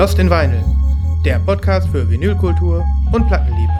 Lost 0.00 0.18
in 0.18 0.30
Vinyl, 0.30 0.64
der 1.26 1.38
Podcast 1.40 1.86
für 1.90 2.08
Vinylkultur 2.08 2.82
und 3.12 3.26
Plattenliebe. 3.26 3.70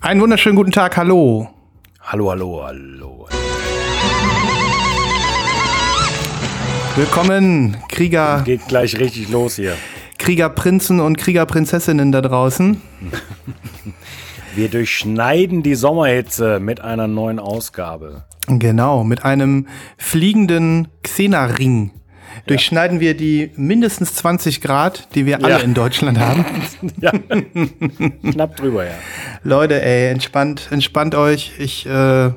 Einen 0.00 0.20
wunderschönen 0.20 0.56
guten 0.56 0.72
Tag, 0.72 0.96
hallo. 0.96 1.48
Hallo, 2.00 2.30
hallo, 2.32 2.64
hallo. 2.64 3.28
Willkommen, 6.96 7.76
Krieger, 7.88 8.42
Geht 8.44 8.68
gleich 8.68 8.98
richtig 8.98 9.28
los 9.30 9.56
hier. 9.56 9.76
Kriegerprinzen 10.18 11.00
und 11.00 11.18
Kriegerprinzessinnen 11.18 12.12
da 12.12 12.20
draußen. 12.20 12.80
Wir 14.54 14.68
durchschneiden 14.68 15.62
die 15.62 15.74
Sommerhitze 15.74 16.60
mit 16.60 16.80
einer 16.80 17.08
neuen 17.08 17.38
Ausgabe. 17.40 18.24
Genau, 18.46 19.02
mit 19.04 19.24
einem 19.24 19.66
fliegenden 19.98 20.88
Xena-Ring 21.02 21.90
durchschneiden 22.46 22.98
wir 23.00 23.16
die 23.16 23.52
mindestens 23.56 24.14
20 24.14 24.60
Grad, 24.60 25.08
die 25.14 25.24
wir 25.24 25.44
alle 25.44 25.54
Ja. 25.54 25.58
in 25.60 25.72
Deutschland 25.74 26.18
haben. 26.18 26.44
Ja. 27.00 27.12
Knapp 28.32 28.56
drüber, 28.56 28.84
ja. 28.84 28.92
Leute, 29.42 29.80
ey, 29.82 30.10
entspannt, 30.10 30.68
entspannt 30.70 31.14
euch. 31.14 31.52
Ich 31.58 31.86
äh, 31.86 32.30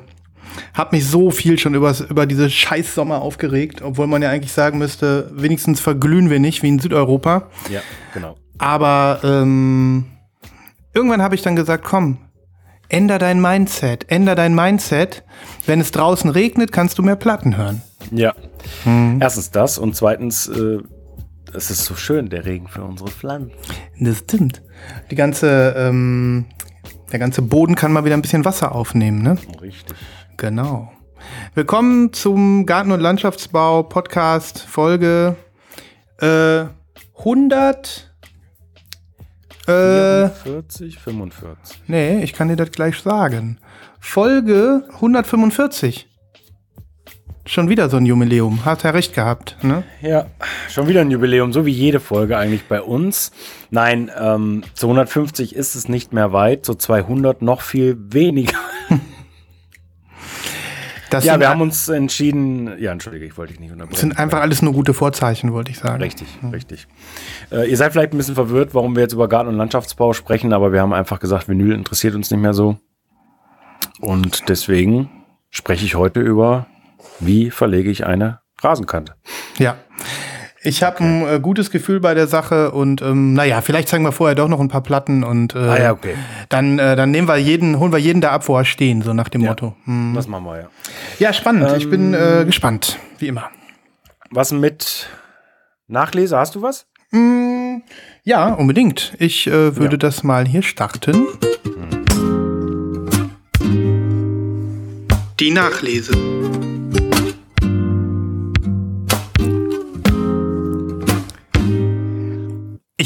habe 0.74 0.96
mich 0.96 1.06
so 1.06 1.30
viel 1.30 1.58
schon 1.58 1.74
übers, 1.74 2.00
über 2.00 2.26
diese 2.26 2.50
scheiß 2.50 2.94
Sommer 2.94 3.20
aufgeregt, 3.20 3.82
obwohl 3.82 4.06
man 4.06 4.22
ja 4.22 4.30
eigentlich 4.30 4.52
sagen 4.52 4.78
müsste, 4.78 5.30
wenigstens 5.34 5.80
verglühen 5.80 6.30
wir 6.30 6.40
nicht 6.40 6.62
wie 6.62 6.68
in 6.68 6.78
Südeuropa. 6.78 7.48
Ja, 7.70 7.80
genau. 8.14 8.36
Aber 8.58 9.20
ähm, 9.22 10.06
irgendwann 10.92 11.22
habe 11.22 11.34
ich 11.34 11.42
dann 11.42 11.56
gesagt, 11.56 11.84
komm, 11.84 12.18
änder 12.88 13.18
dein 13.18 13.40
Mindset, 13.40 14.10
änder 14.10 14.34
dein 14.34 14.54
Mindset. 14.54 15.24
Wenn 15.66 15.80
es 15.80 15.90
draußen 15.92 16.30
regnet, 16.30 16.72
kannst 16.72 16.98
du 16.98 17.02
mehr 17.02 17.16
Platten 17.16 17.56
hören. 17.56 17.82
Ja. 18.10 18.34
Erstens 19.20 19.50
das 19.50 19.78
und 19.78 19.94
zweitens, 19.94 20.48
äh, 20.48 20.78
es 21.54 21.70
ist 21.70 21.84
so 21.84 21.94
schön, 21.94 22.28
der 22.28 22.44
Regen 22.44 22.68
für 22.68 22.82
unsere 22.82 23.10
Pflanzen. 23.10 23.52
Das 24.00 24.18
stimmt. 24.18 24.62
Die 25.10 25.14
ganze, 25.14 25.74
ähm, 25.76 26.46
der 27.12 27.18
ganze 27.18 27.42
Boden 27.42 27.74
kann 27.74 27.92
mal 27.92 28.04
wieder 28.04 28.14
ein 28.16 28.22
bisschen 28.22 28.44
Wasser 28.44 28.74
aufnehmen, 28.74 29.22
ne? 29.22 29.38
Richtig. 29.60 29.96
Genau. 30.38 30.92
Willkommen 31.56 32.12
zum 32.12 32.64
Garten- 32.64 32.92
und 32.92 33.00
Landschaftsbau 33.00 33.82
Podcast 33.82 34.60
Folge 34.60 35.34
äh, 36.20 36.66
100. 37.18 38.14
Äh, 39.66 40.28
44, 40.28 40.96
45. 41.00 41.82
nee, 41.88 42.22
ich 42.22 42.34
kann 42.34 42.46
dir 42.46 42.54
das 42.54 42.70
gleich 42.70 43.00
sagen. 43.00 43.58
Folge 43.98 44.84
145. 44.94 46.08
Schon 47.44 47.68
wieder 47.68 47.90
so 47.90 47.96
ein 47.96 48.06
Jubiläum. 48.06 48.64
Hat 48.64 48.84
er 48.84 48.94
recht 48.94 49.14
gehabt, 49.14 49.56
ne? 49.62 49.82
Ja, 50.00 50.26
schon 50.68 50.86
wieder 50.86 51.00
ein 51.00 51.10
Jubiläum, 51.10 51.52
so 51.52 51.66
wie 51.66 51.72
jede 51.72 51.98
Folge 51.98 52.38
eigentlich 52.38 52.62
bei 52.68 52.80
uns. 52.80 53.32
Nein, 53.70 54.08
ähm, 54.16 54.62
zu 54.74 54.86
150 54.86 55.56
ist 55.56 55.74
es 55.74 55.88
nicht 55.88 56.12
mehr 56.12 56.32
weit, 56.32 56.64
zu 56.64 56.76
200 56.76 57.42
noch 57.42 57.62
viel 57.62 57.96
weniger. 57.98 58.58
Das 61.10 61.24
Ja, 61.24 61.40
wir 61.40 61.48
haben 61.48 61.60
uns 61.60 61.88
entschieden, 61.88 62.78
ja, 62.78 62.92
entschuldige, 62.92 63.24
ich 63.24 63.36
wollte 63.38 63.52
dich 63.52 63.60
nicht 63.60 63.72
unterbrechen. 63.72 63.98
sind 63.98 64.18
einfach 64.18 64.40
alles 64.40 64.60
nur 64.60 64.72
gute 64.72 64.92
Vorzeichen, 64.92 65.52
wollte 65.52 65.70
ich 65.70 65.78
sagen. 65.78 66.02
Richtig, 66.02 66.28
richtig. 66.52 66.86
Äh, 67.50 67.70
ihr 67.70 67.76
seid 67.76 67.92
vielleicht 67.92 68.12
ein 68.12 68.18
bisschen 68.18 68.34
verwirrt, 68.34 68.74
warum 68.74 68.94
wir 68.94 69.02
jetzt 69.02 69.14
über 69.14 69.28
Garten- 69.28 69.48
und 69.48 69.56
Landschaftsbau 69.56 70.12
sprechen, 70.12 70.52
aber 70.52 70.72
wir 70.72 70.82
haben 70.82 70.92
einfach 70.92 71.18
gesagt, 71.18 71.48
Vinyl 71.48 71.72
interessiert 71.72 72.14
uns 72.14 72.30
nicht 72.30 72.40
mehr 72.40 72.52
so. 72.54 72.76
Und 74.00 74.48
deswegen 74.48 75.08
spreche 75.50 75.84
ich 75.84 75.94
heute 75.94 76.20
über, 76.20 76.66
wie 77.20 77.50
verlege 77.50 77.90
ich 77.90 78.04
eine 78.06 78.40
Rasenkante. 78.60 79.14
Ja. 79.58 79.76
Ich 80.62 80.82
habe 80.82 80.98
ein 81.04 81.26
äh, 81.26 81.40
gutes 81.40 81.70
Gefühl 81.70 82.00
bei 82.00 82.14
der 82.14 82.26
Sache 82.26 82.72
und 82.72 83.00
ähm, 83.00 83.32
naja, 83.34 83.60
vielleicht 83.60 83.88
zeigen 83.88 84.02
wir 84.04 84.10
vorher 84.12 84.34
doch 84.34 84.48
noch 84.48 84.58
ein 84.60 84.68
paar 84.68 84.82
Platten 84.82 85.22
und 85.22 85.54
äh, 85.54 85.58
Ah 85.58 85.78
ja, 85.80 85.92
okay. 85.92 86.14
dann, 86.48 86.78
äh, 86.80 86.96
dann 86.96 87.10
nehmen 87.12 87.28
wir 87.28 87.36
jeden, 87.36 87.78
holen 87.78 87.92
wir 87.92 87.98
jeden 87.98 88.20
da 88.20 88.32
ab, 88.32 88.48
wo 88.48 88.56
er 88.56 88.64
stehen, 88.64 89.02
so 89.02 89.12
nach 89.14 89.28
dem 89.28 89.42
Motto. 89.42 89.76
Hm. 89.84 90.12
Das 90.16 90.26
machen 90.26 90.44
wir 90.44 90.58
ja. 90.62 90.68
Ja, 91.20 91.32
spannend. 91.32 91.72
ich 91.76 91.88
bin 91.88 92.12
Ähm. 92.12 92.40
äh, 92.42 92.44
gespannt, 92.44 92.98
wie 93.18 93.28
immer. 93.28 93.50
Was 94.30 94.50
mit 94.52 95.08
Nachlese? 95.86 96.36
Hast 96.36 96.54
du 96.56 96.62
was? 96.62 96.86
Ja, 98.24 98.48
unbedingt. 98.52 99.14
Ich 99.18 99.46
äh, 99.46 99.76
würde 99.76 99.94
Ja. 99.94 99.98
das 99.98 100.22
mal 100.24 100.44
hier 100.46 100.62
starten. 100.62 101.26
Die 105.40 105.50
Nachlese. 105.52 106.12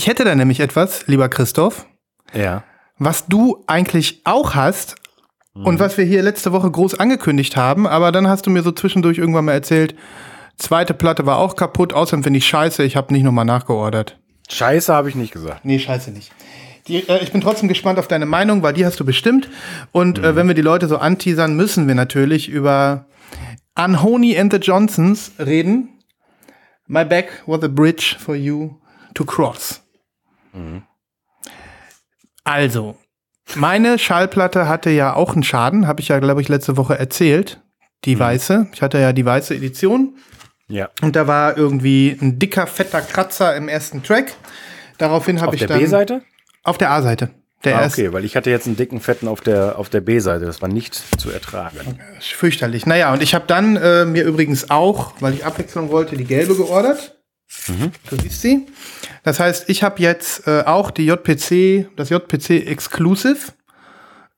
Ich 0.03 0.09
hätte 0.09 0.25
da 0.25 0.35
nämlich 0.35 0.59
etwas, 0.59 1.07
lieber 1.07 1.29
Christoph, 1.29 1.87
Ja. 2.35 2.65
was 2.99 3.27
du 3.27 3.63
eigentlich 3.69 4.23
auch 4.25 4.57
hast 4.57 4.97
und 5.55 5.79
was 5.79 5.97
wir 5.97 6.05
hier 6.05 6.25
letzte 6.25 6.51
Woche 6.51 6.69
groß 6.69 6.99
angekündigt 6.99 7.57
haben, 7.57 7.87
aber 7.87 8.11
dann 8.11 8.27
hast 8.27 8.45
du 8.45 8.51
mir 8.51 8.65
so 8.65 8.73
zwischendurch 8.73 9.19
irgendwann 9.19 9.45
mal 9.45 9.53
erzählt, 9.53 9.95
zweite 10.57 10.93
Platte 10.93 11.25
war 11.25 11.39
auch 11.39 11.55
kaputt, 11.55 11.93
außerdem 11.93 12.25
finde 12.25 12.39
ich 12.39 12.47
scheiße, 12.49 12.83
ich 12.83 12.97
habe 12.97 13.13
nicht 13.13 13.23
nochmal 13.23 13.45
nachgeordert. 13.45 14.19
Scheiße 14.51 14.93
habe 14.93 15.09
ich 15.09 15.15
nicht 15.15 15.33
gesagt. 15.33 15.65
Nee, 15.65 15.79
scheiße 15.79 16.11
nicht. 16.11 16.33
Die, 16.89 17.09
äh, 17.09 17.23
ich 17.23 17.31
bin 17.31 17.41
trotzdem 17.41 17.69
gespannt 17.69 18.01
auf 18.01 18.09
deine 18.09 18.27
Meinung, 18.27 18.65
weil 18.65 18.73
die 18.73 18.85
hast 18.85 18.99
du 18.99 19.05
bestimmt. 19.05 19.49
Und 19.93 20.19
äh, 20.19 20.35
wenn 20.35 20.49
wir 20.49 20.57
die 20.57 20.63
Leute 20.63 20.89
so 20.89 20.99
anteasern, 20.99 21.55
müssen 21.55 21.87
wir 21.87 21.95
natürlich 21.95 22.49
über 22.49 23.07
Unhoney 23.79 24.37
and 24.37 24.53
the 24.53 24.59
Johnsons 24.59 25.31
reden. 25.39 25.91
My 26.89 27.05
back 27.05 27.45
was 27.47 27.63
a 27.63 27.69
bridge 27.69 28.17
for 28.19 28.35
you 28.35 28.81
to 29.15 29.25
cross. 29.25 29.82
Also, 32.45 32.97
meine 33.55 33.99
Schallplatte 33.99 34.69
hatte 34.69 34.91
ja 34.91 35.15
auch 35.15 35.35
einen 35.35 35.43
Schaden, 35.43 35.87
habe 35.87 36.01
ich 36.01 36.09
ja, 36.09 36.19
glaube 36.19 36.41
ich, 36.41 36.49
letzte 36.49 36.77
Woche 36.77 36.99
erzählt. 36.99 37.61
Die 38.05 38.19
weiße. 38.19 38.69
Ich 38.73 38.83
hatte 38.83 38.99
ja 38.99 39.13
die 39.13 39.25
weiße 39.25 39.55
Edition. 39.55 40.17
Ja. 40.67 40.91
Und 41.03 41.15
da 41.15 41.27
war 41.27 41.57
irgendwie 41.57 42.17
ein 42.21 42.39
dicker, 42.39 42.67
fetter 42.67 43.01
Kratzer 43.01 43.55
im 43.55 43.69
ersten 43.69 44.03
Track. 44.03 44.35
Daraufhin 44.99 45.41
habe 45.41 45.49
Auf 45.49 45.55
ich 45.55 45.61
der 45.61 45.69
dann. 45.69 45.79
B-Seite? 45.79 46.23
Auf 46.65 46.79
der 46.79 46.91
A-Seite. 46.91 47.31
Der 47.65 47.79
Ah, 47.79 47.87
okay, 47.87 48.13
weil 48.13 48.25
ich 48.25 48.35
hatte 48.35 48.51
jetzt 48.51 48.67
einen 48.67 48.77
dicken 48.77 49.01
Fetten 49.01 49.29
auf 49.29 49.41
der, 49.41 49.79
auf 49.79 49.89
der 49.89 50.01
B-Seite. 50.01 50.47
Das 50.47 50.63
war 50.63 50.69
nicht 50.69 50.95
zu 51.21 51.31
ertragen. 51.31 51.77
fürchterlich. 52.21 52.87
Naja, 52.87 53.13
und 53.13 53.23
ich 53.23 53.35
habe 53.35 53.45
dann 53.47 53.77
äh, 53.77 54.05
mir 54.05 54.25
übrigens 54.25 54.71
auch, 54.71 55.15
weil 55.21 55.35
ich 55.35 55.45
Abwechslung 55.45 55.91
wollte, 55.91 56.17
die 56.17 56.25
gelbe 56.25 56.57
geordert. 56.57 57.17
Du 58.09 58.17
siehst 58.17 58.41
sie. 58.41 58.67
Das 59.23 59.39
heißt, 59.39 59.69
ich 59.69 59.83
habe 59.83 60.01
jetzt 60.01 60.47
äh, 60.47 60.63
auch 60.67 60.91
die 60.91 61.07
JPC, 61.07 61.89
das 61.97 62.11
JPC 62.11 62.67
Exclusive. 62.67 63.53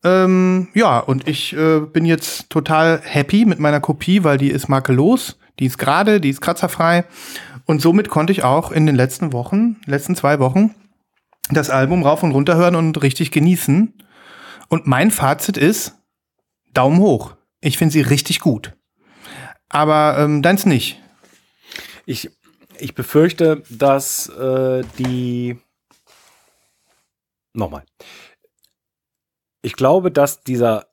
Ähm, 0.03 0.69
ja, 0.75 0.99
und 0.99 1.27
ich 1.27 1.57
äh, 1.57 1.81
bin 1.81 2.05
jetzt 2.05 2.51
total 2.51 3.01
happy 3.03 3.47
mit 3.47 3.59
meiner 3.59 3.81
Kopie, 3.81 4.23
weil 4.25 4.37
die 4.37 4.51
ist 4.51 4.69
makellos, 4.69 5.39
die 5.59 5.67
ist 5.67 5.79
gerade, 5.79 6.21
die 6.21 6.29
ist 6.29 6.43
kratzerfrei. 6.43 7.05
Und 7.65 7.81
somit 7.81 8.11
konnte 8.11 8.33
ich 8.33 8.45
auch 8.45 8.71
in 8.71 8.85
den 8.85 8.97
letzten 8.97 9.33
Wochen, 9.33 9.81
letzten 9.87 10.17
zwei 10.17 10.39
Wochen, 10.39 10.75
das 11.51 11.71
Album 11.71 12.03
rauf 12.03 12.23
und 12.23 12.33
runter 12.33 12.57
hören 12.57 12.77
und 12.77 13.03
richtig 13.03 13.31
genießen. 13.31 13.95
Und 14.69 14.87
mein 14.87 15.11
Fazit 15.11 15.57
ist, 15.57 15.95
Daumen 16.75 16.99
hoch. 16.99 17.37
Ich 17.61 17.79
finde 17.79 17.93
sie 17.93 18.03
richtig 18.03 18.41
gut. 18.41 18.77
Aber 19.71 20.19
ähm, 20.19 20.43
deins 20.43 20.67
nicht. 20.67 21.01
Ich, 22.05 22.31
ich 22.79 22.95
befürchte, 22.95 23.63
dass 23.71 24.29
äh, 24.29 24.83
die. 24.99 25.59
Nochmal. 27.53 27.85
Ich 29.63 29.75
glaube, 29.75 30.11
dass 30.11 30.43
dieser 30.43 30.87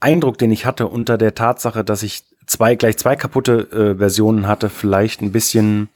Eindruck, 0.00 0.38
den 0.38 0.50
ich 0.50 0.66
hatte 0.66 0.88
unter 0.88 1.18
der 1.18 1.34
Tatsache, 1.34 1.84
dass 1.84 2.02
ich 2.02 2.24
zwei, 2.46 2.74
gleich 2.74 2.96
zwei 2.96 3.16
kaputte 3.16 3.92
äh, 3.94 3.98
Versionen 3.98 4.46
hatte, 4.46 4.68
vielleicht 4.68 5.20
ein 5.20 5.32
bisschen 5.32 5.88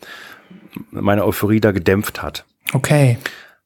meine 0.90 1.25
Euphorie 1.25 1.60
da 1.60 1.72
gedämpft 1.72 2.22
hat. 2.22 2.44
Okay. 2.72 3.19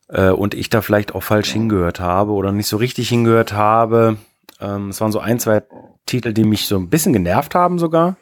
Äh, 0.09 0.31
und 0.31 0.55
ich 0.55 0.71
da 0.71 0.81
vielleicht 0.81 1.15
auch 1.15 1.23
falsch 1.23 1.51
hingehört 1.51 2.01
habe 2.01 2.33
oder 2.33 2.53
nicht 2.53 2.67
so 2.69 2.77
richtig 2.77 3.09
hingehört 3.09 3.53
habe. 3.53 4.17
Ähm, 4.61 4.91
es 4.91 5.01
waren 5.01 5.13
so 5.13 5.21
ein, 5.21 5.39
zwei 5.39 5.63
Titel, 6.07 6.33
die 6.33 6.45
mich 6.45 6.67
so 6.67 6.77
ein 6.77 6.91
bisschen 6.91 7.13
genervt 7.13 7.55
haben 7.55 7.79
sogar. 7.79 8.17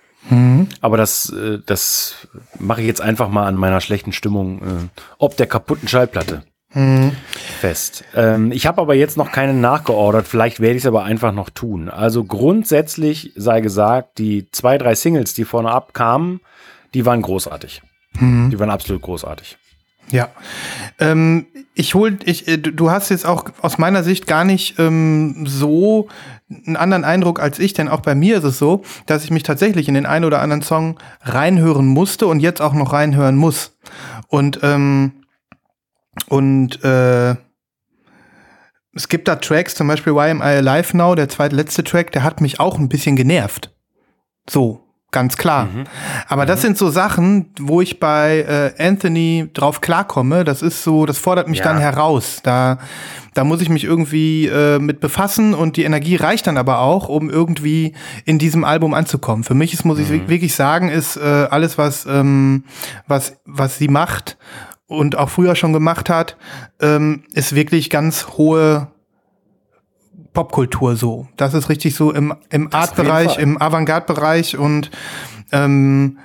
Aber 0.80 0.96
das, 0.96 1.30
äh, 1.30 1.58
das 1.64 2.28
mache 2.58 2.80
ich 2.80 2.86
jetzt 2.86 3.00
einfach 3.00 3.28
mal 3.28 3.46
an 3.46 3.56
meiner 3.56 3.80
schlechten 3.80 4.12
Stimmung, 4.12 4.58
äh, 4.60 5.00
ob 5.18 5.36
der 5.36 5.46
kaputten 5.46 5.88
Schallplatte 5.88 6.44
fest. 7.60 8.04
Ähm, 8.14 8.50
ich 8.50 8.66
habe 8.66 8.80
aber 8.80 8.94
jetzt 8.94 9.16
noch 9.16 9.30
keine 9.30 9.52
nachgeordert, 9.52 10.26
vielleicht 10.26 10.60
werde 10.60 10.76
ich 10.76 10.82
es 10.82 10.86
aber 10.86 11.04
einfach 11.04 11.32
noch 11.32 11.50
tun. 11.50 11.90
Also 11.90 12.24
grundsätzlich 12.24 13.32
sei 13.36 13.60
gesagt, 13.60 14.18
die 14.18 14.50
zwei, 14.52 14.78
drei 14.78 14.94
Singles, 14.94 15.34
die 15.34 15.44
vorne 15.44 15.70
ab 15.70 15.92
kamen, 15.92 16.40
die 16.94 17.04
waren 17.04 17.20
großartig. 17.20 17.82
Mhm. 18.18 18.50
Die 18.50 18.58
waren 18.58 18.70
absolut 18.70 19.02
großartig. 19.02 19.58
Ja. 20.10 20.28
Ähm, 20.98 21.46
ich 21.74 21.94
hol, 21.94 22.18
ich, 22.24 22.48
äh, 22.48 22.58
du 22.58 22.90
hast 22.90 23.08
jetzt 23.08 23.26
auch 23.26 23.46
aus 23.62 23.78
meiner 23.78 24.02
Sicht 24.02 24.26
gar 24.26 24.44
nicht 24.44 24.78
ähm, 24.78 25.44
so 25.46 26.08
einen 26.66 26.76
anderen 26.76 27.04
Eindruck 27.04 27.40
als 27.40 27.58
ich, 27.58 27.72
denn 27.72 27.88
auch 27.88 28.00
bei 28.00 28.14
mir 28.14 28.36
ist 28.38 28.44
es 28.44 28.58
so, 28.58 28.82
dass 29.06 29.24
ich 29.24 29.30
mich 29.30 29.42
tatsächlich 29.42 29.88
in 29.88 29.94
den 29.94 30.06
einen 30.06 30.26
oder 30.26 30.42
anderen 30.42 30.62
Song 30.62 30.98
reinhören 31.22 31.86
musste 31.86 32.26
und 32.26 32.40
jetzt 32.40 32.60
auch 32.60 32.74
noch 32.74 32.92
reinhören 32.92 33.36
muss. 33.36 33.78
Und 34.28 34.60
ähm, 34.62 35.12
und 36.28 36.84
äh, 36.84 37.36
es 38.94 39.08
gibt 39.08 39.28
da 39.28 39.36
Tracks, 39.36 39.74
zum 39.74 39.88
Beispiel 39.88 40.14
Why 40.14 40.30
Am 40.30 40.40
I 40.40 40.56
Alive 40.66 40.96
Now, 40.96 41.14
der 41.14 41.28
zweitletzte 41.28 41.82
Track, 41.82 42.12
der 42.12 42.22
hat 42.22 42.42
mich 42.42 42.60
auch 42.60 42.78
ein 42.78 42.88
bisschen 42.88 43.16
genervt. 43.16 43.74
So, 44.48 44.81
ganz 45.12 45.36
klar. 45.36 45.66
Mhm. 45.66 45.84
Aber 46.26 46.42
mhm. 46.42 46.48
das 46.48 46.62
sind 46.62 46.76
so 46.76 46.90
Sachen, 46.90 47.50
wo 47.60 47.80
ich 47.80 48.00
bei 48.00 48.72
äh, 48.78 48.82
Anthony 48.82 49.48
drauf 49.52 49.80
klarkomme. 49.80 50.42
Das 50.42 50.62
ist 50.62 50.82
so, 50.82 51.06
das 51.06 51.18
fordert 51.18 51.48
mich 51.48 51.58
ja. 51.58 51.64
dann 51.64 51.78
heraus. 51.78 52.40
Da, 52.42 52.78
da 53.34 53.44
muss 53.44 53.60
ich 53.60 53.68
mich 53.68 53.84
irgendwie 53.84 54.46
äh, 54.46 54.78
mit 54.78 55.00
befassen 55.00 55.54
und 55.54 55.76
die 55.76 55.84
Energie 55.84 56.16
reicht 56.16 56.46
dann 56.46 56.56
aber 56.56 56.80
auch, 56.80 57.08
um 57.08 57.30
irgendwie 57.30 57.92
in 58.24 58.38
diesem 58.38 58.64
Album 58.64 58.94
anzukommen. 58.94 59.44
Für 59.44 59.54
mich 59.54 59.72
ist, 59.72 59.84
muss 59.84 59.98
mhm. 59.98 60.14
ich 60.14 60.28
wirklich 60.28 60.54
sagen, 60.54 60.88
ist 60.88 61.16
äh, 61.16 61.46
alles, 61.50 61.78
was, 61.78 62.06
ähm, 62.06 62.64
was, 63.06 63.36
was 63.44 63.78
sie 63.78 63.88
macht 63.88 64.38
und 64.86 65.16
auch 65.16 65.28
früher 65.28 65.54
schon 65.54 65.72
gemacht 65.72 66.10
hat, 66.10 66.36
ähm, 66.80 67.24
ist 67.32 67.54
wirklich 67.54 67.90
ganz 67.90 68.28
hohe 68.36 68.88
Popkultur 70.32 70.96
so. 70.96 71.26
Das 71.36 71.54
ist 71.54 71.68
richtig 71.68 71.94
so 71.94 72.12
im, 72.12 72.34
im 72.50 72.72
Art-Bereich, 72.72 73.38
im 73.38 73.60
Avantgarde-Bereich 73.60 74.56
und 74.56 74.90
ähm, 75.52 76.18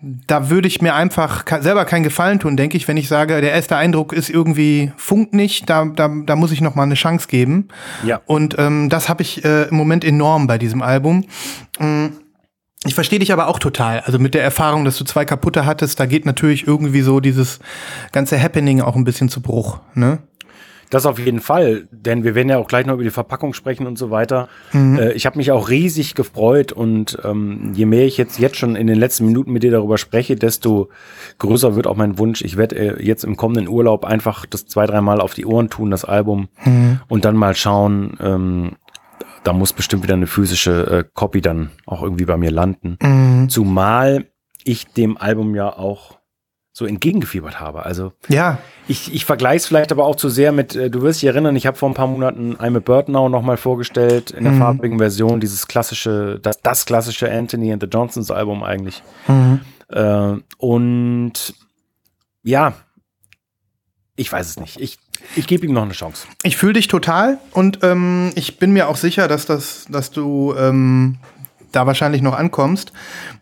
da 0.00 0.48
würde 0.48 0.68
ich 0.68 0.80
mir 0.80 0.94
einfach 0.94 1.44
selber 1.60 1.84
keinen 1.84 2.04
Gefallen 2.04 2.38
tun, 2.38 2.56
denke 2.56 2.76
ich, 2.76 2.86
wenn 2.86 2.96
ich 2.96 3.08
sage, 3.08 3.40
der 3.40 3.52
erste 3.52 3.76
Eindruck 3.76 4.12
ist 4.12 4.30
irgendwie 4.30 4.92
funkt 4.96 5.34
nicht, 5.34 5.68
da, 5.68 5.86
da, 5.86 6.08
da 6.24 6.36
muss 6.36 6.52
ich 6.52 6.60
noch 6.60 6.76
mal 6.76 6.84
eine 6.84 6.94
Chance 6.94 7.26
geben. 7.28 7.68
Ja. 8.04 8.20
Und 8.26 8.56
ähm, 8.58 8.90
das 8.90 9.08
habe 9.08 9.22
ich 9.22 9.44
äh, 9.44 9.64
im 9.64 9.76
Moment 9.76 10.04
enorm 10.04 10.46
bei 10.46 10.56
diesem 10.56 10.82
Album. 10.82 11.24
Ähm, 11.80 12.12
ich 12.84 12.94
verstehe 12.94 13.18
dich 13.18 13.32
aber 13.32 13.48
auch 13.48 13.58
total. 13.58 14.00
Also 14.00 14.20
mit 14.20 14.34
der 14.34 14.44
Erfahrung, 14.44 14.84
dass 14.84 14.96
du 14.98 15.04
zwei 15.04 15.24
kaputte 15.24 15.66
hattest, 15.66 15.98
da 15.98 16.06
geht 16.06 16.24
natürlich 16.26 16.66
irgendwie 16.66 17.00
so 17.00 17.18
dieses 17.18 17.58
ganze 18.12 18.40
Happening 18.40 18.80
auch 18.80 18.94
ein 18.94 19.04
bisschen 19.04 19.28
zu 19.28 19.42
Bruch, 19.42 19.80
ne? 19.94 20.18
Das 20.90 21.06
auf 21.06 21.18
jeden 21.18 21.40
Fall, 21.40 21.86
denn 21.90 22.24
wir 22.24 22.34
werden 22.34 22.48
ja 22.48 22.58
auch 22.58 22.68
gleich 22.68 22.86
noch 22.86 22.94
über 22.94 23.02
die 23.02 23.10
Verpackung 23.10 23.52
sprechen 23.52 23.86
und 23.86 23.98
so 23.98 24.10
weiter. 24.10 24.48
Mhm. 24.72 24.98
Äh, 24.98 25.12
ich 25.12 25.26
habe 25.26 25.36
mich 25.36 25.52
auch 25.52 25.68
riesig 25.68 26.14
gefreut 26.14 26.72
und 26.72 27.18
ähm, 27.24 27.72
je 27.74 27.86
mehr 27.86 28.06
ich 28.06 28.16
jetzt 28.16 28.38
jetzt 28.38 28.56
schon 28.56 28.76
in 28.76 28.86
den 28.86 28.98
letzten 28.98 29.26
Minuten 29.26 29.52
mit 29.52 29.62
dir 29.62 29.70
darüber 29.70 29.98
spreche, 29.98 30.36
desto 30.36 30.88
größer 31.38 31.76
wird 31.76 31.86
auch 31.86 31.96
mein 31.96 32.18
Wunsch. 32.18 32.42
Ich 32.42 32.56
werde 32.56 32.76
äh, 32.76 33.04
jetzt 33.04 33.24
im 33.24 33.36
kommenden 33.36 33.68
Urlaub 33.68 34.04
einfach 34.04 34.46
das 34.46 34.66
zwei, 34.66 34.86
dreimal 34.86 35.20
auf 35.20 35.34
die 35.34 35.46
Ohren 35.46 35.68
tun, 35.68 35.90
das 35.90 36.04
Album, 36.04 36.48
mhm. 36.64 37.00
und 37.08 37.24
dann 37.24 37.36
mal 37.36 37.54
schauen, 37.54 38.16
ähm, 38.20 38.76
da 39.44 39.52
muss 39.52 39.72
bestimmt 39.72 40.02
wieder 40.02 40.14
eine 40.14 40.26
physische 40.26 41.04
äh, 41.04 41.04
Copy 41.14 41.40
dann 41.40 41.70
auch 41.86 42.02
irgendwie 42.02 42.24
bei 42.24 42.36
mir 42.36 42.50
landen. 42.50 42.98
Mhm. 43.02 43.48
Zumal 43.48 44.26
ich 44.64 44.86
dem 44.88 45.16
Album 45.16 45.54
ja 45.54 45.72
auch 45.72 46.17
so 46.78 46.86
entgegengefiebert 46.86 47.58
habe. 47.58 47.84
Also 47.84 48.12
ja. 48.28 48.58
ich, 48.86 49.12
ich 49.12 49.24
vergleiche 49.24 49.56
es 49.56 49.66
vielleicht 49.66 49.90
aber 49.90 50.06
auch 50.06 50.14
zu 50.14 50.28
sehr 50.28 50.52
mit, 50.52 50.76
äh, 50.76 50.90
du 50.90 51.02
wirst 51.02 51.20
dich 51.20 51.26
erinnern, 51.26 51.56
ich 51.56 51.66
habe 51.66 51.76
vor 51.76 51.90
ein 51.90 51.94
paar 51.94 52.06
Monaten 52.06 52.54
I'm 52.56 52.76
a 52.76 52.80
Bird 52.80 53.08
Now 53.08 53.28
nochmal 53.28 53.56
vorgestellt 53.56 54.30
in 54.30 54.44
der 54.44 54.52
mhm. 54.52 54.58
farbigen 54.60 54.98
Version, 54.98 55.40
dieses 55.40 55.66
klassische, 55.66 56.38
das, 56.40 56.60
das 56.62 56.86
klassische 56.86 57.30
Anthony 57.30 57.72
and 57.72 57.82
the 57.82 57.88
Johnsons 57.88 58.30
Album 58.30 58.62
eigentlich. 58.62 59.02
Mhm. 59.26 59.60
Äh, 59.88 60.36
und 60.58 61.32
ja, 62.44 62.74
ich 64.14 64.32
weiß 64.32 64.46
es 64.46 64.60
nicht. 64.60 64.80
Ich 64.80 64.98
ich 65.34 65.48
gebe 65.48 65.66
ihm 65.66 65.72
noch 65.72 65.82
eine 65.82 65.94
Chance. 65.94 66.28
Ich 66.44 66.56
fühle 66.56 66.74
dich 66.74 66.86
total 66.86 67.38
und 67.50 67.80
ähm, 67.82 68.30
ich 68.36 68.58
bin 68.58 68.72
mir 68.72 68.88
auch 68.88 68.96
sicher, 68.96 69.26
dass, 69.26 69.46
das, 69.46 69.86
dass 69.90 70.12
du 70.12 70.54
ähm, 70.56 71.18
da 71.72 71.86
wahrscheinlich 71.86 72.22
noch 72.22 72.36
ankommst. 72.36 72.92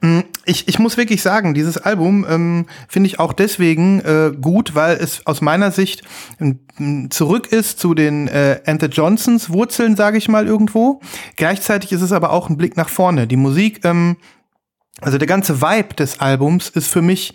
Mm, 0.01 0.21
ich, 0.45 0.69
ich 0.69 0.79
muss 0.79 0.97
wirklich 0.97 1.23
sagen, 1.23 1.55
dieses 1.55 1.79
Album 1.79 2.27
ähm, 2.29 2.67
finde 2.89 3.09
ich 3.09 3.19
auch 3.19 3.33
deswegen 3.33 4.01
äh, 4.01 4.33
gut, 4.41 4.75
weil 4.75 4.97
es 4.97 5.27
aus 5.27 5.41
meiner 5.41 5.71
Sicht 5.71 6.03
ähm, 6.41 7.11
zurück 7.11 7.53
ist 7.53 7.79
zu 7.79 7.95
den 7.95 8.29
äh, 8.29 8.61
Ante 8.67 8.87
Johnsons 8.87 9.51
Wurzeln, 9.51 9.97
sage 9.97 10.19
ich 10.19 10.29
mal 10.29 10.47
irgendwo. 10.47 11.01
Gleichzeitig 11.37 11.93
ist 11.93 12.03
es 12.03 12.13
aber 12.13 12.31
auch 12.31 12.49
ein 12.49 12.57
Blick 12.57 12.77
nach 12.77 12.89
vorne. 12.89 13.27
Die 13.27 13.37
Musik, 13.37 13.85
ähm, 13.85 14.17
also 15.01 15.19
der 15.19 15.29
ganze 15.29 15.61
Vibe 15.61 15.95
des 15.95 16.21
Albums 16.21 16.69
ist 16.69 16.89
für 16.89 17.03
mich 17.03 17.35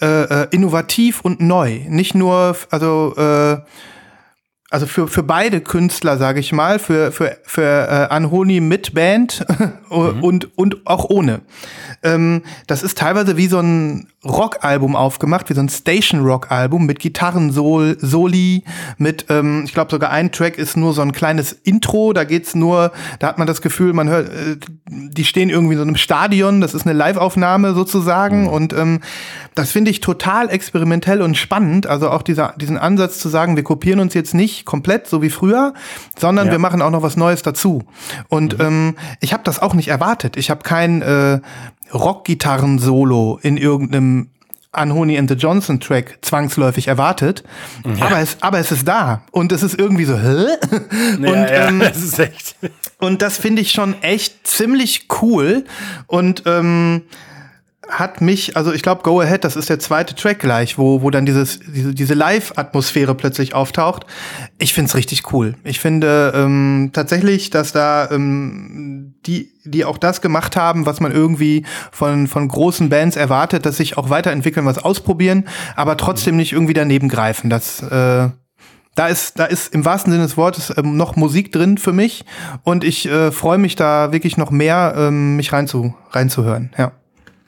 äh, 0.00 0.42
äh, 0.42 0.48
innovativ 0.50 1.22
und 1.22 1.40
neu. 1.40 1.80
Nicht 1.88 2.14
nur, 2.14 2.56
also 2.70 3.14
äh, 3.16 3.58
also 4.76 4.84
für, 4.84 5.08
für 5.08 5.22
beide 5.22 5.62
Künstler, 5.62 6.18
sage 6.18 6.38
ich 6.38 6.52
mal, 6.52 6.78
für, 6.78 7.10
für, 7.10 7.38
für 7.44 7.62
äh, 7.62 8.12
Anhoni 8.12 8.60
mit 8.60 8.92
Band 8.92 9.42
mhm. 9.90 10.22
und, 10.22 10.58
und 10.58 10.86
auch 10.86 11.08
ohne. 11.08 11.40
Ähm, 12.02 12.42
das 12.66 12.82
ist 12.82 12.98
teilweise 12.98 13.38
wie 13.38 13.46
so 13.46 13.58
ein 13.58 14.08
Rockalbum 14.22 14.94
aufgemacht, 14.94 15.48
wie 15.48 15.54
so 15.54 15.60
ein 15.60 15.70
Station-Rock-Album 15.70 16.84
mit 16.84 16.98
Gitarren, 16.98 17.52
Sol, 17.52 17.96
Soli, 18.00 18.64
mit, 18.98 19.26
ähm, 19.30 19.62
ich 19.64 19.72
glaube 19.72 19.90
sogar 19.90 20.10
ein 20.10 20.30
Track 20.30 20.58
ist 20.58 20.76
nur 20.76 20.92
so 20.92 21.00
ein 21.00 21.12
kleines 21.12 21.52
Intro, 21.52 22.12
da 22.12 22.24
geht's 22.24 22.54
nur, 22.54 22.92
da 23.18 23.28
hat 23.28 23.38
man 23.38 23.46
das 23.46 23.62
Gefühl, 23.62 23.94
man 23.94 24.10
hört, 24.10 24.28
äh, 24.28 24.56
die 24.90 25.24
stehen 25.24 25.48
irgendwie 25.48 25.74
in 25.74 25.78
so 25.78 25.84
einem 25.84 25.96
Stadion, 25.96 26.60
das 26.60 26.74
ist 26.74 26.86
eine 26.86 26.96
Live-Aufnahme 26.96 27.72
sozusagen 27.72 28.42
mhm. 28.42 28.48
und 28.48 28.72
ähm, 28.74 29.00
das 29.54 29.72
finde 29.72 29.90
ich 29.90 30.00
total 30.00 30.50
experimentell 30.50 31.22
und 31.22 31.36
spannend, 31.36 31.86
also 31.86 32.10
auch 32.10 32.22
dieser, 32.22 32.52
diesen 32.58 32.76
Ansatz 32.76 33.18
zu 33.18 33.30
sagen, 33.30 33.56
wir 33.56 33.62
kopieren 33.62 34.00
uns 34.00 34.12
jetzt 34.12 34.34
nicht 34.34 34.65
komplett, 34.66 35.06
so 35.06 35.22
wie 35.22 35.30
früher, 35.30 35.72
sondern 36.18 36.46
ja. 36.48 36.52
wir 36.52 36.58
machen 36.58 36.82
auch 36.82 36.90
noch 36.90 37.02
was 37.02 37.16
Neues 37.16 37.40
dazu. 37.42 37.84
Und 38.28 38.58
mhm. 38.58 38.64
ähm, 38.64 38.96
ich 39.20 39.32
habe 39.32 39.42
das 39.44 39.62
auch 39.62 39.72
nicht 39.72 39.88
erwartet. 39.88 40.36
Ich 40.36 40.50
habe 40.50 40.62
kein 40.62 41.00
äh, 41.00 41.40
Rockgitarren-Solo 41.94 43.38
in 43.42 43.56
irgendeinem 43.56 44.28
Anhoney 44.76 45.18
and 45.18 45.28
the 45.28 45.36
Johnson 45.36 45.80
Track 45.80 46.18
zwangsläufig 46.20 46.88
erwartet. 46.88 47.42
Ja. 47.84 48.06
Aber, 48.06 48.20
es, 48.20 48.36
aber 48.40 48.58
es 48.58 48.70
ist 48.70 48.86
da. 48.86 49.22
Und 49.30 49.52
es 49.52 49.62
ist 49.62 49.78
irgendwie 49.78 50.04
so, 50.04 50.18
hä? 50.18 50.46
und, 51.16 51.24
ja, 51.24 51.68
ähm, 51.68 51.78
das 51.80 52.02
ist 52.02 52.18
echt. 52.18 52.56
und 52.98 53.22
das 53.22 53.38
finde 53.38 53.62
ich 53.62 53.72
schon 53.72 54.00
echt 54.02 54.46
ziemlich 54.46 55.08
cool. 55.22 55.64
Und 56.06 56.42
ähm, 56.46 57.02
hat 57.88 58.20
mich, 58.20 58.56
also 58.56 58.72
ich 58.72 58.82
glaube, 58.82 59.02
Go 59.02 59.20
Ahead, 59.20 59.44
das 59.44 59.56
ist 59.56 59.68
der 59.68 59.78
zweite 59.78 60.14
Track 60.14 60.40
gleich, 60.40 60.78
wo, 60.78 61.02
wo 61.02 61.10
dann 61.10 61.26
dieses, 61.26 61.60
diese, 61.60 61.94
diese 61.94 62.14
Live-Atmosphäre 62.14 63.14
plötzlich 63.14 63.54
auftaucht. 63.54 64.06
Ich 64.58 64.74
find's 64.74 64.94
richtig 64.94 65.32
cool. 65.32 65.54
Ich 65.64 65.80
finde 65.80 66.32
ähm, 66.34 66.90
tatsächlich, 66.92 67.50
dass 67.50 67.72
da 67.72 68.10
ähm, 68.10 69.14
die, 69.26 69.52
die 69.64 69.84
auch 69.84 69.98
das 69.98 70.20
gemacht 70.20 70.56
haben, 70.56 70.86
was 70.86 71.00
man 71.00 71.12
irgendwie 71.12 71.64
von, 71.92 72.26
von 72.26 72.48
großen 72.48 72.88
Bands 72.88 73.16
erwartet, 73.16 73.66
dass 73.66 73.76
sich 73.76 73.96
auch 73.96 74.10
weiterentwickeln, 74.10 74.66
was 74.66 74.78
ausprobieren, 74.78 75.44
aber 75.76 75.96
trotzdem 75.96 76.36
nicht 76.36 76.52
irgendwie 76.52 76.74
daneben 76.74 77.08
greifen. 77.08 77.50
Das, 77.50 77.82
äh, 77.82 78.30
da 78.96 79.06
ist, 79.08 79.38
da 79.38 79.44
ist 79.44 79.74
im 79.74 79.84
wahrsten 79.84 80.10
Sinne 80.12 80.24
des 80.24 80.36
Wortes 80.36 80.72
ähm, 80.76 80.96
noch 80.96 81.16
Musik 81.16 81.52
drin 81.52 81.78
für 81.78 81.92
mich 81.92 82.24
und 82.64 82.82
ich 82.82 83.06
äh, 83.08 83.30
freue 83.30 83.58
mich 83.58 83.76
da 83.76 84.10
wirklich 84.12 84.36
noch 84.36 84.50
mehr, 84.50 84.94
ähm, 84.96 85.36
mich 85.36 85.52
reinzu, 85.52 85.94
reinzuhören, 86.10 86.70
ja. 86.76 86.92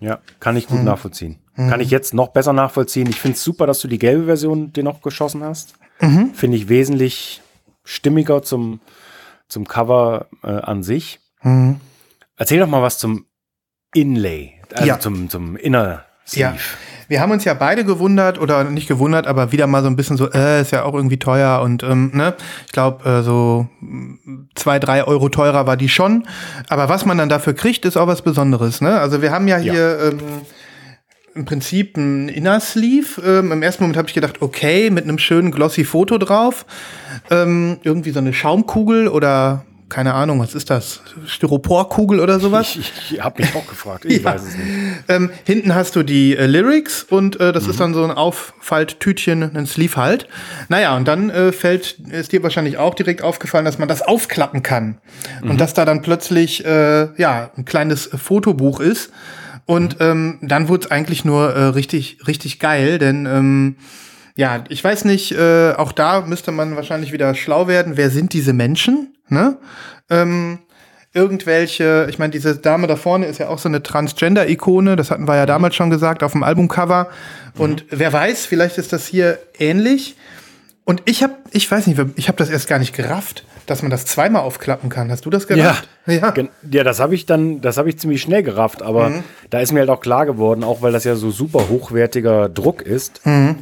Ja, 0.01 0.21
kann 0.41 0.57
ich 0.57 0.67
gut 0.67 0.79
mhm. 0.79 0.85
nachvollziehen. 0.85 1.39
Mhm. 1.57 1.69
Kann 1.69 1.81
ich 1.81 1.91
jetzt 1.91 2.15
noch 2.15 2.29
besser 2.29 2.53
nachvollziehen. 2.53 3.09
Ich 3.09 3.21
finde 3.21 3.37
es 3.37 3.45
super, 3.45 3.67
dass 3.67 3.81
du 3.81 3.89
die 3.89 3.99
gelbe 3.99 4.27
Version 4.27 4.73
dir 4.73 4.85
noch 4.85 5.03
geschossen 5.03 5.43
hast. 5.43 5.75
Mhm. 6.01 6.35
Finde 6.35 6.57
ich 6.57 6.69
wesentlich 6.69 7.43
stimmiger 7.85 8.43
zum, 8.43 8.81
zum 9.49 9.67
Cover 9.67 10.27
äh, 10.43 10.49
an 10.49 10.83
sich. 10.83 11.21
Mhm. 11.43 11.81
Erzähl 12.37 12.61
doch 12.61 12.69
mal 12.69 12.83
was 12.83 12.99
zum 12.99 13.27
Inlay, 13.95 14.55
also 14.73 14.87
ja. 14.87 15.01
zum, 15.01 15.29
zum 15.29 15.57
Inner 15.57 16.05
Sleeve. 16.27 16.55
Ja. 16.55 16.57
Wir 17.09 17.21
haben 17.21 17.33
uns 17.33 17.45
ja 17.45 17.55
beide 17.55 17.85
gewundert 17.85 18.39
oder 18.39 18.65
nicht 18.65 18.87
gewundert, 18.87 19.27
aber 19.27 19.51
wieder 19.51 19.67
mal 19.67 19.83
so 19.83 19.89
ein 19.89 19.97
bisschen 19.97 20.17
so, 20.17 20.31
äh, 20.31 20.61
ist 20.61 20.73
ja 20.73 20.85
auch 20.85 20.95
irgendwie 20.95 21.19
teuer 21.19 21.63
und 21.63 21.83
ähm, 21.83 22.11
ne, 22.15 22.35
ich 22.67 22.73
glaube 22.73 23.09
äh, 23.09 23.23
so 23.23 23.67
zwei, 24.55 24.79
drei 24.79 25.05
Euro 25.05 25.29
teurer 25.29 25.67
war 25.67 25.77
die 25.77 25.89
schon. 25.89 26.27
Aber 26.69 26.89
was 26.89 27.07
man 27.07 27.19
dann 27.19 27.29
dafür 27.29 27.55
kriegt, 27.55 27.85
ist 27.85 27.97
auch 27.97 28.07
was 28.07 28.23
Besonderes. 28.23 28.81
Ne? 28.81 29.01
Also 29.01 29.23
wir 29.23 29.33
haben 29.33 29.49
ja 29.49 29.57
hier 29.57 29.75
ja. 29.75 30.09
Ähm, 30.09 30.19
im 31.35 31.45
Prinzip 31.45 31.97
ein 31.97 32.29
Inner 32.29 32.61
Sleeve. 32.61 33.23
Ähm, 33.25 33.53
Im 33.53 33.63
ersten 33.63 33.85
Moment 33.85 33.97
habe 33.97 34.09
ich 34.09 34.15
gedacht, 34.15 34.43
okay, 34.43 34.91
mit 34.91 35.05
einem 35.05 35.19
schönen 35.19 35.53
glossy 35.53 35.85
Foto 35.85 36.19
drauf. 36.19 36.67
Ähm, 37.31 37.79
irgendwie 37.85 38.11
so 38.11 38.19
eine 38.19 38.33
Schaumkugel 38.33 39.09
oder 39.09 39.65
keine 39.89 40.15
Ahnung, 40.15 40.41
was 40.41 40.55
ist 40.55 40.71
das? 40.71 41.01
Styroporkugel 41.27 42.21
oder 42.21 42.41
sowas? 42.41 42.77
Ich, 42.77 42.93
ich 43.13 43.21
habe 43.23 43.43
mich 43.43 43.55
auch 43.55 43.67
gefragt, 43.67 44.05
ich 44.05 44.19
ja. 44.23 44.25
weiß 44.25 44.43
es 44.43 44.57
nicht. 44.57 44.69
Ähm, 45.09 45.31
hinten 45.45 45.75
hast 45.75 45.97
du 45.97 46.03
die 46.03 46.37
äh, 46.37 46.47
Lyrics 46.47 47.05
und 47.05 47.41
äh, 47.41 47.53
das 47.53 47.65
mhm. 47.65 47.71
ist 47.71 47.81
dann 47.81 47.95
so 47.95 48.05
ein 48.05 48.11
Auffalttütchen, 48.11 49.57
ein 49.57 49.67
Sleeve 49.67 49.97
halt. 49.97 50.29
Naja, 50.69 50.97
und 50.97 51.09
dann 51.09 51.31
äh, 51.31 51.53
fällt, 51.53 51.99
ist 52.11 52.33
dir 52.33 52.43
wahrscheinlich 52.43 52.77
auch 52.77 52.95
direkt 52.95 53.23
aufgefallen, 53.23 53.65
dass 53.65 53.79
man 53.79 53.89
das 53.89 54.03
aufklappen 54.03 54.63
kann. 54.63 54.99
Mhm. 55.43 55.51
Und 55.51 55.61
dass 55.61 55.75
da 55.75 55.85
dann 55.85 56.03
plötzlich, 56.03 56.65
äh, 56.65 57.09
ja, 57.21 57.51
ein 57.57 57.65
kleines 57.65 58.11
Fotobuch 58.15 58.81
ist. 58.81 59.11
Und 59.65 59.97
ähm, 60.01 60.39
dann 60.41 60.69
wurde 60.69 60.87
es 60.87 60.91
eigentlich 60.91 61.25
nur 61.25 61.55
äh, 61.55 61.65
richtig, 61.65 62.27
richtig 62.27 62.59
geil, 62.59 62.99
denn 62.99 63.27
ähm, 63.27 63.77
ja, 64.39 64.63
ich 64.69 64.85
weiß 64.85 65.05
nicht, 65.05 65.33
äh, 65.33 65.73
auch 65.73 65.91
da 65.91 66.21
müsste 66.21 66.53
man 66.53 66.77
wahrscheinlich 66.77 67.11
wieder 67.11 67.35
schlau 67.35 67.67
werden. 67.67 67.97
Wer 67.97 68.09
sind 68.09 68.33
diese 68.33 68.53
Menschen? 68.53 69.17
Ne? 69.29 69.57
Ähm, 70.11 70.61
irgendwelche, 71.13 72.07
ich 72.09 72.21
meine, 72.21 72.31
diese 72.31 72.57
Dame 72.57 72.87
da 72.87 72.95
vorne 72.95 73.27
ist 73.27 73.39
ja 73.39 73.49
auch 73.49 73.59
so 73.59 73.69
eine 73.69 73.83
Transgender-Ikone, 73.83 74.95
das 74.95 75.11
hatten 75.11 75.27
wir 75.27 75.35
ja 75.35 75.45
damals 75.45 75.75
schon 75.75 75.91
gesagt 75.91 76.23
auf 76.23 76.33
dem 76.33 76.45
Albumcover. 76.45 77.09
Und 77.57 77.91
mhm. 77.91 77.99
wer 77.99 78.13
weiß, 78.13 78.47
vielleicht 78.47 78.79
ist 78.79 78.93
das 78.93 79.09
hier 79.09 79.41
ähnlich. 79.59 80.15
Und 80.85 81.03
ich 81.07 81.25
habe, 81.25 81.35
ich 81.51 81.69
weiß 81.69 81.89
nicht, 81.89 82.01
ich 82.15 82.29
habe 82.29 82.39
das 82.39 82.49
erst 82.49 82.69
gar 82.69 82.79
nicht 82.79 82.95
gerafft, 82.95 83.45
dass 83.67 83.83
man 83.83 83.91
das 83.91 84.07
zweimal 84.07 84.43
aufklappen 84.43 84.89
kann. 84.89 85.11
Hast 85.11 85.27
du 85.27 85.31
das 85.31 85.49
gerafft? 85.49 85.89
Ja, 86.07 86.15
ja. 86.15 86.33
ja 86.71 86.85
das 86.85 87.01
habe 87.01 87.17
ich 87.17 87.27
dann, 87.27 87.61
das 87.61 87.77
habe 87.77 87.89
ich 87.89 87.99
ziemlich 87.99 88.23
schnell 88.23 88.45
gerafft. 88.45 88.83
Aber 88.83 89.09
mhm. 89.09 89.25
da 89.51 89.59
ist 89.59 89.73
mir 89.73 89.81
halt 89.81 89.91
auch 89.91 90.01
klar 90.01 90.27
geworden, 90.27 90.63
auch 90.63 90.81
weil 90.81 90.93
das 90.93 91.03
ja 91.03 91.17
so 91.17 91.33
super 91.33 91.69
hochwertiger 91.69 92.49
Druck 92.49 92.83
ist. 92.83 93.27
Mhm 93.27 93.57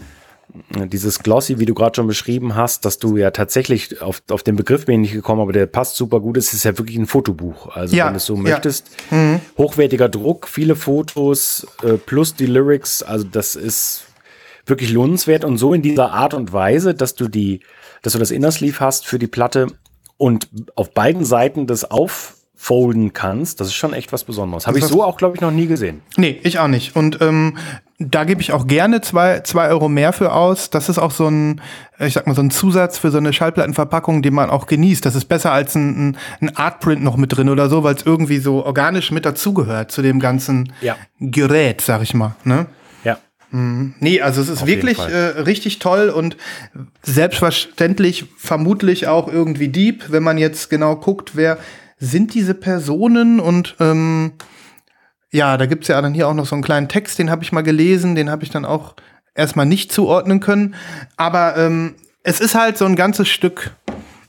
dieses 0.87 1.21
Glossy, 1.21 1.59
wie 1.59 1.67
du 1.67 1.75
gerade 1.75 1.97
schon 1.97 2.07
beschrieben 2.07 2.55
hast, 2.55 2.85
dass 2.85 2.99
du 2.99 3.17
ja 3.17 3.31
tatsächlich 3.31 4.01
auf, 4.01 4.23
auf 4.31 4.43
den 4.43 4.57
Begriff 4.57 4.87
bin 4.87 4.97
ich 4.97 5.11
nicht 5.11 5.13
gekommen, 5.13 5.41
aber 5.41 5.53
der 5.53 5.67
passt 5.67 5.97
super 5.97 6.21
gut. 6.21 6.37
Es 6.37 6.53
ist 6.53 6.65
ja 6.65 6.77
wirklich 6.79 6.97
ein 6.97 7.07
Fotobuch. 7.07 7.75
Also 7.75 7.97
ja, 7.97 8.07
wenn 8.07 8.15
du 8.15 8.19
es 8.19 8.27
so 8.27 8.37
möchtest, 8.37 8.91
ja. 9.11 9.17
mhm. 9.17 9.41
hochwertiger 9.59 10.09
Druck, 10.09 10.49
viele 10.49 10.77
Fotos 10.77 11.67
äh, 11.83 11.95
plus 11.95 12.35
die 12.35 12.47
Lyrics. 12.47 13.03
Also 13.03 13.27
das 13.31 13.55
ist 13.55 14.05
wirklich 14.67 14.91
lohnenswert 14.91 15.45
und 15.45 15.59
so 15.59 15.75
in 15.75 15.83
dieser 15.83 16.13
Art 16.13 16.35
und 16.35 16.53
Weise, 16.53 16.95
dass 16.95 17.15
du 17.15 17.29
die, 17.29 17.61
dass 18.03 18.15
du 18.15 18.19
das 18.19 18.31
Inner 18.31 18.51
Sleeve 18.51 18.81
hast 18.81 19.07
für 19.07 19.19
die 19.19 19.29
Platte 19.29 19.69
und 20.17 20.49
auf 20.75 20.93
beiden 20.93 21.25
Seiten 21.25 21.67
das 21.67 21.91
auffolden 22.57 23.13
kannst, 23.13 23.61
das 23.61 23.69
ist 23.69 23.75
schon 23.75 23.93
echt 23.93 24.13
was 24.13 24.25
Besonderes. 24.25 24.67
Habe 24.67 24.79
ich 24.79 24.85
so 24.85 25.05
auch, 25.05 25.17
glaube 25.17 25.37
ich, 25.37 25.41
noch 25.41 25.51
nie 25.51 25.67
gesehen. 25.67 26.03
Nee, 26.17 26.41
ich 26.43 26.59
auch 26.59 26.69
nicht. 26.69 26.97
Und 26.97 27.21
ähm, 27.21 27.57
da 27.99 28.25
gebe 28.25 28.41
ich 28.41 28.53
auch 28.53 28.67
gerne 28.67 29.01
zwei, 29.01 29.41
zwei 29.41 29.69
Euro 29.69 29.89
mehr 29.89 30.13
für 30.13 30.33
aus. 30.33 30.71
Das 30.71 30.89
ist 30.89 30.99
auch 30.99 31.13
so 31.13 31.29
ein, 31.29 31.61
ich 31.99 32.15
sag 32.15 32.27
mal, 32.27 32.35
so 32.35 32.43
ein 32.43 32.51
Zusatz 32.51 32.99
für 32.99 33.11
so 33.11 33.19
eine 33.19 33.33
Schallplattenverpackung, 33.33 34.23
den 34.23 34.35
man 34.35 34.51
auch 34.51 34.67
genießt. 34.67 35.05
Das 35.07 35.15
ist 35.15 35.27
besser 35.27 35.53
als 35.53 35.75
ein, 35.75 36.17
ein 36.41 36.57
Artprint 36.57 37.05
noch 37.05 37.17
mit 37.17 37.37
drin 37.37 37.49
oder 37.49 37.69
so, 37.69 37.85
weil 37.85 37.95
es 37.95 38.05
irgendwie 38.05 38.39
so 38.39 38.65
organisch 38.65 39.13
mit 39.13 39.25
dazugehört 39.25 39.93
zu 39.93 40.03
dem 40.03 40.19
ganzen 40.19 40.73
ja. 40.81 40.97
Gerät, 41.21 41.81
sag 41.83 42.03
ich 42.03 42.15
mal. 42.15 42.35
Ne? 42.45 42.67
Ja. 43.05 43.19
Mhm. 43.51 43.95
Nee, 44.01 44.21
also 44.23 44.41
es 44.41 44.49
ist 44.49 44.63
Auf 44.63 44.67
wirklich 44.67 44.99
äh, 44.99 45.41
richtig 45.41 45.79
toll 45.79 46.09
und 46.09 46.37
selbstverständlich 47.03 48.27
vermutlich 48.37 49.07
auch 49.07 49.29
irgendwie 49.33 49.69
deep, 49.69 50.07
wenn 50.11 50.23
man 50.23 50.37
jetzt 50.37 50.69
genau 50.69 50.97
guckt, 50.97 51.33
wer 51.35 51.59
sind 51.99 52.35
diese 52.35 52.55
Personen 52.55 53.41
und 53.41 53.77
ähm, 53.81 54.33
ja, 55.33 55.57
da 55.57 55.67
gibt's 55.67 55.89
ja 55.89 56.01
dann 56.01 56.15
hier 56.15 56.29
auch 56.29 56.35
noch 56.35 56.47
so 56.47 56.55
einen 56.55 56.63
kleinen 56.63 56.89
Text, 56.89 57.19
den 57.19 57.31
habe 57.31 57.43
ich 57.43 57.53
mal 57.53 57.63
gelesen, 57.63 58.15
den 58.15 58.31
habe 58.31 58.45
ich 58.45 58.51
dann 58.51 58.65
auch 58.65 58.95
erstmal 59.35 59.67
nicht 59.67 59.93
zuordnen 59.93 60.41
können. 60.41 60.75
Aber 61.17 61.57
ähm, 61.57 61.95
es 62.23 62.41
ist 62.41 62.55
halt 62.55 62.79
so 62.79 62.85
ein 62.87 62.97
ganzes 62.97 63.29
Stück 63.29 63.73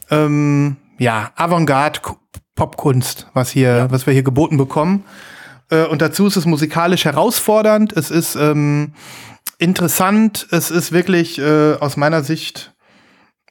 ähm, 0.09 0.77
ja, 0.97 1.31
Avantgarde-Popkunst, 1.36 3.27
was 3.33 3.51
hier, 3.51 3.75
ja. 3.75 3.91
was 3.91 4.05
wir 4.05 4.13
hier 4.13 4.24
geboten 4.24 4.57
bekommen. 4.57 5.03
Äh, 5.69 5.86
und 5.86 6.01
dazu 6.01 6.27
ist 6.27 6.36
es 6.36 6.45
musikalisch 6.45 7.05
herausfordernd, 7.05 7.93
es 7.93 8.12
ist 8.12 8.36
ähm, 8.36 8.93
interessant, 9.59 10.47
es 10.51 10.71
ist 10.71 10.91
wirklich 10.91 11.39
äh, 11.39 11.74
aus 11.74 11.97
meiner 11.97 12.24
Sicht 12.24 12.74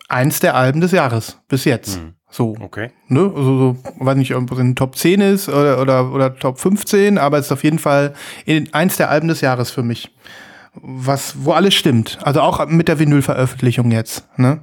eins 0.08 0.40
der 0.40 0.54
Alben 0.54 0.80
des 0.80 0.92
Jahres 0.92 1.38
bis 1.48 1.64
jetzt. 1.64 1.98
Mhm. 1.98 2.15
So. 2.36 2.54
Okay. 2.60 2.90
Ne? 3.08 3.32
Also, 3.34 3.58
so, 3.58 3.76
weiß 3.98 4.14
nicht, 4.18 4.34
ob 4.34 4.52
es 4.52 4.58
in 4.58 4.76
Top 4.76 4.94
10 4.94 5.22
ist 5.22 5.48
oder, 5.48 5.80
oder, 5.80 6.12
oder 6.12 6.36
Top 6.36 6.60
15, 6.60 7.16
aber 7.16 7.38
es 7.38 7.46
ist 7.46 7.52
auf 7.52 7.64
jeden 7.64 7.78
Fall 7.78 8.12
in, 8.44 8.74
eins 8.74 8.98
der 8.98 9.08
Alben 9.08 9.28
des 9.28 9.40
Jahres 9.40 9.70
für 9.70 9.82
mich. 9.82 10.14
Was, 10.74 11.44
wo 11.44 11.52
alles 11.52 11.72
stimmt. 11.74 12.18
Also 12.20 12.42
auch 12.42 12.66
mit 12.66 12.88
der 12.88 12.98
Vinyl-Veröffentlichung 12.98 13.90
jetzt, 13.90 14.28
ne? 14.38 14.62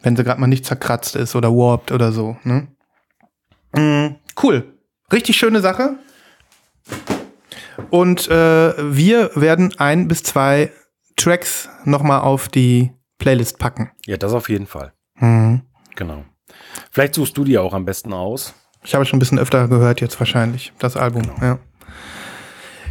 Wenn 0.00 0.16
sie 0.16 0.24
gerade 0.24 0.40
mal 0.40 0.46
nicht 0.46 0.64
zerkratzt 0.64 1.14
ist 1.14 1.36
oder 1.36 1.50
warped 1.50 1.92
oder 1.92 2.12
so, 2.12 2.38
ne? 2.44 2.68
Mhm, 3.76 4.16
cool. 4.42 4.72
Richtig 5.12 5.36
schöne 5.36 5.60
Sache. 5.60 5.98
Und 7.90 8.26
äh, 8.28 8.94
wir 8.96 9.32
werden 9.34 9.74
ein 9.76 10.08
bis 10.08 10.22
zwei 10.22 10.72
Tracks 11.16 11.68
nochmal 11.84 12.22
auf 12.22 12.48
die 12.48 12.90
Playlist 13.18 13.58
packen. 13.58 13.90
Ja, 14.06 14.16
das 14.16 14.32
auf 14.32 14.48
jeden 14.48 14.66
Fall. 14.66 14.94
Mhm. 15.20 15.60
Genau. 15.94 16.24
Vielleicht 16.90 17.14
suchst 17.14 17.36
du 17.36 17.44
die 17.44 17.58
auch 17.58 17.74
am 17.74 17.84
besten 17.84 18.12
aus. 18.12 18.54
Ich 18.84 18.94
habe 18.94 19.04
schon 19.04 19.16
ein 19.16 19.20
bisschen 19.20 19.38
öfter 19.38 19.68
gehört 19.68 20.00
jetzt 20.00 20.18
wahrscheinlich, 20.18 20.72
das 20.78 20.96
Album. 20.96 21.22
Genau. 21.22 21.36
Ja. 21.40 21.58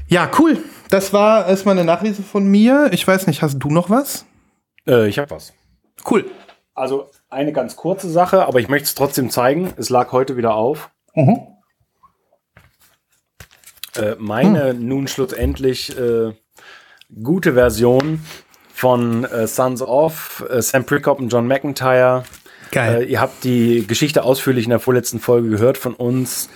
ja, 0.07 0.31
cool. 0.39 0.57
Das 0.89 1.13
war 1.13 1.47
erstmal 1.47 1.77
eine 1.77 1.85
Nachlese 1.85 2.23
von 2.23 2.47
mir. 2.47 2.89
Ich 2.91 3.07
weiß 3.07 3.27
nicht, 3.27 3.41
hast 3.41 3.59
du 3.59 3.69
noch 3.69 3.89
was? 3.89 4.25
Äh, 4.87 5.07
ich 5.07 5.19
habe 5.19 5.31
was. 5.31 5.53
Cool. 6.09 6.25
Also 6.73 7.09
eine 7.29 7.53
ganz 7.53 7.75
kurze 7.75 8.09
Sache, 8.09 8.45
aber 8.45 8.59
ich 8.59 8.69
möchte 8.69 8.85
es 8.85 8.95
trotzdem 8.95 9.29
zeigen. 9.29 9.73
Es 9.77 9.89
lag 9.89 10.11
heute 10.11 10.37
wieder 10.37 10.55
auf. 10.55 10.89
Mhm. 11.13 11.47
Äh, 13.95 14.15
meine 14.17 14.69
hm. 14.69 14.87
nun 14.87 15.07
schlussendlich 15.07 15.97
äh, 15.97 16.33
gute 17.21 17.53
Version 17.53 18.25
von 18.73 19.25
äh, 19.25 19.47
Sons 19.47 19.81
of 19.81 20.45
äh, 20.49 20.61
Sam 20.61 20.85
Prickop 20.85 21.19
und 21.19 21.29
John 21.29 21.47
McIntyre 21.47 22.23
Geil. 22.71 23.03
Äh, 23.03 23.05
ihr 23.05 23.21
habt 23.21 23.43
die 23.43 23.85
Geschichte 23.85 24.23
ausführlich 24.23 24.65
in 24.65 24.69
der 24.69 24.79
vorletzten 24.79 25.19
Folge 25.19 25.49
gehört 25.49 25.77
von 25.77 25.93
uns. 25.93 26.49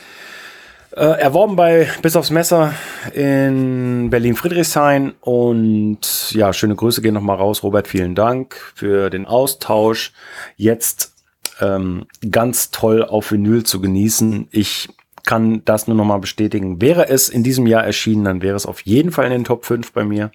Äh, 0.96 1.20
erworben 1.20 1.58
bei 1.58 1.90
Bis 2.02 2.16
aufs 2.16 2.30
Messer 2.30 2.74
in 3.14 4.10
Berlin-Friedrichshain. 4.10 5.14
Und 5.20 6.32
ja, 6.32 6.54
schöne 6.54 6.76
Grüße 6.76 7.02
gehen 7.02 7.14
nochmal 7.14 7.36
raus. 7.36 7.64
Robert, 7.64 7.88
vielen 7.88 8.16
Dank 8.16 8.56
für 8.76 9.10
den 9.10 9.26
Austausch. 9.26 10.14
Jetzt 10.56 11.14
ähm, 11.60 12.06
ganz 12.32 12.72
toll 12.72 13.04
auf 13.04 13.32
Vinyl 13.32 13.64
zu 13.64 13.82
genießen. 13.82 14.48
Ich 14.52 14.88
kann 15.26 15.64
das 15.66 15.88
nur 15.88 15.98
nochmal 15.98 16.20
bestätigen. 16.20 16.82
Wäre 16.82 17.10
es 17.10 17.28
in 17.28 17.44
diesem 17.44 17.68
Jahr 17.68 17.84
erschienen, 17.84 18.24
dann 18.24 18.42
wäre 18.42 18.56
es 18.56 18.66
auf 18.66 18.82
jeden 18.82 19.12
Fall 19.12 19.26
in 19.26 19.32
den 19.32 19.44
Top 19.44 19.66
5 19.66 19.92
bei 19.92 20.06
mir 20.06 20.32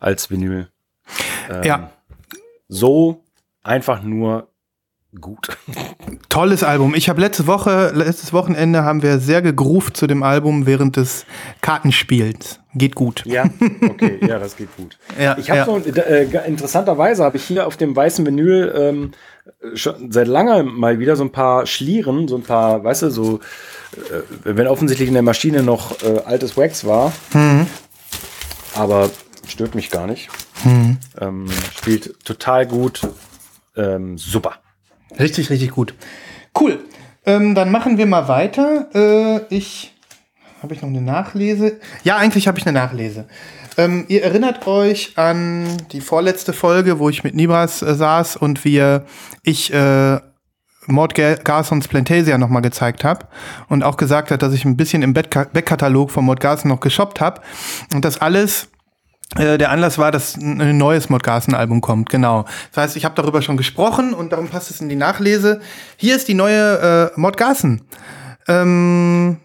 als 0.00 0.30
Vinyl. 0.30 0.68
Ähm, 1.50 1.62
ja. 1.62 1.90
So 2.68 3.24
einfach 3.62 4.02
nur 4.02 4.48
gut. 5.20 5.48
Tolles 6.28 6.62
Album. 6.62 6.94
Ich 6.94 7.08
habe 7.08 7.20
letzte 7.20 7.46
Woche, 7.46 7.92
letztes 7.94 8.32
Wochenende 8.32 8.84
haben 8.84 9.02
wir 9.02 9.18
sehr 9.18 9.42
gegruft 9.42 9.96
zu 9.96 10.06
dem 10.06 10.22
Album 10.22 10.66
während 10.66 10.96
des 10.96 11.26
Kartenspiels. 11.60 12.60
Geht 12.74 12.94
gut. 12.94 13.22
Ja, 13.24 13.44
okay, 13.82 14.18
ja, 14.26 14.38
das 14.38 14.56
geht 14.56 14.74
gut. 14.76 14.98
ja, 15.18 15.36
ich 15.38 15.50
habe 15.50 15.58
ja. 15.60 15.64
so, 15.64 15.78
äh, 15.78 16.46
interessanterweise 16.46 17.24
habe 17.24 17.38
ich 17.38 17.44
hier 17.44 17.66
auf 17.66 17.76
dem 17.76 17.96
weißen 17.96 18.24
Vinyl 18.26 18.72
ähm, 18.76 19.12
schon 19.74 20.12
seit 20.12 20.28
langem 20.28 20.78
mal 20.78 20.98
wieder 20.98 21.16
so 21.16 21.24
ein 21.24 21.32
paar 21.32 21.66
Schlieren, 21.66 22.28
so 22.28 22.36
ein 22.36 22.42
paar, 22.42 22.84
weißt 22.84 23.02
du, 23.02 23.10
so, 23.10 23.40
äh, 23.94 24.22
wenn 24.44 24.66
offensichtlich 24.66 25.08
in 25.08 25.14
der 25.14 25.22
Maschine 25.22 25.62
noch 25.62 26.02
äh, 26.02 26.20
altes 26.24 26.56
Wax 26.56 26.84
war. 26.84 27.12
Mhm. 27.32 27.66
Aber 28.74 29.10
stört 29.46 29.74
mich 29.74 29.90
gar 29.90 30.06
nicht. 30.06 30.28
Mhm. 30.64 30.98
Ähm, 31.20 31.46
spielt 31.74 32.24
total 32.24 32.66
gut. 32.66 33.00
Ähm, 33.76 34.18
super. 34.18 34.56
Richtig, 35.18 35.50
richtig 35.50 35.70
gut. 35.70 35.94
Cool. 36.58 36.84
Ähm, 37.24 37.54
dann 37.54 37.70
machen 37.70 37.98
wir 37.98 38.06
mal 38.06 38.28
weiter. 38.28 38.88
Äh, 38.94 39.54
ich 39.54 39.92
habe 40.62 40.74
ich 40.74 40.82
noch 40.82 40.88
eine 40.88 41.02
Nachlese? 41.02 41.78
Ja, 42.02 42.16
eigentlich 42.16 42.48
habe 42.48 42.58
ich 42.58 42.66
eine 42.66 42.78
Nachlese. 42.78 43.26
Ähm, 43.76 44.06
ihr 44.08 44.24
erinnert 44.24 44.66
euch 44.66 45.18
an 45.18 45.66
die 45.92 46.00
vorletzte 46.00 46.52
Folge, 46.52 46.98
wo 46.98 47.10
ich 47.10 47.24
mit 47.24 47.34
Nibras 47.34 47.82
äh, 47.82 47.94
saß 47.94 48.36
und 48.36 48.64
wir 48.64 49.04
ich 49.42 49.72
äh, 49.72 50.18
Mord 50.86 51.14
Garsons 51.14 51.88
Plantasia 51.88 52.38
nochmal 52.38 52.62
gezeigt 52.62 53.04
habe 53.04 53.26
und 53.68 53.82
auch 53.82 53.96
gesagt 53.96 54.30
hat, 54.30 54.42
dass 54.42 54.54
ich 54.54 54.64
ein 54.64 54.76
bisschen 54.76 55.02
im 55.02 55.12
Backkatalog 55.12 56.10
von 56.10 56.24
Mord 56.24 56.40
Garson 56.40 56.70
noch 56.70 56.80
geshoppt 56.80 57.20
habe 57.20 57.42
und 57.92 58.04
das 58.04 58.20
alles 58.20 58.68
der 59.34 59.70
Anlass 59.70 59.98
war, 59.98 60.12
dass 60.12 60.36
ein 60.36 60.78
neues 60.78 61.08
Modgarsen-Album 61.08 61.80
kommt, 61.80 62.10
genau. 62.10 62.44
Das 62.72 62.84
heißt, 62.84 62.96
ich 62.96 63.04
habe 63.04 63.14
darüber 63.16 63.42
schon 63.42 63.56
gesprochen 63.56 64.14
und 64.14 64.32
darum 64.32 64.48
passt 64.48 64.70
es 64.70 64.80
in 64.80 64.88
die 64.88 64.96
Nachlese. 64.96 65.60
Hier 65.96 66.14
ist 66.14 66.28
die 66.28 66.34
neue 66.34 67.12
äh, 67.16 67.20
Modgarsen. 67.20 67.82
Ähm, 68.46 69.38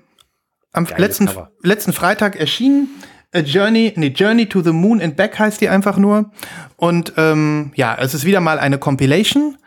am 0.72 0.88
letzten, 0.98 1.30
letzten 1.64 1.94
Freitag 1.94 2.36
erschienen. 2.36 2.90
A 3.34 3.40
Journey, 3.40 3.94
nee, 3.96 4.08
Journey 4.08 4.48
to 4.48 4.62
the 4.62 4.72
Moon 4.72 5.02
and 5.02 5.16
Back 5.16 5.40
heißt 5.40 5.62
die 5.62 5.70
einfach 5.70 5.98
nur. 5.98 6.32
Und 6.76 7.14
ähm, 7.18 7.72
ja, 7.76 7.98
es 8.00 8.14
ist 8.14 8.26
wieder 8.26 8.42
mal 8.42 8.60
eine 8.60 8.78
Compilation. 8.78 9.58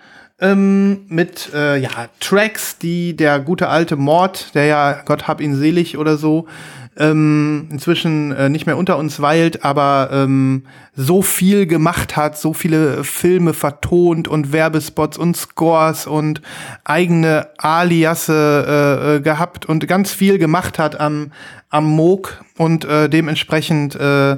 ähm, 0.40 1.06
mit 1.08 1.50
äh, 1.54 1.76
ja, 1.78 1.90
Tracks, 2.20 2.78
die 2.78 3.16
der 3.16 3.40
gute 3.40 3.68
alte 3.68 3.96
Mord, 3.96 4.54
der 4.54 4.66
ja 4.66 5.02
Gott 5.04 5.28
hab 5.28 5.40
ihn 5.40 5.54
selig 5.56 5.96
oder 5.96 6.16
so, 6.16 6.46
ähm, 6.96 7.68
inzwischen 7.70 8.32
äh, 8.32 8.48
nicht 8.48 8.66
mehr 8.66 8.76
unter 8.76 8.98
uns 8.98 9.20
weilt, 9.20 9.64
aber 9.64 10.10
ähm, 10.12 10.64
so 10.94 11.22
viel 11.22 11.66
gemacht 11.66 12.16
hat, 12.16 12.38
so 12.38 12.52
viele 12.52 13.04
Filme 13.04 13.52
vertont 13.52 14.28
und 14.28 14.52
Werbespots 14.52 15.18
und 15.18 15.36
Scores 15.36 16.06
und 16.06 16.40
eigene 16.84 17.48
Aliasse 17.58 18.64
äh, 18.68 19.16
äh 19.16 19.20
gehabt 19.20 19.66
und 19.66 19.86
ganz 19.88 20.12
viel 20.12 20.38
gemacht 20.38 20.78
hat 20.78 21.00
am, 21.00 21.32
am 21.70 21.86
Moog 21.86 22.44
und 22.56 22.84
äh, 22.84 23.08
dementsprechend 23.08 23.96
äh, 23.96 24.36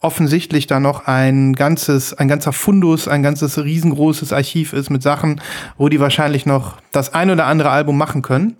offensichtlich 0.00 0.66
da 0.66 0.80
noch 0.80 1.06
ein 1.06 1.54
ganzes, 1.54 2.14
ein 2.14 2.28
ganzer 2.28 2.52
Fundus, 2.52 3.06
ein 3.06 3.22
ganzes 3.22 3.62
riesengroßes 3.62 4.32
Archiv 4.32 4.72
ist 4.72 4.90
mit 4.90 5.02
Sachen, 5.02 5.40
wo 5.76 5.88
die 5.88 6.00
wahrscheinlich 6.00 6.46
noch 6.46 6.78
das 6.90 7.12
ein 7.12 7.30
oder 7.30 7.46
andere 7.46 7.70
Album 7.70 7.98
machen 7.98 8.22
können. 8.22 8.56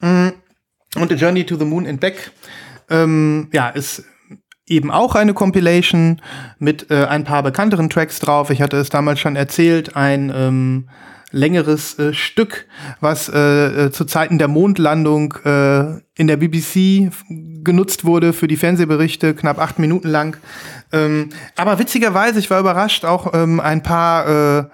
Mm. 0.00 0.28
Und 0.94 1.12
A 1.12 1.14
Journey 1.14 1.44
to 1.44 1.56
the 1.56 1.64
Moon 1.64 1.86
and 1.86 2.00
Back, 2.00 2.30
ähm, 2.90 3.48
ja, 3.52 3.68
ist 3.68 4.04
eben 4.66 4.90
auch 4.90 5.14
eine 5.14 5.34
Compilation 5.34 6.20
mit 6.58 6.90
äh, 6.90 7.04
ein 7.04 7.24
paar 7.24 7.42
bekannteren 7.42 7.88
Tracks 7.88 8.18
drauf. 8.18 8.50
Ich 8.50 8.60
hatte 8.60 8.76
es 8.78 8.88
damals 8.88 9.20
schon 9.20 9.36
erzählt, 9.36 9.96
ein 9.96 10.32
ähm, 10.34 10.88
längeres 11.30 11.98
äh, 11.98 12.14
Stück, 12.14 12.66
was 13.00 13.28
äh, 13.28 13.86
äh 13.86 13.90
zu 13.92 14.04
Zeiten 14.04 14.38
der 14.38 14.48
Mondlandung 14.48 15.34
äh, 15.44 16.00
in 16.14 16.26
der 16.26 16.36
BBC 16.36 17.10
genutzt 17.62 18.04
wurde 18.04 18.32
für 18.32 18.48
die 18.48 18.56
Fernsehberichte, 18.56 19.34
knapp 19.34 19.58
acht 19.58 19.78
Minuten 19.78 20.08
lang. 20.08 20.36
Ähm, 20.92 21.30
aber 21.56 21.78
witzigerweise, 21.78 22.38
ich 22.38 22.50
war 22.50 22.60
überrascht, 22.60 23.04
auch 23.04 23.34
ähm, 23.34 23.60
ein 23.60 23.82
paar 23.82 24.58
äh, 24.58 24.64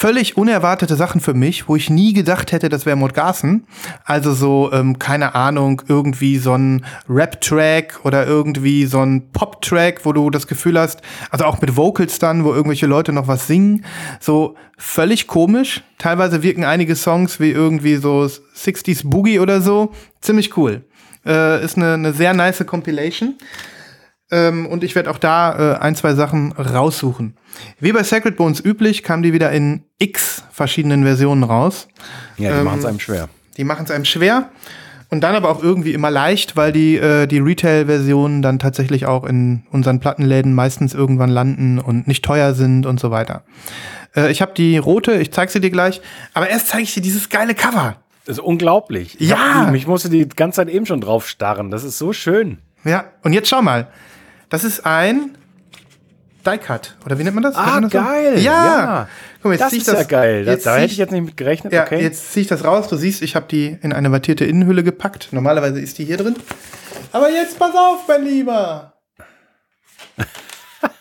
völlig 0.00 0.38
unerwartete 0.38 0.96
Sachen 0.96 1.20
für 1.20 1.34
mich, 1.34 1.68
wo 1.68 1.76
ich 1.76 1.90
nie 1.90 2.14
gedacht 2.14 2.52
hätte, 2.52 2.70
das 2.70 2.86
wäre 2.86 2.96
Mordgassen. 2.96 3.66
Also 4.06 4.32
so, 4.32 4.72
ähm, 4.72 4.98
keine 4.98 5.34
Ahnung, 5.34 5.82
irgendwie 5.88 6.38
so 6.38 6.54
ein 6.54 6.86
Rap-Track 7.06 8.00
oder 8.04 8.26
irgendwie 8.26 8.86
so 8.86 9.00
ein 9.00 9.30
Pop-Track, 9.32 10.06
wo 10.06 10.14
du 10.14 10.30
das 10.30 10.46
Gefühl 10.46 10.78
hast, 10.78 11.02
also 11.30 11.44
auch 11.44 11.60
mit 11.60 11.76
Vocals 11.76 12.18
dann, 12.18 12.44
wo 12.44 12.54
irgendwelche 12.54 12.86
Leute 12.86 13.12
noch 13.12 13.28
was 13.28 13.46
singen. 13.46 13.84
So 14.20 14.54
völlig 14.78 15.26
komisch. 15.26 15.82
Teilweise 15.98 16.42
wirken 16.42 16.64
einige 16.64 16.96
Songs 16.96 17.38
wie 17.38 17.50
irgendwie 17.50 17.96
so 17.96 18.22
60s 18.22 19.02
Boogie 19.04 19.38
oder 19.38 19.60
so. 19.60 19.92
Ziemlich 20.22 20.56
cool. 20.56 20.82
Äh, 21.26 21.62
ist 21.62 21.76
eine, 21.76 21.92
eine 21.92 22.14
sehr 22.14 22.32
nice 22.32 22.64
Compilation. 22.64 23.34
Ähm, 24.30 24.66
und 24.66 24.84
ich 24.84 24.94
werde 24.94 25.10
auch 25.10 25.18
da 25.18 25.74
äh, 25.74 25.78
ein, 25.78 25.96
zwei 25.96 26.14
Sachen 26.14 26.52
raussuchen. 26.52 27.36
Wie 27.80 27.92
bei 27.92 28.02
Sacred 28.02 28.36
Bones 28.36 28.64
üblich, 28.64 29.02
kam 29.02 29.22
die 29.22 29.32
wieder 29.32 29.50
in 29.50 29.84
x 29.98 30.44
verschiedenen 30.52 31.04
Versionen 31.04 31.42
raus. 31.42 31.88
Ja, 32.36 32.52
die 32.52 32.58
ähm, 32.58 32.64
machen 32.64 32.78
es 32.78 32.84
einem 32.84 33.00
schwer. 33.00 33.28
Die 33.56 33.64
machen 33.64 33.84
es 33.84 33.90
einem 33.90 34.04
schwer. 34.04 34.50
Und 35.10 35.22
dann 35.22 35.34
aber 35.34 35.50
auch 35.50 35.60
irgendwie 35.60 35.92
immer 35.92 36.10
leicht, 36.10 36.56
weil 36.56 36.70
die, 36.70 36.96
äh, 36.96 37.26
die 37.26 37.40
Retail-Versionen 37.40 38.42
dann 38.42 38.60
tatsächlich 38.60 39.06
auch 39.06 39.24
in 39.24 39.64
unseren 39.72 39.98
Plattenläden 39.98 40.54
meistens 40.54 40.94
irgendwann 40.94 41.30
landen 41.30 41.80
und 41.80 42.06
nicht 42.06 42.24
teuer 42.24 42.54
sind 42.54 42.86
und 42.86 43.00
so 43.00 43.10
weiter. 43.10 43.42
Äh, 44.14 44.30
ich 44.30 44.40
habe 44.40 44.52
die 44.54 44.78
rote, 44.78 45.14
ich 45.14 45.32
zeig 45.32 45.50
sie 45.50 45.60
dir 45.60 45.70
gleich. 45.70 46.00
Aber 46.32 46.48
erst 46.48 46.68
zeige 46.68 46.84
ich 46.84 46.94
dir 46.94 47.02
dieses 47.02 47.28
geile 47.28 47.56
Cover. 47.56 47.96
Das 48.24 48.38
ist 48.38 48.44
unglaublich. 48.44 49.16
Ja! 49.18 49.70
Ich, 49.70 49.82
ich 49.82 49.86
musste 49.88 50.10
die 50.10 50.28
ganze 50.28 50.56
Zeit 50.56 50.68
eben 50.68 50.86
schon 50.86 51.00
drauf 51.00 51.28
starren. 51.28 51.72
Das 51.72 51.82
ist 51.82 51.98
so 51.98 52.12
schön. 52.12 52.58
Ja, 52.84 53.06
und 53.22 53.32
jetzt 53.32 53.48
schau 53.48 53.62
mal. 53.62 53.88
Das 54.50 54.64
ist 54.64 54.84
ein 54.84 55.38
Die-Cut. 56.44 56.96
Oder 57.06 57.18
wie 57.18 57.24
nennt 57.24 57.34
man 57.34 57.44
das? 57.44 57.54
Ah, 57.54 57.80
das 57.80 57.90
geil. 57.90 58.36
So? 58.36 58.44
Ja. 58.44 58.64
ja. 58.64 59.08
Guck 59.36 59.44
mal, 59.44 59.52
jetzt 59.52 59.60
das 59.62 59.72
ist 59.72 59.88
das, 59.88 60.00
ja 60.00 60.02
geil. 60.02 60.44
Jetzt 60.46 60.66
da 60.66 60.76
hätte 60.76 60.92
ich 60.92 60.98
jetzt 60.98 61.12
nicht 61.12 61.24
mit 61.24 61.36
gerechnet. 61.36 61.72
Ja, 61.72 61.84
okay. 61.84 62.02
jetzt 62.02 62.32
ziehe 62.32 62.42
ich 62.42 62.48
das 62.48 62.64
raus. 62.64 62.88
Du 62.88 62.96
siehst, 62.96 63.22
ich 63.22 63.36
habe 63.36 63.46
die 63.48 63.78
in 63.80 63.92
eine 63.92 64.10
wattierte 64.12 64.44
Innenhülle 64.44 64.82
gepackt. 64.82 65.28
Normalerweise 65.32 65.80
ist 65.80 65.98
die 65.98 66.04
hier 66.04 66.16
drin. 66.16 66.36
Aber 67.12 67.30
jetzt 67.30 67.58
pass 67.58 67.74
auf, 67.74 68.06
mein 68.08 68.24
Lieber. 68.24 68.94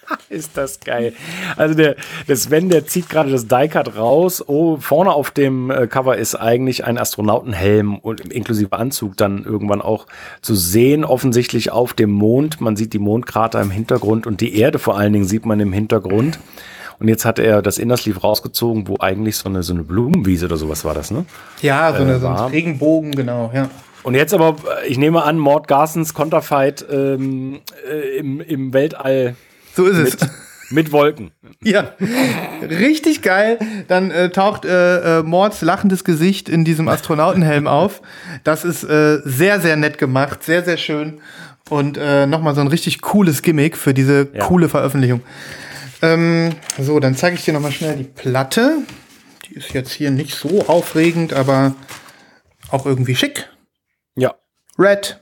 ist 0.29 0.57
das 0.57 0.79
geil. 0.79 1.13
Also 1.55 1.75
der, 1.75 1.95
der 2.27 2.35
Sven, 2.35 2.69
der 2.69 2.85
zieht 2.85 3.09
gerade 3.09 3.31
das 3.31 3.47
Die-Cut 3.47 3.97
raus. 3.97 4.43
Oh, 4.47 4.77
vorne 4.77 5.11
auf 5.11 5.31
dem 5.31 5.71
äh, 5.71 5.87
Cover 5.87 6.17
ist 6.17 6.35
eigentlich 6.35 6.85
ein 6.85 6.97
Astronautenhelm 6.97 7.97
und 7.97 8.21
inklusive 8.31 8.73
Anzug 8.73 9.17
dann 9.17 9.43
irgendwann 9.43 9.81
auch 9.81 10.07
zu 10.41 10.55
sehen, 10.55 11.05
offensichtlich 11.05 11.71
auf 11.71 11.93
dem 11.93 12.11
Mond. 12.11 12.61
Man 12.61 12.75
sieht 12.75 12.93
die 12.93 12.99
Mondkrater 12.99 13.61
im 13.61 13.71
Hintergrund 13.71 14.27
und 14.27 14.41
die 14.41 14.57
Erde 14.57 14.79
vor 14.79 14.97
allen 14.97 15.13
Dingen 15.13 15.25
sieht 15.25 15.45
man 15.45 15.59
im 15.59 15.73
Hintergrund. 15.73 16.39
Und 16.99 17.07
jetzt 17.07 17.23
hat 17.23 17.39
er 17.39 17.61
das 17.61 17.77
Innersleeve 17.77 18.19
rausgezogen, 18.19 18.87
wo 18.89 18.97
eigentlich 18.99 19.37
so 19.37 19.47
eine, 19.47 19.63
so 19.63 19.73
eine 19.73 19.83
Blumenwiese 19.83 20.47
oder 20.47 20.57
sowas 20.57 20.83
war 20.83 20.93
das, 20.93 21.11
ne? 21.11 21.25
Ja, 21.61 21.93
so, 21.95 22.03
eine, 22.03 22.15
äh, 22.15 22.19
so 22.19 22.27
ein 22.27 22.51
Regenbogen, 22.51 23.11
genau, 23.11 23.51
ja. 23.53 23.69
Und 24.03 24.15
jetzt 24.15 24.33
aber, 24.33 24.55
ich 24.87 24.97
nehme 24.97 25.23
an, 25.23 25.37
Mord 25.37 25.67
Garsens 25.67 26.13
Konterfight 26.13 26.85
ähm, 26.89 27.59
äh, 27.89 28.17
im, 28.17 28.41
im 28.41 28.73
Weltall 28.73 29.35
so 29.79 29.87
ist 29.87 29.97
es. 29.97 30.21
Mit, 30.21 30.31
mit 30.71 30.91
Wolken. 30.91 31.31
Ja, 31.63 31.93
richtig 32.61 33.21
geil. 33.21 33.59
Dann 33.87 34.11
äh, 34.11 34.29
taucht 34.29 34.65
äh, 34.65 35.19
äh, 35.19 35.23
Mords 35.23 35.61
lachendes 35.61 36.03
Gesicht 36.03 36.49
in 36.49 36.65
diesem 36.65 36.87
Astronautenhelm 36.87 37.67
auf. 37.67 38.01
Das 38.43 38.65
ist 38.65 38.83
äh, 38.83 39.19
sehr, 39.23 39.59
sehr 39.59 39.75
nett 39.77 39.97
gemacht, 39.97 40.43
sehr, 40.43 40.63
sehr 40.63 40.77
schön. 40.77 41.21
Und 41.69 41.97
äh, 41.97 42.25
nochmal 42.25 42.55
so 42.55 42.61
ein 42.61 42.67
richtig 42.67 43.01
cooles 43.01 43.41
Gimmick 43.41 43.77
für 43.77 43.93
diese 43.93 44.29
ja. 44.33 44.45
coole 44.45 44.69
Veröffentlichung. 44.69 45.21
Ähm, 46.01 46.55
so, 46.77 46.99
dann 46.99 47.15
zeige 47.15 47.35
ich 47.35 47.45
dir 47.45 47.53
nochmal 47.53 47.71
schnell 47.71 47.95
die 47.95 48.03
Platte. 48.03 48.79
Die 49.47 49.55
ist 49.55 49.73
jetzt 49.73 49.91
hier 49.91 50.11
nicht 50.11 50.35
so 50.35 50.67
aufregend, 50.67 51.33
aber 51.33 51.73
auch 52.69 52.85
irgendwie 52.85 53.15
schick. 53.15 53.49
Ja. 54.15 54.35
Red. 54.77 55.19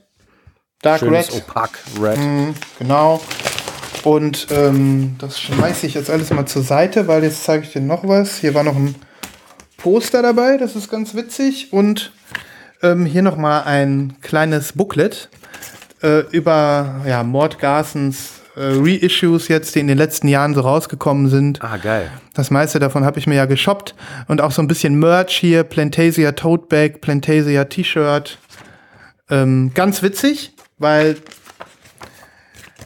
Dark 0.82 1.00
Schönes 1.00 1.32
Red. 1.32 1.44
Opak 1.48 1.78
Red. 2.00 2.18
Mhm, 2.18 2.54
genau. 2.78 3.20
Und 4.08 4.46
ähm, 4.52 5.16
das 5.18 5.38
schmeiße 5.38 5.86
ich 5.86 5.92
jetzt 5.92 6.08
alles 6.08 6.30
mal 6.30 6.46
zur 6.46 6.62
Seite, 6.62 7.08
weil 7.08 7.24
jetzt 7.24 7.44
zeige 7.44 7.64
ich 7.64 7.74
dir 7.74 7.82
noch 7.82 8.08
was. 8.08 8.38
Hier 8.38 8.54
war 8.54 8.64
noch 8.64 8.74
ein 8.74 8.94
Poster 9.76 10.22
dabei, 10.22 10.56
das 10.56 10.76
ist 10.76 10.90
ganz 10.90 11.14
witzig. 11.14 11.74
Und 11.74 12.10
ähm, 12.82 13.04
hier 13.04 13.20
noch 13.20 13.36
mal 13.36 13.64
ein 13.64 14.14
kleines 14.22 14.72
Booklet 14.72 15.28
äh, 16.02 16.20
über 16.30 17.02
ja, 17.06 17.22
Mord 17.22 17.58
Garsens 17.58 18.40
äh, 18.56 18.78
Reissues 18.78 19.48
jetzt, 19.48 19.74
die 19.74 19.80
in 19.80 19.88
den 19.88 19.98
letzten 19.98 20.28
Jahren 20.28 20.54
so 20.54 20.62
rausgekommen 20.62 21.28
sind. 21.28 21.62
Ah, 21.62 21.76
geil. 21.76 22.10
Das 22.32 22.50
meiste 22.50 22.78
davon 22.78 23.04
habe 23.04 23.18
ich 23.18 23.26
mir 23.26 23.34
ja 23.34 23.44
geshoppt. 23.44 23.94
Und 24.26 24.40
auch 24.40 24.52
so 24.52 24.62
ein 24.62 24.68
bisschen 24.68 24.98
Merch 24.98 25.36
hier, 25.36 25.64
Plantasia 25.64 26.32
Tote 26.32 26.64
Bag, 26.66 27.02
Plantasia 27.02 27.64
T-Shirt. 27.64 28.38
Ähm, 29.28 29.72
ganz 29.74 30.02
witzig, 30.02 30.54
weil 30.78 31.16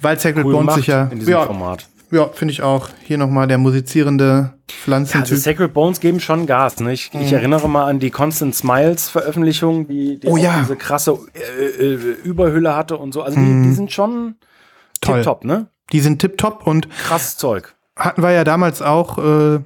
weil 0.03 0.19
Sacred 0.19 0.45
cool 0.45 0.53
Bones 0.53 0.75
sich 0.75 0.87
ja. 0.89 1.05
In 1.05 1.19
diesem 1.19 1.33
ja, 1.33 1.47
Format. 1.47 1.89
Ja, 2.13 2.29
finde 2.29 2.53
ich 2.53 2.63
auch. 2.63 2.91
Hier 3.03 3.17
nochmal 3.17 3.49
der 3.49 3.57
musizierende 3.57 4.53
Pflanzentyp. 4.69 5.31
Ja, 5.31 5.35
also 5.35 5.37
Sacred 5.37 5.73
Bones 5.73 5.99
geben 5.99 6.21
schon 6.21 6.47
Gas. 6.47 6.79
Ne? 6.81 6.93
Ich, 6.93 7.13
mhm. 7.13 7.23
ich 7.23 7.33
erinnere 7.33 7.69
mal 7.69 7.87
an 7.87 8.01
die 8.01 8.11
Constant 8.11 8.55
Smiles 8.55 9.09
Veröffentlichung, 9.09 9.89
die, 9.89 10.21
die 10.21 10.27
oh, 10.27 10.37
ja. 10.37 10.59
diese 10.61 10.77
krasse 10.77 11.19
äh, 11.33 11.65
äh, 11.65 11.95
Überhülle 12.23 12.77
hatte 12.77 12.99
und 12.99 13.13
so. 13.13 13.23
Also 13.23 13.41
mhm. 13.41 13.63
die, 13.63 13.69
die, 13.69 13.75
sind 13.75 13.93
schon 13.93 14.37
tipptopp, 15.01 15.45
ne? 15.45 15.69
Die 15.93 16.01
sind 16.01 16.19
tipptopp 16.19 16.67
und 16.67 16.91
krass 16.91 17.39
Zeug. 17.39 17.75
Hatten 17.97 18.23
wir 18.23 18.33
ja 18.33 18.45
damals 18.45 18.83
auch 18.83 19.19
äh, 19.19 19.61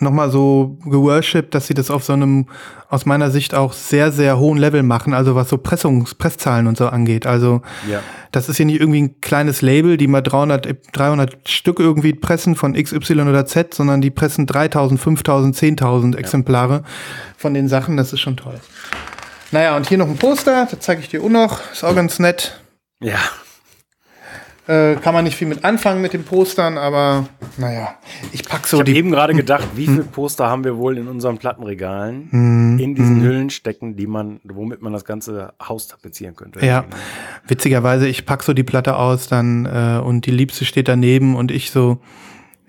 nochmal 0.00 0.30
so 0.30 0.78
geworshipped, 0.84 1.54
dass 1.54 1.66
sie 1.66 1.74
das 1.74 1.90
auf 1.90 2.04
so 2.04 2.12
einem, 2.12 2.46
aus 2.88 3.06
meiner 3.06 3.30
Sicht 3.30 3.54
auch 3.54 3.72
sehr, 3.72 4.12
sehr 4.12 4.38
hohen 4.38 4.58
Level 4.58 4.82
machen, 4.82 5.14
also 5.14 5.34
was 5.34 5.48
so 5.48 5.58
Pressungs, 5.58 6.14
Presszahlen 6.14 6.66
und 6.66 6.76
so 6.76 6.88
angeht. 6.88 7.26
Also, 7.26 7.62
ja. 7.88 8.00
das 8.32 8.48
ist 8.48 8.58
hier 8.58 8.66
nicht 8.66 8.80
irgendwie 8.80 9.02
ein 9.02 9.20
kleines 9.20 9.62
Label, 9.62 9.96
die 9.96 10.08
mal 10.08 10.20
300, 10.20 10.68
300 10.92 11.48
Stück 11.48 11.80
irgendwie 11.80 12.12
pressen 12.12 12.54
von 12.54 12.74
X, 12.74 12.92
Y 12.92 13.28
oder 13.28 13.46
Z, 13.46 13.74
sondern 13.74 14.00
die 14.00 14.10
pressen 14.10 14.46
3000, 14.46 15.00
5000, 15.00 15.56
10.000 15.56 16.16
Exemplare 16.16 16.74
ja. 16.74 16.82
von 17.36 17.54
den 17.54 17.68
Sachen. 17.68 17.96
Das 17.96 18.12
ist 18.12 18.20
schon 18.20 18.36
toll. 18.36 18.60
Naja, 19.52 19.76
und 19.76 19.88
hier 19.88 19.98
noch 19.98 20.08
ein 20.08 20.16
Poster, 20.16 20.66
das 20.70 20.80
zeige 20.80 21.00
ich 21.00 21.08
dir 21.08 21.22
auch 21.22 21.28
noch. 21.28 21.60
Ist 21.72 21.84
auch 21.84 21.94
ganz 21.94 22.18
nett. 22.18 22.60
Ja. 23.00 23.18
Äh, 24.68 24.94
kann 24.96 25.12
man 25.12 25.24
nicht 25.24 25.36
viel 25.36 25.48
mit 25.48 25.64
anfangen 25.64 26.00
mit 26.00 26.12
den 26.12 26.22
Postern, 26.22 26.78
aber 26.78 27.26
naja, 27.58 27.96
ich 28.30 28.44
pack 28.44 28.68
so 28.68 28.78
ich 28.78 28.84
die. 28.84 28.92
Ich 28.92 28.96
habe 28.96 29.06
eben 29.06 29.10
gerade 29.10 29.34
gedacht, 29.34 29.66
wie 29.74 29.86
viele 29.86 30.04
Poster 30.04 30.46
haben 30.46 30.62
wir 30.62 30.76
wohl 30.76 30.98
in 30.98 31.08
unseren 31.08 31.38
Plattenregalen 31.38 32.28
mm, 32.30 32.78
in 32.78 32.94
diesen 32.94 33.18
mm. 33.18 33.22
Hüllen 33.22 33.50
stecken, 33.50 33.96
die 33.96 34.06
man, 34.06 34.38
womit 34.44 34.80
man 34.80 34.92
das 34.92 35.04
ganze 35.04 35.52
Haus 35.60 35.88
tapezieren 35.88 36.36
könnte. 36.36 36.64
Ja, 36.64 36.84
witzigerweise, 37.48 38.06
ich 38.06 38.24
pack 38.24 38.44
so 38.44 38.52
die 38.52 38.62
Platte 38.62 38.96
aus, 38.96 39.26
dann 39.26 39.66
äh, 39.66 40.00
und 40.00 40.26
die 40.26 40.30
Liebste 40.30 40.64
steht 40.64 40.86
daneben 40.86 41.34
und 41.34 41.50
ich 41.50 41.72
so 41.72 41.98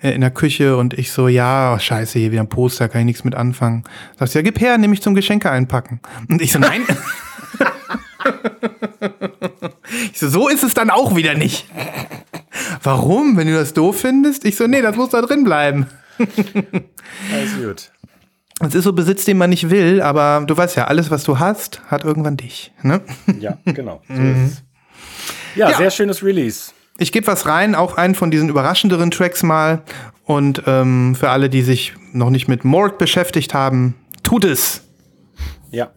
äh, 0.02 0.12
in 0.14 0.22
der 0.22 0.32
Küche 0.32 0.78
und 0.78 0.96
ich 0.96 1.12
so, 1.12 1.28
ja, 1.28 1.76
oh, 1.76 1.80
scheiße, 1.80 2.18
hier 2.18 2.32
wieder 2.32 2.42
ein 2.42 2.50
Poster, 2.50 2.90
kann 2.90 3.02
ich 3.02 3.06
nichts 3.06 3.24
mit 3.24 3.36
anfangen. 3.36 3.84
Sagst 4.18 4.34
du, 4.34 4.40
ja, 4.40 4.44
gib 4.44 4.60
her, 4.60 4.80
nehme 4.80 4.96
ich 4.96 5.04
zum 5.04 5.14
Geschenke 5.14 5.52
einpacken. 5.52 6.02
Und 6.28 6.42
ich 6.42 6.52
so, 6.52 6.58
nein. 6.60 6.82
ich 10.12 10.20
so, 10.20 10.30
so 10.30 10.48
ist 10.50 10.64
es 10.64 10.74
dann 10.74 10.90
auch 10.90 11.16
wieder 11.16 11.36
nicht. 11.36 11.68
Warum? 12.82 13.38
Wenn 13.38 13.48
du 13.48 13.54
das 13.54 13.74
doof 13.74 14.02
findest? 14.02 14.46
Ich 14.46 14.56
so, 14.56 14.68
nee, 14.68 14.82
das 14.82 14.96
muss 14.96 15.10
da 15.10 15.22
drin 15.22 15.44
bleiben. 15.44 15.88
Alles 16.20 17.56
gut. 17.62 17.92
Es 18.60 18.76
ist 18.76 18.84
so 18.84 18.94
Besitz, 18.94 19.26
den 19.26 19.38
man 19.38 19.50
nicht 19.50 19.70
will, 19.70 20.02
aber 20.02 20.44
du 20.46 20.56
weißt 20.56 20.76
ja, 20.78 20.86
alles, 20.86 21.12
was 21.12 21.24
du 21.24 21.40
hast, 21.40 21.82
hat 21.88 22.06
irgendwann 22.06 22.38
dich. 22.38 22.72
Ne? 22.82 23.02
Ja, 23.40 23.58
genau. 23.66 24.02
So 24.08 24.22
ist 24.22 24.64
ja, 25.56 25.70
ja, 25.70 25.78
sehr 25.78 25.92
schönes 25.92 26.24
Release. 26.24 26.72
Ich 26.98 27.12
gebe 27.12 27.28
was 27.28 27.46
rein, 27.46 27.76
auch 27.76 27.98
einen 27.98 28.16
von 28.16 28.32
diesen 28.32 28.50
überraschenderen 28.50 29.12
Tracks 29.12 29.44
mal. 29.44 29.84
Und 30.24 30.64
ähm, 30.68 31.16
für 31.16 31.30
alle, 31.30 31.50
die 31.50 31.62
sich 31.62 31.94
noch 32.12 32.30
nicht 32.30 32.48
mit 32.48 32.64
Morg 32.64 32.98
beschäftigt 32.98 33.54
haben, 33.54 33.96
tut 34.24 34.46
es. 34.46 34.82
Ja. 35.72 35.92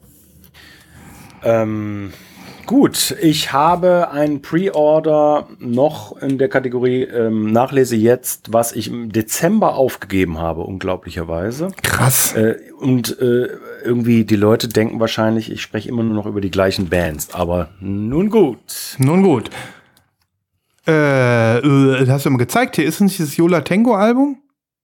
Ähm, 1.47 2.13
Gut, 2.67 3.17
ich 3.23 3.53
habe 3.53 4.11
ein 4.11 4.43
Pre-Order 4.43 5.47
noch 5.61 6.21
in 6.21 6.37
der 6.37 6.49
Kategorie 6.49 7.05
ähm, 7.05 7.53
Nachlese 7.53 7.95
jetzt, 7.95 8.53
was 8.53 8.73
ich 8.73 8.89
im 8.89 9.13
Dezember 9.13 9.77
aufgegeben 9.77 10.39
habe, 10.39 10.63
unglaublicherweise. 10.63 11.69
Krass. 11.83 12.35
Äh, 12.35 12.57
und 12.81 13.21
äh, 13.21 13.51
irgendwie 13.85 14.25
die 14.25 14.35
Leute 14.35 14.67
denken 14.67 14.99
wahrscheinlich, 14.99 15.53
ich 15.53 15.63
spreche 15.63 15.89
immer 15.89 16.03
nur 16.03 16.15
noch 16.15 16.27
über 16.27 16.41
die 16.41 16.51
gleichen 16.51 16.89
Bands, 16.89 17.33
aber 17.35 17.69
nun 17.79 18.31
gut. 18.31 18.97
Nun 18.99 19.23
gut. 19.23 19.49
Äh, 20.89 21.59
äh 21.59 22.07
hast 22.09 22.27
du 22.27 22.31
mir 22.31 22.39
gezeigt, 22.39 22.75
hier 22.75 22.85
ist 22.85 23.01
nicht 23.01 23.21
das 23.21 23.37
Yola 23.37 23.61
Tango 23.61 23.95
Album? 23.95 24.39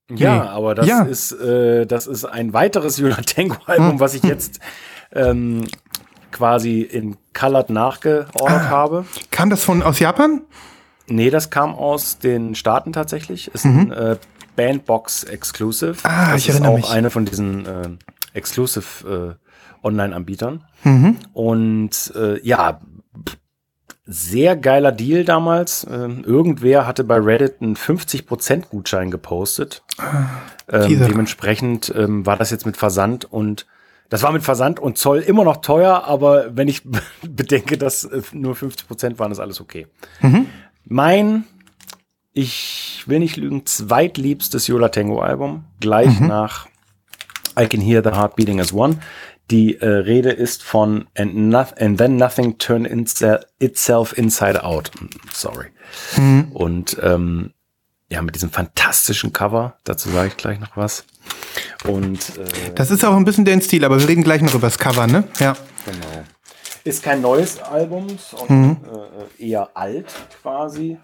Ja, 0.09 0.35
nee. 0.35 0.49
aber 0.51 0.77
das 0.77 0.87
ja. 0.87 1.03
ist 1.03 1.33
äh, 1.33 1.85
das 1.85 2.07
ist 2.07 2.25
ein 2.27 2.53
weiteres 2.53 2.99
Yola 2.99 3.23
Tango 3.27 3.57
Album, 3.67 3.93
hm. 3.93 4.01
was 4.01 4.15
ich 4.15 4.23
jetzt 4.23 4.61
ähm, 5.13 5.65
quasi 6.33 6.83
in 6.83 7.17
Colored 7.33 7.71
nachgeordert 7.71 8.33
ah, 8.63 8.69
habe. 8.69 9.05
Kam 9.31 9.51
das 9.51 9.63
von 9.65 9.83
aus 9.83 9.99
Japan? 9.99 10.43
Nee, 11.07 11.31
das 11.31 11.51
kam 11.51 11.75
aus 11.75 12.19
den 12.19 12.55
Staaten 12.55 12.93
tatsächlich. 12.93 13.49
Ist 13.55 13.65
mhm. 13.65 13.81
ein 13.81 13.93
äh, 13.93 14.17
Bandbox 14.57 15.25
Exclusive. 15.25 15.97
Ah, 16.05 16.33
das 16.33 16.43
ich 16.43 16.49
erinnere 16.51 16.79
ist 16.79 16.85
auch 16.85 16.91
eine 16.93 17.11
von 17.11 17.25
diesen 17.25 17.67
äh, 17.67 17.89
Exclusive 18.35 19.39
äh, 19.83 19.87
Online-Anbietern. 19.87 20.65
Mhm. 20.85 21.17
Und 21.33 22.13
äh, 22.17 22.41
ja, 22.47 22.81
sehr 24.05 24.57
geiler 24.57 24.93
Deal 24.93 25.25
damals. 25.25 25.87
Ähm, 25.91 26.25
irgendwer 26.25 26.87
hatte 26.87 27.05
bei 27.05 27.17
Reddit 27.17 27.61
einen 27.61 27.77
50% 27.77 28.69
Gutschein 28.69 29.11
gepostet. 29.11 29.83
Ah, 29.99 30.25
ähm, 30.69 30.99
dementsprechend 30.99 31.93
ähm, 31.97 32.27
war 32.27 32.37
das 32.37 32.51
jetzt 32.51 32.67
mit 32.67 32.77
Versand 32.77 33.31
und 33.31 33.67
das 34.13 34.23
war 34.23 34.31
mit 34.31 34.43
Versand 34.43 34.79
und 34.79 34.99
Zoll 34.99 35.21
immer 35.21 35.43
noch 35.43 35.63
teuer, 35.63 36.05
aber 36.05 36.55
wenn 36.55 36.69
ich 36.69 36.83
bedenke, 37.23 37.79
dass 37.79 38.05
äh, 38.05 38.21
nur 38.33 38.55
50 38.55 38.87
Prozent 38.87 39.19
waren, 39.19 39.33
ist 39.33 39.41
alles 39.41 39.59
okay. 39.59 39.87
Mhm. 40.21 40.49
Mein, 40.85 41.45
ich 42.35 43.05
will 43.07 43.21
nicht 43.21 43.39
lügen, 43.39 43.65
zweitliebstes 43.65 44.67
Yola 44.67 44.91
Tango 44.91 45.23
Album, 45.23 45.65
gleich 45.81 46.21
mhm. 46.21 46.27
nach 46.27 46.69
I 47.59 47.67
Can 47.67 47.81
Hear 47.81 48.03
the 48.05 48.11
Heart 48.11 48.37
Beating 48.37 48.61
as 48.61 48.75
One. 48.75 48.99
Die 49.51 49.81
äh, 49.81 49.89
Rede 49.89 50.29
ist 50.31 50.63
von 50.63 51.07
and, 51.17 51.35
no 51.35 51.65
and 51.79 51.97
Then 51.97 52.17
Nothing 52.17 52.59
Turned 52.59 52.87
Itself 53.61 54.19
Inside 54.19 54.63
Out. 54.63 54.91
Sorry. 55.33 55.69
Mhm. 56.19 56.49
Und 56.53 56.99
ähm, 57.03 57.55
ja, 58.11 58.21
mit 58.21 58.35
diesem 58.35 58.51
fantastischen 58.51 59.33
Cover, 59.33 59.79
dazu 59.85 60.11
sage 60.11 60.29
ich 60.29 60.37
gleich 60.37 60.61
noch 60.61 60.77
was. 60.77 61.07
Und 61.85 62.39
äh, 62.39 62.75
das 62.75 62.91
ist 62.91 63.05
auch 63.05 63.17
ein 63.17 63.25
bisschen 63.25 63.45
der 63.45 63.61
Stil, 63.61 63.85
aber 63.85 63.99
wir 63.99 64.09
reden 64.09 64.23
gleich 64.23 64.43
noch 64.43 64.55
über 64.55 64.69
das 64.69 64.79
Cover, 64.79 65.07
ne? 65.07 65.25
Ja. 65.39 65.57
Genau. 65.85 66.25
Ist 66.85 67.03
kein 67.03 67.21
neues 67.21 67.61
Album, 67.61 68.07
sondern 68.19 68.59
mhm. 68.59 68.77
äh, 69.39 69.49
eher 69.49 69.71
alt 69.75 70.07
quasi. 70.43 70.99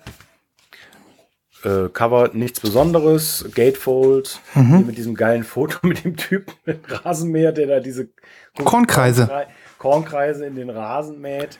Äh, 1.64 1.88
Cover 1.92 2.30
nichts 2.32 2.60
Besonderes, 2.60 3.44
Gatefold, 3.54 4.40
mhm. 4.54 4.86
mit 4.86 4.96
diesem 4.96 5.14
geilen 5.14 5.44
Foto 5.44 5.78
mit 5.86 6.04
dem 6.04 6.16
Typen 6.16 6.52
mit 6.64 6.80
Rasenmäher, 7.04 7.52
der 7.52 7.66
da 7.66 7.80
diese 7.80 8.08
Kornkreise. 8.62 9.28
Kornkreise 9.78 10.46
in 10.46 10.56
den 10.56 10.70
Rasen 10.70 11.20
mäht. 11.20 11.58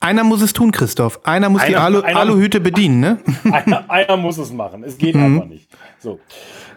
Einer 0.00 0.24
muss 0.24 0.42
es 0.42 0.52
tun, 0.52 0.72
Christoph. 0.72 1.20
Einer 1.24 1.48
muss 1.48 1.62
einer, 1.62 1.70
die 1.70 1.76
Alu 1.76 2.00
einer, 2.00 2.20
Aluhüte 2.20 2.60
bedienen, 2.60 3.00
ne? 3.00 3.18
Einer, 3.52 3.90
einer, 3.90 4.16
muss 4.16 4.38
es 4.38 4.52
machen. 4.52 4.84
Es 4.84 4.98
geht 4.98 5.14
mhm. 5.14 5.24
einfach 5.24 5.46
nicht. 5.46 5.68
So. 5.98 6.20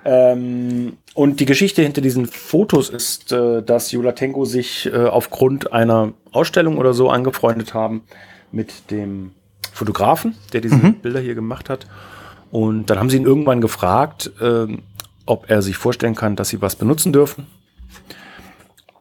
Ähm, 0.06 0.98
und 1.14 1.40
die 1.40 1.46
Geschichte 1.46 1.82
hinter 1.82 2.02
diesen 2.02 2.26
Fotos 2.26 2.90
ist, 2.90 3.32
äh, 3.32 3.62
dass 3.62 3.92
Julatenko 3.92 4.46
sich 4.46 4.90
äh, 4.92 5.06
aufgrund 5.06 5.74
einer 5.74 6.14
Ausstellung 6.32 6.78
oder 6.78 6.94
so 6.94 7.10
angefreundet 7.10 7.74
haben 7.74 8.04
mit 8.52 8.90
dem 8.92 9.32
Fotografen, 9.74 10.36
der 10.54 10.62
diese 10.62 10.76
mhm. 10.76 10.96
Bilder 10.96 11.20
hier 11.20 11.36
gemacht 11.36 11.70
hat. 11.70 11.88
Und 12.52 12.90
dann 12.90 13.00
haben 13.00 13.10
sie 13.10 13.18
ihn 13.18 13.26
irgendwann 13.26 13.62
gefragt, 13.62 14.32
äh, 14.42 14.68
ob 15.26 15.50
er 15.50 15.62
sich 15.62 15.78
vorstellen 15.78 16.16
kann, 16.16 16.36
dass 16.36 16.50
sie 16.50 16.62
was 16.62 16.76
benutzen 16.76 17.14
dürfen. 17.14 17.46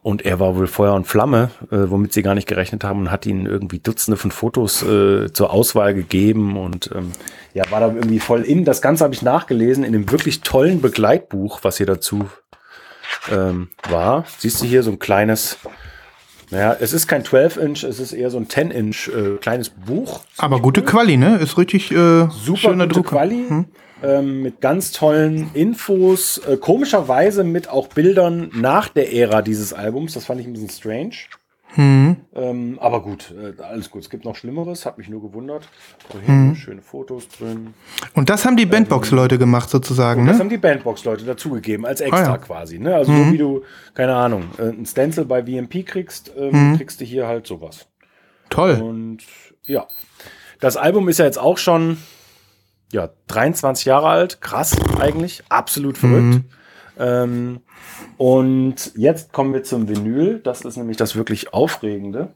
Und 0.01 0.25
er 0.25 0.39
war 0.39 0.55
wohl 0.55 0.67
Feuer 0.67 0.93
und 0.93 1.07
Flamme, 1.07 1.51
äh, 1.71 1.89
womit 1.89 2.13
sie 2.13 2.21
gar 2.21 2.33
nicht 2.33 2.47
gerechnet 2.47 2.83
haben 2.83 3.01
und 3.01 3.11
hat 3.11 3.25
ihnen 3.25 3.45
irgendwie 3.45 3.79
Dutzende 3.79 4.17
von 4.17 4.31
Fotos 4.31 4.81
äh, 4.81 5.31
zur 5.33 5.51
Auswahl 5.51 5.93
gegeben 5.93 6.57
und 6.57 6.89
ähm, 6.95 7.11
ja, 7.53 7.69
war 7.69 7.81
da 7.81 7.87
irgendwie 7.87 8.19
voll 8.19 8.43
in. 8.43 8.63
Das 8.63 8.81
Ganze 8.81 9.03
habe 9.03 9.13
ich 9.13 9.21
nachgelesen 9.21 9.83
in 9.83 9.91
dem 9.91 10.09
wirklich 10.09 10.41
tollen 10.41 10.81
Begleitbuch, 10.81 11.59
was 11.63 11.77
hier 11.77 11.85
dazu 11.85 12.29
ähm, 13.29 13.69
war. 13.89 14.23
Siehst 14.37 14.61
du 14.61 14.65
hier 14.65 14.83
so 14.83 14.91
ein 14.91 14.99
kleines, 14.99 15.57
naja, 16.49 16.77
es 16.79 16.93
ist 16.93 17.07
kein 17.07 17.23
12-Inch, 17.23 17.83
es 17.83 17.99
ist 17.99 18.13
eher 18.13 18.29
so 18.29 18.37
ein 18.37 18.47
10-Inch 18.47 19.09
äh, 19.09 19.37
kleines 19.37 19.69
Buch. 19.69 20.21
Aber 20.37 20.61
gute 20.61 20.81
Quali, 20.81 21.17
ne? 21.17 21.37
Ist 21.37 21.57
richtig 21.57 21.91
äh, 21.91 22.27
super 22.29 22.57
schöner 22.57 22.85
gute 22.85 23.01
Druck. 23.01 23.07
Quali. 23.07 23.45
Hm? 23.47 23.65
Ähm, 24.03 24.41
mit 24.41 24.61
ganz 24.61 24.91
tollen 24.91 25.51
Infos, 25.53 26.37
äh, 26.39 26.57
komischerweise 26.57 27.43
mit 27.43 27.69
auch 27.69 27.87
Bildern 27.87 28.51
nach 28.53 28.89
der 28.89 29.13
Ära 29.13 29.41
dieses 29.41 29.73
Albums. 29.73 30.13
Das 30.13 30.25
fand 30.25 30.41
ich 30.41 30.47
ein 30.47 30.53
bisschen 30.53 30.69
strange. 30.69 31.15
Hm. 31.75 32.17
Ähm, 32.35 32.79
aber 32.81 33.01
gut, 33.03 33.31
äh, 33.31 33.61
alles 33.61 33.91
gut. 33.91 34.01
Es 34.01 34.09
gibt 34.09 34.25
noch 34.25 34.35
Schlimmeres, 34.35 34.85
hat 34.85 34.97
mich 34.97 35.07
nur 35.07 35.21
gewundert. 35.21 35.69
Hm. 36.25 36.55
Schöne 36.55 36.81
Fotos 36.81 37.27
drin. 37.29 37.75
Und 38.15 38.29
das 38.29 38.45
haben 38.45 38.57
die 38.57 38.65
Bandbox-Leute 38.65 39.37
gemacht, 39.37 39.69
sozusagen, 39.69 40.23
ne? 40.23 40.31
Das 40.31 40.39
haben 40.39 40.49
die 40.49 40.57
Bandbox-Leute 40.57 41.25
dazugegeben, 41.25 41.85
als 41.85 42.01
extra 42.01 42.23
ah, 42.23 42.29
ja. 42.31 42.37
quasi. 42.37 42.79
Ne? 42.79 42.95
Also, 42.95 43.11
hm. 43.11 43.25
so 43.25 43.33
wie 43.33 43.37
du, 43.37 43.61
keine 43.93 44.15
Ahnung, 44.15 44.45
äh, 44.57 44.69
ein 44.69 44.85
Stencil 44.85 45.25
bei 45.25 45.43
VMP 45.43 45.85
kriegst, 45.85 46.31
ähm, 46.35 46.51
hm. 46.51 46.77
kriegst 46.77 47.01
du 47.01 47.05
hier 47.05 47.27
halt 47.27 47.45
sowas. 47.45 47.87
Toll. 48.49 48.79
Und 48.81 49.19
ja. 49.63 49.87
Das 50.59 50.75
Album 50.75 51.07
ist 51.07 51.19
ja 51.19 51.25
jetzt 51.25 51.39
auch 51.39 51.57
schon 51.57 51.97
ja, 52.91 53.09
23 53.27 53.85
Jahre 53.85 54.07
alt, 54.07 54.41
krass 54.41 54.75
eigentlich, 54.99 55.43
absolut 55.49 55.97
verrückt. 55.97 56.23
Mhm. 56.23 56.45
Ähm, 56.97 57.59
und 58.17 58.91
jetzt 58.95 59.31
kommen 59.31 59.53
wir 59.53 59.63
zum 59.63 59.87
Vinyl, 59.87 60.39
das 60.43 60.61
ist 60.61 60.77
nämlich 60.77 60.97
das 60.97 61.15
wirklich 61.15 61.53
Aufregende. 61.53 62.33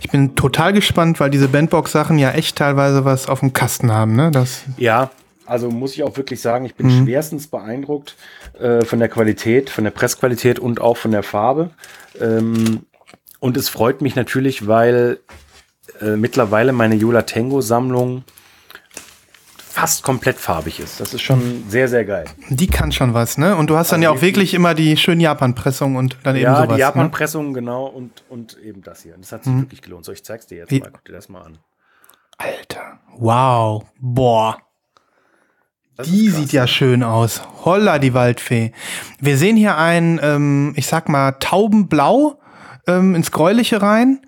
Ich 0.00 0.10
bin 0.10 0.34
total 0.34 0.72
gespannt, 0.72 1.20
weil 1.20 1.30
diese 1.30 1.48
Bandbox-Sachen 1.48 2.18
ja 2.18 2.32
echt 2.32 2.56
teilweise 2.56 3.04
was 3.04 3.28
auf 3.28 3.40
dem 3.40 3.52
Kasten 3.52 3.92
haben, 3.92 4.16
ne? 4.16 4.30
Das 4.30 4.62
ja, 4.76 5.10
also 5.46 5.70
muss 5.70 5.92
ich 5.92 6.02
auch 6.02 6.16
wirklich 6.16 6.40
sagen, 6.40 6.64
ich 6.64 6.74
bin 6.74 6.86
mhm. 6.86 7.04
schwerstens 7.04 7.46
beeindruckt 7.46 8.16
äh, 8.58 8.84
von 8.84 8.98
der 8.98 9.08
Qualität, 9.08 9.70
von 9.70 9.84
der 9.84 9.90
Pressqualität 9.90 10.58
und 10.58 10.80
auch 10.80 10.96
von 10.96 11.10
der 11.10 11.22
Farbe. 11.22 11.70
Ähm, 12.20 12.86
und 13.40 13.56
es 13.56 13.68
freut 13.68 14.00
mich 14.00 14.16
natürlich, 14.16 14.66
weil 14.66 15.18
äh, 16.00 16.16
mittlerweile 16.16 16.72
meine 16.72 16.94
Yola 16.94 17.22
Tango 17.22 17.60
Sammlung 17.60 18.24
fast 19.74 20.04
komplett 20.04 20.38
farbig 20.38 20.78
ist. 20.78 21.00
Das 21.00 21.12
ist 21.14 21.22
schon 21.22 21.64
sehr, 21.68 21.88
sehr 21.88 22.04
geil. 22.04 22.26
Die 22.48 22.68
kann 22.68 22.92
schon 22.92 23.12
was, 23.12 23.38
ne? 23.38 23.56
Und 23.56 23.70
du 23.70 23.76
hast 23.76 23.90
dann 23.90 24.04
also 24.04 24.12
ja 24.12 24.16
auch 24.16 24.22
wirklich 24.22 24.54
immer 24.54 24.72
die 24.72 24.96
schönen 24.96 25.20
Japan-Pressungen 25.20 25.96
und 25.96 26.16
dann 26.22 26.36
eben 26.36 26.46
sowas. 26.46 26.68
Ja, 26.68 26.74
die 26.74 26.80
Japan-Pressungen, 26.80 27.48
ne? 27.48 27.54
genau, 27.58 27.86
und, 27.86 28.22
und 28.28 28.56
eben 28.62 28.82
das 28.82 29.02
hier. 29.02 29.16
Das 29.18 29.32
hat 29.32 29.42
sich 29.42 29.52
mhm. 29.52 29.62
wirklich 29.62 29.82
gelohnt. 29.82 30.04
So, 30.04 30.12
ich 30.12 30.24
zeig's 30.24 30.46
dir 30.46 30.58
jetzt 30.58 30.70
Wie? 30.70 30.78
mal. 30.78 30.90
Guck 30.92 31.04
dir 31.04 31.12
das 31.12 31.28
mal 31.28 31.42
an. 31.42 31.58
Alter. 32.38 33.00
Wow. 33.18 33.84
Boah. 33.98 34.58
Das 35.96 36.06
die 36.06 36.28
sieht 36.30 36.52
ja 36.52 36.68
schön 36.68 37.02
aus. 37.02 37.42
Holla, 37.64 37.98
die 37.98 38.14
Waldfee. 38.14 38.70
Wir 39.18 39.36
sehen 39.36 39.56
hier 39.56 39.76
ein, 39.76 40.20
ähm, 40.22 40.72
ich 40.76 40.86
sag 40.86 41.08
mal, 41.08 41.32
Taubenblau 41.40 42.38
ähm, 42.86 43.16
ins 43.16 43.32
Gräuliche 43.32 43.82
rein. 43.82 44.20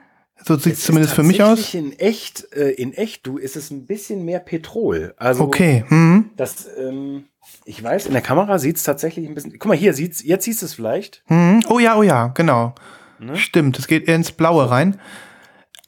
So 0.47 0.57
sieht 0.57 0.75
es 0.75 0.85
zumindest 0.85 1.15
für 1.15 1.25
mich 1.25 1.43
aus. 1.43 1.75
In 1.75 1.99
echt, 1.99 2.53
äh, 2.55 2.71
in 2.71 2.93
echt, 2.93 3.27
du, 3.27 3.37
ist 3.37 3.57
es 3.57 3.73
ein 3.73 3.85
bisschen 3.85 4.25
mehr 4.25 4.39
Petrol. 4.39 5.13
Also 5.17 5.43
okay. 5.43 5.85
Mhm. 5.89 6.31
Das, 6.37 6.69
ähm, 6.79 7.25
ich 7.65 7.83
weiß, 7.83 8.07
in 8.07 8.13
der 8.13 8.23
Kamera 8.23 8.61
sieht 8.61 8.77
es 8.77 8.85
tatsächlich 8.85 9.27
ein 9.29 9.35
bisschen. 9.35 9.53
Guck 9.59 9.67
mal 9.67 9.77
hier, 9.77 9.93
sieht's, 9.93 10.23
jetzt 10.23 10.45
siehst 10.45 10.63
du 10.63 10.67
es 10.67 10.75
vielleicht. 10.75 11.25
Mhm. 11.29 11.65
Oh 11.69 11.81
ja, 11.81 11.97
oh 11.97 12.05
ja, 12.05 12.29
genau. 12.29 12.77
Ne? 13.19 13.37
Stimmt, 13.37 13.77
es 13.81 13.89
geht 13.89 14.07
eher 14.07 14.15
ins 14.15 14.31
Blaue 14.31 14.71
rein. 14.71 15.01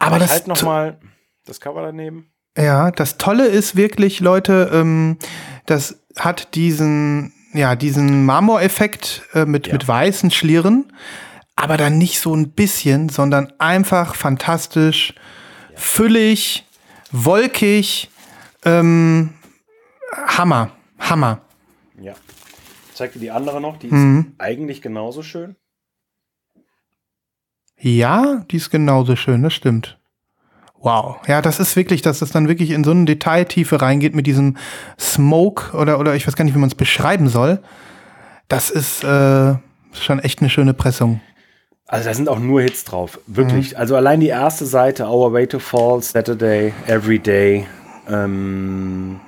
Aber, 0.01 0.17
Aber 0.17 0.19
das 0.19 0.33
halt 0.33 0.49
noch 0.49 0.61
mal 0.63 0.99
das 1.47 1.61
Cover 1.61 1.83
daneben. 1.83 2.33
Ja, 2.57 2.91
das 2.91 3.17
Tolle 3.17 3.47
ist 3.47 3.77
wirklich, 3.77 4.19
Leute, 4.19 4.71
ähm, 4.73 5.19
das 5.67 6.01
hat 6.17 6.57
diesen, 6.57 7.33
ja, 7.53 7.77
diesen 7.77 8.25
Marmoreffekt 8.25 9.23
äh, 9.35 9.45
mit, 9.45 9.69
ja. 9.69 9.75
mit 9.75 9.87
weißen 9.87 10.33
Schlieren 10.33 10.93
aber 11.59 11.77
dann 11.77 11.99
nicht 11.99 12.21
so 12.21 12.35
ein 12.35 12.51
bisschen, 12.51 13.09
sondern 13.09 13.53
einfach 13.59 14.15
fantastisch, 14.15 15.13
füllig, 15.75 16.65
wolkig, 17.11 18.11
ähm, 18.65 19.31
Hammer, 20.15 20.71
Hammer. 21.01 21.41
Ja. 22.01 22.15
zeig 22.95 23.13
dir 23.13 23.19
die 23.19 23.33
andere 23.33 23.61
noch, 23.61 23.77
die 23.77 23.89
ist 23.89 23.93
mhm. 23.93 24.35
eigentlich 24.39 24.83
genauso 24.83 25.23
schön. 25.23 25.57
Ja, 27.77 28.45
die 28.51 28.57
ist 28.57 28.71
genauso 28.71 29.17
schön, 29.17 29.43
das 29.43 29.53
stimmt. 29.53 29.99
Wow. 30.81 31.17
Ja, 31.27 31.43
das 31.43 31.59
ist 31.59 31.75
wirklich, 31.75 32.03
dass 32.03 32.21
das 32.21 32.31
dann 32.31 32.47
wirklich 32.47 32.71
in 32.71 32.85
so 32.85 32.93
eine 32.93 33.05
Detailtiefe 33.05 33.83
reingeht 33.83 34.15
mit 34.15 34.29
diesem 34.29 34.57
Smoke 34.99 35.77
oder, 35.77 35.99
oder 35.99 36.15
ich 36.15 36.25
weiß 36.25 36.37
gar 36.37 36.45
nicht, 36.45 36.55
wie 36.55 36.61
man 36.61 36.69
es 36.69 36.77
beschreiben 36.77 37.29
soll. 37.29 37.61
Das 38.47 38.71
ist 38.71 39.03
äh, 39.03 39.57
schon 39.93 40.19
echt 40.21 40.39
eine 40.41 40.51
schöne 40.51 40.73
Pressung. 40.73 41.21
Also 41.91 42.11
da 42.11 42.15
sind 42.15 42.29
auch 42.29 42.39
nur 42.39 42.61
Hits 42.61 42.85
drauf, 42.85 43.19
wirklich. 43.27 43.73
Mhm. 43.73 43.79
Also 43.79 43.97
allein 43.97 44.21
die 44.21 44.29
erste 44.29 44.67
Seite, 44.67 45.07
Our 45.07 45.33
Way 45.33 45.47
to 45.47 45.59
Fall, 45.59 46.03
Saturday, 46.03 46.75
Every 46.87 47.19
Day, 47.19 47.67
ähm, 48.07 49.21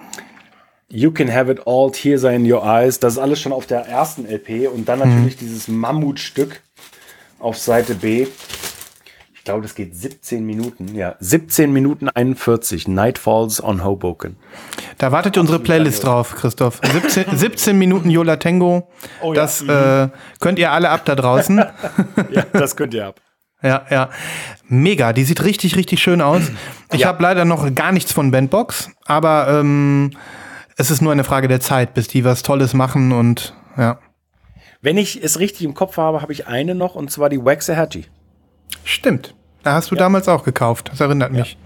You 0.91 1.11
Can 1.11 1.33
Have 1.33 1.51
It 1.51 1.67
All, 1.67 1.91
Tears 1.91 2.23
Are 2.23 2.35
in 2.35 2.51
Your 2.51 2.63
Eyes, 2.63 3.01
das 3.01 3.15
ist 3.15 3.19
alles 3.19 3.41
schon 3.41 3.53
auf 3.53 3.67
der 3.67 3.87
ersten 3.87 4.27
LP 4.27 4.69
und 4.69 4.87
dann 4.91 4.99
natürlich 4.99 5.37
mhm. 5.37 5.41
dieses 5.41 5.69
Mammutstück 5.69 6.61
auf 7.39 7.57
Seite 7.57 7.95
B. 7.95 8.27
Ich 9.51 9.53
glaube, 9.53 9.63
das 9.63 9.75
geht 9.75 9.97
17 9.97 10.47
Minuten. 10.47 10.95
Ja, 10.95 11.17
17 11.19 11.73
Minuten 11.73 12.09
41. 12.09 12.87
Night 12.87 13.19
Falls 13.19 13.61
on 13.61 13.85
Hoboken. 13.85 14.37
Da 14.99 15.11
wartet 15.11 15.37
unsere 15.39 15.59
Playlist 15.59 16.05
drauf, 16.05 16.37
Christoph. 16.37 16.81
17, 16.85 17.37
17 17.37 17.77
Minuten 17.79 18.11
Yola 18.11 18.37
Tango. 18.37 18.89
Oh, 19.21 19.33
das 19.33 19.65
ja. 19.67 20.05
äh, 20.05 20.09
könnt 20.39 20.61
ihr 20.61 20.71
alle 20.71 20.91
ab 20.91 21.05
da 21.05 21.17
draußen. 21.17 21.59
ja, 22.31 22.45
das 22.53 22.77
könnt 22.77 22.95
ihr 22.95 23.09
ab. 23.09 23.21
Ja, 23.61 23.85
ja. 23.91 24.11
Mega. 24.69 25.13
Die 25.13 25.25
sieht 25.25 25.43
richtig, 25.43 25.75
richtig 25.75 26.01
schön 26.01 26.21
aus. 26.21 26.43
Ich 26.93 27.01
ja. 27.01 27.09
habe 27.09 27.21
leider 27.21 27.45
noch 27.45 27.75
gar 27.75 27.91
nichts 27.91 28.13
von 28.13 28.31
Bandbox, 28.31 28.93
aber 29.05 29.49
ähm, 29.49 30.13
es 30.77 30.93
ist 30.93 31.03
nur 31.03 31.11
eine 31.11 31.25
Frage 31.25 31.49
der 31.49 31.59
Zeit, 31.59 31.93
bis 31.95 32.07
die 32.07 32.25
was 32.25 32.45
Tolles 32.45 32.73
machen 32.73 33.11
und 33.11 33.53
ja. 33.77 33.99
Wenn 34.81 34.97
ich 34.97 35.21
es 35.21 35.41
richtig 35.41 35.65
im 35.65 35.75
Kopf 35.75 35.97
habe, 35.97 36.23
habe 36.23 36.33
ich 36.33 36.47
eine 36.47 36.77
noch 36.77 36.95
und 36.95 37.11
zwar 37.11 37.29
die 37.29 37.45
Waxahachie. 37.45 38.05
Stimmt. 38.85 39.35
Da 39.63 39.75
hast 39.75 39.91
du 39.91 39.95
ja. 39.95 40.01
damals 40.01 40.29
auch 40.29 40.45
gekauft. 40.45 40.91
Das 40.91 41.01
erinnert 41.01 41.33
mich. 41.33 41.57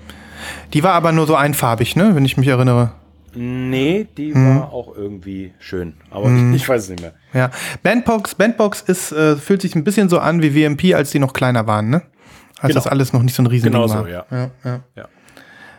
Die 0.72 0.82
war 0.82 0.92
aber 0.92 1.12
nur 1.12 1.26
so 1.26 1.36
einfarbig, 1.36 1.96
ne? 1.96 2.14
Wenn 2.14 2.24
ich 2.24 2.36
mich 2.36 2.48
erinnere. 2.48 2.92
Nee, 3.34 4.06
die 4.16 4.32
hm. 4.32 4.60
war 4.60 4.72
auch 4.72 4.94
irgendwie 4.96 5.52
schön. 5.58 5.94
Aber 6.10 6.26
hm. 6.26 6.54
ich 6.54 6.68
weiß 6.68 6.84
es 6.84 6.88
nicht 6.90 7.00
mehr. 7.00 7.14
Ja. 7.32 7.50
Bandbox, 7.82 8.34
Bandbox 8.34 8.82
ist, 8.82 9.12
äh, 9.12 9.36
fühlt 9.36 9.62
sich 9.62 9.74
ein 9.74 9.84
bisschen 9.84 10.08
so 10.08 10.18
an 10.18 10.42
wie 10.42 10.54
WMP, 10.54 10.94
als 10.94 11.10
die 11.10 11.18
noch 11.18 11.32
kleiner 11.32 11.66
waren, 11.66 11.90
ne? 11.90 12.02
Als 12.58 12.72
genau. 12.72 12.74
das 12.74 12.86
alles 12.86 13.12
noch 13.12 13.22
nicht 13.22 13.34
so 13.34 13.42
ein 13.42 13.46
riesen 13.46 13.70
genau 13.70 13.88
war. 13.88 14.04
Genau 14.04 14.24
so, 14.30 14.36
ja. 14.36 14.50
ja, 14.64 14.80
ja. 14.94 15.08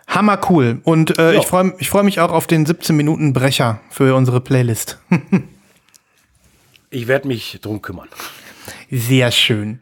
Hammer 0.07 0.39
cool. 0.49 0.81
Und 0.83 1.17
äh, 1.17 1.35
ich 1.35 1.47
freue 1.47 1.73
ich 1.79 1.89
freu 1.89 2.03
mich 2.03 2.19
auch 2.19 2.31
auf 2.31 2.47
den 2.47 2.65
17 2.65 2.95
Minuten 2.95 3.33
Brecher 3.33 3.79
für 3.89 4.15
unsere 4.15 4.39
Playlist. 4.41 4.99
ich 6.89 7.07
werde 7.07 7.27
mich 7.27 7.59
drum 7.61 7.81
kümmern. 7.81 8.07
Sehr 8.97 9.29
schön. 9.31 9.81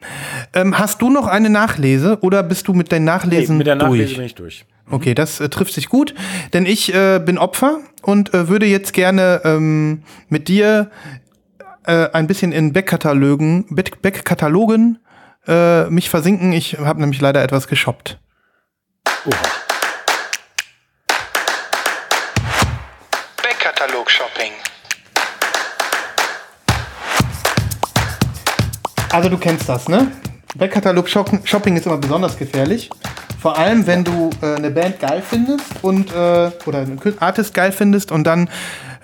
Ähm, 0.55 0.79
hast 0.79 1.01
du 1.03 1.11
noch 1.11 1.27
eine 1.27 1.51
Nachlese 1.51 2.17
oder 2.21 2.41
bist 2.41 2.67
du 2.67 2.73
mit 2.73 2.91
deinen 2.91 3.05
Nachlesen 3.05 3.55
nee, 3.55 3.59
mit 3.59 3.67
der 3.67 3.75
Nachlese 3.75 4.05
durch? 4.05 4.15
bin 4.15 4.25
ich 4.25 4.35
durch. 4.35 4.65
Okay, 4.89 5.13
das 5.13 5.39
äh, 5.39 5.49
trifft 5.49 5.73
sich 5.73 5.87
gut, 5.87 6.15
denn 6.53 6.65
ich 6.65 6.91
äh, 6.95 7.19
bin 7.19 7.37
Opfer 7.37 7.79
und 8.01 8.33
äh, 8.33 8.47
würde 8.49 8.65
jetzt 8.65 8.91
gerne 8.91 9.41
ähm, 9.43 10.01
mit 10.29 10.47
dir 10.47 10.89
äh, 11.85 12.09
ein 12.11 12.25
bisschen 12.25 12.51
in 12.51 12.73
Backkatalogen, 12.73 13.67
Backkatalogen 14.01 14.97
äh, 15.47 15.83
mich 15.91 16.09
versinken. 16.09 16.51
Ich 16.51 16.79
habe 16.79 16.99
nämlich 16.99 17.21
leider 17.21 17.43
etwas 17.43 17.67
geshoppt. 17.67 18.17
Oha. 19.25 19.37
Backkatalog-Shopping. 23.43 24.53
Also 29.13 29.29
du 29.29 29.37
kennst 29.37 29.69
das, 29.69 29.87
ne? 29.87 30.11
Backkatalog-Shopping 30.55 31.77
ist 31.77 31.85
immer 31.85 31.97
besonders 31.97 32.35
gefährlich. 32.35 32.89
Vor 33.39 33.59
allem, 33.59 33.85
wenn 33.85 34.03
du 34.03 34.31
äh, 34.41 34.55
eine 34.55 34.71
Band 34.71 34.99
geil 34.99 35.21
findest 35.21 35.67
und 35.83 36.11
äh, 36.11 36.49
oder 36.65 36.79
einen 36.79 36.99
Artist 37.19 37.53
geil 37.53 37.71
findest 37.71 38.11
und 38.11 38.23
dann 38.23 38.49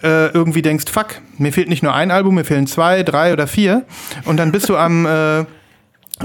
äh, 0.01 0.29
irgendwie 0.29 0.63
denkst, 0.63 0.85
fuck, 0.91 1.21
mir 1.37 1.53
fehlt 1.53 1.69
nicht 1.69 1.83
nur 1.83 1.93
ein 1.93 2.09
Album, 2.09 2.33
mir 2.33 2.43
fehlen 2.43 2.65
zwei, 2.65 3.03
drei 3.03 3.33
oder 3.33 3.45
vier. 3.45 3.85
Und 4.25 4.37
dann 4.37 4.51
bist 4.51 4.67
du 4.67 4.77
am 4.77 5.05
äh, 5.05 5.45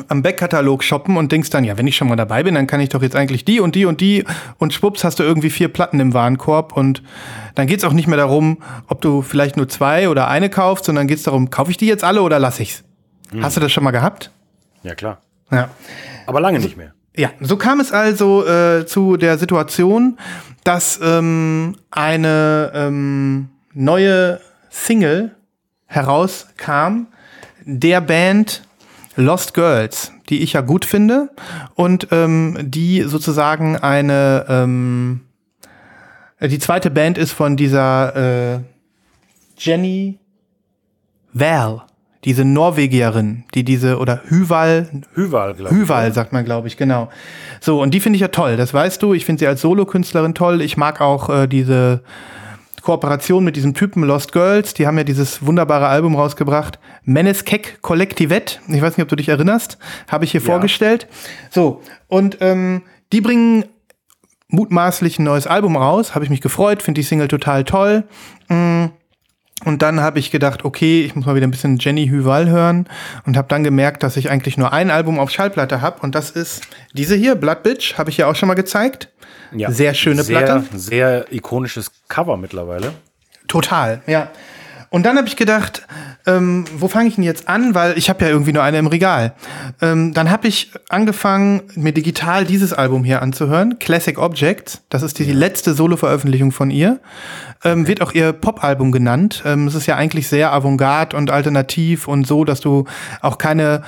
am 0.08 0.22
Backkatalog 0.22 0.82
shoppen 0.82 1.18
und 1.18 1.30
denkst 1.30 1.50
dann, 1.50 1.62
ja, 1.62 1.76
wenn 1.76 1.86
ich 1.86 1.96
schon 1.96 2.08
mal 2.08 2.16
dabei 2.16 2.42
bin, 2.42 2.54
dann 2.54 2.66
kann 2.66 2.80
ich 2.80 2.88
doch 2.88 3.02
jetzt 3.02 3.14
eigentlich 3.14 3.44
die 3.44 3.60
und 3.60 3.74
die 3.74 3.84
und 3.84 4.00
die 4.00 4.24
und 4.58 4.72
schwupps 4.72 5.04
hast 5.04 5.18
du 5.18 5.24
irgendwie 5.24 5.50
vier 5.50 5.68
Platten 5.68 6.00
im 6.00 6.14
Warenkorb 6.14 6.74
und 6.74 7.02
dann 7.54 7.66
geht's 7.66 7.84
auch 7.84 7.92
nicht 7.92 8.08
mehr 8.08 8.16
darum, 8.16 8.62
ob 8.88 9.02
du 9.02 9.20
vielleicht 9.20 9.58
nur 9.58 9.68
zwei 9.68 10.08
oder 10.08 10.28
eine 10.28 10.48
kaufst, 10.48 10.86
sondern 10.86 11.06
geht's 11.06 11.24
darum, 11.24 11.50
kaufe 11.50 11.70
ich 11.70 11.76
die 11.76 11.86
jetzt 11.86 12.02
alle 12.02 12.22
oder 12.22 12.38
lass 12.38 12.60
ich's? 12.60 12.83
Hm. 13.30 13.42
Hast 13.42 13.56
du 13.56 13.60
das 13.60 13.72
schon 13.72 13.84
mal 13.84 13.90
gehabt? 13.90 14.30
Ja, 14.82 14.94
klar. 14.94 15.20
Ja. 15.50 15.70
Aber 16.26 16.40
lange 16.40 16.58
nicht 16.58 16.76
mehr. 16.76 16.94
Ja, 17.16 17.30
so 17.40 17.56
kam 17.56 17.78
es 17.80 17.92
also 17.92 18.44
äh, 18.46 18.86
zu 18.86 19.16
der 19.16 19.38
Situation, 19.38 20.18
dass 20.64 20.98
ähm, 21.00 21.76
eine 21.90 22.72
ähm, 22.74 23.50
neue 23.72 24.40
Single 24.70 25.36
herauskam 25.86 27.06
der 27.64 28.00
Band 28.00 28.62
Lost 29.16 29.54
Girls, 29.54 30.10
die 30.28 30.42
ich 30.42 30.54
ja 30.54 30.60
gut 30.60 30.84
finde 30.84 31.30
und 31.74 32.08
ähm, 32.10 32.58
die 32.60 33.02
sozusagen 33.02 33.76
eine 33.76 34.46
ähm, 34.48 35.20
die 36.40 36.58
zweite 36.58 36.90
Band 36.90 37.16
ist 37.16 37.30
von 37.30 37.56
dieser 37.56 38.56
äh, 38.56 38.60
Jenny 39.56 40.18
Val 41.32 41.82
diese 42.24 42.44
Norwegierin, 42.44 43.44
die 43.54 43.64
diese, 43.64 43.98
oder 43.98 44.22
Hüval. 44.26 44.88
Hüval, 45.14 45.54
glaube 45.54 45.74
ich. 45.74 45.80
Hüval, 45.80 46.12
sagt 46.12 46.32
man, 46.32 46.44
glaube 46.44 46.68
ich, 46.68 46.76
genau. 46.76 47.10
So, 47.60 47.82
und 47.82 47.92
die 47.92 48.00
finde 48.00 48.16
ich 48.16 48.22
ja 48.22 48.28
toll, 48.28 48.56
das 48.56 48.72
weißt 48.72 49.02
du. 49.02 49.12
Ich 49.12 49.24
finde 49.24 49.40
sie 49.40 49.46
als 49.46 49.60
Solokünstlerin 49.60 50.34
toll. 50.34 50.62
Ich 50.62 50.76
mag 50.76 51.00
auch 51.00 51.28
äh, 51.28 51.46
diese 51.46 52.02
Kooperation 52.80 53.44
mit 53.44 53.56
diesem 53.56 53.74
Typen 53.74 54.02
Lost 54.04 54.32
Girls. 54.32 54.74
Die 54.74 54.86
haben 54.86 54.96
ja 54.96 55.04
dieses 55.04 55.44
wunderbare 55.44 55.86
Album 55.86 56.16
rausgebracht. 56.16 56.78
Meneskek 57.04 57.82
Kollektivet. 57.82 58.60
Ich 58.68 58.80
weiß 58.80 58.96
nicht, 58.96 59.02
ob 59.02 59.08
du 59.08 59.16
dich 59.16 59.28
erinnerst. 59.28 59.78
Habe 60.08 60.24
ich 60.24 60.30
hier 60.30 60.40
ja. 60.40 60.46
vorgestellt. 60.46 61.06
So, 61.50 61.82
und 62.08 62.38
ähm, 62.40 62.82
die 63.12 63.20
bringen 63.20 63.66
mutmaßlich 64.48 65.18
ein 65.18 65.24
neues 65.24 65.46
Album 65.46 65.76
raus. 65.76 66.14
Habe 66.14 66.24
ich 66.24 66.30
mich 66.30 66.40
gefreut, 66.40 66.82
finde 66.82 67.00
die 67.00 67.06
Single 67.06 67.28
total 67.28 67.64
toll. 67.64 68.04
Mhm 68.48 68.92
und 69.64 69.82
dann 69.82 70.00
habe 70.00 70.18
ich 70.18 70.30
gedacht, 70.30 70.64
okay, 70.64 71.04
ich 71.04 71.14
muss 71.14 71.26
mal 71.26 71.34
wieder 71.34 71.46
ein 71.46 71.50
bisschen 71.50 71.78
Jenny 71.78 72.08
Hüval 72.08 72.48
hören 72.48 72.88
und 73.26 73.36
habe 73.36 73.48
dann 73.48 73.64
gemerkt, 73.64 74.02
dass 74.02 74.16
ich 74.16 74.30
eigentlich 74.30 74.56
nur 74.56 74.72
ein 74.72 74.90
Album 74.90 75.18
auf 75.18 75.30
Schallplatte 75.30 75.80
habe 75.80 76.00
und 76.00 76.14
das 76.14 76.30
ist 76.30 76.62
diese 76.92 77.14
hier, 77.16 77.34
Blood 77.34 77.62
Bitch, 77.62 77.98
habe 77.98 78.10
ich 78.10 78.16
ja 78.16 78.26
auch 78.26 78.36
schon 78.36 78.48
mal 78.48 78.54
gezeigt. 78.54 79.08
Ja, 79.52 79.70
sehr 79.70 79.94
schöne 79.94 80.22
sehr, 80.22 80.40
Platte. 80.40 80.64
Sehr 80.74 81.32
ikonisches 81.32 81.90
Cover 82.08 82.36
mittlerweile. 82.36 82.92
Total, 83.46 84.02
ja. 84.06 84.30
Und 84.94 85.02
dann 85.02 85.16
habe 85.16 85.26
ich 85.26 85.34
gedacht, 85.34 85.84
ähm, 86.24 86.66
wo 86.76 86.86
fange 86.86 87.08
ich 87.08 87.16
denn 87.16 87.24
jetzt 87.24 87.48
an? 87.48 87.74
Weil 87.74 87.98
ich 87.98 88.08
habe 88.08 88.24
ja 88.24 88.30
irgendwie 88.30 88.52
nur 88.52 88.62
eine 88.62 88.78
im 88.78 88.86
Regal. 88.86 89.34
Ähm, 89.82 90.14
dann 90.14 90.30
habe 90.30 90.46
ich 90.46 90.70
angefangen, 90.88 91.62
mir 91.74 91.90
digital 91.90 92.44
dieses 92.44 92.72
Album 92.72 93.02
hier 93.02 93.20
anzuhören, 93.20 93.80
Classic 93.80 94.16
Objects. 94.16 94.82
Das 94.90 95.02
ist 95.02 95.18
die, 95.18 95.24
die 95.24 95.32
letzte 95.32 95.74
Solo-Veröffentlichung 95.74 96.52
von 96.52 96.70
ihr. 96.70 97.00
Ähm, 97.64 97.88
wird 97.88 98.02
auch 98.02 98.12
ihr 98.12 98.32
Pop-Album 98.32 98.92
genannt. 98.92 99.42
Ähm, 99.44 99.66
es 99.66 99.74
ist 99.74 99.86
ja 99.86 99.96
eigentlich 99.96 100.28
sehr 100.28 100.52
avantgarde 100.52 101.16
und 101.16 101.28
alternativ 101.28 102.06
und 102.06 102.24
so, 102.24 102.44
dass 102.44 102.60
du 102.60 102.84
auch 103.20 103.36
keine 103.36 103.82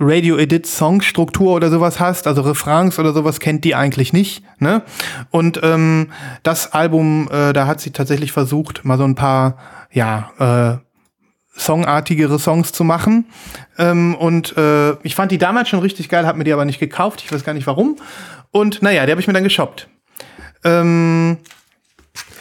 Radio-Edit-Songstruktur 0.00 1.52
oder 1.52 1.70
sowas 1.70 2.00
hast, 2.00 2.26
also 2.26 2.42
Refrains 2.42 2.98
oder 2.98 3.12
sowas 3.12 3.38
kennt 3.38 3.64
die 3.64 3.74
eigentlich 3.74 4.12
nicht. 4.12 4.42
Ne? 4.58 4.82
Und 5.30 5.60
ähm, 5.62 6.10
das 6.42 6.72
Album, 6.72 7.28
äh, 7.30 7.52
da 7.52 7.66
hat 7.66 7.80
sie 7.80 7.90
tatsächlich 7.90 8.32
versucht, 8.32 8.84
mal 8.84 8.98
so 8.98 9.04
ein 9.04 9.14
paar 9.14 9.58
ja, 9.92 10.80
äh, 10.80 10.90
songartigere 11.54 12.38
Songs 12.38 12.72
zu 12.72 12.84
machen. 12.84 13.26
Ähm, 13.78 14.14
und 14.14 14.56
äh, 14.56 14.92
ich 15.02 15.14
fand 15.14 15.32
die 15.32 15.38
damals 15.38 15.68
schon 15.68 15.80
richtig 15.80 16.08
geil, 16.08 16.26
habe 16.26 16.38
mir 16.38 16.44
die 16.44 16.52
aber 16.52 16.64
nicht 16.64 16.80
gekauft. 16.80 17.22
Ich 17.24 17.32
weiß 17.32 17.44
gar 17.44 17.52
nicht 17.52 17.66
warum. 17.66 17.96
Und 18.50 18.82
naja, 18.82 19.04
die 19.04 19.12
habe 19.12 19.20
ich 19.20 19.26
mir 19.26 19.34
dann 19.34 19.44
geshoppt. 19.44 19.88
Ähm, 20.64 21.38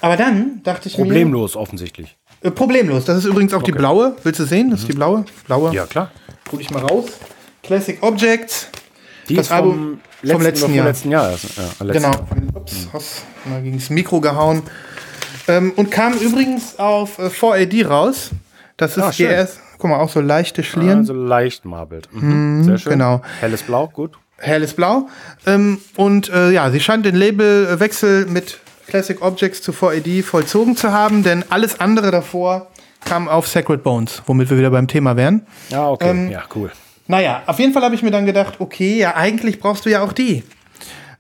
aber 0.01 0.15
dann 0.15 0.61
dachte 0.63 0.87
ich 0.87 0.95
Problemlos, 0.95 1.15
mir. 1.15 1.21
Problemlos 1.21 1.55
offensichtlich. 1.55 2.17
Äh, 2.41 2.51
problemlos. 2.51 3.05
Das 3.05 3.17
ist 3.17 3.25
übrigens 3.25 3.53
auch 3.53 3.61
okay. 3.61 3.71
die 3.71 3.77
blaue. 3.77 4.15
Willst 4.23 4.39
du 4.39 4.45
sehen? 4.45 4.71
Das 4.71 4.81
ist 4.81 4.89
die 4.89 4.93
blaue. 4.93 5.25
Blaue. 5.45 5.73
Ja, 5.73 5.85
klar. 5.85 6.11
Hol 6.51 6.61
ich 6.61 6.71
mal 6.71 6.81
raus. 6.81 7.05
Classic 7.69 8.01
Objects. 8.01 8.67
Die 9.29 9.35
das 9.35 9.51
Album 9.51 9.99
vom 10.25 10.41
letzten, 10.41 10.65
vom 10.65 10.73
letzten 10.73 10.73
Jahr. 10.73 10.85
Letzten 10.87 11.11
Jahr. 11.11 11.29
Ja, 11.29 11.85
letzten 11.85 12.11
genau. 12.11 12.11
Ups, 12.55 12.87
hast 12.91 13.25
mal 13.45 13.61
gegen 13.61 13.77
das 13.77 13.91
Mikro 13.91 14.19
gehauen. 14.21 14.63
Ähm, 15.47 15.73
und 15.75 15.91
kam 15.91 16.13
übrigens 16.13 16.79
auf 16.79 17.19
äh, 17.19 17.27
4AD 17.27 17.85
raus. 17.85 18.31
Das 18.75 18.97
ist 18.97 19.03
ah, 19.03 19.11
GS. 19.11 19.59
Guck 19.77 19.91
mal, 19.91 19.99
auch 19.99 20.09
so 20.09 20.19
leichte 20.19 20.63
Schlieren. 20.63 20.99
Also 20.99 21.13
leicht 21.13 21.63
marbelt. 21.65 22.09
Mhm. 22.11 22.57
Mhm, 22.57 22.63
Sehr 22.63 22.77
schön. 22.79 22.91
Genau. 22.93 23.21
Helles 23.39 23.61
Blau, 23.61 23.87
gut. 23.87 24.17
Helles 24.39 24.73
Blau. 24.73 25.07
Ähm, 25.45 25.79
und 25.95 26.29
äh, 26.29 26.49
ja, 26.49 26.71
sie 26.71 26.79
scheint 26.79 27.05
den 27.05 27.15
Labelwechsel 27.15 28.25
mit 28.25 28.57
Classic 28.87 29.21
Objects 29.21 29.61
zu 29.61 29.73
4AD 29.73 30.23
vollzogen 30.23 30.75
zu 30.75 30.91
haben, 30.91 31.21
denn 31.21 31.45
alles 31.51 31.79
andere 31.79 32.09
davor 32.09 32.71
kam 33.05 33.27
auf 33.27 33.47
Sacred 33.47 33.83
Bones, 33.83 34.23
womit 34.25 34.49
wir 34.49 34.57
wieder 34.57 34.71
beim 34.71 34.87
Thema 34.87 35.15
wären. 35.15 35.45
Ja, 35.69 35.87
okay. 35.87 36.09
Ähm, 36.09 36.31
ja, 36.31 36.45
cool. 36.55 36.71
Naja, 37.09 37.41
auf 37.47 37.57
jeden 37.57 37.73
Fall 37.73 37.81
habe 37.81 37.95
ich 37.95 38.03
mir 38.03 38.11
dann 38.11 38.27
gedacht, 38.27 38.57
okay, 38.59 38.99
ja, 38.99 39.15
eigentlich 39.15 39.59
brauchst 39.59 39.83
du 39.83 39.89
ja 39.89 40.03
auch 40.03 40.13
die. 40.13 40.43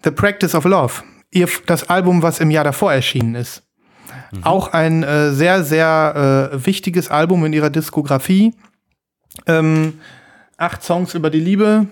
The 0.03 0.11
Practice 0.11 0.53
of 0.53 0.65
Love. 0.65 1.01
Ihr, 1.31 1.49
das 1.65 1.89
Album, 1.89 2.21
was 2.21 2.39
im 2.39 2.51
Jahr 2.51 2.63
davor 2.63 2.93
erschienen 2.93 3.33
ist. 3.33 3.63
Mhm. 4.31 4.43
Auch 4.43 4.67
ein 4.71 5.01
äh, 5.01 5.31
sehr, 5.31 5.63
sehr 5.63 6.51
äh, 6.53 6.65
wichtiges 6.65 7.09
Album 7.09 7.43
in 7.43 7.53
ihrer 7.53 7.71
Diskografie. 7.71 8.53
Ähm, 9.47 9.99
acht 10.57 10.83
Songs 10.83 11.15
über 11.15 11.31
die 11.31 11.39
Liebe. 11.39 11.87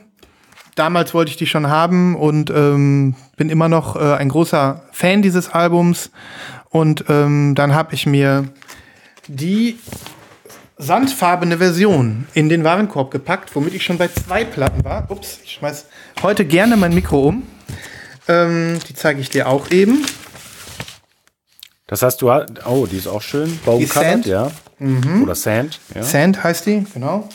Damals 0.76 1.16
wollte 1.16 1.32
ich 1.32 1.38
die 1.38 1.48
schon 1.48 1.68
haben 1.68 2.16
und 2.16 2.52
ähm, 2.52 3.16
bin 3.36 3.50
immer 3.50 3.68
noch 3.68 3.96
äh, 3.96 4.14
ein 4.14 4.30
großer 4.30 4.84
Fan 4.92 5.24
dieses 5.24 5.50
Albums. 5.50 6.12
Und 6.70 7.06
ähm, 7.10 7.56
dann 7.56 7.74
habe 7.74 7.96
ich 7.96 8.06
mir 8.06 8.48
die 9.28 9.80
sandfarbene 10.78 11.58
Version 11.58 12.28
in 12.34 12.50
den 12.50 12.64
Warenkorb 12.64 13.12
gepackt, 13.12 13.56
womit 13.56 13.74
ich 13.74 13.84
schon 13.84 13.98
bei 13.98 14.08
zwei 14.08 14.46
Platten 14.46 14.84
war. 14.84 15.10
Ups, 15.10 15.40
ich 15.44 15.54
schmeiß 15.54 15.86
heute 16.22 16.46
gerne 16.46 16.78
mein 16.78 16.94
Mikro 16.94 17.28
um. 17.30 17.44
Ähm, 18.28 18.80
die 18.88 18.94
zeige 18.94 19.20
ich 19.22 19.30
dir 19.30 19.48
auch 19.48 19.72
eben. 19.72 20.06
Das 21.88 22.02
heißt, 22.02 22.22
du 22.22 22.32
hast, 22.32 22.66
oh, 22.66 22.86
die 22.86 22.98
ist 22.98 23.08
auch 23.08 23.22
schön. 23.22 23.60
Baumcolored, 23.66 24.26
ja. 24.26 24.52
Mhm. 24.80 25.24
Oder 25.24 25.36
Sand. 25.36 25.80
Ja. 25.96 26.04
Sand 26.04 26.44
heißt 26.44 26.66
die, 26.66 26.86
genau. 26.94 27.28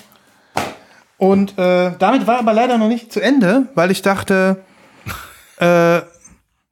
Und 1.16 1.58
äh, 1.58 1.92
damit 1.98 2.26
war 2.26 2.38
aber 2.38 2.52
leider 2.52 2.78
noch 2.78 2.88
nicht 2.88 3.12
zu 3.12 3.20
Ende, 3.20 3.68
weil 3.74 3.90
ich 3.90 4.02
dachte, 4.02 4.62
äh, 5.56 6.02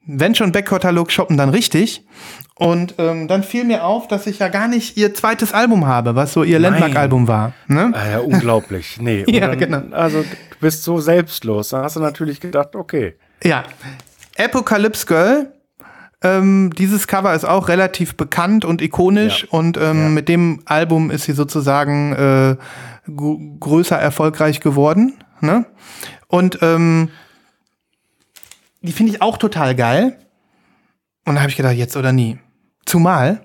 wenn 0.07 0.35
schon 0.35 0.53
Backkatalog 0.53 1.11
shoppen, 1.11 1.37
dann 1.37 1.51
richtig. 1.51 2.05
Und 2.61 2.97
ähm, 2.99 3.27
dann 3.27 3.43
fiel 3.43 3.65
mir 3.65 3.85
auf, 3.85 4.07
dass 4.07 4.27
ich 4.27 4.41
ja 4.41 4.49
gar 4.49 4.69
nicht 4.69 4.99
ihr 4.99 5.15
zweites 5.15 5.55
Album 5.55 5.87
habe, 5.87 6.15
was 6.15 6.35
so 6.35 6.45
ihr 6.45 6.59
Landmark-Album 6.59 7.27
war. 7.27 7.55
Ne? 7.69 7.91
Ah, 7.95 8.11
ja, 8.11 8.19
unglaublich. 8.19 8.99
Nee. 9.01 9.25
ja, 9.29 9.49
dann, 9.49 9.59
genau. 9.59 9.83
Also 9.93 10.21
du 10.21 10.57
bist 10.61 10.85
so 10.85 11.01
selbstlos. 11.01 11.71
Da 11.71 11.85
hast 11.85 11.97
du 11.97 12.01
natürlich 12.01 12.39
gedacht, 12.39 12.77
okay. 12.77 13.17
Ja. 13.43 13.65
Apocalypse 14.39 15.07
Girl. 15.07 15.55
Ähm, 16.21 16.71
dieses 16.77 17.07
Cover 17.07 17.33
ist 17.33 17.47
auch 17.47 17.69
relativ 17.69 18.15
bekannt 18.19 18.67
und 18.67 18.83
ikonisch 18.83 19.45
ja. 19.45 19.59
und 19.59 19.79
ähm, 19.79 20.03
ja. 20.03 20.09
mit 20.11 20.29
dem 20.29 20.61
Album 20.67 21.11
ist 21.11 21.25
sie 21.25 21.33
sozusagen 21.33 22.13
äh, 22.13 22.57
größer 23.59 23.97
erfolgreich 23.97 24.61
geworden. 24.61 25.15
Ne? 25.41 25.65
Und 26.29 26.59
ähm, 26.61 27.09
die 28.83 28.93
finde 28.93 29.13
ich 29.13 29.23
auch 29.23 29.39
total 29.39 29.75
geil. 29.75 30.19
Und 31.25 31.37
da 31.37 31.41
habe 31.41 31.49
ich 31.49 31.57
gedacht, 31.57 31.77
jetzt 31.77 31.97
oder 31.97 32.13
nie. 32.13 32.39
Zumal 32.87 33.41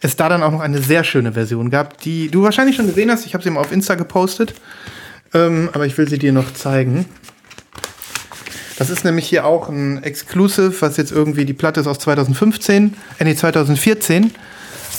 es 0.00 0.16
da 0.16 0.28
dann 0.28 0.42
auch 0.42 0.52
noch 0.52 0.60
eine 0.60 0.80
sehr 0.80 1.04
schöne 1.04 1.32
Version 1.32 1.70
gab, 1.70 2.00
die 2.00 2.28
du 2.28 2.42
wahrscheinlich 2.42 2.76
schon 2.76 2.86
gesehen 2.86 3.10
hast. 3.10 3.26
Ich 3.26 3.34
habe 3.34 3.44
sie 3.44 3.50
mal 3.50 3.60
auf 3.60 3.72
Insta 3.72 3.94
gepostet. 3.94 4.54
Ähm, 5.34 5.70
aber 5.72 5.86
ich 5.86 5.98
will 5.98 6.08
sie 6.08 6.18
dir 6.18 6.32
noch 6.32 6.52
zeigen. 6.54 7.06
Das 8.78 8.90
ist 8.90 9.04
nämlich 9.04 9.26
hier 9.26 9.46
auch 9.46 9.68
ein 9.68 10.02
Exclusive, 10.02 10.74
was 10.80 10.96
jetzt 10.96 11.10
irgendwie 11.10 11.44
die 11.44 11.54
Platte 11.54 11.80
ist 11.80 11.86
aus 11.86 11.98
2015, 11.98 12.94
äh 13.18 13.24
nee, 13.24 13.34
2014. 13.34 14.32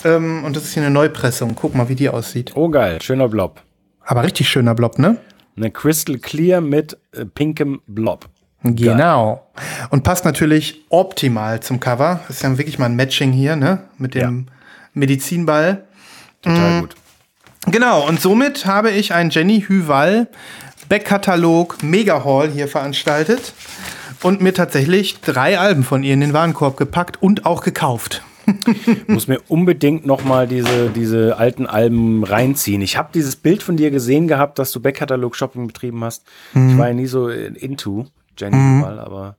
Ähm, 0.03 0.43
und 0.43 0.55
das 0.55 0.63
ist 0.63 0.73
hier 0.73 0.83
eine 0.83 0.91
Neupressung. 0.91 1.55
Guck 1.55 1.75
mal, 1.75 1.87
wie 1.87 1.95
die 1.95 2.09
aussieht. 2.09 2.53
Oh 2.55 2.69
geil, 2.69 3.01
schöner 3.01 3.29
Blob. 3.29 3.61
Aber 4.01 4.23
richtig 4.23 4.49
schöner 4.49 4.73
Blob, 4.73 4.97
ne? 4.99 5.17
Eine 5.55 5.71
Crystal 5.71 6.17
Clear 6.17 6.61
mit 6.61 6.97
äh, 7.11 7.25
pinkem 7.25 7.81
Blob. 7.87 8.27
Genau. 8.63 9.47
Und 9.89 10.03
passt 10.03 10.25
natürlich 10.25 10.81
optimal 10.89 11.61
zum 11.61 11.79
Cover. 11.79 12.21
Das 12.27 12.37
ist 12.37 12.43
ja 12.43 12.57
wirklich 12.57 12.79
mal 12.79 12.85
ein 12.85 12.95
Matching 12.95 13.31
hier, 13.31 13.55
ne? 13.55 13.83
Mit 13.97 14.15
dem 14.15 14.45
ja. 14.47 14.53
Medizinball. 14.93 15.85
Total 16.41 16.71
mhm. 16.71 16.81
gut. 16.81 16.95
Genau, 17.67 18.07
und 18.07 18.21
somit 18.21 18.65
habe 18.65 18.91
ich 18.91 19.13
einen 19.13 19.29
Jenny 19.29 19.61
Hüval 19.61 20.27
Backkatalog 20.89 21.83
Mega 21.83 22.23
Hall 22.23 22.49
hier 22.49 22.69
veranstaltet 22.69 23.53
und 24.23 24.41
mir 24.41 24.53
tatsächlich 24.53 25.19
drei 25.19 25.59
Alben 25.59 25.83
von 25.83 26.03
ihr 26.03 26.13
in 26.13 26.21
den 26.21 26.33
Warenkorb 26.33 26.77
gepackt 26.77 27.21
und 27.21 27.45
auch 27.45 27.63
gekauft. 27.63 28.23
muss 29.07 29.27
mir 29.27 29.41
unbedingt 29.49 30.05
noch 30.05 30.23
mal 30.23 30.47
diese, 30.47 30.89
diese 30.89 31.37
alten 31.37 31.65
Alben 31.65 32.23
reinziehen. 32.23 32.81
Ich 32.81 32.95
habe 32.95 33.09
dieses 33.13 33.35
Bild 33.35 33.61
von 33.61 33.75
dir 33.75 33.91
gesehen 33.91 34.29
gehabt, 34.29 34.57
dass 34.57 34.71
du 34.71 34.79
Backkatalog 34.79 35.35
Shopping 35.35 35.67
betrieben 35.67 36.01
hast. 36.05 36.23
Mhm. 36.53 36.69
Ich 36.69 36.77
war 36.77 36.87
ja 36.87 36.93
nie 36.93 37.07
so 37.07 37.27
into. 37.27 38.05
Jenny 38.37 38.55
mhm. 38.55 38.81
mal, 38.81 38.99
aber. 38.99 39.37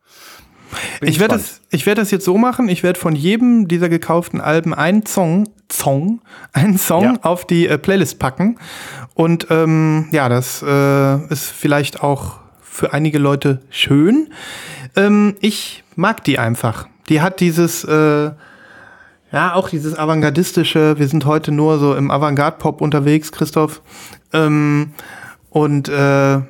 Ich 1.01 1.19
werde 1.19 1.37
das, 1.37 1.63
ich 1.71 1.87
werde 1.87 2.03
das 2.03 2.11
jetzt 2.11 2.25
so 2.25 2.37
machen. 2.37 2.69
Ich 2.69 2.83
werde 2.83 3.01
von 3.01 3.17
jedem 3.17 3.69
dieser 3.69 3.89
gekauften 3.89 4.41
Alben 4.41 4.75
einen 4.75 5.07
Song, 5.07 5.49
Song, 5.71 6.21
einen 6.53 6.79
Song 6.79 7.05
ja. 7.05 7.15
auf 7.23 7.47
die 7.47 7.67
äh, 7.67 7.79
Playlist 7.79 8.19
packen. 8.19 8.59
Und 9.15 9.47
ähm, 9.51 10.09
ja, 10.11 10.29
das 10.29 10.63
äh, 10.63 11.33
ist 11.33 11.51
vielleicht 11.51 12.03
auch 12.03 12.41
für 12.61 12.93
einige 12.93 13.19
Leute 13.19 13.61
schön. 13.71 14.29
Ähm, 14.95 15.37
ich 15.41 15.85
mag 15.97 16.23
die 16.25 16.39
einfach. 16.39 16.87
Die 17.09 17.21
hat 17.21 17.41
dieses, 17.41 17.85
äh, 17.85 18.31
ja, 19.33 19.55
auch 19.55 19.69
dieses 19.69 19.99
avantgardistische. 19.99 20.99
Wir 20.99 21.09
sind 21.09 21.25
heute 21.25 21.51
nur 21.51 21.79
so 21.79 21.95
im 21.95 22.11
Avantgarde-Pop 22.11 22.81
unterwegs, 22.81 23.33
Christoph. 23.33 23.83
Ähm, 24.33 24.93
und 25.51 25.89
äh, 25.89 26.41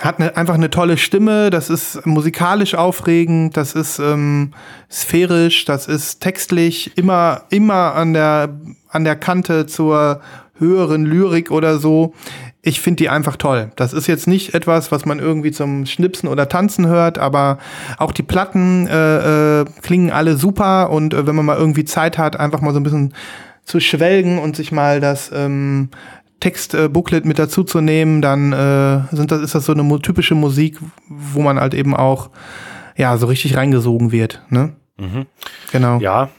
hat 0.00 0.18
eine, 0.18 0.36
einfach 0.36 0.54
eine 0.54 0.70
tolle 0.70 0.96
Stimme, 0.96 1.50
das 1.50 1.68
ist 1.68 2.04
musikalisch 2.06 2.74
aufregend, 2.74 3.56
das 3.56 3.74
ist 3.74 3.98
ähm, 3.98 4.52
sphärisch, 4.90 5.66
das 5.66 5.86
ist 5.86 6.20
textlich 6.20 6.96
immer, 6.96 7.42
immer 7.50 7.94
an 7.94 8.14
der, 8.14 8.58
an 8.88 9.04
der 9.04 9.16
Kante 9.16 9.66
zur 9.66 10.20
höheren 10.58 11.04
Lyrik 11.04 11.50
oder 11.50 11.78
so. 11.78 12.14
Ich 12.62 12.80
finde 12.80 12.96
die 12.96 13.08
einfach 13.08 13.36
toll. 13.36 13.72
Das 13.76 13.92
ist 13.92 14.06
jetzt 14.06 14.26
nicht 14.26 14.54
etwas, 14.54 14.92
was 14.92 15.06
man 15.06 15.18
irgendwie 15.18 15.50
zum 15.50 15.86
Schnipsen 15.86 16.28
oder 16.28 16.48
Tanzen 16.48 16.86
hört, 16.86 17.18
aber 17.18 17.58
auch 17.96 18.12
die 18.12 18.22
Platten 18.22 18.86
äh, 18.86 19.60
äh, 19.60 19.64
klingen 19.82 20.10
alle 20.10 20.36
super 20.36 20.90
und 20.90 21.14
äh, 21.14 21.26
wenn 21.26 21.34
man 21.34 21.46
mal 21.46 21.56
irgendwie 21.56 21.84
Zeit 21.84 22.18
hat, 22.18 22.38
einfach 22.38 22.60
mal 22.60 22.72
so 22.72 22.80
ein 22.80 22.82
bisschen 22.82 23.14
zu 23.64 23.80
schwelgen 23.80 24.38
und 24.38 24.56
sich 24.56 24.72
mal 24.72 25.00
das 25.00 25.30
ähm, 25.32 25.90
Textbooklet 26.40 27.24
mit 27.24 27.38
dazu 27.38 27.64
zu 27.64 27.80
nehmen, 27.80 28.22
dann 28.22 28.52
äh, 28.52 29.14
sind 29.14 29.30
das, 29.30 29.42
ist 29.42 29.54
das 29.54 29.66
so 29.66 29.72
eine 29.72 30.00
typische 30.00 30.34
Musik, 30.34 30.78
wo 31.08 31.40
man 31.40 31.60
halt 31.60 31.74
eben 31.74 31.94
auch 31.94 32.30
ja 32.96 33.16
so 33.16 33.26
richtig 33.26 33.56
reingesogen 33.56 34.10
wird. 34.12 34.42
Ne? 34.48 34.74
Mhm. 34.98 35.26
Genau. 35.72 35.98
Ja, 35.98 36.30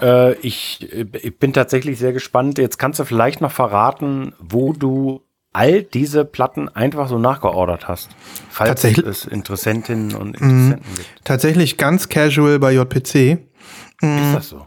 äh, 0.00 0.34
ich, 0.40 0.88
ich 0.92 1.38
bin 1.38 1.52
tatsächlich 1.52 1.98
sehr 1.98 2.12
gespannt. 2.12 2.58
Jetzt 2.58 2.78
kannst 2.78 2.98
du 3.00 3.04
vielleicht 3.04 3.40
noch 3.40 3.52
verraten, 3.52 4.32
wo 4.38 4.72
du 4.72 5.22
all 5.52 5.82
diese 5.82 6.24
Platten 6.24 6.68
einfach 6.68 7.08
so 7.08 7.18
nachgeordert 7.18 7.88
hast. 7.88 8.10
Falls 8.50 8.68
Tatsächlich. 8.68 9.06
es 9.06 9.24
Interessentinnen 9.24 10.14
und 10.14 10.34
Interessenten 10.34 10.92
mhm. 10.92 10.96
gibt. 10.96 11.24
Tatsächlich 11.24 11.76
ganz 11.76 12.08
casual 12.08 12.58
bei 12.58 12.72
JPC. 12.72 13.38
Mhm. 14.00 14.18
Ist 14.18 14.34
das 14.34 14.48
so? 14.48 14.64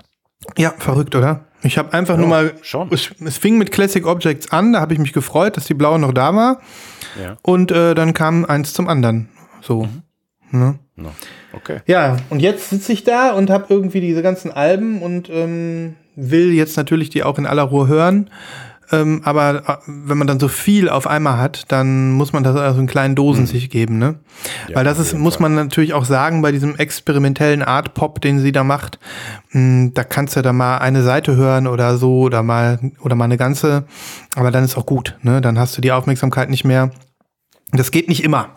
Ja, 0.57 0.73
verrückt, 0.77 1.15
oder? 1.15 1.45
Ich 1.63 1.77
habe 1.77 1.93
einfach 1.93 2.15
ja, 2.15 2.19
nur 2.19 2.29
mal. 2.29 2.53
Schon. 2.61 2.89
Es, 2.91 3.11
es, 3.23 3.37
fing 3.37 3.57
mit 3.57 3.71
Classic 3.71 4.05
Objects 4.05 4.51
an, 4.51 4.73
da 4.73 4.81
habe 4.81 4.93
ich 4.93 4.99
mich 4.99 5.13
gefreut, 5.13 5.57
dass 5.57 5.65
die 5.65 5.73
blaue 5.73 5.97
noch 5.97 6.13
da 6.13 6.35
war. 6.35 6.61
Ja. 7.21 7.37
Und 7.41 7.71
äh, 7.71 7.95
dann 7.95 8.13
kam 8.13 8.45
eins 8.45 8.73
zum 8.73 8.87
anderen. 8.87 9.29
So. 9.61 9.83
Mhm. 9.83 10.03
Ne? 10.51 10.79
No. 10.95 11.11
Okay. 11.53 11.79
Ja, 11.87 12.17
und 12.29 12.41
jetzt 12.41 12.69
sitze 12.69 12.93
ich 12.93 13.03
da 13.03 13.31
und 13.31 13.49
habe 13.49 13.65
irgendwie 13.69 14.01
diese 14.01 14.21
ganzen 14.21 14.51
Alben 14.51 15.01
und 15.01 15.29
ähm, 15.29 15.95
will 16.15 16.53
jetzt 16.53 16.77
natürlich 16.77 17.09
die 17.09 17.23
auch 17.23 17.37
in 17.37 17.45
aller 17.45 17.63
Ruhe 17.63 17.87
hören. 17.87 18.29
Ähm, 18.91 19.21
aber 19.23 19.63
äh, 19.67 19.77
wenn 19.87 20.17
man 20.17 20.27
dann 20.27 20.39
so 20.39 20.47
viel 20.47 20.89
auf 20.89 21.07
einmal 21.07 21.37
hat, 21.37 21.71
dann 21.71 22.11
muss 22.11 22.33
man 22.33 22.43
das 22.43 22.55
also 22.55 22.79
in 22.79 22.87
kleinen 22.87 23.15
Dosen 23.15 23.43
mhm. 23.43 23.47
sich 23.47 23.69
geben, 23.69 23.97
ne? 23.97 24.15
Ja, 24.67 24.75
Weil 24.75 24.85
das 24.85 24.99
ist, 24.99 25.17
muss 25.17 25.39
man 25.39 25.55
natürlich 25.55 25.93
auch 25.93 26.05
sagen, 26.05 26.41
bei 26.41 26.51
diesem 26.51 26.75
experimentellen 26.75 27.63
Art 27.63 27.93
Pop, 27.93 28.21
den 28.21 28.39
sie 28.39 28.51
da 28.51 28.63
macht, 28.63 28.99
mh, 29.51 29.59
hm, 29.59 29.93
da 29.93 30.03
kannst 30.03 30.35
du 30.35 30.41
da 30.41 30.53
mal 30.53 30.77
eine 30.77 31.03
Seite 31.03 31.35
hören 31.35 31.67
oder 31.67 31.97
so 31.97 32.21
oder 32.21 32.43
mal 32.43 32.79
oder 32.99 33.15
mal 33.15 33.25
eine 33.25 33.37
ganze, 33.37 33.85
aber 34.35 34.51
dann 34.51 34.63
ist 34.63 34.77
auch 34.77 34.85
gut, 34.85 35.17
ne? 35.21 35.41
Dann 35.41 35.57
hast 35.57 35.77
du 35.77 35.81
die 35.81 35.91
Aufmerksamkeit 35.91 36.49
nicht 36.49 36.65
mehr. 36.65 36.91
Das 37.71 37.91
geht 37.91 38.09
nicht 38.09 38.23
immer. 38.23 38.49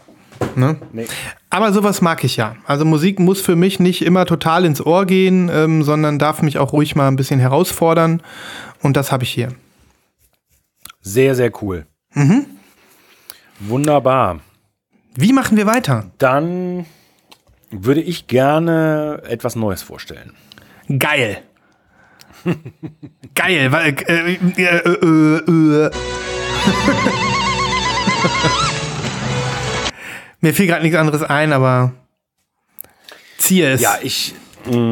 Ne? 0.54 0.76
Nee. 0.92 1.06
Aber 1.50 1.72
sowas 1.72 2.02
mag 2.02 2.24
ich 2.24 2.36
ja. 2.36 2.56
Also 2.66 2.84
Musik 2.84 3.18
muss 3.18 3.40
für 3.40 3.56
mich 3.56 3.80
nicht 3.80 4.04
immer 4.04 4.26
total 4.26 4.64
ins 4.64 4.84
Ohr 4.84 5.06
gehen, 5.06 5.50
ähm, 5.52 5.82
sondern 5.82 6.18
darf 6.18 6.42
mich 6.42 6.58
auch 6.58 6.72
ruhig 6.72 6.96
mal 6.96 7.08
ein 7.08 7.16
bisschen 7.16 7.40
herausfordern. 7.40 8.22
Und 8.82 8.96
das 8.96 9.12
habe 9.12 9.24
ich 9.24 9.30
hier. 9.30 9.48
Sehr, 11.06 11.36
sehr 11.36 11.52
cool. 11.62 11.86
Mhm. 12.14 12.46
Wunderbar. 13.60 14.40
Wie 15.14 15.32
machen 15.32 15.56
wir 15.56 15.64
weiter? 15.64 16.10
Dann 16.18 16.84
würde 17.70 18.00
ich 18.00 18.26
gerne 18.26 19.22
etwas 19.28 19.54
Neues 19.54 19.82
vorstellen. 19.82 20.32
Geil. 20.98 21.44
Geil. 23.36 23.70
Weil, 23.70 23.94
äh, 24.08 24.34
äh, 24.34 24.66
äh, 24.66 25.90
Mir 30.40 30.54
fiel 30.54 30.66
gerade 30.66 30.82
nichts 30.82 30.98
anderes 30.98 31.22
ein, 31.22 31.52
aber 31.52 31.92
ziehe 33.38 33.70
es. 33.70 33.80
Ja, 33.80 33.98
ich, 34.02 34.34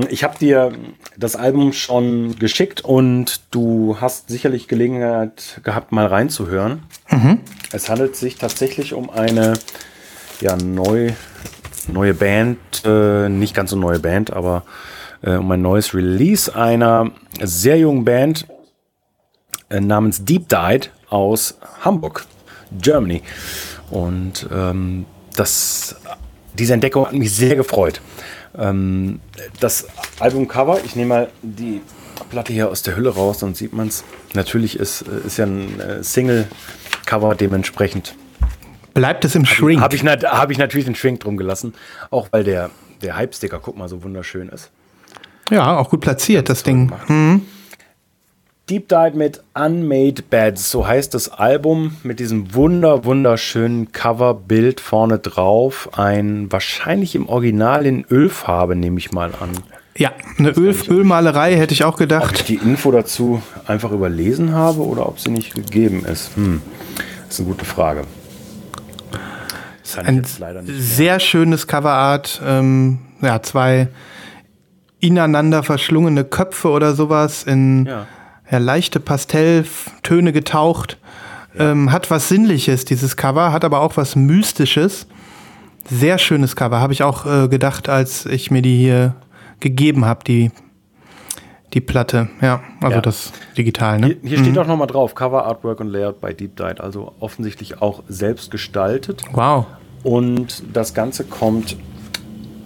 ich 0.09 0.25
habe 0.25 0.39
dir 0.39 0.73
das 1.17 1.37
Album 1.37 1.73
schon 1.73 2.39
geschickt 2.39 2.83
und 2.83 3.41
du 3.51 3.97
hast 4.01 4.29
sicherlich 4.29 4.69
Gelegenheit 4.69 5.61
gehabt, 5.65 5.93
mal 5.93 6.07
reinzuhören. 6.07 6.83
Mhm. 7.11 7.41
Es 7.73 7.89
handelt 7.89 8.17
sich 8.17 8.37
tatsächlich 8.37 8.93
um 8.93 9.11
eine 9.11 9.55
ja, 10.41 10.57
neu, 10.57 11.13
neue 11.89 12.15
Band, 12.15 12.59
äh, 12.85 13.29
nicht 13.29 13.55
ganz 13.55 13.71
so 13.71 13.77
neue 13.77 13.99
Band, 13.99 14.33
aber 14.33 14.65
äh, 15.23 15.37
um 15.37 15.51
ein 15.51 15.63
neues 15.63 15.95
Release 15.95 16.55
einer 16.55 17.11
sehr 17.41 17.79
jungen 17.79 18.05
Band 18.05 18.47
äh, 19.71 19.81
namens 19.81 20.25
Deep 20.25 20.49
Died 20.49 20.91
aus 21.09 21.59
Hamburg, 21.81 22.27
Germany. 22.81 23.23
Und 23.91 24.49
ähm, 24.53 25.07
das, 25.37 25.97
diese 26.55 26.75
Entdeckung 26.75 27.07
hat 27.07 27.13
mich 27.13 27.35
sehr 27.35 27.57
gefreut. 27.57 28.01
Ähm, 28.57 29.21
das 29.61 29.87
Albumcover, 30.21 30.81
ich 30.85 30.97
nehme 30.97 31.09
mal 31.09 31.29
die 31.43 31.81
Platte 32.31 32.53
hier 32.53 32.71
aus 32.71 32.83
der 32.83 32.97
Hülle 32.97 33.11
raus, 33.11 33.39
dann 33.39 33.55
sieht 33.55 33.73
man 33.73 33.89
es. 33.89 34.05
Natürlich 34.35 34.79
ist, 34.79 35.03
äh, 35.03 35.27
ist 35.27 35.37
ja 35.37 35.47
ein 35.47 35.81
äh, 35.81 36.03
Single-Cover 36.03 37.35
dementsprechend. 37.35 38.15
Bleibt 38.95 39.25
es 39.25 39.35
im 39.35 39.45
Shrink? 39.45 39.81
Habe 39.81 39.97
ich, 39.97 40.05
hab 40.05 40.51
ich 40.51 40.59
natürlich 40.59 40.85
den 40.85 40.95
Shrink 40.95 41.21
drum 41.21 41.37
gelassen. 41.37 41.75
Auch 42.11 42.29
weil 42.31 42.45
der, 42.45 42.71
der 43.03 43.17
Hype-Sticker, 43.17 43.59
guck 43.61 43.77
mal, 43.77 43.89
so 43.89 44.03
wunderschön 44.05 44.49
ist. 44.49 44.71
Ja, 45.51 45.77
auch 45.77 45.91
gut 45.91 46.01
platziert, 46.01 46.49
das 46.49 46.63
Ding. 46.63 46.93
Hm. 47.07 47.43
Deep 48.71 48.89
Dive 48.89 49.13
mit 49.15 49.43
Unmade 49.53 50.23
Beds, 50.23 50.71
so 50.71 50.87
heißt 50.87 51.13
das 51.13 51.29
Album 51.29 51.97
mit 52.03 52.19
diesem 52.19 52.55
wunder 52.55 53.05
wunderschönen 53.05 53.93
Coverbild 53.93 54.81
vorne 54.81 55.19
drauf. 55.19 55.91
Ein 55.99 56.51
wahrscheinlich 56.51 57.15
im 57.15 57.29
Original 57.29 57.85
in 57.85 58.07
Ölfarbe, 58.11 58.75
nehme 58.75 58.99
ich 58.99 59.13
mal 59.13 59.33
an. 59.39 59.51
Ja, 59.99 60.13
eine 60.39 60.53
Öl 60.53 60.75
Ölmalerei 60.89 61.57
hätte 61.57 61.75
ich 61.75 61.85
auch 61.85 61.99
gedacht. 61.99 62.25
Ob 62.25 62.37
ich 62.37 62.45
die 62.45 62.55
Info 62.55 62.91
dazu 62.91 63.43
einfach 63.67 63.93
überlesen 63.93 64.53
habe 64.53 64.81
oder 64.81 65.07
ob 65.11 65.21
sie 65.21 65.31
nicht 65.31 65.55
gegeben 65.55 66.07
ist. 66.07 66.35
Hm, 66.35 66.63
das 67.27 67.35
ist 67.35 67.41
eine 67.41 67.51
gute 67.51 67.67
Frage. 67.67 68.05
Ein 69.99 70.25
sehr 70.25 71.21
schönes 71.21 71.67
Coverart. 71.67 72.41
Ähm, 72.43 73.01
ja, 73.21 73.43
zwei 73.43 73.89
ineinander 75.01 75.63
verschlungene 75.63 76.25
Köpfe 76.25 76.71
oder 76.71 76.95
sowas 76.95 77.43
in 77.43 77.85
ja. 77.85 78.07
Ja, 78.51 78.59
leichte 78.59 79.01
Pastelltöne 79.01 80.33
getaucht. 80.33 80.99
Ja. 81.57 81.71
Ähm, 81.71 81.93
hat 81.93 82.11
was 82.11 82.29
Sinnliches, 82.29 82.85
dieses 82.85 83.17
Cover, 83.17 83.53
hat 83.53 83.65
aber 83.65 83.81
auch 83.81 83.97
was 83.97 84.17
Mystisches. 84.17 85.07
Sehr 85.89 86.19
schönes 86.19 86.57
Cover, 86.57 86.81
habe 86.81 86.93
ich 86.93 87.03
auch 87.03 87.27
äh, 87.27 87.49
gedacht, 87.49 87.89
als 87.89 88.27
ich 88.27 88.51
mir 88.51 88.63
die 88.63 88.77
hier 88.77 89.15
gegeben 89.61 90.05
habe, 90.05 90.25
die, 90.25 90.51
die 91.75 91.81
Platte. 91.81 92.29
Ja, 92.41 92.63
also 92.81 92.97
ja. 92.97 93.01
das 93.01 93.33
digital. 93.57 94.01
Ne? 94.01 94.07
Hier, 94.07 94.17
hier 94.23 94.39
mhm. 94.39 94.45
steht 94.45 94.59
auch 94.59 94.67
nochmal 94.67 94.87
drauf: 94.87 95.15
Cover, 95.15 95.45
Artwork 95.45 95.81
und 95.81 95.89
Layout 95.89 96.21
bei 96.21 96.33
Deep 96.33 96.57
Dive. 96.57 96.81
Also 96.81 97.13
offensichtlich 97.21 97.81
auch 97.83 98.03
selbst 98.09 98.51
gestaltet. 98.51 99.23
Wow. 99.33 99.67
Und 100.03 100.63
das 100.73 100.95
Ganze 100.95 101.25
kommt 101.25 101.77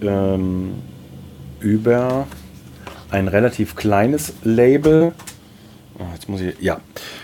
ähm, 0.01 0.75
über 1.59 2.27
ein 3.11 3.27
relativ 3.27 3.75
kleines 3.75 4.33
Label. 4.43 5.13
Oh, 5.99 6.05
jetzt 6.13 6.29
muss 6.29 6.39
ich, 6.39 6.55
ja, 6.61 6.79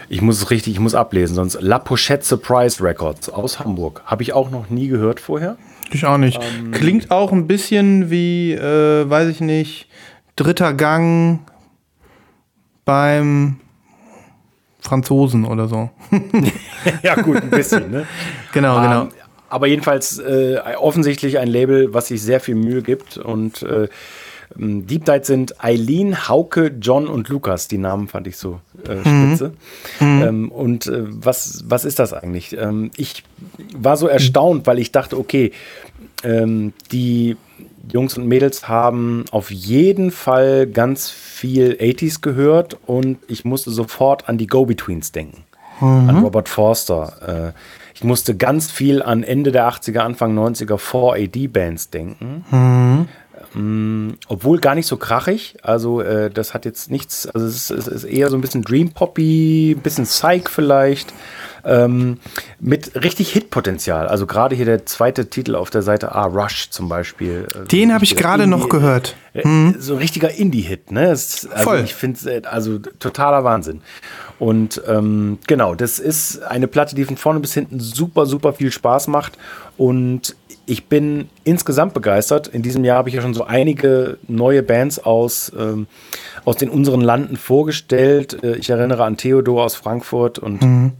ich 0.09 0.21
muss 0.21 0.37
es 0.37 0.51
richtig, 0.51 0.73
ich 0.73 0.79
muss 0.79 0.95
ablesen, 0.95 1.33
sonst 1.33 1.57
La 1.61 1.79
Pochette 1.79 2.25
Surprise 2.25 2.83
Records 2.83 3.29
aus 3.29 3.59
Hamburg. 3.59 4.01
Habe 4.05 4.21
ich 4.21 4.33
auch 4.33 4.51
noch 4.51 4.69
nie 4.69 4.89
gehört 4.89 5.21
vorher. 5.21 5.55
Ich 5.91 6.05
auch 6.05 6.17
nicht. 6.17 6.41
Ähm, 6.41 6.71
Klingt 6.71 7.09
auch 7.09 7.31
ein 7.31 7.47
bisschen 7.47 8.09
wie, 8.09 8.51
äh, 8.51 9.09
weiß 9.09 9.29
ich 9.29 9.39
nicht, 9.39 9.87
dritter 10.35 10.73
Gang 10.73 11.39
beim 12.83 13.61
Franzosen 14.81 15.45
oder 15.45 15.69
so. 15.69 15.89
ja, 17.01 17.15
gut, 17.15 17.37
ein 17.37 17.49
bisschen, 17.49 17.91
ne? 17.91 18.05
genau, 18.51 18.81
genau. 18.81 19.01
Ähm, 19.03 19.09
aber 19.47 19.67
jedenfalls 19.67 20.19
äh, 20.19 20.59
offensichtlich 20.77 21.39
ein 21.39 21.47
Label, 21.47 21.93
was 21.93 22.07
sich 22.07 22.21
sehr 22.21 22.41
viel 22.41 22.55
Mühe 22.55 22.81
gibt 22.81 23.17
und 23.17 23.63
äh, 23.63 23.87
Deep 24.55 25.05
Dive 25.05 25.23
sind 25.23 25.63
Eileen, 25.63 26.27
Hauke, 26.27 26.71
John 26.79 27.07
und 27.07 27.29
Lukas. 27.29 27.67
Die 27.67 27.77
Namen 27.77 28.07
fand 28.07 28.27
ich 28.27 28.37
so 28.37 28.59
äh, 28.87 28.95
mhm. 28.95 29.27
spitze. 29.27 29.53
Mhm. 29.99 30.21
Ähm, 30.23 30.51
und 30.51 30.87
äh, 30.87 31.03
was, 31.07 31.63
was 31.67 31.85
ist 31.85 31.99
das 31.99 32.13
eigentlich? 32.13 32.55
Ähm, 32.57 32.91
ich 32.95 33.23
war 33.75 33.97
so 33.97 34.07
erstaunt, 34.07 34.67
weil 34.67 34.79
ich 34.79 34.91
dachte, 34.91 35.17
okay, 35.17 35.51
ähm, 36.23 36.73
die 36.91 37.37
Jungs 37.91 38.17
und 38.17 38.27
Mädels 38.27 38.67
haben 38.67 39.25
auf 39.31 39.51
jeden 39.51 40.11
Fall 40.11 40.67
ganz 40.67 41.09
viel 41.09 41.77
80s 41.79 42.21
gehört 42.21 42.77
und 42.85 43.17
ich 43.27 43.45
musste 43.45 43.71
sofort 43.71 44.27
an 44.27 44.37
die 44.37 44.47
Go-Betweens 44.47 45.11
denken. 45.11 45.43
Mhm. 45.79 46.09
An 46.09 46.23
Robert 46.23 46.49
Forster. 46.49 47.53
Äh, 47.53 47.59
ich 47.93 48.03
musste 48.03 48.35
ganz 48.35 48.71
viel 48.71 49.01
an 49.01 49.23
Ende 49.23 49.51
der 49.51 49.69
80er, 49.69 49.99
Anfang 49.99 50.37
90er 50.37 50.77
4AD-Bands 50.77 51.89
denken. 51.91 52.45
Mhm. 52.51 53.07
Mm, 53.55 54.15
obwohl 54.27 54.59
gar 54.59 54.75
nicht 54.75 54.85
so 54.85 54.97
krachig. 54.97 55.55
Also 55.61 56.01
äh, 56.01 56.29
das 56.29 56.53
hat 56.53 56.65
jetzt 56.65 56.91
nichts, 56.91 57.25
also 57.25 57.47
es 57.47 57.69
ist, 57.69 57.87
es 57.87 57.87
ist, 57.87 58.03
eher 58.03 58.29
so 58.29 58.35
ein 58.35 58.41
bisschen 58.41 58.63
Dream 58.63 58.91
Poppy, 58.91 59.75
ein 59.77 59.81
bisschen 59.81 60.03
Psych 60.05 60.49
vielleicht. 60.49 61.13
Ähm, 61.63 62.19
mit 62.59 63.01
richtig 63.01 63.31
Hitpotenzial. 63.31 64.07
Also 64.07 64.27
gerade 64.27 64.55
hier 64.55 64.65
der 64.65 64.85
zweite 64.85 65.29
Titel 65.29 65.55
auf 65.55 65.69
der 65.69 65.81
Seite 65.81 66.13
A, 66.13 66.25
Rush 66.25 66.69
zum 66.69 66.89
Beispiel. 66.89 67.47
Äh, 67.55 67.67
Den 67.67 67.93
habe 67.93 68.03
ich 68.03 68.15
gerade 68.15 68.45
noch 68.45 68.69
gehört. 68.69 69.15
Mhm. 69.33 69.75
So 69.79 69.93
ein 69.93 69.99
richtiger 69.99 70.31
Indie-Hit, 70.31 70.91
ne? 70.91 71.09
also 71.09 71.47
Voll. 71.55 71.81
Ich 71.83 71.95
finde 71.95 72.19
es 72.19 72.45
also 72.45 72.77
totaler 72.77 73.43
Wahnsinn. 73.43 73.81
Und 74.37 74.81
ähm, 74.87 75.39
genau, 75.47 75.75
das 75.75 75.99
ist 75.99 76.43
eine 76.43 76.67
Platte, 76.67 76.93
die 76.93 77.05
von 77.05 77.17
vorne 77.17 77.39
bis 77.39 77.53
hinten 77.53 77.79
super, 77.79 78.25
super 78.25 78.53
viel 78.53 78.71
Spaß 78.71 79.07
macht. 79.07 79.37
Und 79.77 80.35
ich 80.65 80.87
bin 80.87 81.29
insgesamt 81.43 81.93
begeistert. 81.93 82.47
In 82.47 82.61
diesem 82.61 82.83
Jahr 82.83 82.97
habe 82.97 83.09
ich 83.09 83.15
ja 83.15 83.21
schon 83.21 83.33
so 83.33 83.43
einige 83.43 84.17
neue 84.27 84.63
Bands 84.63 84.99
aus, 84.99 85.51
ähm, 85.57 85.87
aus 86.43 86.57
den 86.57 86.69
unseren 86.69 87.01
Landen 87.01 87.37
vorgestellt. 87.37 88.43
Äh, 88.43 88.57
ich 88.57 88.69
erinnere 88.69 89.03
an 89.03 89.17
Theodor 89.17 89.63
aus 89.63 89.75
Frankfurt 89.75 90.39
und 90.39 90.61
mhm. 90.61 90.91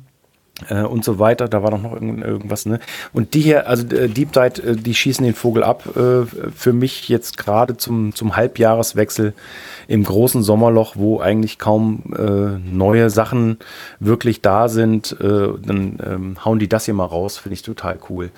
Äh, 0.70 0.82
und 0.82 1.03
so 1.03 1.20
weiter. 1.20 1.47
Da 1.47 1.64
war 1.64 1.72
doch 1.72 1.82
noch 1.82 1.93
irgend, 1.93 2.24
irgendwas, 2.24 2.66
ne? 2.66 2.80
Und 3.14 3.34
die 3.34 3.41
hier, 3.41 3.68
also 3.68 3.86
äh, 3.88 4.08
Deep 4.08 4.32
Dive, 4.32 4.62
äh, 4.64 4.76
die 4.76 4.93
schießen 4.93 5.26
den 5.26 5.36
Vogel 5.36 5.64
ab. 5.64 5.84
Äh, 5.95 6.26
für 6.56 6.74
mich 6.74 7.10
jetzt 7.10 7.38
gerade 7.38 7.78
zum, 7.78 8.16
zum 8.16 8.36
Halbjahreswechsel 8.36 9.34
im 9.88 10.03
großen 10.03 10.43
Sommerloch, 10.43 10.95
wo 10.95 11.20
eigentlich 11.20 11.60
kaum 11.60 12.03
äh, 12.18 12.58
neue 12.58 13.10
Sachen 13.10 13.58
wirklich 13.99 14.41
da 14.41 14.68
sind, 14.68 15.16
dann 15.20 15.99
ähm, 16.03 16.38
hauen 16.43 16.60
die 16.60 16.68
das 16.68 16.86
hier 16.86 16.93
mal 16.93 17.06
raus. 17.06 17.38
Finde 17.38 17.53
ich 17.53 17.62
total 17.62 17.97
cool. 18.10 18.32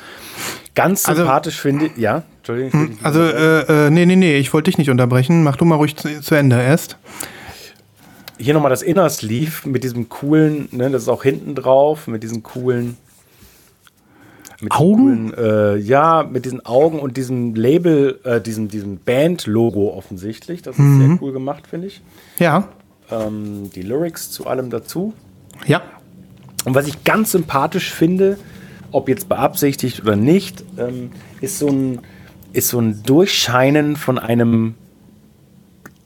Ganz 0.76 1.08
also, 1.08 1.22
sympathisch 1.22 1.60
finde 1.60 1.86
ich, 1.86 1.98
ja, 1.98 2.24
Entschuldigung. 2.40 2.72
Hm, 2.72 2.98
also, 3.02 3.22
äh, 3.22 3.88
äh, 3.88 3.90
nee, 3.90 4.06
nee, 4.06 4.16
nee, 4.16 4.38
ich 4.38 4.54
wollte 4.54 4.70
dich 4.70 4.78
nicht 4.78 4.90
unterbrechen. 4.90 5.44
Mach 5.44 5.56
du 5.56 5.66
mal 5.66 5.76
ruhig 5.76 5.96
zu, 5.96 6.22
zu 6.22 6.36
Ende 6.36 6.62
erst. 6.62 6.98
Hier 8.38 8.54
nochmal 8.54 8.70
das 8.70 8.84
Inner 8.84 9.10
Sleeve 9.10 9.68
mit 9.68 9.84
diesem 9.84 10.10
coolen, 10.10 10.70
ne, 10.72 10.90
das 10.90 11.04
ist 11.04 11.10
auch 11.10 11.24
hinten 11.24 11.56
drauf, 11.56 12.08
mit 12.08 12.24
diesen 12.24 12.44
coolen. 12.44 12.98
Mit 14.62 14.72
Augen? 14.72 15.32
Coolen, 15.32 15.34
äh, 15.34 15.76
ja, 15.78 16.24
mit 16.24 16.46
diesen 16.46 16.66
Augen 16.66 17.00
und 17.00 17.18
diesem 17.18 17.54
Label, 17.56 18.20
äh, 18.24 18.42
diesem, 18.42 18.70
diesem 18.70 18.98
Band-Logo 18.98 19.94
offensichtlich. 19.94 20.62
Das 20.62 20.76
ist 20.76 20.82
mhm. 20.82 21.08
sehr 21.08 21.22
cool 21.22 21.32
gemacht, 21.32 21.68
finde 21.68 21.88
ich. 21.88 22.02
Ja. 22.40 22.68
Ähm, 23.12 23.70
die 23.76 23.84
Lyrics 23.84 24.32
zu 24.32 24.48
allem 24.48 24.70
dazu. 24.70 25.14
Ja. 25.68 25.82
Und 26.66 26.76
was 26.76 26.88
ich 26.88 27.04
ganz 27.04 27.32
sympathisch 27.32 27.92
finde, 27.94 28.38
ob 28.92 29.10
jetzt 29.10 29.30
beabsichtigt 29.30 30.02
oder 30.02 30.16
nicht, 30.16 30.64
ähm, 30.78 31.12
ist, 31.40 31.60
so 31.60 31.68
ein, 31.68 32.00
ist 32.54 32.70
so 32.70 32.80
ein 32.80 33.04
Durchscheinen 33.04 33.96
von 33.96 34.18
einem 34.18 34.76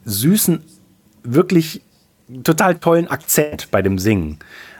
süßen, 0.06 0.64
wirklich 1.24 1.82
total 2.44 2.76
tollen 2.76 3.08
Akzent 3.08 3.70
bei 3.72 3.82
dem 3.82 4.00
Singen, 4.00 4.40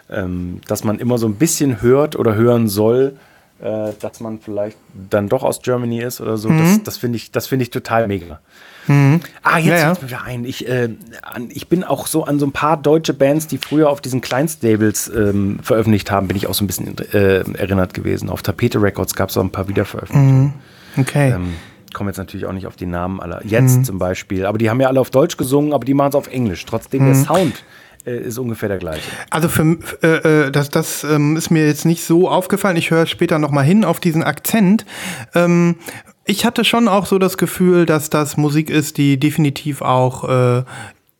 ähm, 0.10 0.62
dass 0.68 0.84
man 0.84 1.00
immer 1.00 1.18
so 1.18 1.28
ein 1.28 1.36
bisschen 1.36 1.82
hört 1.82 2.16
oder 2.16 2.36
hören 2.36 2.68
soll, 2.68 3.16
äh, 3.62 3.92
dass 4.00 4.20
man 4.20 4.40
vielleicht 4.40 4.78
dann 5.10 5.30
doch 5.30 5.44
aus 5.44 5.62
Germany 5.62 6.02
ist 6.02 6.20
oder 6.22 6.38
so. 6.38 6.50
Mhm. 6.50 6.60
Das, 6.60 6.84
das 6.84 6.98
finde 6.98 7.18
ich, 7.18 7.32
find 7.32 7.62
ich 7.62 7.70
total 7.70 8.08
mega. 8.08 8.40
Mhm. 8.88 9.20
Ah, 9.44 9.60
jetzt 9.60 9.82
ja, 9.82 9.94
ja. 9.94 10.02
wieder 10.02 10.24
ein. 10.24 10.46
Ich, 10.46 10.68
äh, 10.68 10.90
an, 11.22 11.50
ich 11.52 11.68
bin 11.68 11.84
auch 11.84 12.08
so 12.08 12.24
an 12.24 12.40
so 12.40 12.46
ein 12.48 12.52
paar 12.52 12.78
deutsche 12.78 13.14
Bands, 13.14 13.48
die 13.48 13.60
früher 13.60 13.90
auf 13.90 14.02
diesen 14.02 14.22
Kleinstables 14.22 15.10
ähm, 15.10 15.60
veröffentlicht 15.62 16.10
haben, 16.10 16.28
bin 16.28 16.38
ich 16.38 16.48
auch 16.48 16.56
so 16.56 16.64
ein 16.64 16.68
bisschen 16.68 16.98
äh, 17.14 17.44
erinnert 17.54 17.94
gewesen. 17.94 18.30
Auf 18.30 18.42
Tapete 18.42 18.82
Records 18.82 19.14
gab 19.14 19.30
es 19.30 19.38
auch 19.38 19.44
ein 19.44 19.52
paar 19.52 19.68
Wiederveröffentlichungen. 19.68 20.54
Mhm. 20.96 21.02
Okay. 21.02 21.32
Ähm, 21.32 21.54
komme 21.94 22.10
jetzt 22.10 22.18
natürlich 22.18 22.46
auch 22.46 22.54
nicht 22.54 22.68
auf 22.68 22.76
die 22.76 22.86
Namen 22.86 23.20
aller. 23.20 23.42
Jetzt 23.46 23.78
mhm. 23.78 23.84
zum 23.84 24.00
Beispiel. 24.00 24.46
Aber 24.46 24.58
die 24.58 24.70
haben 24.70 24.80
ja 24.80 24.88
alle 24.88 25.00
auf 25.00 25.10
Deutsch 25.10 25.38
gesungen, 25.38 25.74
aber 25.74 25.86
die 25.86 25.94
machen 25.94 26.10
es 26.10 26.16
auf 26.16 26.28
Englisch. 26.28 26.66
Trotzdem 26.66 27.06
der 27.06 27.16
mhm. 27.16 27.26
Sound 27.26 27.64
äh, 28.06 28.18
ist 28.18 28.38
ungefähr 28.38 28.70
der 28.70 28.78
gleiche. 28.78 29.10
Also 29.30 29.50
für 29.50 29.78
äh, 30.04 30.08
äh, 30.48 30.52
das, 30.52 30.70
das 30.70 31.04
ähm, 31.04 31.38
ist 31.38 31.50
mir 31.50 31.66
jetzt 31.68 31.86
nicht 31.86 32.04
so 32.04 32.30
aufgefallen. 32.30 32.78
Ich 32.78 32.92
höre 32.92 33.06
später 33.06 33.40
noch 33.40 33.52
mal 33.52 33.64
hin 33.64 33.86
auf 33.86 34.00
diesen 34.00 34.24
Akzent. 34.24 34.86
Ähm, 35.36 35.76
ich 36.26 36.46
hatte 36.46 36.64
schon 36.64 36.88
auch 36.88 37.06
so 37.06 37.20
das 37.20 37.38
Gefühl, 37.38 37.86
dass 37.86 38.10
das 38.10 38.38
Musik 38.38 38.70
ist, 38.70 38.98
die 38.98 39.20
definitiv 39.20 39.82
auch 39.82 40.30
äh, 40.30 40.64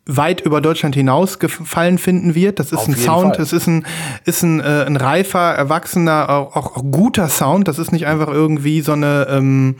weit 0.06 0.40
über 0.40 0.60
Deutschland 0.60 0.94
hinaus 0.94 1.38
gefallen 1.38 1.98
finden 1.98 2.34
wird. 2.34 2.58
Das 2.58 2.72
ist 2.72 2.78
Auf 2.78 2.88
ein 2.88 2.96
Sound, 2.96 3.38
das 3.38 3.52
ist 3.52 3.66
ein, 3.66 3.86
ist 4.24 4.42
ein, 4.42 4.60
äh, 4.60 4.84
ein 4.84 4.96
reifer, 4.96 5.54
erwachsener, 5.54 6.28
auch, 6.30 6.56
auch, 6.56 6.82
guter 6.90 7.28
Sound. 7.28 7.68
Das 7.68 7.78
ist 7.78 7.92
nicht 7.92 8.06
einfach 8.06 8.28
irgendwie 8.28 8.80
so 8.80 8.92
eine 8.92 9.28
ähm, 9.30 9.76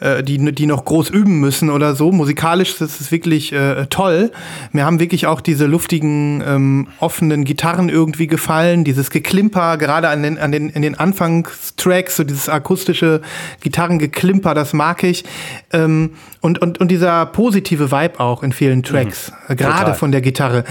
äh, 0.00 0.22
die, 0.22 0.52
die 0.52 0.66
noch 0.66 0.84
groß 0.84 1.10
üben 1.10 1.40
müssen 1.40 1.70
oder 1.70 1.94
so. 1.94 2.12
Musikalisch 2.12 2.80
ist 2.80 3.00
es 3.00 3.10
wirklich 3.12 3.52
äh, 3.52 3.86
toll. 3.86 4.32
Mir 4.72 4.84
haben 4.84 5.00
wirklich 5.00 5.26
auch 5.26 5.40
diese 5.40 5.66
luftigen, 5.66 6.42
ähm, 6.46 6.88
offenen 6.98 7.44
Gitarren 7.44 7.88
irgendwie 7.88 8.26
gefallen. 8.26 8.84
Dieses 8.84 9.10
Geklimper, 9.10 9.76
gerade 9.76 10.08
an 10.08 10.22
den, 10.22 10.38
an 10.38 10.52
den, 10.52 10.68
in 10.70 10.82
den 10.82 10.94
Anfangstracks, 10.94 12.16
so 12.16 12.24
dieses 12.24 12.48
akustische 12.48 13.20
Gitarrengeklimper, 13.60 14.54
das 14.54 14.72
mag 14.72 15.02
ich. 15.04 15.24
Ähm, 15.72 16.10
und, 16.40 16.60
und, 16.60 16.80
und 16.80 16.90
dieser 16.90 17.26
positive 17.26 17.90
Vibe 17.90 18.20
auch 18.20 18.42
in 18.42 18.52
vielen 18.52 18.82
Tracks, 18.82 19.32
mhm. 19.48 19.56
gerade 19.56 19.94
von 19.94 20.12
der 20.12 20.20
Gitarre. 20.20 20.64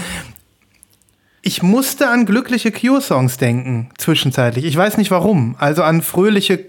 Ich 1.44 1.60
musste 1.60 2.08
an 2.08 2.24
glückliche 2.24 2.70
Cure-Songs 2.70 3.36
denken, 3.36 3.88
zwischenzeitlich. 3.98 4.64
Ich 4.64 4.76
weiß 4.76 4.96
nicht 4.96 5.10
warum. 5.10 5.56
Also 5.58 5.82
an 5.82 6.00
fröhliche 6.00 6.64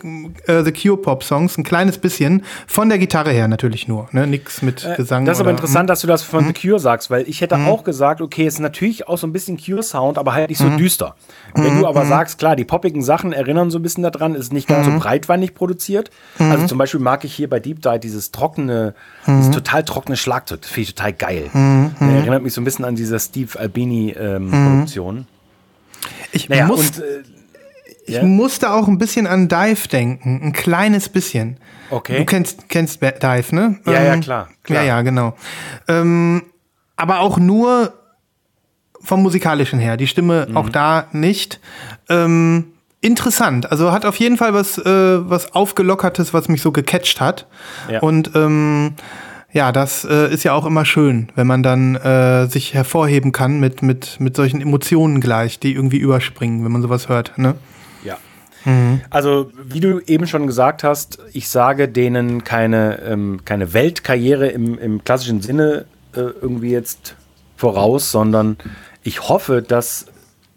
äh, 0.48 0.64
The 0.64 0.72
Cure-Pop-Songs, 0.72 1.60
ein 1.60 1.64
kleines 1.64 2.00
bisschen. 2.00 2.44
Von 2.66 2.90
der 2.90 2.98
Gitarre 2.98 3.30
her 3.30 3.48
natürlich 3.48 3.88
nur. 3.88 4.10
Ne? 4.14 4.26
Nix 4.26 4.64
mit 4.64 4.84
äh, 4.84 4.96
Gesang. 4.96 5.26
Das 5.26 5.38
ist 5.38 5.42
aber 5.42 5.52
interessant, 5.52 5.82
hm? 5.82 5.88
dass 5.88 6.02
du 6.02 6.08
das 6.08 6.24
von 6.24 6.48
hm? 6.48 6.54
The 6.56 6.68
Cure 6.68 6.80
sagst, 6.80 7.12
weil 7.12 7.30
ich 7.30 7.42
hätte 7.42 7.56
hm? 7.56 7.68
auch 7.68 7.84
gesagt, 7.84 8.20
okay, 8.20 8.48
es 8.48 8.56
ist 8.56 8.62
natürlich 8.62 9.08
auch 9.08 9.20
so 9.20 9.28
ein 9.28 9.32
bisschen 9.32 9.60
Cure-Sound, 9.64 10.18
aber 10.18 10.34
halt 10.34 10.50
nicht 10.50 10.58
so 10.58 10.66
hm? 10.66 10.80
düster. 10.80 11.16
Wenn 11.54 11.80
du 11.80 11.86
aber 11.86 12.08
sagst, 12.08 12.40
klar, 12.40 12.56
die 12.56 12.66
poppigen 12.66 13.04
Sachen 13.04 13.32
erinnern 13.32 13.70
so 13.70 13.78
ein 13.78 13.84
bisschen 13.84 14.02
daran, 14.02 14.34
ist 14.34 14.52
nicht 14.52 14.68
ganz 14.68 14.88
so 14.88 14.98
breitwandig 14.98 15.54
produziert. 15.54 16.10
Also 16.40 16.66
zum 16.66 16.80
Beispiel 16.80 17.00
mag 17.00 17.24
ich 17.26 17.36
hier 17.36 17.48
bei 17.48 17.60
Deep 17.60 17.84
Dive 17.84 18.00
dieses 18.00 18.32
trockene, 18.32 18.96
dieses 19.28 19.52
total 19.52 19.84
trockene 19.84 20.18
Schlagzeug. 20.18 20.62
Das 20.62 20.72
finde 20.72 20.90
ich 20.90 20.96
total 20.96 21.14
geil. 21.14 21.52
Erinnert 22.00 22.42
mich 22.42 22.54
so 22.54 22.62
ein 22.62 22.64
bisschen 22.64 22.86
an 22.86 22.96
dieser 22.96 23.20
Steve 23.20 23.60
Albini 23.60 24.16
ähm, 24.18 24.63
Produktion. 24.70 25.28
Ich, 26.32 26.50
naja, 26.50 26.68
muss, 26.68 26.98
und, 26.98 27.00
äh, 27.00 27.24
ich 28.06 28.16
ja? 28.16 28.24
musste 28.24 28.72
auch 28.72 28.88
ein 28.88 28.98
bisschen 28.98 29.28
an 29.28 29.48
Dive 29.48 29.88
denken, 29.88 30.42
ein 30.44 30.54
kleines 30.54 31.10
bisschen. 31.10 31.58
Okay. 31.90 32.18
Du 32.18 32.26
kennst, 32.26 32.70
kennst 32.70 33.02
Dive, 33.02 33.56
ne? 33.56 33.80
Ja, 33.86 33.94
ähm, 33.94 34.06
ja, 34.06 34.18
klar, 34.18 34.50
klar. 34.64 34.82
Ja, 34.82 34.88
ja, 34.88 35.02
genau. 35.02 35.36
Ähm, 35.88 36.44
aber 36.96 37.20
auch 37.20 37.38
nur 37.38 37.94
vom 39.02 39.22
musikalischen 39.22 39.80
her. 39.80 39.98
Die 39.98 40.08
Stimme 40.08 40.48
mhm. 40.50 40.58
auch 40.58 40.70
da 40.70 41.08
nicht. 41.12 41.60
Ähm, 42.10 42.74
interessant. 43.02 43.70
Also 43.70 43.92
hat 43.92 44.06
auf 44.06 44.16
jeden 44.16 44.38
Fall 44.38 44.54
was, 44.54 44.78
äh, 44.78 45.30
was 45.30 45.54
aufgelockertes, 45.54 46.34
was 46.34 46.48
mich 46.48 46.62
so 46.62 46.72
gecatcht 46.72 47.20
hat. 47.20 47.48
Ja. 47.90 48.00
Und 48.00 48.32
ähm, 48.36 48.96
ja, 49.54 49.72
das 49.72 50.04
äh, 50.04 50.34
ist 50.34 50.44
ja 50.44 50.54
auch 50.54 50.66
immer 50.66 50.84
schön, 50.84 51.28
wenn 51.36 51.46
man 51.46 51.62
dann 51.62 51.96
äh, 51.96 52.48
sich 52.48 52.74
hervorheben 52.74 53.32
kann 53.32 53.60
mit, 53.60 53.84
mit, 53.84 54.20
mit 54.20 54.36
solchen 54.36 54.62
Emotionen 54.62 55.22
gleich, 55.22 55.60
die 55.60 55.74
irgendwie 55.74 55.98
überspringen, 55.98 56.66
wenn 56.66 56.72
man 56.72 56.82
sowas 56.82 57.08
hört. 57.08 57.38
Ne? 57.38 57.54
Ja. 58.04 58.18
Mhm. 58.66 59.02
Also, 59.12 59.52
wie 59.64 59.80
du 59.80 60.00
eben 60.00 60.26
schon 60.26 60.48
gesagt 60.48 60.84
hast, 60.84 61.20
ich 61.34 61.50
sage 61.50 61.88
denen 61.88 62.44
keine, 62.44 63.00
ähm, 63.04 63.42
keine 63.46 63.74
Weltkarriere 63.74 64.48
im, 64.48 64.80
im 64.80 65.04
klassischen 65.04 65.42
Sinne 65.42 65.86
äh, 66.16 66.20
irgendwie 66.20 66.72
jetzt 66.72 67.16
voraus, 67.56 68.12
sondern 68.12 68.58
ich 69.04 69.30
hoffe, 69.30 69.62
dass 69.62 70.08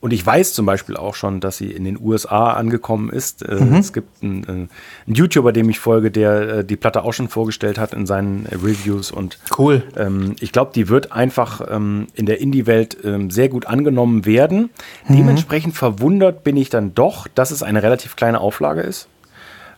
und 0.06 0.12
ich 0.12 0.24
weiß 0.24 0.52
zum 0.52 0.66
Beispiel 0.66 0.96
auch 0.96 1.16
schon, 1.16 1.40
dass 1.40 1.56
sie 1.56 1.72
in 1.72 1.82
den 1.82 1.98
USA 2.00 2.52
angekommen 2.52 3.10
ist. 3.10 3.42
Äh, 3.42 3.56
mhm. 3.56 3.74
Es 3.74 3.92
gibt 3.92 4.22
einen, 4.22 4.44
äh, 4.44 4.46
einen, 4.46 4.68
YouTuber, 5.08 5.50
dem 5.50 5.68
ich 5.68 5.80
folge, 5.80 6.12
der 6.12 6.58
äh, 6.58 6.64
die 6.64 6.76
Platte 6.76 7.02
auch 7.02 7.12
schon 7.12 7.28
vorgestellt 7.28 7.76
hat 7.76 7.92
in 7.92 8.06
seinen 8.06 8.46
Reviews. 8.46 9.10
Und 9.10 9.40
cool. 9.58 9.82
Ähm, 9.96 10.36
ich 10.38 10.52
glaube, 10.52 10.70
die 10.72 10.88
wird 10.88 11.10
einfach 11.10 11.60
ähm, 11.68 12.06
in 12.14 12.24
der 12.24 12.40
Indie-Welt 12.40 12.98
ähm, 13.02 13.32
sehr 13.32 13.48
gut 13.48 13.66
angenommen 13.66 14.26
werden. 14.26 14.70
Mhm. 15.08 15.16
Dementsprechend 15.16 15.74
verwundert 15.74 16.44
bin 16.44 16.56
ich 16.56 16.68
dann 16.68 16.94
doch, 16.94 17.26
dass 17.26 17.50
es 17.50 17.64
eine 17.64 17.82
relativ 17.82 18.14
kleine 18.14 18.40
Auflage 18.40 18.82
ist. 18.82 19.08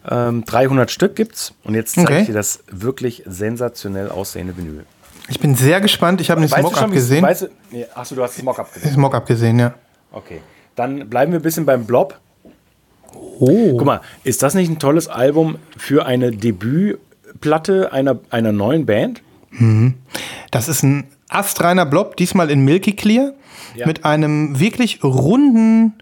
300 0.04 0.44
ähm, 0.52 0.88
Stück 0.88 1.16
gibt's 1.16 1.54
und 1.64 1.74
jetzt 1.74 1.94
zeige 1.94 2.08
okay. 2.08 2.20
ich 2.20 2.26
dir 2.26 2.34
das 2.34 2.64
wirklich 2.70 3.22
sensationell 3.24 4.10
aussehende 4.10 4.54
Vinyl. 4.58 4.84
Ich 5.30 5.40
bin 5.40 5.54
sehr 5.54 5.80
gespannt. 5.80 6.20
Ich 6.20 6.30
habe 6.30 6.46
den 6.46 6.62
Mock-up 6.62 6.92
gesehen. 6.92 7.22
Weißt 7.22 7.42
du, 7.42 7.48
achso, 7.94 8.14
du 8.14 8.22
hast 8.22 8.36
das 8.36 8.44
Mock-up 8.44 8.74
gesehen. 8.74 8.90
Das 8.90 8.98
Mock-up 8.98 9.26
gesehen, 9.26 9.58
ja. 9.58 9.72
Okay. 10.12 10.40
Dann 10.74 11.08
bleiben 11.08 11.32
wir 11.32 11.40
ein 11.40 11.42
bisschen 11.42 11.66
beim 11.66 11.84
Blob. 11.84 12.18
Oh. 13.40 13.76
Guck 13.76 13.84
mal, 13.84 14.00
ist 14.24 14.42
das 14.42 14.54
nicht 14.54 14.70
ein 14.70 14.78
tolles 14.78 15.08
Album 15.08 15.58
für 15.76 16.06
eine 16.06 16.30
Debütplatte 16.30 17.92
einer, 17.92 18.18
einer 18.30 18.52
neuen 18.52 18.86
Band? 18.86 19.22
Mhm. 19.50 19.94
Das 20.50 20.68
ist 20.68 20.82
ein 20.82 21.04
astreiner 21.28 21.86
Blob, 21.86 22.16
diesmal 22.16 22.50
in 22.50 22.60
Milky 22.64 22.92
Clear, 22.92 23.32
ja. 23.74 23.86
mit 23.86 24.04
einem 24.04 24.58
wirklich 24.58 25.02
runden 25.02 25.94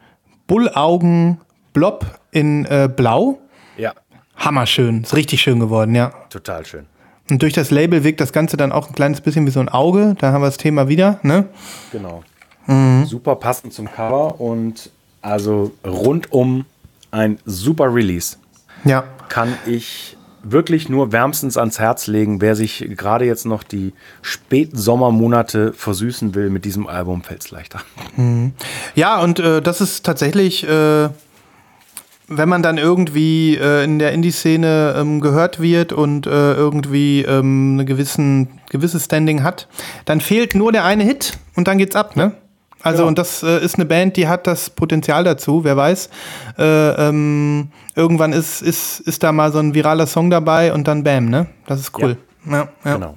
Bullaugen-Blob 0.46 2.06
in 2.30 2.64
äh, 2.66 2.88
Blau. 2.94 3.38
Ja. 3.76 3.92
Hammerschön, 4.36 5.02
ist 5.02 5.16
richtig 5.16 5.40
schön 5.40 5.60
geworden, 5.60 5.94
ja. 5.94 6.12
Total 6.30 6.64
schön. 6.64 6.86
Und 7.30 7.42
durch 7.42 7.54
das 7.54 7.70
Label 7.70 8.04
wirkt 8.04 8.20
das 8.20 8.32
Ganze 8.32 8.56
dann 8.56 8.70
auch 8.70 8.88
ein 8.88 8.94
kleines 8.94 9.20
bisschen 9.20 9.46
wie 9.46 9.50
so 9.50 9.58
ein 9.60 9.68
Auge. 9.68 10.14
Da 10.18 10.32
haben 10.32 10.42
wir 10.42 10.46
das 10.46 10.58
Thema 10.58 10.88
wieder, 10.88 11.18
ne? 11.22 11.46
Genau. 11.90 12.22
Mhm. 12.66 13.04
Super 13.06 13.36
passend 13.36 13.72
zum 13.72 13.90
Cover 13.90 14.40
und 14.40 14.90
also 15.22 15.72
rundum 15.84 16.64
ein 17.10 17.38
super 17.44 17.92
Release. 17.92 18.36
Ja. 18.84 19.04
Kann 19.28 19.54
ich 19.66 20.16
wirklich 20.42 20.88
nur 20.88 21.12
wärmstens 21.12 21.56
ans 21.56 21.78
Herz 21.78 22.06
legen, 22.06 22.40
wer 22.40 22.54
sich 22.54 22.86
gerade 22.96 23.24
jetzt 23.24 23.46
noch 23.46 23.62
die 23.62 23.92
späten 24.22 24.76
Sommermonate 24.76 25.72
versüßen 25.72 26.34
will 26.34 26.50
mit 26.50 26.64
diesem 26.64 26.86
Album, 26.86 27.22
fällt 27.22 27.42
es 27.44 27.50
leichter. 27.50 27.80
Mhm. 28.16 28.52
Ja, 28.94 29.20
und 29.20 29.40
äh, 29.40 29.60
das 29.60 29.80
ist 29.80 30.06
tatsächlich, 30.06 30.62
äh, 30.68 31.08
wenn 32.28 32.48
man 32.48 32.62
dann 32.62 32.78
irgendwie 32.78 33.56
äh, 33.56 33.84
in 33.84 33.98
der 33.98 34.12
Indie-Szene 34.12 34.94
ähm, 34.96 35.20
gehört 35.20 35.60
wird 35.60 35.92
und 35.92 36.26
äh, 36.26 36.54
irgendwie 36.54 37.22
ähm, 37.22 37.72
eine 37.74 37.84
gewissen, 37.84 38.60
gewisses 38.70 39.06
Standing 39.06 39.42
hat, 39.42 39.68
dann 40.04 40.20
fehlt 40.20 40.54
nur 40.54 40.70
der 40.70 40.84
eine 40.84 41.04
Hit 41.04 41.38
und 41.56 41.66
dann 41.66 41.78
geht's 41.78 41.96
ab, 41.96 42.16
ne? 42.16 42.32
Also, 42.86 43.02
ja. 43.02 43.08
und 43.08 43.18
das 43.18 43.42
äh, 43.42 43.58
ist 43.64 43.76
eine 43.76 43.84
Band, 43.84 44.16
die 44.16 44.28
hat 44.28 44.46
das 44.46 44.70
Potenzial 44.70 45.24
dazu, 45.24 45.64
wer 45.64 45.76
weiß. 45.76 46.08
Äh, 46.58 47.08
ähm, 47.08 47.68
irgendwann 47.94 48.32
ist, 48.32 48.62
ist, 48.62 49.00
ist 49.00 49.22
da 49.22 49.32
mal 49.32 49.52
so 49.52 49.58
ein 49.58 49.74
viraler 49.74 50.06
Song 50.06 50.30
dabei 50.30 50.72
und 50.72 50.86
dann 50.86 51.02
Bam, 51.02 51.26
ne? 51.26 51.46
Das 51.66 51.80
ist 51.80 51.98
cool. 51.98 52.16
Ja, 52.48 52.68
ja. 52.84 52.94
Genau. 52.94 53.14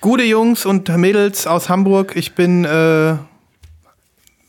Gute 0.00 0.24
Jungs 0.24 0.66
und 0.66 0.88
Mädels 0.96 1.46
aus 1.46 1.68
Hamburg. 1.68 2.14
Ich 2.16 2.34
bin, 2.34 2.64
äh, 2.64 3.14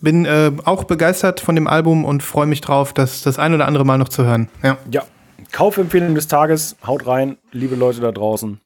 bin 0.01 0.25
äh, 0.25 0.51
auch 0.65 0.83
begeistert 0.83 1.39
von 1.39 1.55
dem 1.55 1.67
Album 1.67 2.05
und 2.05 2.23
freue 2.23 2.45
mich 2.45 2.61
drauf, 2.61 2.93
das 2.93 3.21
das 3.21 3.39
ein 3.39 3.53
oder 3.53 3.67
andere 3.67 3.85
Mal 3.85 3.97
noch 3.97 4.09
zu 4.09 4.25
hören. 4.25 4.47
Ja. 4.63 4.77
ja. 4.91 5.03
Kaufempfehlung 5.51 6.15
des 6.15 6.27
Tages. 6.27 6.75
Haut 6.85 7.07
rein, 7.07 7.37
liebe 7.51 7.75
Leute 7.75 8.01
da 8.01 8.11
draußen. 8.11 8.59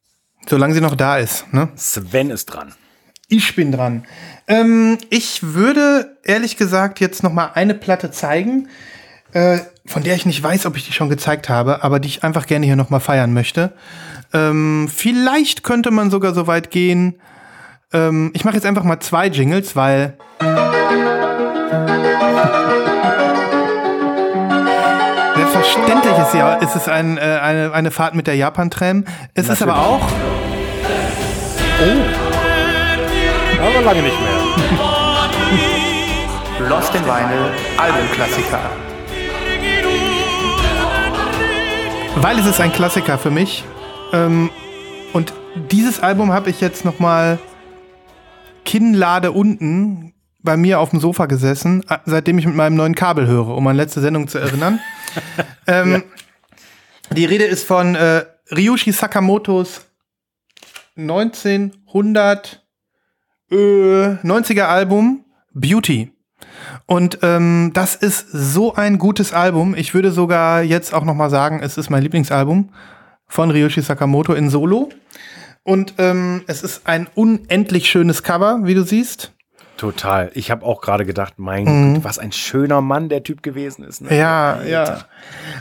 Solange 0.48 0.74
sie 0.74 0.82
noch 0.82 0.96
da 0.96 1.18
ist. 1.18 1.52
Ne? 1.54 1.70
Sven 1.76 2.30
ist 2.30 2.46
dran. 2.46 2.74
Ich 3.30 3.56
bin 3.56 3.72
dran. 3.72 4.04
Ähm, 4.48 4.98
ich 5.10 5.42
würde 5.42 6.18
ehrlich 6.24 6.58
gesagt 6.58 7.00
jetzt 7.00 7.24
noch 7.24 7.32
mal 7.32 7.52
eine 7.54 7.74
Platte 7.74 8.12
zeigen, 8.12 8.68
äh, 9.34 9.60
von 9.86 10.04
der 10.04 10.16
ich 10.16 10.26
nicht 10.26 10.42
weiß, 10.44 10.66
ob 10.66 10.78
ich 10.78 10.86
die 10.86 10.94
schon 10.94 11.10
gezeigt 11.10 11.50
habe, 11.50 11.84
aber 11.84 12.00
die 12.00 12.08
ich 12.08 12.24
einfach 12.24 12.46
gerne 12.46 12.66
hier 12.66 12.76
noch 12.76 12.90
mal 12.90 13.00
feiern 13.00 13.34
möchte. 13.34 13.74
Ähm, 14.34 14.90
vielleicht 14.94 15.64
könnte 15.64 15.92
man 15.92 16.12
sogar 16.12 16.34
so 16.34 16.48
weit 16.48 16.72
gehen. 16.72 17.16
Ähm, 17.92 18.32
ich 18.34 18.46
mache 18.46 18.56
jetzt 18.56 18.66
einfach 18.66 18.84
mal 18.84 19.00
zwei 19.00 19.28
Jingles, 19.28 19.76
weil 19.76 20.18
Selbstverständlich 25.36 26.18
ist, 26.18 26.34
ja, 26.34 26.56
ist 26.56 26.76
es 26.76 26.88
ein, 26.88 27.18
äh, 27.18 27.22
eine, 27.22 27.72
eine 27.74 27.92
Fahrt 27.92 28.16
mit 28.16 28.28
der 28.28 28.36
Japan-Tram. 28.36 29.06
Es 29.34 29.48
Natürlich. 29.48 29.52
ist 29.52 29.62
aber 29.62 29.78
auch. 29.80 30.12
Oh 31.82 32.33
aber 33.64 33.82
lange 33.82 34.02
nicht 34.02 34.20
mehr. 34.20 34.34
Lost 36.70 36.94
in 36.96 37.02
Vinyl, 37.04 37.52
Albumklassiker. 37.78 38.60
Weil 42.16 42.40
es 42.40 42.46
ist 42.46 42.60
ein 42.60 42.72
Klassiker 42.72 43.18
für 43.18 43.32
mich. 43.32 43.64
Ähm, 44.12 44.50
und 45.14 45.34
dieses 45.72 46.00
Album 46.00 46.32
habe 46.32 46.50
ich 46.50 46.62
jetzt 46.62 46.86
noch 46.86 47.00
mal 47.00 47.40
Kinnlade 48.66 49.32
unten 49.32 50.14
bei 50.42 50.58
mir 50.58 50.80
auf 50.80 50.92
dem 50.92 51.00
Sofa 51.00 51.26
gesessen, 51.26 51.84
äh, 51.90 51.98
seitdem 52.06 52.38
ich 52.38 52.46
mit 52.46 52.56
meinem 52.56 52.76
neuen 52.76 52.96
Kabel 52.96 53.28
höre, 53.28 53.50
um 53.50 53.66
an 53.68 53.76
letzte 53.76 54.02
Sendung 54.02 54.28
zu 54.28 54.38
erinnern. 54.38 54.80
ähm, 55.68 55.92
ja. 55.92 56.02
Die 57.16 57.26
Rede 57.26 57.46
ist 57.46 57.66
von 57.66 57.96
äh, 57.96 58.26
Ryushi 58.52 58.92
Sakamotos 58.92 59.82
1900 60.98 62.63
äh, 63.54 64.18
90er 64.24 64.64
Album 64.64 65.26
Beauty. 65.54 66.12
Und 66.86 67.20
ähm, 67.22 67.72
das 67.74 67.96
ist 67.96 68.28
so 68.32 68.76
ein 68.76 68.98
gutes 68.98 69.34
Album. 69.34 69.76
Ich 69.76 69.94
würde 69.94 70.12
sogar 70.12 70.62
jetzt 70.64 70.94
auch 70.94 71.06
noch 71.06 71.16
mal 71.16 71.30
sagen, 71.30 71.62
es 71.62 71.78
ist 71.78 71.90
mein 71.90 72.04
Lieblingsalbum 72.04 72.70
von 73.28 73.52
Ryoshi 73.52 73.82
Sakamoto 73.82 74.34
in 74.34 74.50
Solo. 74.50 74.90
Und 75.64 75.94
ähm, 75.98 76.44
es 76.48 76.62
ist 76.62 76.82
ein 76.86 77.08
unendlich 77.16 77.90
schönes 77.90 78.24
Cover, 78.24 78.60
wie 78.64 78.74
du 78.74 78.84
siehst. 78.84 79.32
Total. 79.78 80.30
Ich 80.34 80.52
habe 80.52 80.66
auch 80.66 80.82
gerade 80.82 81.06
gedacht, 81.06 81.36
mein 81.38 81.64
mhm. 81.64 81.94
Gott, 81.96 82.04
was 82.04 82.20
ein 82.20 82.32
schöner 82.32 82.82
Mann 82.82 83.10
der 83.10 83.24
Typ 83.24 83.42
gewesen 83.42 83.84
ist. 83.84 84.02
Ne? 84.02 84.16
Ja, 84.18 84.54
Alter. 84.54 84.70
ja. 84.70 85.00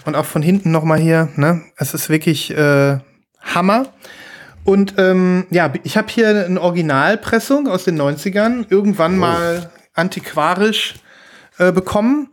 Und 0.04 0.16
auch 0.16 0.24
von 0.24 0.42
hinten 0.42 0.70
noch 0.70 0.84
mal 0.84 0.98
hier. 0.98 1.28
Ne, 1.36 1.62
es 1.76 1.94
ist 1.94 2.08
wirklich 2.10 2.50
äh, 2.50 2.98
Hammer. 3.40 3.86
Und 4.64 4.94
ähm, 4.98 5.46
ja, 5.50 5.72
ich 5.82 5.96
habe 5.96 6.08
hier 6.10 6.46
eine 6.46 6.60
Originalpressung 6.60 7.66
aus 7.68 7.84
den 7.84 8.00
90ern, 8.00 8.66
irgendwann 8.68 9.14
oh. 9.14 9.20
mal 9.20 9.70
antiquarisch 9.94 10.94
äh, 11.58 11.72
bekommen, 11.72 12.28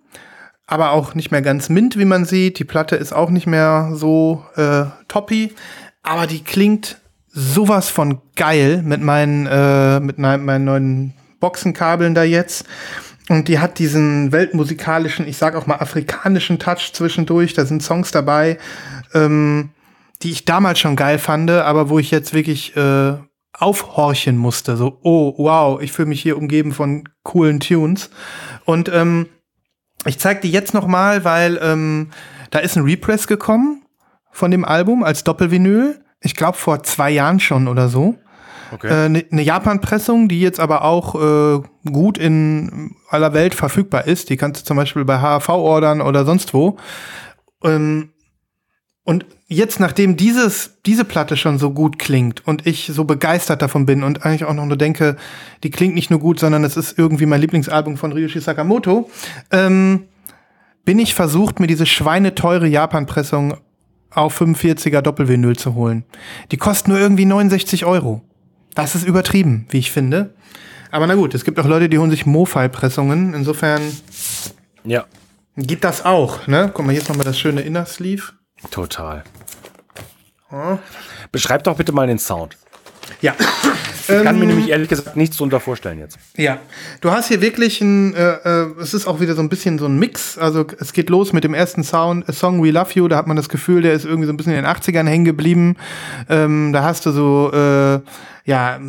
aber 0.68 0.92
auch 0.92 1.16
nicht 1.16 1.32
mehr 1.32 1.42
ganz 1.42 1.70
mint, 1.70 1.98
wie 1.98 2.06
man 2.06 2.26
sieht. 2.26 2.60
Die 2.60 2.66
Platte 2.66 2.96
ist 2.96 3.14
auch 3.14 3.32
nicht 3.32 3.48
mehr 3.48 3.92
so 3.94 4.46
äh, 4.56 4.86
toppy, 5.08 5.54
aber 6.04 6.28
die 6.28 6.44
klingt 6.44 6.98
sowas 7.28 7.90
von 7.90 8.22
geil 8.36 8.82
mit 8.84 9.02
meinen, 9.02 9.48
äh, 9.48 10.00
mit 10.00 10.18
meinen 10.20 10.64
neuen 10.64 11.14
Boxenkabeln 11.40 12.14
da 12.14 12.24
jetzt. 12.24 12.66
Und 13.30 13.48
die 13.48 13.60
hat 13.60 13.78
diesen 13.78 14.32
weltmusikalischen, 14.32 15.28
ich 15.28 15.38
sag 15.38 15.56
auch 15.56 15.68
mal 15.68 15.76
afrikanischen 15.76 16.58
Touch 16.58 16.92
zwischendurch. 16.94 17.54
Da 17.54 17.66
sind 17.66 17.84
Songs 17.84 18.12
dabei, 18.12 18.58
ähm, 19.14 19.70
die 20.22 20.32
ich 20.32 20.46
damals 20.46 20.80
schon 20.80 20.96
geil 20.96 21.20
fand, 21.20 21.50
aber 21.50 21.90
wo 21.90 22.00
ich 22.00 22.12
jetzt 22.12 22.34
wirklich 22.34 22.76
äh, 22.76 23.14
aufhorchen 23.54 24.38
musste. 24.38 24.78
So, 24.78 25.00
oh, 25.04 25.34
wow, 25.38 25.82
ich 25.82 25.92
fühle 25.92 26.10
mich 26.10 26.22
hier 26.22 26.38
umgeben 26.38 26.72
von 26.72 27.08
coolen 27.24 27.60
Tunes. 27.60 28.10
Und 28.66 28.90
ähm, 28.90 29.28
ich 30.06 30.20
zeig 30.20 30.42
die 30.42 30.52
jetzt 30.52 30.74
noch 30.74 30.88
mal, 30.88 31.26
weil 31.26 31.60
ähm, 31.62 32.10
da 32.52 32.60
ist 32.60 32.78
ein 32.78 32.84
Repress 32.84 33.28
gekommen 33.28 33.84
von 34.32 34.52
dem 34.52 34.66
Album 34.66 35.04
als 35.04 35.24
Doppelvinyl. 35.24 36.02
Ich 36.22 36.36
glaube 36.36 36.58
vor 36.58 36.84
zwei 36.84 37.12
Jahren 37.12 37.40
schon 37.40 37.68
oder 37.68 37.90
so. 37.90 38.16
Okay. 38.72 39.06
Äh, 39.06 39.10
ne, 39.10 39.26
eine 39.32 39.42
Japan-Pressung, 39.42 40.28
die 40.28 40.42
jetzt 40.42 40.60
aber 40.60 40.84
auch 40.84 41.16
äh, 41.16 41.62
gut 41.92 42.18
in 42.18 42.96
aller 43.10 43.34
Welt 43.34 43.56
verfügbar 43.56 44.06
ist. 44.06 44.30
Die 44.30 44.38
kannst 44.38 44.62
du 44.62 44.66
zum 44.66 44.78
Beispiel 44.78 45.06
bei 45.06 45.20
HAV 45.20 45.50
ordern 45.50 46.02
oder 46.02 46.24
sonst 46.24 46.54
wo. 46.54 46.78
Ähm, 47.64 48.14
und 49.04 49.26
jetzt, 49.50 49.80
nachdem 49.80 50.16
dieses, 50.16 50.78
diese 50.86 51.04
Platte 51.04 51.36
schon 51.36 51.58
so 51.58 51.72
gut 51.72 52.00
klingt 52.00 52.48
und 52.48 52.66
ich 52.68 52.90
so 52.94 53.04
begeistert 53.04 53.62
davon 53.62 53.86
bin 53.86 54.04
und 54.04 54.24
eigentlich 54.24 54.46
auch 54.46 54.54
noch 54.54 54.66
nur 54.66 54.78
denke, 54.78 55.18
die 55.64 55.72
klingt 55.72 55.96
nicht 55.96 56.12
nur 56.12 56.20
gut, 56.20 56.40
sondern 56.40 56.64
es 56.64 56.78
ist 56.78 56.98
irgendwie 56.98 57.26
mein 57.26 57.42
Lieblingsalbum 57.42 57.98
von 57.98 58.14
Ryushi 58.14 58.40
Sakamoto, 58.40 59.10
ähm, 59.52 60.04
bin 60.86 61.00
ich 61.00 61.16
versucht, 61.16 61.60
mir 61.60 61.68
diese 61.68 61.88
schweineteure 61.88 62.66
Japan-Pressung 62.66 63.58
auf 64.12 64.40
45er 64.40 65.02
Doppelvinyl 65.02 65.58
zu 65.58 65.74
holen. 65.74 66.06
Die 66.52 66.58
kostet 66.58 66.88
nur 66.88 67.00
irgendwie 67.00 67.26
69 67.26 67.86
Euro. 67.86 68.22
Das 68.76 68.96
ist 68.96 69.06
übertrieben, 69.06 69.66
wie 69.70 69.80
ich 69.80 69.92
finde. 69.92 70.34
Aber 70.92 71.06
na 71.06 71.16
gut, 71.16 71.34
es 71.34 71.44
gibt 71.44 71.60
auch 71.60 71.66
Leute, 71.66 71.90
die 71.90 72.00
holen 72.00 72.10
sich 72.10 72.26
Mofi-Pressungen. 72.26 73.34
Insofern 73.34 73.82
ja. 74.84 75.06
gibt 75.58 75.84
das 75.84 76.06
auch. 76.06 76.48
Ne? 76.48 76.72
Guck 76.74 76.86
mal, 76.86 76.92
hier 76.92 77.02
ist 77.02 77.10
nochmal 77.10 77.26
das 77.26 77.38
schöne 77.38 77.62
Inner 77.62 77.86
Sleeve. 77.86 78.39
Total. 78.72 79.24
Hm. 80.50 80.80
Beschreib 81.32 81.64
doch 81.64 81.78
bitte 81.78 81.92
mal 81.92 82.08
den 82.08 82.20
Sound. 82.20 82.58
Ja. 83.22 83.36
Ich 84.02 84.24
kann 84.24 84.40
mir 84.40 84.44
ähm, 84.44 84.50
nämlich 84.50 84.70
ehrlich 84.70 84.90
gesagt 84.90 85.16
nichts 85.16 85.38
drunter 85.38 85.60
vorstellen 85.60 86.00
jetzt. 86.00 86.18
Ja, 86.36 86.60
du 87.02 87.12
hast 87.12 87.28
hier 87.28 87.42
wirklich 87.42 87.80
ein, 87.82 88.16
äh, 88.16 88.64
äh, 88.64 88.68
es 88.80 88.96
ist 88.96 89.06
auch 89.06 89.20
wieder 89.20 89.36
so 89.36 89.42
ein 89.42 89.50
bisschen 89.50 89.78
so 89.78 89.86
ein 89.86 90.00
Mix. 90.00 90.38
Also 90.38 90.66
es 90.80 90.94
geht 90.94 91.10
los 91.10 91.32
mit 91.32 91.44
dem 91.44 91.54
ersten 91.54 91.84
Sound, 91.84 92.28
A 92.28 92.34
Song 92.34 92.64
We 92.64 92.72
Love 92.72 92.90
You. 92.94 93.08
Da 93.08 93.18
hat 93.18 93.28
man 93.28 93.38
das 93.38 93.50
Gefühl, 93.50 93.84
der 93.84 93.94
ist 93.94 94.06
irgendwie 94.06 94.26
so 94.26 94.34
ein 94.34 94.38
bisschen 94.38 94.54
in 94.54 94.64
den 94.64 94.66
80ern 94.66 95.08
hängen 95.08 95.26
geblieben. 95.26 95.76
Ähm, 96.28 96.74
da 96.74 96.84
hast 96.84 97.06
du 97.06 97.12
so, 97.12 97.52
äh, 97.54 98.00
ja, 98.46 98.80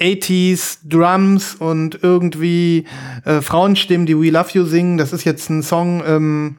80s 0.00 0.78
Drums 0.84 1.54
und 1.56 1.98
irgendwie 2.02 2.86
äh, 3.24 3.40
Frauenstimmen, 3.40 4.06
die 4.06 4.18
We 4.18 4.30
Love 4.30 4.50
You 4.52 4.64
singen. 4.64 4.96
Das 4.96 5.12
ist 5.12 5.24
jetzt 5.24 5.50
ein 5.50 5.62
Song, 5.62 6.02
ähm, 6.06 6.56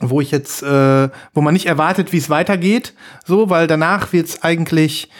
wo 0.00 0.20
ich 0.20 0.30
jetzt, 0.30 0.62
äh, 0.62 1.08
wo 1.34 1.40
man 1.40 1.54
nicht 1.54 1.66
erwartet, 1.66 2.12
wie 2.12 2.18
es 2.18 2.30
weitergeht, 2.30 2.94
so, 3.24 3.50
weil 3.50 3.66
danach 3.66 4.12
wird's 4.12 4.42
eigentlich 4.42 5.10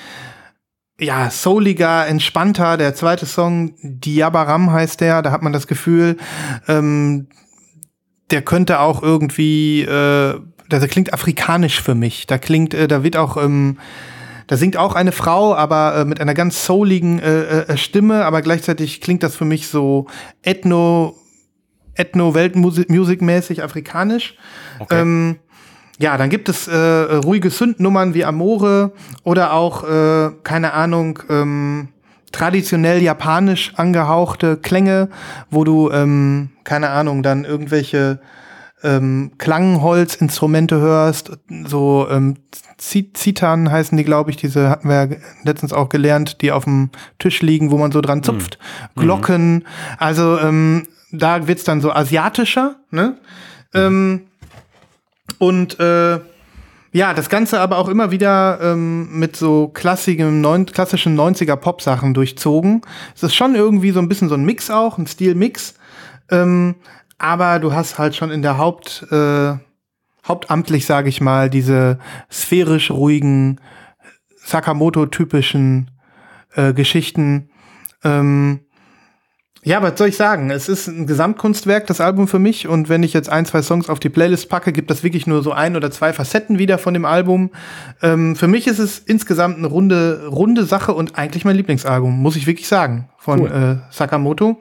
ja, 1.01 1.31
souliger, 1.31 2.07
entspannter. 2.07 2.77
Der 2.77 2.95
zweite 2.95 3.27
Song, 3.27 3.75
Diabaram 3.83 4.73
heißt 4.73 5.01
der, 5.01 5.23
da 5.23 5.31
hat 5.31 5.43
man 5.43 5.53
das 5.53 5.67
Gefühl, 5.67 6.17
ähm, 6.67 7.29
der 8.31 8.43
könnte 8.43 8.81
auch 8.81 9.03
irgendwie, 9.03 9.83
äh, 9.83 10.41
der 10.71 10.89
klingt 10.89 11.13
afrikanisch 11.13 11.81
für 11.81 11.95
mich. 11.95 12.27
Da 12.27 12.39
klingt, 12.39 12.75
äh, 12.75 12.89
da 12.89 13.03
wird 13.03 13.17
auch, 13.17 13.37
ähm, 13.37 13.79
da 14.49 14.57
singt 14.57 14.77
auch 14.77 14.95
eine 14.95 15.13
Frau, 15.13 15.55
aber 15.55 15.97
äh, 15.97 16.05
mit 16.05 16.21
einer 16.21 16.35
ganz 16.35 16.65
souligen 16.65 17.21
äh, 17.21 17.63
äh, 17.63 17.77
Stimme, 17.77 18.25
aber 18.25 18.43
gleichzeitig 18.43 19.01
klingt 19.01 19.23
das 19.23 19.37
für 19.37 19.45
mich 19.45 19.69
so 19.69 20.07
ethno, 20.43 21.17
ethno-Weltmusik-mäßig 21.99 23.63
afrikanisch. 23.63 24.37
Okay. 24.79 25.01
Ähm, 25.01 25.37
ja, 25.99 26.17
dann 26.17 26.31
gibt 26.31 26.49
es 26.49 26.69
äh, 26.69 26.77
ruhige 26.77 27.51
Sündnummern 27.51 28.15
wie 28.15 28.25
Amore 28.25 28.93
oder 29.25 29.53
auch, 29.53 29.83
äh, 29.85 30.31
keine 30.45 30.73
Ahnung, 30.73 31.19
ähm, 31.29 31.89
traditionell 32.31 33.03
japanisch 33.03 33.73
angehauchte 33.77 34.57
Klänge, 34.57 35.09
wo 35.51 35.65
du, 35.65 35.91
ähm, 35.91 36.51
keine 36.65 36.91
Ahnung, 36.91 37.23
dann 37.23 37.45
irgendwelche 37.45 38.21
ähm, 38.85 39.33
Klangholzinstrumente 39.39 40.79
hörst, 40.79 41.33
so 41.67 42.07
ähm, 42.11 42.37
Zitan 42.79 43.73
heißen 43.73 43.99
die, 43.99 44.05
glaube 44.05 44.31
ich, 44.31 44.37
diese 44.37 44.71
hatten 44.71 44.89
wir 44.89 45.17
letztens 45.43 45.73
auch 45.73 45.89
gelernt, 45.89 46.43
die 46.43 46.53
auf 46.53 46.63
dem 46.63 46.91
Tisch 47.19 47.43
liegen, 47.43 47.73
wo 47.73 47.77
man 47.77 47.91
so 47.91 48.01
dran 48.01 48.23
zupft. 48.23 48.59
Mhm. 48.95 49.01
Glocken, 49.01 49.65
also 49.99 50.39
ähm, 50.39 50.87
da 51.13 51.47
wird's 51.47 51.65
dann 51.65 51.81
so 51.81 51.93
asiatischer, 51.93 52.77
ne? 52.91 53.17
Mhm. 53.73 53.81
Ähm, 53.81 54.27
und 55.39 55.79
äh, 55.79 56.21
ja, 56.93 57.13
das 57.13 57.29
Ganze 57.29 57.61
aber 57.61 57.79
auch 57.79 57.89
immer 57.89 58.11
wieder 58.11 58.59
ähm, 58.63 59.19
mit 59.19 59.37
so 59.37 59.69
klassischen, 59.69 60.41
neun, 60.41 60.67
klassischen 60.67 61.19
90er 61.19 61.57
Pop-Sachen 61.57 62.15
durchzogen. 62.15 62.81
Es 63.15 63.23
ist 63.23 63.35
schon 63.35 63.55
irgendwie 63.55 63.91
so 63.91 64.01
ein 64.01 64.09
bisschen 64.09 64.29
so 64.29 64.35
ein 64.35 64.45
Mix 64.45 64.71
auch, 64.71 64.97
ein 64.97 65.07
Stilmix. 65.07 65.75
Ähm, 66.31 66.77
aber 67.19 67.59
du 67.59 67.75
hast 67.75 67.99
halt 67.99 68.17
schon 68.17 68.31
in 68.31 68.43
der 68.43 68.57
Haupt, 68.59 69.07
äh, 69.11 69.55
hauptamtlich, 70.27 70.87
sage 70.87 71.09
ich 71.09 71.21
mal, 71.21 71.51
diese 71.51 71.99
sphärisch 72.33 72.91
ruhigen, 72.91 73.61
Sakamoto-typischen 74.37 75.91
äh, 76.55 76.73
Geschichten. 76.73 77.51
Ähm, 78.03 78.61
ja, 79.69 79.83
was 79.83 79.99
soll 79.99 80.09
ich 80.09 80.17
sagen? 80.17 80.51
Es 80.51 80.67
ist 80.67 80.87
ein 80.87 81.07
Gesamtkunstwerk, 81.07 81.87
das 81.87 82.01
Album 82.01 82.27
für 82.27 82.39
mich. 82.39 82.67
Und 82.67 82.89
wenn 82.89 83.03
ich 83.03 83.13
jetzt 83.13 83.29
ein, 83.29 83.45
zwei 83.45 83.61
Songs 83.61 83.91
auf 83.91 84.01
die 84.01 84.09
Playlist 84.09 84.49
packe, 84.49 84.73
gibt 84.73 84.91
das 84.91 85.03
wirklich 85.03 85.27
nur 85.27 85.43
so 85.43 85.53
ein 85.53 85.77
oder 85.77 85.91
zwei 85.91 86.15
Facetten 86.15 86.59
wieder 86.59 86.79
von 86.79 86.95
dem 86.95 87.05
Album. 87.05 87.51
Ähm, 88.01 88.35
für 88.35 88.49
mich 88.49 88.67
ist 88.67 88.79
es 88.79 88.99
insgesamt 88.99 89.59
eine 89.59 89.67
runde, 89.67 90.27
runde 90.27 90.65
Sache 90.65 90.95
und 90.95 91.19
eigentlich 91.19 91.45
mein 91.45 91.55
Lieblingsalbum, 91.55 92.19
muss 92.19 92.37
ich 92.37 92.47
wirklich 92.47 92.67
sagen, 92.67 93.11
von 93.19 93.43
cool. 93.43 93.81
äh, 93.89 93.93
Sakamoto. 93.93 94.59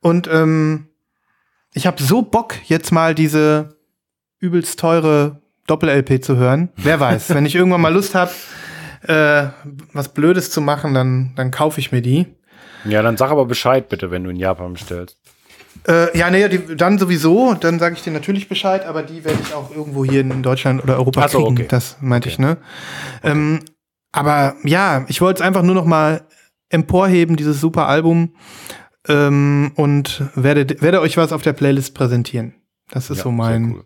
Und 0.00 0.28
ähm, 0.32 0.88
ich 1.72 1.86
habe 1.86 2.02
so 2.02 2.22
Bock, 2.22 2.56
jetzt 2.64 2.90
mal 2.90 3.14
diese 3.14 3.76
übelst 4.40 4.80
teure 4.80 5.40
Doppel-LP 5.68 6.24
zu 6.24 6.36
hören. 6.36 6.70
Wer 6.74 6.98
weiß, 6.98 7.32
wenn 7.32 7.46
ich 7.46 7.54
irgendwann 7.54 7.80
mal 7.80 7.94
Lust 7.94 8.16
habe, 8.16 8.32
äh, 9.06 9.50
was 9.92 10.08
Blödes 10.08 10.50
zu 10.50 10.60
machen, 10.60 10.94
dann, 10.94 11.32
dann 11.36 11.52
kaufe 11.52 11.78
ich 11.78 11.92
mir 11.92 12.02
die. 12.02 12.26
Ja, 12.84 13.02
dann 13.02 13.16
sag 13.16 13.30
aber 13.30 13.46
Bescheid 13.46 13.88
bitte, 13.88 14.10
wenn 14.10 14.24
du 14.24 14.30
in 14.30 14.36
Japan 14.36 14.74
bestellst. 14.74 15.18
Äh, 15.88 16.16
ja, 16.16 16.30
nee, 16.30 16.48
die, 16.48 16.76
dann 16.76 16.98
sowieso, 16.98 17.54
dann 17.54 17.78
sage 17.78 17.96
ich 17.96 18.02
dir 18.02 18.12
natürlich 18.12 18.48
Bescheid, 18.48 18.84
aber 18.86 19.02
die 19.02 19.24
werde 19.24 19.38
ich 19.42 19.52
auch 19.54 19.74
irgendwo 19.74 20.04
hier 20.04 20.20
in 20.20 20.42
Deutschland 20.42 20.82
oder 20.82 20.96
Europa 20.96 21.28
so, 21.28 21.38
kriegen. 21.38 21.58
Okay. 21.58 21.66
Das 21.68 21.96
meinte 22.00 22.28
okay. 22.28 22.34
ich, 22.34 22.38
ne? 22.38 22.58
Okay. 23.18 23.32
Ähm, 23.32 23.60
aber 24.12 24.54
ja, 24.64 25.04
ich 25.08 25.20
wollte 25.20 25.42
es 25.42 25.46
einfach 25.46 25.62
nur 25.62 25.74
noch 25.74 25.86
mal 25.86 26.22
emporheben, 26.68 27.36
dieses 27.36 27.60
super 27.60 27.88
Album, 27.88 28.34
ähm, 29.08 29.72
und 29.74 30.22
werde, 30.34 30.80
werde 30.80 31.00
euch 31.00 31.16
was 31.16 31.32
auf 31.32 31.42
der 31.42 31.52
Playlist 31.52 31.94
präsentieren. 31.94 32.54
Das 32.90 33.10
ist 33.10 33.18
ja, 33.18 33.24
so 33.24 33.32
mein, 33.32 33.72
cool. 33.72 33.84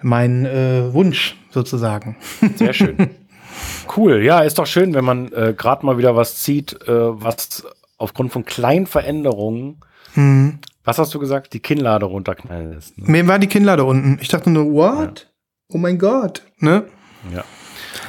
mein 0.00 0.46
äh, 0.46 0.92
Wunsch 0.92 1.36
sozusagen. 1.50 2.16
Sehr 2.56 2.72
schön. 2.72 3.10
Cool, 3.96 4.22
ja, 4.22 4.40
ist 4.40 4.58
doch 4.58 4.66
schön, 4.66 4.94
wenn 4.94 5.04
man 5.04 5.32
äh, 5.32 5.54
gerade 5.56 5.84
mal 5.84 5.98
wieder 5.98 6.16
was 6.16 6.36
zieht, 6.36 6.74
äh, 6.86 7.22
was 7.22 7.66
aufgrund 7.96 8.32
von 8.32 8.44
kleinen 8.44 8.86
Veränderungen, 8.86 9.80
mhm. 10.14 10.58
was 10.84 10.98
hast 10.98 11.12
du 11.14 11.18
gesagt, 11.18 11.52
die 11.52 11.60
Kinnlade 11.60 12.06
runterknallen 12.06 12.72
lässt. 12.72 12.96
Ne? 12.98 13.04
Mir 13.08 13.26
war 13.26 13.38
die 13.38 13.48
Kinnlade 13.48 13.84
unten. 13.84 14.18
Ich 14.20 14.28
dachte 14.28 14.50
nur, 14.50 14.72
what? 14.72 15.20
Ja. 15.20 15.74
Oh 15.74 15.78
mein 15.78 15.98
Gott, 15.98 16.42
ne? 16.58 16.84
Ja. 17.34 17.44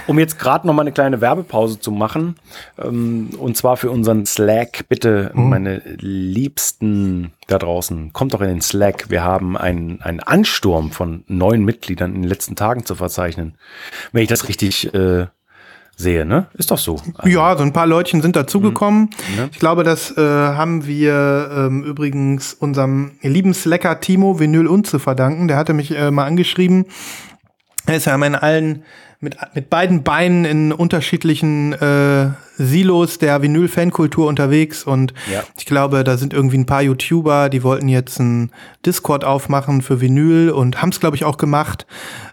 Um 0.08 0.18
jetzt 0.18 0.40
gerade 0.40 0.66
noch 0.66 0.74
mal 0.74 0.82
eine 0.82 0.92
kleine 0.92 1.22
Werbepause 1.22 1.80
zu 1.80 1.92
machen, 1.92 2.36
ähm, 2.78 3.32
und 3.38 3.58
zwar 3.58 3.78
für 3.78 3.92
unseren 3.92 4.26
Slack, 4.26 4.86
bitte, 4.88 5.32
mhm. 5.34 5.50
meine 5.50 5.82
Liebsten 5.98 7.32
da 7.48 7.58
draußen, 7.58 8.14
kommt 8.14 8.34
doch 8.34 8.42
in 8.42 8.48
den 8.48 8.62
Slack. 8.62 9.10
Wir 9.10 9.24
haben 9.24 9.58
einen, 9.58 10.02
einen 10.02 10.20
Ansturm 10.20 10.92
von 10.92 11.24
neuen 11.28 11.64
Mitgliedern 11.66 12.16
in 12.16 12.22
den 12.22 12.30
letzten 12.30 12.56
Tagen 12.56 12.86
zu 12.86 12.96
verzeichnen. 12.96 13.56
Wenn 14.12 14.24
ich 14.24 14.30
das 14.30 14.48
richtig 14.48 14.94
äh, 14.94 15.28
sehe, 16.00 16.26
ne? 16.26 16.48
Ist 16.54 16.72
doch 16.72 16.78
so. 16.78 16.96
Also. 17.16 17.30
Ja, 17.30 17.58
so 17.58 17.64
ein 17.64 17.74
paar 17.74 17.86
Leutchen 17.86 18.22
sind 18.22 18.36
dazugekommen. 18.36 19.02
Mhm. 19.04 19.38
Ja. 19.38 19.50
Ich 19.52 19.60
glaube, 19.60 19.84
das 19.84 20.18
äh, 20.18 20.22
haben 20.22 20.88
wir 20.88 21.52
ähm, 21.54 21.84
übrigens 21.84 22.54
unserem 22.54 23.12
lieben 23.22 23.54
Slacker 23.54 24.00
Timo 24.00 24.40
Vinyl 24.40 24.68
und 24.68 24.88
zu 24.88 24.98
verdanken. 24.98 25.50
Der 25.50 25.58
hatte 25.58 25.74
mich 25.74 25.92
äh, 25.92 26.10
mal 26.10 26.26
angeschrieben. 26.26 26.86
Er 27.86 27.98
ist 27.98 28.06
ja 28.06 28.16
in 28.16 28.36
allen 28.36 28.84
mit, 29.20 29.36
mit 29.54 29.70
beiden 29.70 30.04
Beinen 30.04 30.46
in 30.46 30.72
unterschiedlichen 30.72 31.74
äh, 31.74 32.30
Silos 32.56 33.18
der 33.18 33.42
Vinyl-Fankultur 33.42 34.28
unterwegs 34.28 34.84
und 34.84 35.14
ja. 35.32 35.44
ich 35.58 35.66
glaube, 35.66 36.04
da 36.04 36.16
sind 36.16 36.34
irgendwie 36.34 36.58
ein 36.58 36.66
paar 36.66 36.82
YouTuber, 36.82 37.50
die 37.50 37.64
wollten 37.64 37.90
jetzt 37.90 38.20
ein 38.20 38.52
Discord 38.86 39.26
aufmachen 39.26 39.82
für 39.82 40.00
Vinyl 40.00 40.52
und 40.52 40.82
haben 40.82 40.90
es, 40.90 41.00
glaube 41.00 41.18
ich, 41.18 41.26
auch 41.26 41.38
gemacht. 41.38 41.86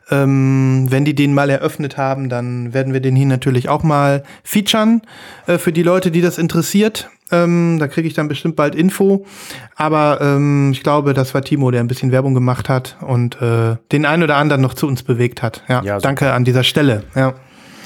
Ähm, 0.09 0.86
wenn 0.88 1.04
die 1.04 1.14
den 1.14 1.34
mal 1.34 1.50
eröffnet 1.50 1.96
haben, 1.96 2.28
dann 2.28 2.72
werden 2.72 2.92
wir 2.92 3.00
den 3.00 3.16
hier 3.16 3.26
natürlich 3.26 3.68
auch 3.68 3.82
mal 3.82 4.22
featuren 4.44 5.02
äh, 5.46 5.59
für 5.59 5.72
die 5.72 5.82
Leute, 5.82 6.11
die 6.11 6.20
das 6.20 6.38
interessiert. 6.38 7.11
Ähm, 7.32 7.78
da 7.80 7.88
kriege 7.88 8.07
ich 8.07 8.14
dann 8.14 8.28
bestimmt 8.28 8.54
bald 8.54 8.74
Info. 8.74 9.26
Aber 9.74 10.20
ähm, 10.20 10.70
ich 10.72 10.82
glaube, 10.82 11.12
das 11.12 11.34
war 11.34 11.42
Timo, 11.42 11.70
der 11.70 11.80
ein 11.80 11.88
bisschen 11.88 12.12
Werbung 12.12 12.34
gemacht 12.34 12.68
hat 12.68 12.96
und 13.00 13.40
äh, 13.42 13.76
den 13.90 14.07
einen 14.07 14.22
oder 14.22 14.36
anderen 14.36 14.62
noch 14.62 14.74
zu 14.74 14.86
uns 14.86 15.02
bewegt 15.02 15.42
hat. 15.42 15.64
Ja, 15.68 15.82
ja 15.82 15.98
danke 15.98 16.32
an 16.32 16.44
dieser 16.44 16.62
Stelle. 16.62 17.02
Ja. 17.14 17.34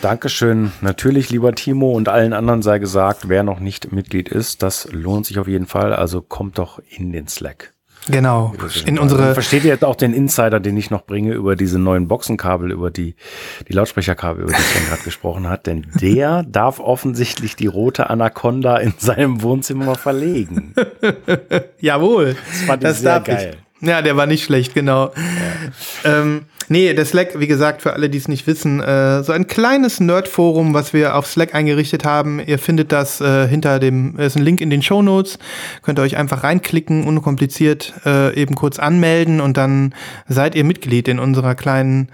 Dankeschön. 0.03 0.73
Natürlich, 0.81 1.31
lieber 1.31 1.55
Timo 1.55 1.93
und 1.93 2.09
allen 2.09 2.33
anderen 2.33 2.63
sei 2.63 2.79
gesagt, 2.79 3.29
wer 3.29 3.43
noch 3.43 3.61
nicht 3.61 3.93
Mitglied 3.93 4.29
ist, 4.29 4.63
das 4.63 4.89
lohnt 4.93 5.27
sich 5.27 5.39
auf 5.39 5.47
jeden 5.47 5.67
Fall. 5.67 5.95
Also 5.95 6.23
kommt 6.23 6.59
doch 6.59 6.81
in 6.89 7.13
den 7.13 7.29
Slack. 7.29 7.73
Genau. 8.09 8.55
In 8.87 8.99
unsere 8.99 9.35
Versteht 9.35 9.65
ihr 9.65 9.71
jetzt 9.71 9.85
auch 9.85 9.97
den 9.97 10.13
Insider, 10.13 10.59
den 10.61 10.77
ich 10.77 10.91
noch 10.91 11.05
bringe 11.05 11.33
über 11.33 11.57
diese 11.57 11.79
neuen 11.79 12.09
Boxenkabel, 12.09 12.71
über 12.71 12.91
die, 12.91 13.15
die 13.69 13.73
Lautsprecherkabel, 13.73 14.45
über 14.45 14.53
die 14.53 14.59
ich 14.59 14.89
gerade 14.89 15.03
gesprochen 15.03 15.49
hat? 15.49 15.67
Denn 15.67 15.87
der 16.01 16.43
darf 16.45 16.81
offensichtlich 16.81 17.57
die 17.57 17.67
rote 17.67 18.11
Anaconda 18.11 18.79
in 18.79 18.95
seinem 18.99 19.43
Wohnzimmer 19.43 19.95
verlegen. 19.95 20.75
Jawohl. 21.81 22.37
Das 22.49 22.63
fand 22.63 22.83
ich 22.83 22.89
das 22.89 23.01
sehr 23.01 23.21
geil. 23.21 23.57
Ich. 23.59 23.70
Ja, 23.81 24.03
der 24.03 24.17
war 24.17 24.27
nicht 24.27 24.45
schlecht, 24.45 24.75
genau. 24.75 25.13
Ja. 26.05 26.21
Ähm, 26.21 26.43
nee, 26.69 26.93
der 26.93 27.05
Slack, 27.07 27.39
wie 27.41 27.47
gesagt, 27.47 27.81
für 27.81 27.95
alle, 27.95 28.11
die 28.11 28.19
es 28.19 28.29
nicht 28.29 28.47
wissen, 28.47 28.81
äh, 28.81 29.23
so 29.23 29.33
ein 29.33 29.47
kleines 29.47 30.01
Nerd-Forum, 30.01 30.75
was 30.75 30.93
wir 30.93 31.17
auf 31.17 31.27
Slack 31.27 31.55
eingerichtet 31.55 32.05
haben. 32.05 32.41
Ihr 32.45 32.59
findet 32.59 32.93
das 32.93 33.23
äh, 33.23 33.49
hinter 33.49 33.79
dem, 33.79 34.19
ist 34.19 34.37
ein 34.37 34.43
Link 34.43 34.61
in 34.61 34.69
den 34.69 34.83
Show 34.83 35.01
Notes. 35.01 35.39
Könnt 35.83 35.99
ihr 35.99 36.03
euch 36.03 36.19
einfach 36.19 36.45
reinklicken, 36.45 37.05
unkompliziert 37.07 37.95
äh, 38.05 38.35
eben 38.35 38.55
kurz 38.55 38.79
anmelden 38.79 39.41
und 39.41 39.57
dann 39.57 39.95
seid 40.29 40.55
ihr 40.55 40.65
Mitglied 40.65 41.09
in 41.09 41.19
unserer 41.19 41.55
kleinen 41.55 42.11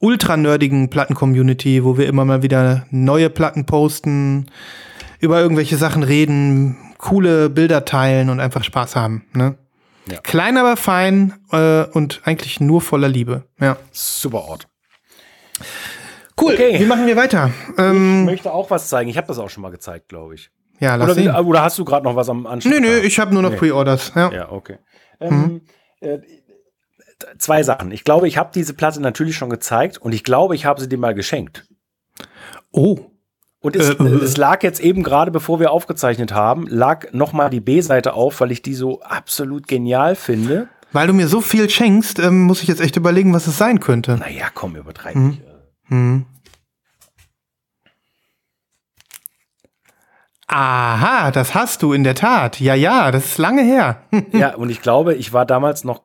ultra-nerdigen 0.00 0.90
Platten-Community, 0.90 1.82
wo 1.82 1.96
wir 1.96 2.06
immer 2.06 2.26
mal 2.26 2.42
wieder 2.42 2.86
neue 2.90 3.30
Platten 3.30 3.64
posten, 3.64 4.46
über 5.18 5.40
irgendwelche 5.40 5.78
Sachen 5.78 6.02
reden, 6.02 6.76
coole 6.98 7.48
Bilder 7.48 7.86
teilen 7.86 8.28
und 8.28 8.40
einfach 8.40 8.64
Spaß 8.64 8.96
haben. 8.96 9.24
Ne? 9.32 9.54
Ja. 10.08 10.20
Klein, 10.20 10.56
aber 10.56 10.76
fein 10.76 11.34
äh, 11.50 11.84
und 11.84 12.20
eigentlich 12.24 12.60
nur 12.60 12.80
voller 12.80 13.08
Liebe. 13.08 13.44
Ja. 13.60 13.76
Super 13.90 14.44
Ort. 14.44 14.68
Cool. 16.40 16.54
Okay. 16.54 16.78
Wie 16.78 16.84
machen 16.84 17.06
wir 17.06 17.16
weiter? 17.16 17.50
Ähm, 17.78 18.20
ich 18.20 18.26
möchte 18.26 18.52
auch 18.52 18.70
was 18.70 18.88
zeigen. 18.88 19.08
Ich 19.10 19.16
habe 19.16 19.26
das 19.26 19.38
auch 19.38 19.50
schon 19.50 19.62
mal 19.62 19.70
gezeigt, 19.70 20.08
glaube 20.08 20.34
ich. 20.34 20.50
Ja, 20.78 20.96
lass 20.96 21.06
oder, 21.06 21.14
sehen. 21.14 21.34
oder 21.34 21.62
hast 21.62 21.78
du 21.78 21.84
gerade 21.84 22.04
noch 22.04 22.14
was 22.14 22.28
am 22.28 22.46
Anschluss? 22.46 22.74
Nö, 22.74 22.80
nö, 22.80 22.98
ich 22.98 23.18
habe 23.18 23.32
nur 23.32 23.42
noch 23.42 23.50
nee. 23.50 23.56
Pre-Orders. 23.56 24.12
Ja. 24.14 24.30
ja, 24.30 24.52
okay. 24.52 24.78
Mhm. 25.20 25.62
Ähm, 26.00 26.18
äh, 26.18 26.18
zwei 27.38 27.62
Sachen. 27.62 27.90
Ich 27.90 28.04
glaube, 28.04 28.28
ich 28.28 28.36
habe 28.36 28.50
diese 28.54 28.74
Platte 28.74 29.00
natürlich 29.00 29.36
schon 29.36 29.48
gezeigt 29.48 29.98
und 29.98 30.12
ich 30.12 30.22
glaube, 30.22 30.54
ich 30.54 30.66
habe 30.66 30.80
sie 30.80 30.88
dir 30.88 30.98
mal 30.98 31.14
geschenkt. 31.14 31.66
Oh. 32.70 33.10
Und 33.66 33.74
es, 33.74 33.90
äh, 33.90 34.04
es, 34.22 34.36
lag 34.36 34.62
jetzt 34.62 34.78
eben 34.78 35.02
gerade, 35.02 35.32
bevor 35.32 35.58
wir 35.58 35.72
aufgezeichnet 35.72 36.30
haben, 36.30 36.68
lag 36.68 37.12
nochmal 37.12 37.50
die 37.50 37.58
B-Seite 37.58 38.12
auf, 38.12 38.40
weil 38.40 38.52
ich 38.52 38.62
die 38.62 38.74
so 38.74 39.02
absolut 39.02 39.66
genial 39.66 40.14
finde. 40.14 40.68
Weil 40.92 41.08
du 41.08 41.12
mir 41.12 41.26
so 41.26 41.40
viel 41.40 41.68
schenkst, 41.68 42.20
ähm, 42.20 42.42
muss 42.42 42.62
ich 42.62 42.68
jetzt 42.68 42.80
echt 42.80 42.94
überlegen, 42.94 43.34
was 43.34 43.48
es 43.48 43.58
sein 43.58 43.80
könnte. 43.80 44.18
Naja, 44.18 44.46
komm, 44.54 44.76
übertreib 44.76 45.14
hm. 45.14 45.26
nicht. 45.26 45.42
Hm. 45.88 46.26
Aha, 50.46 51.32
das 51.32 51.56
hast 51.56 51.82
du 51.82 51.92
in 51.92 52.04
der 52.04 52.14
Tat. 52.14 52.60
Ja, 52.60 52.76
ja, 52.76 53.10
das 53.10 53.24
ist 53.24 53.38
lange 53.38 53.62
her. 53.62 54.04
ja, 54.32 54.54
und 54.54 54.70
ich 54.70 54.80
glaube, 54.80 55.14
ich 55.14 55.32
war 55.32 55.44
damals 55.44 55.82
noch 55.82 56.02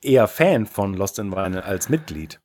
eher 0.00 0.26
Fan 0.26 0.64
von 0.64 0.94
Lost 0.94 1.18
in 1.18 1.32
Vinyl 1.32 1.60
als 1.60 1.90
Mitglied. 1.90 2.40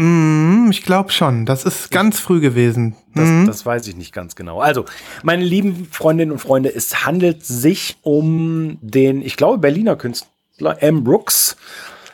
Mm, 0.00 0.70
ich 0.70 0.82
glaube 0.82 1.12
schon. 1.12 1.44
Das 1.44 1.66
ist 1.66 1.90
ganz 1.90 2.18
früh 2.18 2.40
gewesen. 2.40 2.96
Das, 3.14 3.28
mm. 3.28 3.44
das, 3.44 3.66
weiß 3.66 3.86
ich 3.86 3.96
nicht 3.96 4.14
ganz 4.14 4.34
genau. 4.34 4.58
Also, 4.58 4.86
meine 5.22 5.44
lieben 5.44 5.88
Freundinnen 5.90 6.32
und 6.32 6.38
Freunde, 6.38 6.74
es 6.74 7.04
handelt 7.04 7.44
sich 7.44 7.98
um 8.00 8.78
den, 8.80 9.20
ich 9.20 9.36
glaube, 9.36 9.58
Berliner 9.58 9.96
Künstler 9.96 10.82
M. 10.82 11.04
Brooks. 11.04 11.58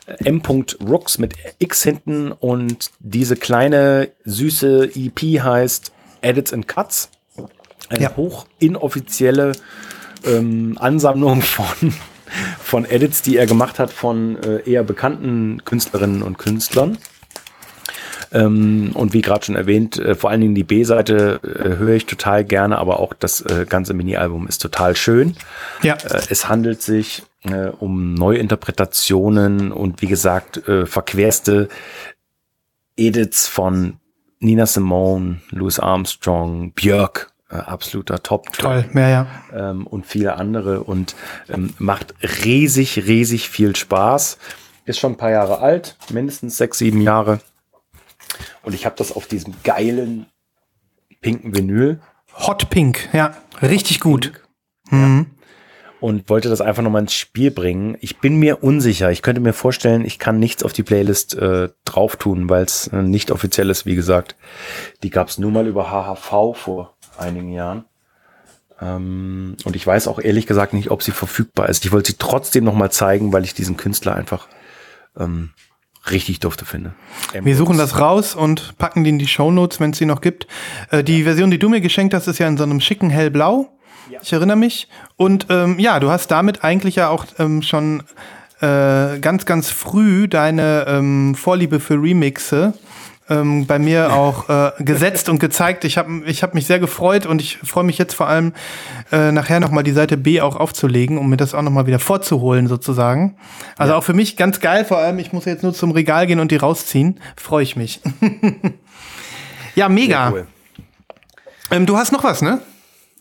Äh, 0.06 0.24
M. 0.24 0.42
Rooks 0.84 1.18
mit 1.18 1.34
X 1.60 1.84
hinten 1.84 2.32
und 2.32 2.90
diese 2.98 3.36
kleine 3.36 4.08
süße 4.24 4.90
EP 4.96 5.40
heißt 5.40 5.92
Edits 6.22 6.52
and 6.52 6.66
Cuts. 6.66 7.10
Eine 7.88 8.02
ja. 8.02 8.16
hoch 8.16 8.46
inoffizielle 8.58 9.52
ähm, 10.24 10.76
Ansammlung 10.80 11.40
von, 11.40 11.94
von 12.58 12.84
Edits, 12.84 13.22
die 13.22 13.36
er 13.36 13.46
gemacht 13.46 13.78
hat 13.78 13.92
von 13.92 14.42
äh, 14.42 14.68
eher 14.68 14.82
bekannten 14.82 15.62
Künstlerinnen 15.64 16.22
und 16.22 16.36
Künstlern. 16.36 16.98
Ähm, 18.32 18.90
und 18.94 19.12
wie 19.12 19.22
gerade 19.22 19.44
schon 19.44 19.56
erwähnt, 19.56 19.98
äh, 19.98 20.14
vor 20.14 20.30
allen 20.30 20.40
Dingen 20.40 20.54
die 20.54 20.64
B-Seite 20.64 21.40
äh, 21.42 21.76
höre 21.76 21.94
ich 21.94 22.06
total 22.06 22.44
gerne, 22.44 22.78
aber 22.78 23.00
auch 23.00 23.14
das 23.14 23.40
äh, 23.42 23.66
ganze 23.68 23.94
Mini-Album 23.94 24.46
ist 24.48 24.58
total 24.62 24.96
schön. 24.96 25.36
Ja. 25.82 25.94
Äh, 25.94 26.22
es 26.28 26.48
handelt 26.48 26.82
sich 26.82 27.22
äh, 27.44 27.68
um 27.68 28.14
Neuinterpretationen 28.14 29.72
und 29.72 30.02
wie 30.02 30.06
gesagt, 30.06 30.68
äh, 30.68 30.86
verquerste 30.86 31.68
Edits 32.96 33.46
von 33.46 33.98
Nina 34.40 34.66
Simone, 34.66 35.40
Louis 35.50 35.78
Armstrong, 35.78 36.72
Björk, 36.72 37.32
äh, 37.50 37.56
absoluter 37.56 38.22
Top. 38.22 38.52
Toll, 38.52 38.84
ja, 38.94 39.08
ja. 39.08 39.26
Ähm, 39.54 39.86
und 39.86 40.06
viele 40.06 40.36
andere 40.36 40.82
und 40.82 41.14
ähm, 41.48 41.74
macht 41.78 42.14
riesig, 42.44 43.06
riesig 43.06 43.48
viel 43.48 43.76
Spaß. 43.76 44.38
Ist 44.84 44.98
schon 44.98 45.12
ein 45.12 45.16
paar 45.16 45.30
Jahre 45.30 45.60
alt, 45.60 45.96
mindestens 46.12 46.56
sechs, 46.56 46.78
sieben 46.78 47.00
Jahre. 47.00 47.40
Und 48.62 48.74
ich 48.74 48.86
habe 48.86 48.96
das 48.96 49.12
auf 49.12 49.26
diesem 49.26 49.54
geilen 49.64 50.26
pinken 51.20 51.54
Vinyl. 51.54 52.00
Hot 52.34 52.68
Pink, 52.70 53.08
ja, 53.12 53.36
richtig 53.62 53.98
Hot 53.98 54.02
gut. 54.02 54.32
Mhm. 54.90 55.26
Ja. 55.28 55.36
Und 55.98 56.28
wollte 56.28 56.50
das 56.50 56.60
einfach 56.60 56.82
nochmal 56.82 57.02
ins 57.02 57.14
Spiel 57.14 57.50
bringen. 57.50 57.96
Ich 58.00 58.18
bin 58.18 58.36
mir 58.36 58.62
unsicher. 58.62 59.10
Ich 59.10 59.22
könnte 59.22 59.40
mir 59.40 59.54
vorstellen, 59.54 60.04
ich 60.04 60.18
kann 60.18 60.38
nichts 60.38 60.62
auf 60.62 60.74
die 60.74 60.82
Playlist 60.82 61.34
äh, 61.36 61.70
drauf 61.86 62.16
tun, 62.16 62.50
weil 62.50 62.64
es 62.64 62.88
äh, 62.88 63.02
nicht 63.02 63.30
offiziell 63.30 63.70
ist, 63.70 63.86
wie 63.86 63.94
gesagt. 63.94 64.36
Die 65.02 65.10
gab 65.10 65.28
es 65.28 65.38
nur 65.38 65.50
mal 65.50 65.66
über 65.66 65.90
HHV 65.90 66.56
vor 66.56 66.96
einigen 67.16 67.50
Jahren. 67.50 67.86
Ähm, 68.80 69.56
und 69.64 69.74
ich 69.74 69.86
weiß 69.86 70.06
auch 70.08 70.18
ehrlich 70.18 70.46
gesagt 70.46 70.74
nicht, 70.74 70.90
ob 70.90 71.02
sie 71.02 71.12
verfügbar 71.12 71.68
ist. 71.68 71.84
Ich 71.84 71.92
wollte 71.92 72.12
sie 72.12 72.18
trotzdem 72.18 72.64
nochmal 72.64 72.92
zeigen, 72.92 73.32
weil 73.32 73.44
ich 73.44 73.54
diesen 73.54 73.76
Künstler 73.76 74.14
einfach 74.14 74.48
ähm, 75.18 75.50
richtig 76.10 76.40
dufte 76.40 76.64
finde. 76.64 76.94
Wir 77.40 77.56
suchen 77.56 77.78
das 77.78 77.98
raus 77.98 78.34
und 78.34 78.76
packen 78.78 79.04
die 79.04 79.10
in 79.10 79.18
die 79.18 79.26
Shownotes, 79.26 79.80
wenn 79.80 79.90
es 79.90 79.98
die 79.98 80.06
noch 80.06 80.20
gibt. 80.20 80.46
Äh, 80.90 81.04
die 81.04 81.18
ja. 81.18 81.24
Version, 81.24 81.50
die 81.50 81.58
du 81.58 81.68
mir 81.68 81.80
geschenkt 81.80 82.14
hast, 82.14 82.26
ist 82.26 82.38
ja 82.38 82.48
in 82.48 82.56
so 82.56 82.64
einem 82.64 82.80
schicken 82.80 83.10
hellblau. 83.10 83.72
Ja. 84.10 84.20
Ich 84.22 84.32
erinnere 84.32 84.56
mich. 84.56 84.88
Und 85.16 85.46
ähm, 85.50 85.78
ja, 85.78 85.98
du 86.00 86.10
hast 86.10 86.30
damit 86.30 86.64
eigentlich 86.64 86.96
ja 86.96 87.08
auch 87.08 87.26
ähm, 87.38 87.62
schon 87.62 88.02
äh, 88.60 89.18
ganz, 89.18 89.44
ganz 89.44 89.70
früh 89.70 90.28
deine 90.28 90.86
ähm, 90.88 91.34
Vorliebe 91.34 91.80
für 91.80 91.94
Remixe 91.94 92.74
ähm, 93.28 93.66
bei 93.66 93.78
mir 93.78 94.12
auch 94.12 94.48
äh, 94.48 94.72
gesetzt 94.82 95.28
und 95.28 95.38
gezeigt. 95.38 95.84
Ich 95.84 95.98
habe 95.98 96.22
ich 96.26 96.42
hab 96.42 96.54
mich 96.54 96.66
sehr 96.66 96.78
gefreut 96.78 97.26
und 97.26 97.40
ich 97.40 97.58
freue 97.58 97.84
mich 97.84 97.98
jetzt 97.98 98.14
vor 98.14 98.28
allem 98.28 98.52
äh, 99.12 99.32
nachher 99.32 99.60
nochmal 99.60 99.84
die 99.84 99.92
Seite 99.92 100.16
B 100.16 100.40
auch 100.40 100.56
aufzulegen, 100.56 101.18
um 101.18 101.28
mir 101.28 101.36
das 101.36 101.54
auch 101.54 101.62
nochmal 101.62 101.86
wieder 101.86 101.98
vorzuholen 101.98 102.66
sozusagen. 102.68 103.36
Also 103.76 103.92
ja. 103.92 103.98
auch 103.98 104.04
für 104.04 104.14
mich 104.14 104.36
ganz 104.36 104.60
geil, 104.60 104.84
vor 104.84 104.98
allem 104.98 105.18
ich 105.18 105.32
muss 105.32 105.44
jetzt 105.44 105.62
nur 105.62 105.74
zum 105.74 105.90
Regal 105.90 106.26
gehen 106.26 106.40
und 106.40 106.50
die 106.50 106.56
rausziehen. 106.56 107.20
Freue 107.36 107.62
ich 107.62 107.76
mich. 107.76 108.00
ja, 109.74 109.88
mega. 109.88 110.30
Cool. 110.30 110.46
Ähm, 111.70 111.86
du 111.86 111.96
hast 111.96 112.12
noch 112.12 112.22
was, 112.22 112.42
ne? 112.42 112.60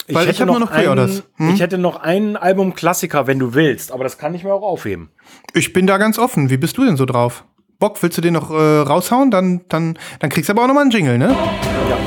Weil 0.08 0.26
ich, 0.26 0.36
ich 0.36 0.41
habe 0.41 0.51
nur 0.51 0.60
noch 0.60 0.72
Pre-Orders. 0.72 1.24
Hm? 1.38 1.56
Ich 1.56 1.62
hätte 1.62 1.80
noch 1.80 1.95
einen 1.99 2.36
Album-Klassiker, 2.36 3.26
wenn 3.26 3.39
du 3.39 3.56
willst, 3.56 3.91
aber 3.91 4.03
das 4.03 4.20
kann 4.20 4.36
ich 4.36 4.43
mir 4.43 4.53
auch 4.53 4.62
aufheben. 4.62 5.10
Ich 5.53 5.74
bin 5.74 5.88
da 5.88 5.97
ganz 5.97 6.20
offen. 6.20 6.51
Wie 6.51 6.58
bist 6.58 6.78
du 6.78 6.86
denn 6.86 6.95
so 6.95 7.06
drauf? 7.06 7.43
Bock, 7.78 8.01
willst 8.01 8.17
du 8.17 8.21
den 8.21 8.34
noch 8.34 8.51
äh, 8.51 8.53
raushauen? 8.53 9.32
Dann, 9.32 9.61
dann, 9.67 9.99
dann 10.19 10.30
kriegst 10.30 10.49
du 10.49 10.53
aber 10.53 10.63
auch 10.63 10.67
nochmal 10.67 10.84
einen 10.84 10.91
Jingle, 10.91 11.17
ne? 11.17 11.28
Ja. 11.30 11.97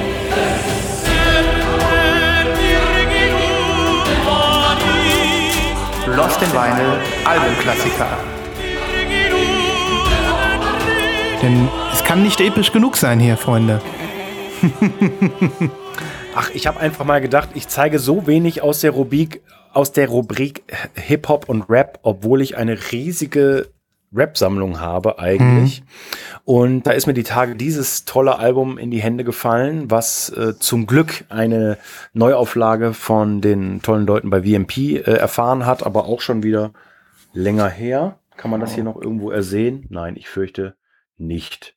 Lost 6.17 6.41
in 6.43 6.53
Vinyl, 6.53 6.99
Albumklassiker. 7.25 8.07
Denn 11.43 11.69
es 11.93 12.03
kann 12.03 12.23
nicht 12.23 12.41
episch 12.41 12.73
genug 12.73 12.97
sein 12.97 13.21
hier, 13.21 13.37
Freunde. 13.37 13.81
Ach, 16.35 16.51
ich 16.55 16.67
habe 16.67 16.81
einfach 16.81 17.05
mal 17.05 17.21
gedacht, 17.21 17.51
ich 17.55 17.69
zeige 17.69 17.99
so 17.99 18.27
wenig 18.27 18.63
aus 18.63 18.81
der 18.81 18.93
Rubrik, 18.93 19.43
aus 19.73 19.93
der 19.93 20.09
Rubrik 20.09 20.63
Hip-Hop 20.95 21.49
und 21.49 21.69
Rap, 21.69 21.99
obwohl 22.03 22.41
ich 22.41 22.57
eine 22.57 22.79
riesige 22.91 23.69
Rap-Sammlung 24.15 24.81
habe 24.81 25.19
eigentlich. 25.19 25.83
Mhm. 25.83 25.87
Und 26.45 26.83
da 26.87 26.93
ist 26.93 27.07
mir 27.07 27.15
die 27.15 27.25
Tage 27.25 27.57
dieses 27.57 28.05
tolle 28.05 28.39
Album 28.39 28.79
in 28.79 28.91
die 28.91 29.03
Hände 29.03 29.25
gefallen, 29.25 29.91
was 29.91 30.31
äh, 30.31 30.59
zum 30.59 30.87
Glück 30.87 31.25
eine 31.29 31.79
Neuauflage 32.15 32.95
von 32.95 33.41
den 33.41 33.83
tollen 33.83 34.07
Leuten 34.07 34.31
bei 34.31 34.43
VMP 34.43 34.79
äh, 34.79 35.01
erfahren 35.01 35.67
hat, 35.67 35.85
aber 35.85 36.07
auch 36.07 36.21
schon 36.21 36.43
wieder 36.43 36.73
länger 37.33 37.69
her. 37.69 38.19
Kann 38.37 38.51
man 38.51 38.61
das 38.61 38.75
hier 38.75 38.85
noch 38.85 39.01
irgendwo 39.01 39.31
ersehen? 39.31 39.87
Nein, 39.91 40.17
ich 40.17 40.29
fürchte 40.29 40.77
nicht. 41.17 41.75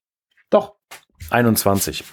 Doch, 0.49 0.75
21. 1.31 2.03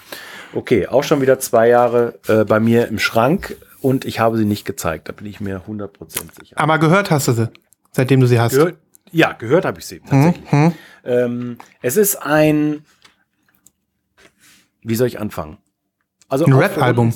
Okay, 0.55 0.87
auch 0.87 1.05
schon 1.05 1.21
wieder 1.21 1.39
zwei 1.39 1.69
Jahre 1.69 2.19
äh, 2.27 2.45
bei 2.45 2.59
mir 2.59 2.89
im 2.89 2.99
Schrank 2.99 3.57
und 3.81 4.05
ich 4.05 4.19
habe 4.21 4.39
sie 4.39 4.47
nicht 4.47 4.65
gezeigt. 4.65 5.09
Da 5.09 5.13
bin 5.13 5.27
ich 5.27 5.41
mir 5.41 5.63
100% 5.69 5.91
sicher. 6.41 6.57
Aber 6.57 6.79
gehört 6.79 7.11
hast 7.11 7.29
du 7.29 7.33
sie, 7.33 7.51
seitdem 7.93 8.21
du 8.21 8.27
sie 8.27 8.41
hast. 8.41 8.55
Gehört, 8.55 8.79
ja, 9.13 9.33
gehört 9.33 9.65
habe 9.65 9.81
ich 9.81 9.87
sie 9.87 10.01
tatsächlich. 10.01 10.51
Hm, 10.51 10.67
hm. 10.67 10.75
Ähm, 11.05 11.59
es 11.83 11.97
ist 11.97 12.17
ein, 12.17 12.85
wie 14.83 14.95
soll 14.95 15.07
ich 15.07 15.21
anfangen? 15.21 15.59
Also 16.29 16.45
ein 16.45 16.53
Rap-Album. 16.53 17.15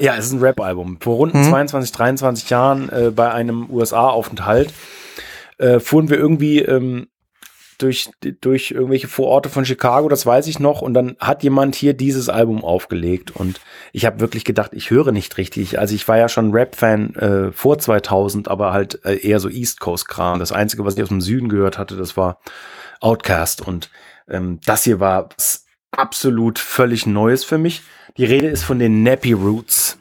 Ja, 0.00 0.16
es 0.16 0.26
ist 0.26 0.32
ein 0.32 0.40
Rap-Album. 0.40 0.98
Vor 1.00 1.16
rund 1.16 1.32
hm. 1.32 1.44
22, 1.44 1.92
23 1.92 2.50
Jahren 2.50 2.88
äh, 2.88 3.10
bei 3.10 3.30
einem 3.30 3.70
USA-Aufenthalt 3.70 4.72
äh, 5.58 5.78
fuhren 5.78 6.10
wir 6.10 6.18
irgendwie 6.18 6.60
ähm, 6.60 7.06
durch, 7.82 8.10
durch 8.40 8.70
irgendwelche 8.70 9.08
Vororte 9.08 9.48
von 9.48 9.64
Chicago, 9.64 10.08
das 10.08 10.24
weiß 10.24 10.46
ich 10.46 10.58
noch. 10.58 10.82
Und 10.82 10.94
dann 10.94 11.16
hat 11.18 11.42
jemand 11.42 11.74
hier 11.74 11.94
dieses 11.94 12.28
Album 12.28 12.64
aufgelegt. 12.64 13.30
Und 13.30 13.60
ich 13.92 14.06
habe 14.06 14.20
wirklich 14.20 14.44
gedacht, 14.44 14.72
ich 14.74 14.90
höre 14.90 15.12
nicht 15.12 15.36
richtig. 15.38 15.78
Also 15.78 15.94
ich 15.94 16.06
war 16.08 16.18
ja 16.18 16.28
schon 16.28 16.52
Rap-Fan 16.52 17.14
äh, 17.16 17.52
vor 17.52 17.78
2000, 17.78 18.48
aber 18.48 18.72
halt 18.72 19.04
äh, 19.04 19.16
eher 19.16 19.40
so 19.40 19.48
East 19.48 19.80
Coast-Kram. 19.80 20.38
Das 20.38 20.52
Einzige, 20.52 20.84
was 20.84 20.96
ich 20.96 21.02
aus 21.02 21.08
dem 21.08 21.20
Süden 21.20 21.48
gehört 21.48 21.78
hatte, 21.78 21.96
das 21.96 22.16
war 22.16 22.40
Outcast. 23.00 23.66
Und 23.66 23.90
ähm, 24.28 24.60
das 24.64 24.84
hier 24.84 25.00
war 25.00 25.28
absolut 25.90 26.58
völlig 26.58 27.06
Neues 27.06 27.44
für 27.44 27.58
mich. 27.58 27.82
Die 28.16 28.24
Rede 28.24 28.48
ist 28.48 28.62
von 28.62 28.78
den 28.78 29.02
Nappy 29.02 29.32
Roots 29.32 29.98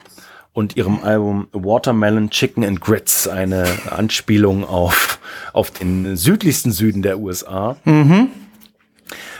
und 0.53 0.75
ihrem 0.75 1.03
Album 1.03 1.47
Watermelon 1.53 2.29
Chicken 2.29 2.65
and 2.65 2.81
Grits, 2.81 3.27
eine 3.27 3.65
Anspielung 3.89 4.65
auf, 4.65 5.19
auf 5.53 5.71
den 5.71 6.17
südlichsten 6.17 6.71
Süden 6.71 7.01
der 7.01 7.19
USA. 7.19 7.77
Mhm. 7.85 8.29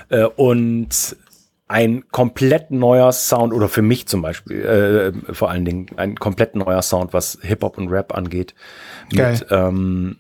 Äh, 0.10 0.24
und 0.24 1.16
ein 1.68 2.04
komplett 2.12 2.72
neuer 2.72 3.12
Sound, 3.14 3.54
oder 3.54 3.70
für 3.70 3.82
mich 3.82 4.08
zum 4.08 4.22
Beispiel, 4.22 4.62
äh, 4.62 5.34
vor 5.34 5.50
allen 5.50 5.66
Dingen 5.66 5.88
ein 5.96 6.16
komplett 6.16 6.56
neuer 6.56 6.82
Sound, 6.82 7.14
was 7.14 7.38
Hip-Hop 7.42 7.78
und 7.78 7.90
Rap 7.90 8.14
angeht. 8.14 8.54
Geil. 9.14 9.34
Mit 9.34 9.48
ähm, 9.52 10.18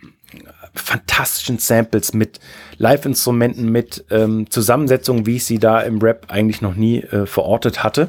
fantastischen 0.73 1.57
Samples, 1.57 2.13
mit 2.13 2.39
Live-Instrumenten, 2.77 3.69
mit 3.69 4.05
ähm, 4.09 4.49
Zusammensetzungen, 4.49 5.25
wie 5.25 5.37
ich 5.37 5.45
sie 5.45 5.59
da 5.59 5.81
im 5.81 5.99
Rap 5.99 6.27
eigentlich 6.29 6.61
noch 6.61 6.75
nie 6.75 6.99
äh, 7.01 7.25
verortet 7.25 7.83
hatte 7.83 8.07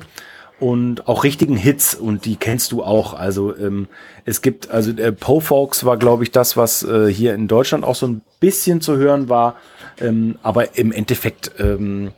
und 0.62 1.08
auch 1.08 1.24
richtigen 1.24 1.56
Hits 1.56 1.92
und 1.92 2.24
die 2.24 2.36
kennst 2.36 2.70
du 2.70 2.84
auch. 2.84 3.14
Also 3.14 3.56
ähm, 3.56 3.88
es 4.24 4.42
gibt, 4.42 4.70
also 4.70 4.92
äh, 4.92 5.10
Po 5.10 5.40
Folks 5.40 5.84
war, 5.84 5.96
glaube 5.96 6.22
ich, 6.22 6.30
das, 6.30 6.56
was 6.56 6.84
äh, 6.84 7.12
hier 7.12 7.34
in 7.34 7.48
Deutschland 7.48 7.82
auch 7.82 7.96
so 7.96 8.06
ein 8.06 8.20
bisschen 8.38 8.80
zu 8.80 8.96
hören 8.96 9.28
war. 9.28 9.56
Ähm, 10.00 10.38
aber 10.44 10.78
im 10.78 10.92
Endeffekt, 10.92 11.50
ähm, 11.58 12.12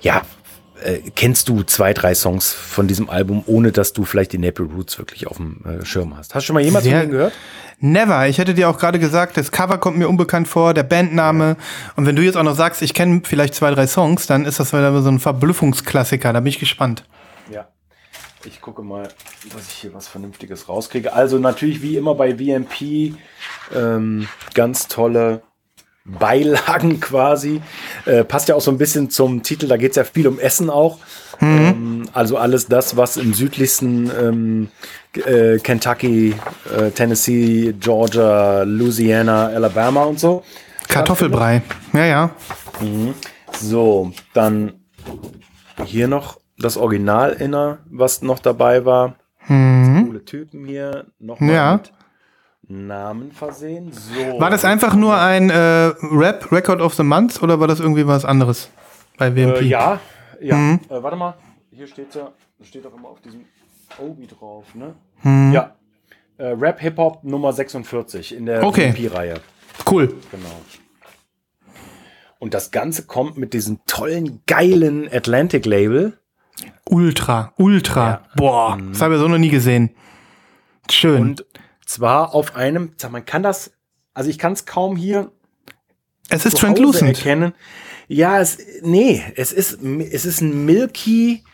ja, 0.00 0.22
äh, 0.84 0.98
kennst 1.16 1.48
du 1.48 1.64
zwei, 1.64 1.92
drei 1.92 2.14
Songs 2.14 2.52
von 2.52 2.86
diesem 2.86 3.10
Album, 3.10 3.42
ohne 3.46 3.72
dass 3.72 3.92
du 3.92 4.04
vielleicht 4.04 4.32
die 4.32 4.38
Naple 4.38 4.66
Roots 4.66 4.98
wirklich 4.98 5.26
auf 5.26 5.38
dem 5.38 5.64
äh, 5.64 5.84
Schirm 5.84 6.16
hast. 6.16 6.36
Hast 6.36 6.44
du 6.44 6.46
schon 6.46 6.54
mal 6.54 6.62
jemals 6.62 6.84
von 6.84 6.94
denen 6.94 7.10
gehört? 7.10 7.32
Never. 7.80 8.28
Ich 8.28 8.38
hätte 8.38 8.54
dir 8.54 8.70
auch 8.70 8.78
gerade 8.78 9.00
gesagt, 9.00 9.36
das 9.36 9.50
Cover 9.50 9.78
kommt 9.78 9.98
mir 9.98 10.08
unbekannt 10.08 10.46
vor, 10.46 10.72
der 10.72 10.84
Bandname. 10.84 11.56
Und 11.96 12.06
wenn 12.06 12.14
du 12.14 12.22
jetzt 12.22 12.36
auch 12.36 12.44
noch 12.44 12.54
sagst, 12.54 12.80
ich 12.80 12.94
kenne 12.94 13.22
vielleicht 13.24 13.56
zwei, 13.56 13.72
drei 13.72 13.88
Songs, 13.88 14.28
dann 14.28 14.44
ist 14.44 14.60
das 14.60 14.72
wieder 14.72 15.02
so 15.02 15.08
ein 15.08 15.18
Verblüffungsklassiker. 15.18 16.32
Da 16.32 16.38
bin 16.38 16.46
ich 16.46 16.60
gespannt. 16.60 17.02
Ja. 17.50 17.68
Ich 18.44 18.60
gucke 18.60 18.82
mal, 18.82 19.08
dass 19.52 19.68
ich 19.68 19.74
hier 19.74 19.94
was 19.94 20.08
Vernünftiges 20.08 20.68
rauskriege. 20.68 21.12
Also 21.12 21.38
natürlich 21.38 21.80
wie 21.80 21.96
immer 21.96 22.14
bei 22.14 22.36
VMP 22.36 23.14
ähm, 23.74 24.28
ganz 24.54 24.88
tolle 24.88 25.42
Beilagen 26.04 27.00
quasi. 27.00 27.62
Äh, 28.04 28.24
passt 28.24 28.48
ja 28.48 28.56
auch 28.56 28.60
so 28.60 28.70
ein 28.70 28.78
bisschen 28.78 29.10
zum 29.10 29.42
Titel, 29.42 29.68
da 29.68 29.76
geht 29.76 29.90
es 29.90 29.96
ja 29.96 30.04
viel 30.04 30.26
um 30.26 30.40
Essen 30.40 30.70
auch. 30.70 30.98
Mhm. 31.40 31.58
Ähm, 31.58 32.08
also 32.12 32.36
alles 32.36 32.66
das, 32.66 32.96
was 32.96 33.16
im 33.16 33.32
südlichsten 33.32 34.10
ähm, 34.10 34.68
äh, 35.14 35.58
Kentucky, 35.58 36.34
äh, 36.76 36.90
Tennessee, 36.90 37.74
Georgia, 37.78 38.62
Louisiana, 38.62 39.46
Alabama 39.46 40.04
und 40.04 40.18
so. 40.18 40.42
Kartoffelbrei, 40.88 41.62
ja, 41.92 42.04
ja. 42.04 42.30
Mhm. 42.80 43.14
So, 43.52 44.12
dann 44.34 44.72
hier 45.84 46.08
noch 46.08 46.41
das 46.62 46.76
Original 46.76 47.32
inner, 47.32 47.78
was 47.90 48.22
noch 48.22 48.38
dabei 48.38 48.84
war. 48.84 49.16
Mhm. 49.48 50.06
Coole 50.06 50.24
Typen 50.24 50.64
hier. 50.64 51.06
Nochmal 51.18 51.54
ja. 51.54 51.72
mit 51.74 51.92
Namen 52.68 53.32
versehen. 53.32 53.92
So. 53.92 54.40
War 54.40 54.50
das 54.50 54.64
einfach 54.64 54.94
nur 54.94 55.18
ein 55.18 55.50
äh, 55.50 55.92
Rap 56.12 56.50
Record 56.50 56.80
of 56.80 56.94
the 56.94 57.02
Month 57.02 57.42
oder 57.42 57.60
war 57.60 57.68
das 57.68 57.80
irgendwie 57.80 58.06
was 58.06 58.24
anderes 58.24 58.70
bei 59.18 59.34
WMP? 59.34 59.60
Äh, 59.60 59.64
ja, 59.64 60.00
ja. 60.40 60.56
Mhm. 60.56 60.80
Äh, 60.88 61.02
warte 61.02 61.16
mal, 61.16 61.34
hier 61.70 61.86
steht 61.86 62.14
ja, 62.14 62.32
steht 62.62 62.84
doch 62.84 62.94
immer 62.96 63.08
auf 63.08 63.20
diesem 63.20 63.44
Obi 63.98 64.26
drauf, 64.26 64.74
ne? 64.74 64.94
Mhm. 65.22 65.52
Ja. 65.52 65.76
Äh, 66.38 66.46
Rap 66.58 66.80
Hip 66.80 66.96
Hop 66.96 67.24
Nummer 67.24 67.52
46 67.52 68.36
in 68.36 68.46
der 68.46 68.64
okay. 68.64 68.94
WMP-Reihe. 68.94 69.40
Cool. 69.88 70.14
Genau. 70.30 70.48
Und 72.38 72.54
das 72.54 72.70
Ganze 72.72 73.06
kommt 73.06 73.36
mit 73.36 73.52
diesem 73.52 73.80
tollen, 73.86 74.42
geilen 74.46 75.08
Atlantic-Label. 75.12 76.18
Ultra, 76.88 77.52
ultra. 77.56 78.08
Ja. 78.08 78.22
Boah, 78.36 78.76
mhm. 78.76 78.92
das 78.92 79.02
habe 79.02 79.14
ich 79.14 79.20
so 79.20 79.28
noch 79.28 79.38
nie 79.38 79.50
gesehen. 79.50 79.90
Schön. 80.90 81.20
Und 81.20 81.46
zwar 81.86 82.34
auf 82.34 82.56
einem, 82.56 82.92
man 83.10 83.24
kann 83.24 83.42
das, 83.42 83.72
also 84.14 84.30
ich 84.30 84.38
kann 84.38 84.52
es 84.52 84.66
kaum 84.66 84.96
hier. 84.96 85.30
Es 86.28 86.46
ist 86.46 86.58
translucent. 86.58 87.18
Erkennen. 87.18 87.52
Ja, 88.08 88.40
es, 88.40 88.58
nee, 88.82 89.22
es 89.36 89.52
ist, 89.52 89.80
es 89.82 90.24
ist 90.24 90.40
ein 90.40 90.64
milky 90.64 91.44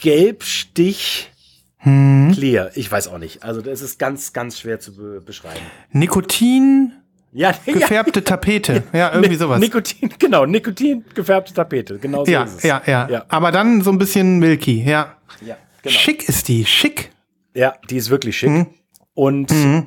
Gelbstich 0.00 1.30
hm. 1.78 2.32
clear. 2.34 2.70
Ich 2.74 2.90
weiß 2.90 3.08
auch 3.08 3.18
nicht. 3.18 3.42
Also 3.42 3.62
das 3.62 3.80
ist 3.80 3.98
ganz, 3.98 4.32
ganz 4.32 4.58
schwer 4.58 4.80
zu 4.80 4.96
be 4.96 5.20
beschreiben. 5.20 5.60
Nikotin 5.90 6.92
ja, 7.36 7.52
gefärbte 7.66 8.20
ja. 8.20 8.24
Tapete. 8.24 8.84
Ja, 8.92 9.12
irgendwie 9.12 9.34
sowas. 9.34 9.58
Nikotin, 9.58 10.08
genau, 10.18 10.46
Nikotin 10.46 11.04
gefärbte 11.14 11.52
Tapete. 11.52 11.98
Genau 11.98 12.24
so 12.24 12.30
ja, 12.30 12.44
ist 12.44 12.58
es. 12.58 12.62
Ja, 12.62 12.80
ja, 12.86 13.08
ja. 13.10 13.24
Aber 13.28 13.50
dann 13.50 13.82
so 13.82 13.90
ein 13.90 13.98
bisschen 13.98 14.38
milky, 14.38 14.84
ja. 14.84 15.16
Ja, 15.44 15.56
genau. 15.82 15.92
Schick 15.92 16.28
ist 16.28 16.46
die, 16.46 16.64
schick. 16.64 17.10
Ja, 17.52 17.74
die 17.90 17.96
ist 17.96 18.10
wirklich 18.10 18.36
schick. 18.38 18.50
Mhm. 18.50 18.66
Und 19.14 19.50
mhm. 19.50 19.86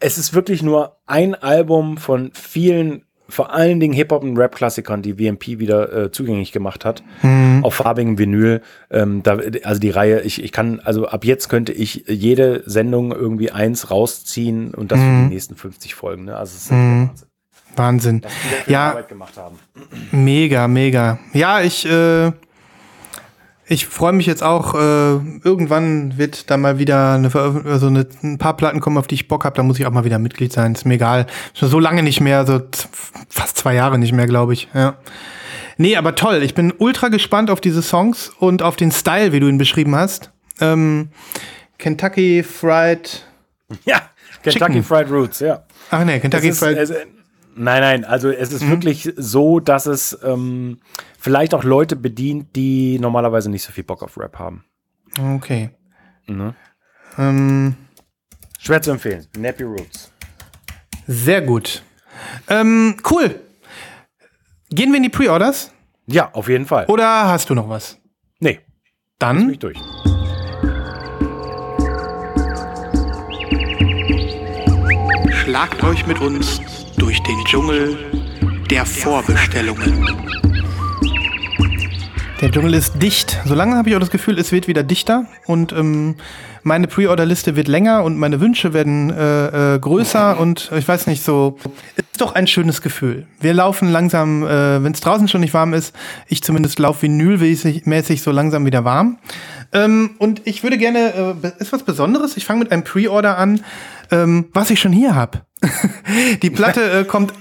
es 0.00 0.18
ist 0.18 0.34
wirklich 0.34 0.62
nur 0.62 0.98
ein 1.06 1.34
Album 1.34 1.96
von 1.96 2.30
vielen 2.34 3.06
vor 3.32 3.54
allen 3.54 3.80
Dingen 3.80 3.94
Hip-Hop- 3.94 4.24
und 4.24 4.36
Rap-Klassikern, 4.36 5.00
die 5.00 5.18
WMP 5.18 5.58
wieder 5.58 5.90
äh, 5.90 6.12
zugänglich 6.12 6.52
gemacht 6.52 6.84
hat, 6.84 7.02
mhm. 7.22 7.60
auf 7.64 7.76
farbigem 7.76 8.18
Vinyl. 8.18 8.60
Ähm, 8.90 9.22
da, 9.22 9.38
also 9.64 9.80
die 9.80 9.88
Reihe, 9.88 10.20
ich, 10.20 10.44
ich 10.44 10.52
kann, 10.52 10.80
also 10.80 11.08
ab 11.08 11.24
jetzt 11.24 11.48
könnte 11.48 11.72
ich 11.72 12.04
jede 12.08 12.62
Sendung 12.66 13.10
irgendwie 13.10 13.50
eins 13.50 13.90
rausziehen 13.90 14.74
und 14.74 14.92
das 14.92 14.98
mhm. 14.98 15.02
für 15.02 15.08
die 15.08 15.22
mhm. 15.22 15.28
nächsten 15.30 15.56
50 15.56 15.94
Folgen. 15.94 16.24
Ne? 16.26 16.36
Also 16.36 16.56
es 16.56 16.64
ist 16.64 16.72
mhm. 16.72 17.08
Wahnsinn. 17.74 18.22
Wahnsinn. 18.22 18.22
ja, 18.66 19.02
mega, 20.10 20.68
mega. 20.68 21.18
Ja, 21.32 21.62
ich 21.62 21.86
äh, 21.86 22.32
ich 23.72 23.86
freue 23.86 24.12
mich 24.12 24.26
jetzt 24.26 24.42
auch, 24.42 24.74
äh, 24.74 24.78
irgendwann 25.44 26.18
wird 26.18 26.50
da 26.50 26.56
mal 26.56 26.78
wieder 26.78 27.14
eine 27.14 27.30
also 27.34 27.86
eine, 27.86 28.06
ein 28.22 28.38
paar 28.38 28.56
Platten 28.56 28.80
kommen, 28.80 28.98
auf 28.98 29.06
die 29.06 29.14
ich 29.14 29.28
Bock 29.28 29.44
habe, 29.44 29.56
da 29.56 29.62
muss 29.62 29.78
ich 29.78 29.86
auch 29.86 29.90
mal 29.90 30.04
wieder 30.04 30.18
Mitglied 30.18 30.52
sein. 30.52 30.72
Ist 30.72 30.84
mir 30.84 30.94
egal. 30.94 31.26
Schon 31.54 31.68
so 31.68 31.78
lange 31.78 32.02
nicht 32.02 32.20
mehr, 32.20 32.46
so 32.46 32.60
fast 33.28 33.56
zwei 33.56 33.74
Jahre 33.74 33.98
nicht 33.98 34.12
mehr, 34.12 34.26
glaube 34.26 34.52
ich. 34.52 34.68
Ja. 34.74 34.96
Nee, 35.78 35.96
aber 35.96 36.14
toll. 36.14 36.42
Ich 36.42 36.54
bin 36.54 36.72
ultra 36.76 37.08
gespannt 37.08 37.50
auf 37.50 37.60
diese 37.60 37.82
Songs 37.82 38.30
und 38.38 38.62
auf 38.62 38.76
den 38.76 38.92
Style, 38.92 39.32
wie 39.32 39.40
du 39.40 39.48
ihn 39.48 39.58
beschrieben 39.58 39.96
hast. 39.96 40.30
Ähm, 40.60 41.08
Kentucky 41.78 42.42
Fried. 42.42 43.24
Ja, 43.84 44.02
Kentucky 44.42 44.74
Chicken. 44.74 44.84
Fried 44.84 45.10
Roots, 45.10 45.40
ja. 45.40 45.64
Ach 45.90 46.04
nee, 46.04 46.20
Kentucky 46.20 46.48
ist, 46.48 46.58
Fried. 46.58 46.76
Nein, 47.54 47.82
nein, 47.82 48.04
also 48.04 48.30
es 48.30 48.52
ist 48.52 48.62
mhm. 48.62 48.70
wirklich 48.70 49.12
so, 49.16 49.60
dass 49.60 49.86
es 49.86 50.18
ähm, 50.22 50.78
vielleicht 51.18 51.54
auch 51.54 51.64
Leute 51.64 51.96
bedient, 51.96 52.56
die 52.56 52.98
normalerweise 52.98 53.50
nicht 53.50 53.62
so 53.62 53.72
viel 53.72 53.84
Bock 53.84 54.02
auf 54.02 54.18
Rap 54.18 54.38
haben. 54.38 54.64
Okay. 55.34 55.70
Ne? 56.26 56.54
Ähm. 57.18 57.76
Schwer 58.58 58.80
zu 58.80 58.92
empfehlen. 58.92 59.26
Nappy 59.36 59.64
Roots. 59.64 60.12
Sehr 61.06 61.42
gut. 61.42 61.82
Ähm, 62.48 62.96
cool. 63.10 63.40
Gehen 64.70 64.90
wir 64.90 64.96
in 64.96 65.02
die 65.02 65.08
Pre-Orders? 65.08 65.72
Ja, 66.06 66.30
auf 66.32 66.48
jeden 66.48 66.66
Fall. 66.66 66.86
Oder 66.86 67.28
hast 67.28 67.50
du 67.50 67.54
noch 67.54 67.68
was? 67.68 67.98
Nee, 68.38 68.60
Dann 69.18 69.46
mich 69.46 69.58
durch. 69.58 69.78
Schlagt 75.32 75.82
euch 75.82 76.06
mit 76.06 76.20
uns 76.20 76.60
durch 76.96 77.22
den 77.22 77.44
Dschungel 77.44 77.98
der 78.70 78.86
Vorbestellungen. 78.86 80.06
Der 82.40 82.50
Dschungel 82.50 82.74
ist 82.74 83.00
dicht. 83.00 83.38
So 83.44 83.54
lange 83.54 83.76
habe 83.76 83.88
ich 83.88 83.94
auch 83.94 84.00
das 84.00 84.10
Gefühl, 84.10 84.38
es 84.38 84.50
wird 84.50 84.66
wieder 84.66 84.82
dichter 84.82 85.26
und 85.46 85.72
ähm, 85.72 86.16
meine 86.62 86.86
Pre-Order-Liste 86.86 87.56
wird 87.56 87.68
länger 87.68 88.04
und 88.04 88.18
meine 88.18 88.40
Wünsche 88.40 88.72
werden 88.72 89.10
äh, 89.10 89.74
äh, 89.74 89.78
größer 89.78 90.38
und 90.38 90.70
ich 90.76 90.86
weiß 90.86 91.06
nicht 91.06 91.24
so. 91.24 91.58
Ist 91.96 92.20
doch 92.20 92.34
ein 92.34 92.46
schönes 92.46 92.82
Gefühl. 92.82 93.26
Wir 93.40 93.54
laufen 93.54 93.90
langsam, 93.90 94.44
äh, 94.44 94.82
wenn 94.82 94.92
es 94.92 95.00
draußen 95.00 95.28
schon 95.28 95.40
nicht 95.40 95.54
warm 95.54 95.74
ist, 95.74 95.94
ich 96.28 96.42
zumindest 96.42 96.78
laufe 96.78 97.02
vinylmäßig 97.02 98.22
so 98.22 98.30
langsam 98.30 98.64
wieder 98.66 98.84
warm. 98.84 99.18
Ähm, 99.72 100.10
und 100.18 100.42
ich 100.44 100.62
würde 100.62 100.78
gerne, 100.78 101.34
äh, 101.42 101.48
ist 101.58 101.72
was 101.72 101.82
Besonderes? 101.82 102.36
Ich 102.36 102.44
fange 102.44 102.60
mit 102.60 102.72
einem 102.72 102.84
Pre-Order 102.84 103.38
an, 103.38 103.64
ähm, 104.10 104.46
was 104.52 104.70
ich 104.70 104.80
schon 104.80 104.92
hier 104.92 105.14
habe. 105.14 105.40
Die 106.42 106.50
Platte 106.50 107.00
äh, 107.00 107.04
kommt 107.04 107.32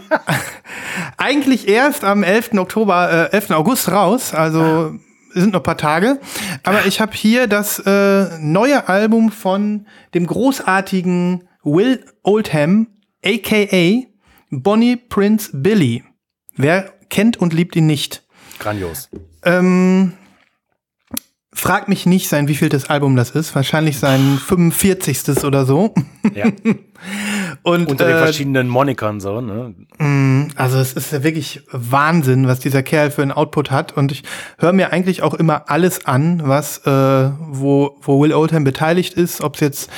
eigentlich 1.17 1.67
erst 1.67 2.03
am 2.03 2.23
11. 2.23 2.53
Oktober, 2.57 3.29
äh, 3.31 3.35
11. 3.35 3.51
August 3.51 3.91
raus, 3.91 4.33
also 4.33 4.95
sind 5.33 5.53
noch 5.53 5.59
ein 5.61 5.63
paar 5.63 5.77
Tage. 5.77 6.19
Aber 6.63 6.85
ich 6.85 7.01
habe 7.01 7.13
hier 7.13 7.47
das 7.47 7.79
äh, 7.79 8.37
neue 8.39 8.87
Album 8.87 9.31
von 9.31 9.87
dem 10.13 10.27
großartigen 10.27 11.47
Will 11.63 12.03
Oldham, 12.23 12.87
aka 13.23 14.07
Bonnie 14.49 14.97
Prince 14.97 15.49
Billy. 15.53 16.03
Wer 16.55 16.93
kennt 17.09 17.37
und 17.37 17.53
liebt 17.53 17.75
ihn 17.75 17.85
nicht? 17.85 18.23
Grandios. 18.59 19.09
Ähm, 19.43 20.13
frag 21.53 21.89
mich 21.89 22.05
nicht 22.05 22.29
sein, 22.29 22.47
wie 22.47 22.55
viel 22.55 22.69
das 22.69 22.89
Album 22.89 23.15
das 23.15 23.31
ist. 23.31 23.53
Wahrscheinlich 23.55 23.99
sein 23.99 24.39
45. 24.45 25.43
oder 25.43 25.65
so. 25.65 25.93
Ja. 26.33 26.45
Und 27.63 27.89
Unter 27.89 28.05
den 28.05 28.15
äh, 28.15 28.19
verschiedenen 28.19 28.67
Monikern 28.67 29.19
so, 29.19 29.41
ne? 29.41 29.73
also 30.55 30.77
es 30.77 30.93
ist 30.93 31.11
ja 31.11 31.23
wirklich 31.23 31.61
Wahnsinn, 31.71 32.47
was 32.47 32.59
dieser 32.59 32.83
Kerl 32.83 33.11
für 33.11 33.21
einen 33.21 33.31
Output 33.31 33.71
hat. 33.71 33.97
Und 33.97 34.11
ich 34.11 34.23
höre 34.59 34.73
mir 34.73 34.93
eigentlich 34.93 35.21
auch 35.21 35.33
immer 35.33 35.69
alles 35.69 36.05
an, 36.05 36.41
was 36.45 36.85
äh, 36.85 37.31
wo, 37.39 37.97
wo 38.01 38.21
Will 38.21 38.33
Oldham 38.33 38.63
beteiligt 38.63 39.15
ist, 39.15 39.41
ob 39.41 39.55
es 39.55 39.61
jetzt 39.61 39.89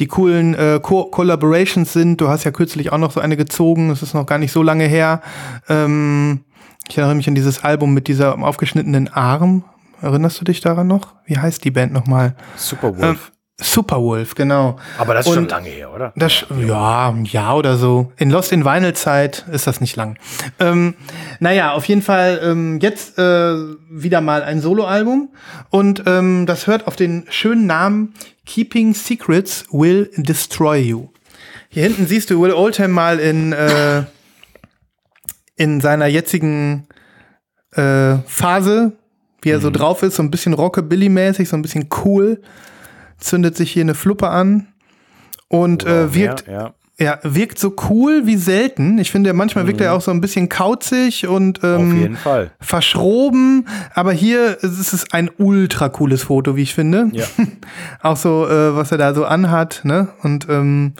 die 0.00 0.06
coolen 0.06 0.54
äh, 0.54 0.80
Co 0.82 1.04
Collaborations 1.06 1.92
sind. 1.92 2.20
Du 2.20 2.28
hast 2.28 2.44
ja 2.44 2.50
kürzlich 2.50 2.92
auch 2.92 2.98
noch 2.98 3.10
so 3.10 3.20
eine 3.20 3.36
gezogen, 3.36 3.90
es 3.90 4.02
ist 4.02 4.14
noch 4.14 4.26
gar 4.26 4.38
nicht 4.38 4.52
so 4.52 4.62
lange 4.62 4.84
her. 4.84 5.20
Ähm, 5.68 6.40
ich 6.88 6.98
erinnere 6.98 7.16
mich 7.16 7.28
an 7.28 7.34
dieses 7.34 7.62
Album 7.64 7.94
mit 7.94 8.08
dieser 8.08 8.38
aufgeschnittenen 8.42 9.08
Arm. 9.08 9.64
Erinnerst 10.02 10.40
du 10.40 10.44
dich 10.44 10.60
daran 10.60 10.86
noch? 10.88 11.14
Wie 11.24 11.38
heißt 11.38 11.64
die 11.64 11.70
Band 11.70 11.92
nochmal? 11.92 12.34
Superwolf. 12.56 13.02
Ähm, 13.02 13.18
Superwolf, 13.64 14.34
genau. 14.34 14.76
Aber 14.98 15.14
das 15.14 15.26
ist 15.26 15.32
schon 15.34 15.44
und- 15.44 15.50
lange 15.50 15.68
her, 15.68 15.92
oder? 15.94 16.12
Das, 16.16 16.44
ja, 16.66 17.10
ein 17.10 17.24
Jahr 17.26 17.56
oder 17.56 17.76
so. 17.76 18.10
In 18.16 18.30
Lost 18.30 18.50
in 18.50 18.64
Vinyl 18.64 18.94
Zeit 18.94 19.46
ist 19.52 19.66
das 19.68 19.80
nicht 19.80 19.94
lang. 19.94 20.18
Ähm, 20.58 20.94
naja, 21.38 21.72
auf 21.72 21.84
jeden 21.84 22.02
Fall 22.02 22.40
ähm, 22.42 22.80
jetzt 22.80 23.18
äh, 23.18 23.54
wieder 23.90 24.20
mal 24.20 24.42
ein 24.42 24.60
Soloalbum 24.60 25.28
und 25.70 26.02
ähm, 26.06 26.46
das 26.46 26.66
hört 26.66 26.88
auf 26.88 26.96
den 26.96 27.26
schönen 27.30 27.66
Namen 27.66 28.14
Keeping 28.46 28.94
Secrets 28.94 29.66
Will 29.70 30.10
Destroy 30.16 30.80
You. 30.80 31.08
Hier 31.68 31.84
hinten 31.84 32.06
siehst 32.08 32.30
du 32.30 32.40
Will 32.42 32.52
Oldham 32.52 32.90
mal 32.90 33.20
in 33.20 33.52
äh, 33.52 34.02
in 35.56 35.80
seiner 35.80 36.06
jetzigen 36.06 36.88
äh, 37.72 38.16
Phase, 38.26 38.92
wie 39.42 39.50
er 39.50 39.60
so 39.60 39.70
drauf 39.70 40.02
ist, 40.02 40.16
so 40.16 40.22
ein 40.22 40.30
bisschen 40.30 40.54
Rockabilly-mäßig, 40.54 41.48
so 41.48 41.56
ein 41.56 41.62
bisschen 41.62 41.88
cool. 42.04 42.40
Zündet 43.18 43.56
sich 43.56 43.70
hier 43.70 43.82
eine 43.82 43.94
Fluppe 43.94 44.28
an 44.30 44.68
und 45.48 45.84
Oder 45.84 46.04
äh, 46.04 46.14
wirkt 46.14 46.46
mehr, 46.48 46.74
ja. 46.98 47.04
ja, 47.04 47.18
wirkt 47.22 47.58
so 47.58 47.74
cool 47.90 48.26
wie 48.26 48.36
selten. 48.36 48.98
Ich 48.98 49.10
finde, 49.12 49.32
manchmal 49.32 49.66
wirkt 49.66 49.80
er 49.80 49.94
auch 49.94 50.00
so 50.00 50.10
ein 50.10 50.20
bisschen 50.20 50.48
kauzig 50.48 51.26
und 51.28 51.62
Mhm. 51.62 51.68
Auf 51.68 51.80
ähm, 51.80 52.00
jeden 52.00 52.16
Fall. 52.16 52.50
verschroben. 52.60 53.66
Aber 53.94 54.12
hier 54.12 54.58
ist 54.62 54.92
es 54.92 55.12
ein 55.12 55.30
ultra 55.38 55.88
cooles 55.88 56.24
Foto, 56.24 56.56
wie 56.56 56.62
ich 56.62 56.74
finde. 56.74 57.10
Ja. 57.12 57.26
auch 58.02 58.16
so, 58.16 58.46
äh, 58.48 58.74
was 58.74 58.90
er 58.90 58.98
da 58.98 59.14
so 59.14 59.24
anhat, 59.24 59.82
ne? 59.84 60.08
Und 60.22 60.48
ähm, 60.48 60.94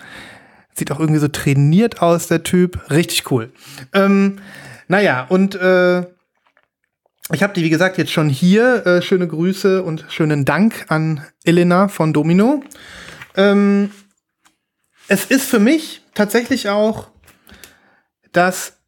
sieht 0.74 0.92
auch 0.92 1.00
irgendwie 1.00 1.20
so 1.20 1.28
trainiert 1.28 2.02
aus, 2.02 2.28
der 2.28 2.42
Typ. 2.42 2.90
Richtig 2.90 3.30
cool. 3.30 3.50
Ähm, 3.92 4.36
naja, 4.88 5.26
und 5.28 5.54
äh, 5.54 6.02
ich 7.30 7.42
habe 7.42 7.52
die, 7.52 7.62
wie 7.62 7.70
gesagt, 7.70 7.98
jetzt 7.98 8.10
schon 8.10 8.28
hier. 8.28 8.86
Äh, 8.86 9.02
schöne 9.02 9.28
Grüße 9.28 9.82
und 9.82 10.06
schönen 10.08 10.44
Dank 10.44 10.86
an 10.88 11.24
Elena 11.44 11.88
von 11.88 12.12
Domino. 12.12 12.62
Ähm, 13.36 13.90
es 15.08 15.26
ist 15.26 15.48
für 15.48 15.58
mich 15.58 16.02
tatsächlich 16.14 16.68
auch 16.68 17.08
das 18.32 18.78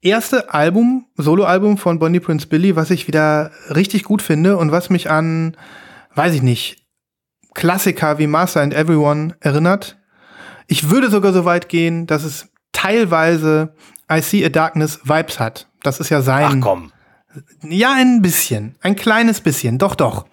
erste 0.00 0.52
Album, 0.52 1.06
Soloalbum 1.16 1.78
von 1.78 1.98
Bonnie 1.98 2.20
Prince 2.20 2.46
Billy, 2.46 2.76
was 2.76 2.90
ich 2.90 3.06
wieder 3.06 3.50
richtig 3.70 4.04
gut 4.04 4.22
finde 4.22 4.56
und 4.56 4.70
was 4.70 4.90
mich 4.90 5.10
an, 5.10 5.56
weiß 6.14 6.34
ich 6.34 6.42
nicht, 6.42 6.84
Klassiker 7.54 8.18
wie 8.18 8.26
Master 8.26 8.60
and 8.60 8.74
Everyone 8.74 9.36
erinnert. 9.40 9.98
Ich 10.66 10.90
würde 10.90 11.10
sogar 11.10 11.32
so 11.32 11.44
weit 11.44 11.68
gehen, 11.68 12.06
dass 12.06 12.22
es 12.24 12.48
teilweise 12.72 13.74
I 14.12 14.20
See 14.20 14.44
a 14.44 14.48
Darkness 14.48 15.00
Vibes 15.04 15.40
hat. 15.40 15.68
Das 15.82 15.98
ist 15.98 16.10
ja 16.10 16.20
sein. 16.20 16.58
Ach 16.58 16.60
komm. 16.60 16.92
Ja, 17.62 17.94
ein 17.94 18.22
bisschen. 18.22 18.76
Ein 18.80 18.96
kleines 18.96 19.40
bisschen. 19.40 19.78
Doch, 19.78 19.94
doch. 19.94 20.26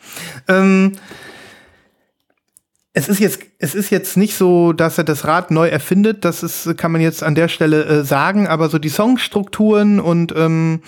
Ähm, 0.48 0.94
es 2.94 3.10
ist 3.10 3.20
jetzt, 3.20 3.42
es 3.60 3.76
ist 3.76 3.90
jetzt 3.90 4.16
nicht 4.16 4.36
so, 4.36 4.72
dass 4.72 4.98
er 4.98 5.04
das 5.04 5.26
Rad 5.26 5.52
neu 5.52 5.68
erfindet. 5.68 6.24
Das 6.24 6.44
ist, 6.44 6.78
kann 6.78 6.94
man 6.94 7.02
jetzt 7.02 7.24
an 7.24 7.36
der 7.36 7.50
Stelle 7.50 7.84
äh, 7.84 8.04
sagen. 8.06 8.48
Aber 8.48 8.70
so 8.70 8.80
die 8.80 8.90
Songstrukturen 8.90 10.00
und, 10.00 10.34
ähm, 10.36 10.82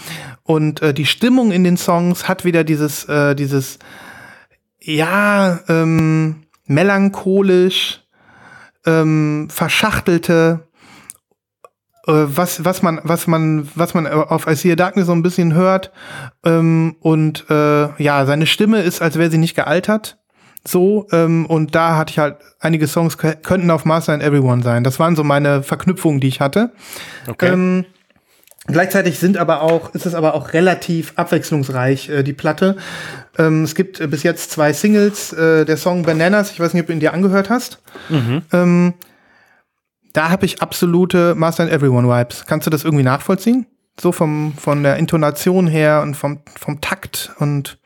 und 0.44 0.82
äh, 0.82 0.94
die 0.94 1.06
Stimmung 1.06 1.52
in 1.52 1.66
den 1.66 1.76
Songs 1.76 2.30
hat 2.30 2.46
wieder 2.46 2.64
dieses, 2.64 3.04
äh, 3.06 3.36
dieses, 3.36 3.78
ja, 4.80 5.60
ähm, 5.68 6.44
melancholisch, 6.66 8.04
ähm, 8.86 9.50
verschachtelte, 9.52 10.67
was, 12.14 12.64
was 12.64 12.82
man, 12.82 13.02
was 13.04 13.28
man, 13.28 13.68
was 13.76 13.94
man 13.94 14.08
auf 14.08 14.48
I 14.48 14.56
See 14.56 14.72
a 14.72 14.76
Darkness 14.76 15.08
so 15.08 15.14
ein 15.14 15.24
bisschen 15.24 15.54
hört. 15.54 15.92
Ähm, 16.46 16.96
und 17.02 17.46
äh, 17.50 18.02
ja, 18.02 18.26
seine 18.26 18.48
Stimme 18.48 18.82
ist, 18.82 19.02
als 19.02 19.18
wäre 19.18 19.30
sie 19.30 19.38
nicht 19.38 19.56
gealtert. 19.56 20.18
So, 20.66 21.08
ähm, 21.12 21.46
und 21.46 21.76
da 21.76 21.96
hatte 21.96 22.12
ich 22.12 22.20
halt, 22.20 22.38
einige 22.60 22.88
Songs 22.88 23.18
könnten 23.18 23.72
auf 23.72 23.86
Master 23.86 24.14
and 24.14 24.24
Everyone 24.24 24.64
sein. 24.64 24.84
Das 24.84 25.00
waren 25.00 25.16
so 25.16 25.24
meine 25.24 25.64
Verknüpfungen, 25.64 26.20
die 26.20 26.28
ich 26.28 26.42
hatte. 26.42 26.72
Okay. 27.28 27.54
Ähm, 27.54 27.86
gleichzeitig 28.68 29.18
sind 29.18 29.38
aber 29.38 29.62
auch, 29.62 29.94
ist 29.94 30.06
es 30.06 30.14
aber 30.14 30.34
auch 30.34 30.52
relativ 30.54 31.14
abwechslungsreich, 31.16 32.10
äh, 32.10 32.24
die 32.24 32.34
Platte. 32.34 32.76
Ähm, 33.38 33.64
es 33.64 33.76
gibt 33.76 34.02
äh, 34.02 34.08
bis 34.08 34.24
jetzt 34.24 34.52
zwei 34.52 34.74
Singles, 34.74 35.32
äh, 35.32 35.64
der 35.64 35.78
Song 35.78 36.04
Bananas, 36.04 36.52
ich 36.52 36.60
weiß 36.60 36.74
nicht, 36.74 36.82
ob 36.82 36.88
du 36.88 36.94
ihn 36.94 37.00
dir 37.00 37.14
angehört 37.14 37.50
hast. 37.50 37.80
Ähm, 38.52 38.94
da 40.18 40.30
habe 40.30 40.46
ich 40.48 40.62
absolute 40.64 41.36
Master 41.36 41.64
and 41.64 41.72
Everyone 41.72 42.08
Vibes. 42.08 42.46
Kannst 42.48 42.66
du 42.66 42.72
das 42.72 42.84
irgendwie 42.84 43.04
nachvollziehen? 43.04 43.68
So 44.00 44.12
vom, 44.12 44.54
von 44.58 44.82
der 44.82 44.98
Intonation 44.98 45.68
her 45.68 46.02
und 46.02 46.16
vom, 46.16 46.40
vom 46.60 46.82
Takt 46.82 47.32
und 47.40 47.78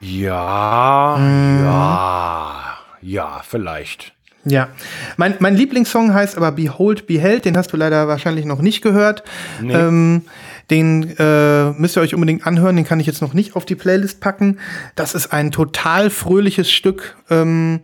ja, 0.00 1.16
Mhm. 1.18 1.64
ja, 1.64 2.78
ja, 3.02 3.40
vielleicht. 3.48 4.12
ja. 4.44 4.68
Mein, 5.16 5.34
mein 5.40 5.56
Lieblingssong 5.56 6.14
heißt 6.14 6.36
aber 6.36 6.52
Behold, 6.52 7.06
Beheld, 7.06 7.44
den 7.44 7.56
hast 7.56 7.72
du 7.72 7.76
leider 7.76 8.08
wahrscheinlich 8.08 8.44
noch 8.44 8.60
nicht 8.60 8.82
gehört. 8.82 9.24
Nee. 9.60 9.74
Ähm, 9.74 10.22
den 10.70 11.14
äh, 11.18 11.70
müsst 11.72 11.96
ihr 11.96 12.00
euch 12.00 12.14
unbedingt 12.14 12.46
anhören, 12.46 12.76
den 12.76 12.84
kann 12.84 12.98
ich 13.00 13.06
jetzt 13.06 13.22
noch 13.22 13.34
nicht 13.34 13.56
auf 13.56 13.64
die 13.64 13.74
Playlist 13.76 14.20
packen. 14.20 14.58
Das 14.96 15.14
ist 15.14 15.32
ein 15.32 15.50
total 15.50 16.10
fröhliches 16.10 16.70
Stück 16.70 17.16
ähm, 17.30 17.80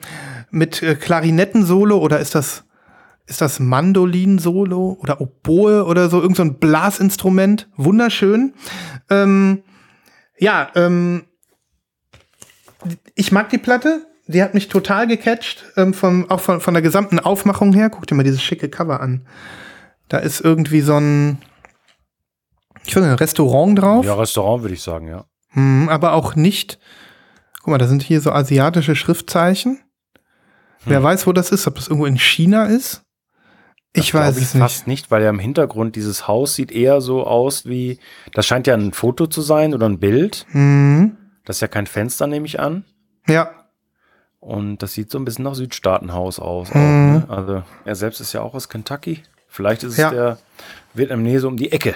mit 0.53 0.83
äh, 0.83 0.95
Klarinetten-Solo 0.95 1.99
oder 1.99 2.21
ist 2.21 2.35
das, 2.35 2.65
ist 3.27 3.41
das 3.41 3.59
Mandolin-Solo 3.59 4.99
oder 5.01 5.21
Oboe 5.21 5.85
oder 5.85 6.09
so, 6.09 6.21
irgend 6.21 6.37
so 6.37 6.45
ein 6.45 6.59
Blasinstrument. 6.59 7.69
Wunderschön. 7.77 8.55
Ähm, 9.11 9.65
ja, 10.39 10.71
ähm, 10.75 11.25
ich 13.15 13.33
mag 13.33 13.49
die 13.51 13.59
Platte. 13.59 14.07
Die 14.29 14.43
hat 14.43 14.55
mich 14.55 14.69
total 14.69 15.09
gecatcht, 15.09 15.65
ähm, 15.77 15.93
vom, 15.93 16.31
auch 16.31 16.41
von, 16.41 16.61
von 16.61 16.75
der 16.75 16.83
gesamten 16.83 17.19
Aufmachung 17.19 17.73
her. 17.73 17.91
Guck 17.91 18.07
dir 18.07 18.15
mal 18.15 18.23
dieses 18.23 18.43
schicke 18.43 18.69
Cover 18.69 19.01
an. 19.01 19.27
Da 20.09 20.19
ist 20.19 20.41
irgendwie 20.41 20.81
so 20.81 20.95
ein, 20.95 21.39
ich 22.85 22.95
weiß 22.95 23.03
nicht, 23.03 23.11
ein 23.11 23.19
Restaurant 23.19 23.79
drauf. 23.79 24.05
Ja, 24.05 24.15
Restaurant 24.15 24.63
würde 24.63 24.75
ich 24.75 24.83
sagen, 24.83 25.09
ja. 25.09 25.25
Hm, 25.51 25.89
aber 25.89 26.13
auch 26.13 26.35
nicht. 26.37 26.79
Guck 27.59 27.69
mal, 27.69 27.79
da 27.79 27.87
sind 27.87 28.03
hier 28.03 28.21
so 28.21 28.31
asiatische 28.31 28.95
Schriftzeichen. 28.95 29.81
Wer 30.85 31.03
weiß, 31.03 31.27
wo 31.27 31.33
das 31.33 31.51
ist, 31.51 31.67
ob 31.67 31.77
das 31.77 31.89
irgendwo 31.89 32.07
in 32.07 32.17
China 32.19 32.67
ist. 32.67 33.03
Das 33.95 34.05
Ich 34.07 34.15
weiß 34.15 34.35
glaub 34.35 34.43
es 34.45 34.55
nicht. 34.55 34.61
fast 34.63 34.87
nicht, 34.87 35.11
weil 35.11 35.23
ja 35.23 35.31
im 35.31 35.39
Hintergrund 35.39 35.97
dieses 35.97 36.27
Haus 36.27 36.55
sieht 36.55 36.73
eher 36.73 37.01
so 37.01 37.27
aus 37.27 37.67
wie, 37.67 37.99
das 38.33 38.47
scheint 38.47 38.67
ja 38.67 38.75
ein 38.75 38.93
Foto 38.93 39.27
zu 39.27 39.43
sein 39.43 39.75
oder 39.75 39.87
ein 39.89 39.99
Bild. 39.99 40.47
Mhm. 40.53 41.17
Das 41.45 41.57
ist 41.57 41.61
ja 41.61 41.69
kein 41.69 41.87
Fenster, 41.87 42.27
nehme 42.27 42.47
ich 42.47 42.59
an. 42.61 42.85
Ja, 43.29 43.51
Und 44.41 44.79
das 44.83 44.93
sieht 44.95 45.09
so 45.11 45.19
ein 45.19 45.25
bisschen 45.25 45.45
nach 45.45 45.55
Südstaatenhaus 45.55 46.41
aus. 46.41 46.71
Auch, 46.71 46.75
Mhm. 46.75 47.13
ne? 47.13 47.25
Also 47.29 47.63
er 47.85 47.95
selbst 47.95 48.21
ist 48.21 48.33
ja 48.33 48.41
auch 48.41 48.55
aus 48.55 48.69
Kentucky. 48.69 49.23
Vielleicht 49.47 49.85
ist 49.85 49.93
es 49.93 49.99
Ja. 49.99 50.11
der 50.11 50.39
Vietnamese 50.95 51.47
um 51.47 51.57
die 51.57 51.71
Ecke. 51.71 51.95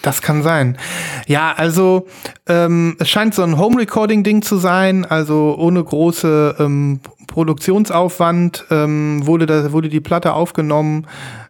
Das 0.00 0.22
kann 0.22 0.42
sein. 0.42 0.78
Ja, 1.26 1.52
also 1.56 2.06
ähm, 2.48 2.96
es 2.98 3.08
scheint 3.08 3.34
so 3.34 3.42
ein 3.42 3.58
Home-Recording-Ding 3.58 4.42
zu 4.42 4.56
sein, 4.56 5.04
also 5.04 5.56
ohne 5.58 5.84
große 5.84 6.56
ähm, 6.58 7.00
Produktionsaufwand 7.26 8.66
ähm, 8.70 9.26
wurde, 9.26 9.46
da, 9.46 9.72
wurde 9.72 9.88
die 9.88 10.00
Platte 10.00 10.34
aufgenommen 10.34 11.06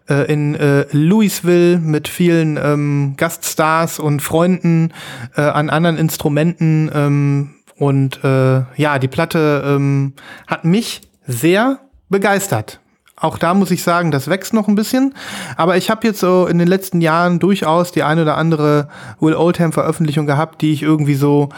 äh, 0.08 0.30
in 0.32 0.54
äh, 0.54 0.86
Louisville 0.92 1.78
mit 1.78 2.08
vielen 2.08 2.56
ähm, 2.56 3.14
Gaststars 3.16 3.98
und 3.98 4.20
Freunden 4.20 4.92
äh, 5.36 5.42
an 5.42 5.70
anderen 5.70 5.96
Instrumenten. 5.96 6.90
Ähm, 6.94 7.54
und 7.76 8.22
äh, 8.22 8.62
ja, 8.76 8.98
die 8.98 9.08
Platte 9.08 9.62
ähm, 9.66 10.12
hat 10.46 10.64
mich 10.64 11.00
sehr 11.26 11.80
begeistert. 12.08 12.81
Auch 13.22 13.38
da 13.38 13.54
muss 13.54 13.70
ich 13.70 13.84
sagen, 13.84 14.10
das 14.10 14.26
wächst 14.28 14.52
noch 14.52 14.66
ein 14.66 14.74
bisschen. 14.74 15.14
Aber 15.56 15.76
ich 15.76 15.90
habe 15.90 16.04
jetzt 16.06 16.18
so 16.18 16.48
in 16.48 16.58
den 16.58 16.66
letzten 16.66 17.00
Jahren 17.00 17.38
durchaus 17.38 17.92
die 17.92 18.02
eine 18.02 18.22
oder 18.22 18.36
andere 18.36 18.88
Will 19.20 19.34
Oldham-Veröffentlichung 19.34 20.26
gehabt, 20.26 20.60
die 20.60 20.72
ich 20.72 20.82
irgendwie 20.82 21.14
so 21.14 21.48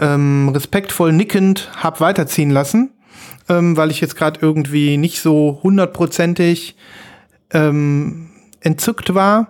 ähm, 0.00 0.48
respektvoll 0.52 1.12
nickend 1.12 1.70
hab 1.76 2.00
weiterziehen 2.00 2.50
lassen, 2.50 2.90
ähm, 3.48 3.76
weil 3.76 3.92
ich 3.92 4.00
jetzt 4.00 4.16
gerade 4.16 4.40
irgendwie 4.42 4.96
nicht 4.96 5.20
so 5.20 5.60
hundertprozentig 5.62 6.74
ähm, 7.52 8.30
entzückt 8.60 9.14
war. 9.14 9.46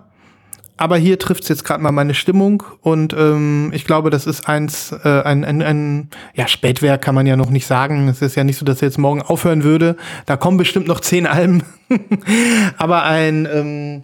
Aber 0.75 0.97
hier 0.97 1.19
trifft 1.19 1.43
es 1.43 1.49
jetzt 1.49 1.63
gerade 1.63 1.83
mal 1.83 1.91
meine 1.91 2.15
Stimmung 2.15 2.63
und 2.81 3.13
ähm, 3.13 3.71
ich 3.73 3.85
glaube, 3.85 4.09
das 4.09 4.25
ist 4.25 4.47
eins, 4.47 4.91
äh, 4.91 5.21
ein, 5.21 5.45
ein, 5.45 5.61
ein, 5.61 6.09
ja, 6.33 6.47
Spätwerk 6.47 7.01
kann 7.01 7.13
man 7.13 7.27
ja 7.27 7.35
noch 7.35 7.51
nicht 7.51 7.67
sagen. 7.67 8.07
Es 8.07 8.21
ist 8.23 8.35
ja 8.35 8.43
nicht 8.43 8.57
so, 8.57 8.65
dass 8.65 8.81
er 8.81 8.87
jetzt 8.87 8.97
morgen 8.97 9.21
aufhören 9.21 9.63
würde. 9.63 9.97
Da 10.25 10.35
kommen 10.35 10.57
bestimmt 10.57 10.87
noch 10.87 10.99
zehn 10.99 11.27
Alben. 11.27 11.63
Aber 12.77 13.03
ein 13.03 13.47
ähm, 13.51 14.03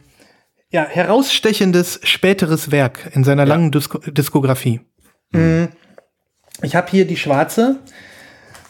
ja, 0.72 0.86
herausstechendes 0.86 2.02
späteres 2.04 2.72
Werk 2.72 3.10
in 3.14 3.24
seiner 3.24 3.46
langen 3.46 3.72
Disko 3.72 3.98
Diskografie. 4.00 4.82
Mhm. 5.32 5.70
Ich 6.62 6.76
habe 6.76 6.90
hier 6.92 7.06
die 7.08 7.18
schwarze. 7.18 7.80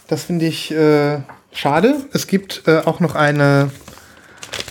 Das 0.07 0.23
finde 0.23 0.45
ich 0.45 0.71
äh, 0.71 1.19
schade. 1.51 1.95
Es 2.13 2.27
gibt 2.27 2.63
äh, 2.67 2.81
auch 2.85 2.99
noch 2.99 3.15
eine. 3.15 3.71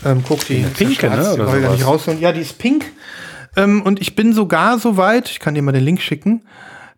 Ähm, 0.05 0.24
guck, 0.26 0.45
die 0.47 0.61
ist 0.61 0.74
pinke, 0.74 0.95
schwarz, 0.95 1.16
ne, 1.16 1.35
die 1.35 1.41
oder 1.41 1.61
gar 1.61 1.70
nicht 1.70 1.81
sowas? 1.81 1.87
rausholen. 1.87 2.20
Ja, 2.20 2.33
die 2.33 2.41
ist 2.41 2.59
pink. 2.59 2.87
Ähm, 3.59 3.82
und 3.82 4.00
ich 4.00 4.14
bin 4.14 4.32
sogar 4.32 4.78
so 4.78 4.96
weit, 4.96 5.28
ich 5.28 5.40
kann 5.40 5.54
dir 5.54 5.62
mal 5.62 5.72
den 5.72 5.84
Link 5.84 6.00
schicken, 6.00 6.42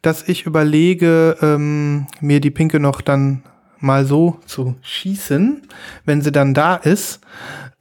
dass 0.02 0.28
ich 0.28 0.44
überlege, 0.44 1.36
ähm, 1.40 2.06
mir 2.20 2.40
die 2.40 2.50
pinke 2.50 2.80
noch 2.80 3.00
dann 3.00 3.42
mal 3.78 4.04
so 4.04 4.38
zu 4.44 4.76
schießen, 4.82 5.62
wenn 6.04 6.20
sie 6.20 6.32
dann 6.32 6.52
da 6.52 6.76
ist. 6.76 7.20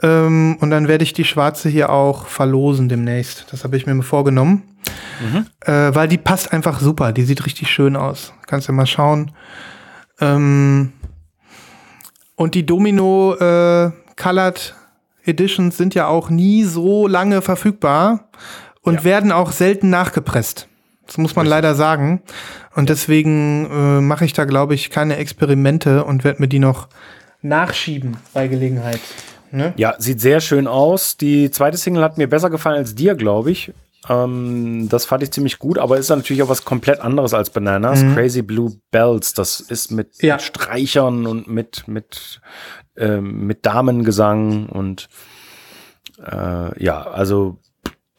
Ähm, 0.02 0.58
und 0.62 0.70
dann 0.70 0.88
werde 0.88 1.04
ich 1.04 1.12
die 1.12 1.26
schwarze 1.26 1.68
hier 1.68 1.90
auch 1.90 2.28
verlosen 2.28 2.88
demnächst. 2.88 3.48
Das 3.52 3.66
habe 3.66 3.76
ich 3.76 3.86
mir 3.86 4.02
vorgenommen. 4.02 4.64
Äh, 5.70 5.94
weil 5.94 6.08
die 6.08 6.18
passt 6.18 6.54
einfach 6.54 6.80
super. 6.80 7.12
Die 7.12 7.24
sieht 7.24 7.46
richtig 7.46 7.70
schön 7.70 7.98
aus. 7.98 8.34
Kannst 8.48 8.70
du 8.70 8.72
mal 8.72 8.86
schauen. 8.86 9.32
Ähm, 10.22 10.94
und 12.36 12.56
die 12.56 12.66
Domino 12.66 13.36
äh, 13.36 13.92
Colored 14.16 14.74
Editions 15.26 15.76
sind 15.76 15.96
ja 15.96 16.08
auch 16.08 16.30
nie 16.30 16.64
so 16.64 17.08
lange 17.08 17.42
verfügbar 17.42 18.30
und 18.90 18.96
Ja. 18.96 19.04
werden 19.06 19.32
auch 19.32 19.52
selten 19.52 19.90
nachgepresst. 19.90 20.68
Das 21.08 21.18
muss 21.18 21.36
man 21.36 21.48
leider 21.48 21.74
sagen. 21.74 22.22
Und 22.76 22.90
deswegen 22.90 23.66
äh, 23.72 24.02
mache 24.02 24.26
ich 24.26 24.34
da, 24.34 24.46
glaube 24.46 24.76
ich, 24.76 24.90
keine 24.92 25.16
Experimente 25.18 26.04
und 26.04 26.24
werde 26.24 26.42
mir 26.42 26.48
die 26.48 26.60
noch 26.60 26.88
nachschieben 27.42 28.18
bei 28.34 28.48
Gelegenheit. 28.48 29.00
Ne? 29.52 29.74
Ja, 29.78 29.96
sieht 29.98 30.22
sehr 30.22 30.40
schön 30.42 30.68
aus. 30.68 31.18
Die 31.18 31.50
zweite 31.50 31.78
Single 31.78 32.04
hat 32.04 32.18
mir 32.20 32.28
besser 32.30 32.50
gefallen 32.52 32.78
als 32.78 32.94
dir, 32.94 33.16
glaube 33.16 33.50
ich. 33.50 33.74
Ähm, 34.08 34.88
das 34.90 35.06
fand 35.06 35.24
ich 35.24 35.32
ziemlich 35.32 35.58
gut, 35.58 35.80
aber 35.80 35.98
ist 35.98 36.10
natürlich 36.10 36.44
auch 36.44 36.50
was 36.50 36.64
komplett 36.64 37.00
anderes 37.00 37.34
als 37.34 37.50
Bananas. 37.50 38.02
Crazy 38.14 38.44
Blue 38.44 38.74
Bells, 38.92 39.34
das 39.34 39.60
ist 39.62 39.92
mit, 39.92 40.22
Ja. 40.22 40.36
mit 40.36 40.44
Streichern 40.44 41.26
und 41.26 41.48
mit, 41.48 41.88
mit, 41.88 42.40
ähm, 42.98 43.48
mit 43.48 43.66
Damengesang 43.66 44.68
und 44.68 45.10
äh, 46.24 46.84
ja, 46.84 47.02
also 47.02 47.58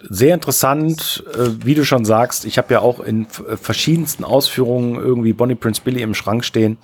sehr 0.08 0.34
interessant, 0.34 1.24
äh, 1.34 1.64
wie 1.64 1.74
du 1.74 1.84
schon 1.84 2.04
sagst. 2.04 2.44
Ich 2.44 2.58
habe 2.58 2.72
ja 2.72 2.80
auch 2.80 3.00
in 3.00 3.26
äh, 3.48 3.56
verschiedensten 3.56 4.24
Ausführungen 4.24 4.96
irgendwie 4.96 5.32
Bonnie 5.32 5.54
Prince 5.54 5.82
Billy 5.82 6.02
im 6.02 6.14
Schrank 6.14 6.44
stehen. 6.44 6.78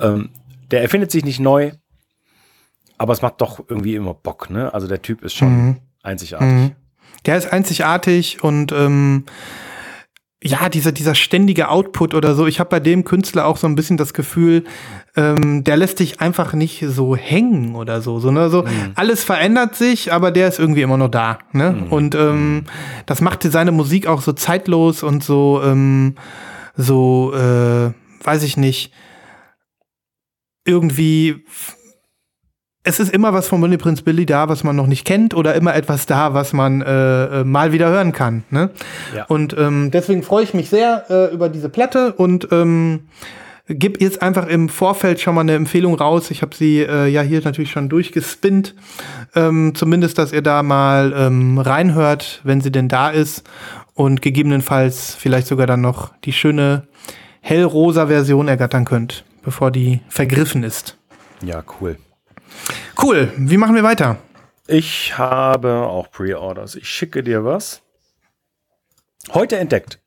Ähm, 0.00 0.30
der 0.70 0.82
erfindet 0.82 1.10
sich 1.10 1.24
nicht 1.24 1.40
neu, 1.40 1.72
aber 2.98 3.12
es 3.12 3.22
macht 3.22 3.40
doch 3.40 3.64
irgendwie 3.68 3.94
immer 3.94 4.14
Bock, 4.14 4.50
ne? 4.50 4.72
Also 4.72 4.86
der 4.86 5.02
Typ 5.02 5.22
ist 5.22 5.34
schon 5.34 5.78
einzigartig. 6.02 6.48
Mhm. 6.48 6.72
Der 7.26 7.36
ist 7.36 7.52
einzigartig 7.52 8.42
und 8.42 8.72
ähm, 8.72 9.24
ja, 10.46 10.68
dieser, 10.68 10.92
dieser 10.92 11.14
ständige 11.14 11.70
Output 11.70 12.12
oder 12.12 12.34
so. 12.34 12.46
Ich 12.46 12.60
habe 12.60 12.68
bei 12.68 12.80
dem 12.80 13.04
Künstler 13.04 13.46
auch 13.46 13.56
so 13.56 13.66
ein 13.66 13.76
bisschen 13.76 13.96
das 13.96 14.12
Gefühl, 14.12 14.64
ähm, 15.16 15.64
der 15.64 15.78
lässt 15.78 16.00
dich 16.00 16.20
einfach 16.20 16.52
nicht 16.52 16.84
so 16.86 17.16
hängen 17.16 17.74
oder 17.74 18.02
so. 18.02 18.20
so 18.20 18.30
ne? 18.30 18.50
so 18.50 18.66
Alles 18.94 19.24
verändert 19.24 19.74
sich, 19.74 20.12
aber 20.12 20.30
der 20.30 20.48
ist 20.48 20.58
irgendwie 20.58 20.82
immer 20.82 20.98
noch 20.98 21.08
da. 21.08 21.38
Ne? 21.52 21.86
Und 21.88 22.14
ähm, 22.14 22.64
das 23.06 23.22
machte 23.22 23.50
seine 23.50 23.72
Musik 23.72 24.06
auch 24.06 24.20
so 24.20 24.34
zeitlos 24.34 25.02
und 25.02 25.24
so, 25.24 25.62
ähm, 25.64 26.16
so, 26.76 27.32
äh, 27.32 27.92
weiß 28.22 28.42
ich 28.42 28.58
nicht, 28.58 28.92
irgendwie 30.66 31.42
es 32.84 33.00
ist 33.00 33.12
immer 33.12 33.32
was 33.32 33.48
von 33.48 33.60
Bonnie 33.62 33.78
Prince 33.78 34.02
Billy 34.02 34.26
da, 34.26 34.48
was 34.48 34.62
man 34.62 34.76
noch 34.76 34.86
nicht 34.86 35.06
kennt, 35.06 35.34
oder 35.34 35.54
immer 35.54 35.74
etwas 35.74 36.04
da, 36.04 36.34
was 36.34 36.52
man 36.52 36.82
äh, 36.82 37.40
äh, 37.40 37.44
mal 37.44 37.72
wieder 37.72 37.88
hören 37.88 38.12
kann. 38.12 38.44
Ne? 38.50 38.70
Ja. 39.16 39.24
Und 39.24 39.56
ähm, 39.58 39.90
deswegen 39.90 40.22
freue 40.22 40.44
ich 40.44 40.52
mich 40.52 40.68
sehr 40.68 41.06
äh, 41.08 41.32
über 41.32 41.48
diese 41.48 41.70
Platte 41.70 42.12
und 42.12 42.48
ähm, 42.52 43.08
gib 43.66 44.02
jetzt 44.02 44.20
einfach 44.20 44.46
im 44.46 44.68
Vorfeld 44.68 45.22
schon 45.22 45.34
mal 45.34 45.40
eine 45.40 45.54
Empfehlung 45.54 45.94
raus. 45.94 46.30
Ich 46.30 46.42
habe 46.42 46.54
sie 46.54 46.80
äh, 46.80 47.06
ja 47.06 47.22
hier 47.22 47.40
natürlich 47.42 47.70
schon 47.70 47.88
durchgespinnt. 47.88 48.74
Ähm, 49.34 49.72
zumindest, 49.74 50.18
dass 50.18 50.32
ihr 50.32 50.42
da 50.42 50.62
mal 50.62 51.14
ähm, 51.16 51.58
reinhört, 51.58 52.42
wenn 52.44 52.60
sie 52.60 52.70
denn 52.70 52.88
da 52.88 53.08
ist. 53.08 53.44
Und 53.94 54.20
gegebenenfalls 54.20 55.14
vielleicht 55.14 55.46
sogar 55.46 55.66
dann 55.66 55.80
noch 55.80 56.12
die 56.24 56.32
schöne 56.32 56.86
hellrosa 57.40 58.08
Version 58.08 58.48
ergattern 58.48 58.84
könnt, 58.84 59.24
bevor 59.42 59.70
die 59.70 60.00
vergriffen 60.08 60.64
ist. 60.64 60.98
Ja, 61.42 61.62
cool. 61.80 61.96
Cool, 63.00 63.32
wie 63.36 63.56
machen 63.56 63.74
wir 63.74 63.82
weiter? 63.82 64.18
Ich 64.66 65.18
habe 65.18 65.86
auch 65.86 66.10
Pre-Orders. 66.10 66.74
Ich 66.74 66.88
schicke 66.88 67.22
dir 67.22 67.44
was. 67.44 67.82
Heute 69.32 69.58
entdeckt. 69.58 70.00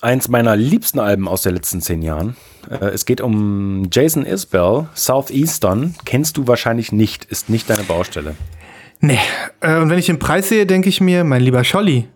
Eins 0.00 0.28
meiner 0.28 0.56
liebsten 0.56 1.00
Alben 1.00 1.28
aus 1.28 1.42
den 1.42 1.54
letzten 1.54 1.80
zehn 1.80 2.02
Jahren. 2.02 2.36
Äh, 2.70 2.86
es 2.86 3.06
geht 3.06 3.22
um 3.22 3.88
Jason 3.90 4.26
Isbell, 4.26 4.88
Southeastern. 4.94 5.94
Kennst 6.04 6.36
du 6.36 6.46
wahrscheinlich 6.46 6.92
nicht, 6.92 7.24
ist 7.24 7.48
nicht 7.48 7.70
deine 7.70 7.84
Baustelle. 7.84 8.36
Nee, 9.00 9.18
äh, 9.60 9.76
und 9.76 9.88
wenn 9.88 9.98
ich 9.98 10.06
den 10.06 10.18
Preis 10.18 10.50
sehe, 10.50 10.66
denke 10.66 10.90
ich 10.90 11.00
mir, 11.00 11.24
mein 11.24 11.42
lieber 11.42 11.64
Scholli. 11.64 12.08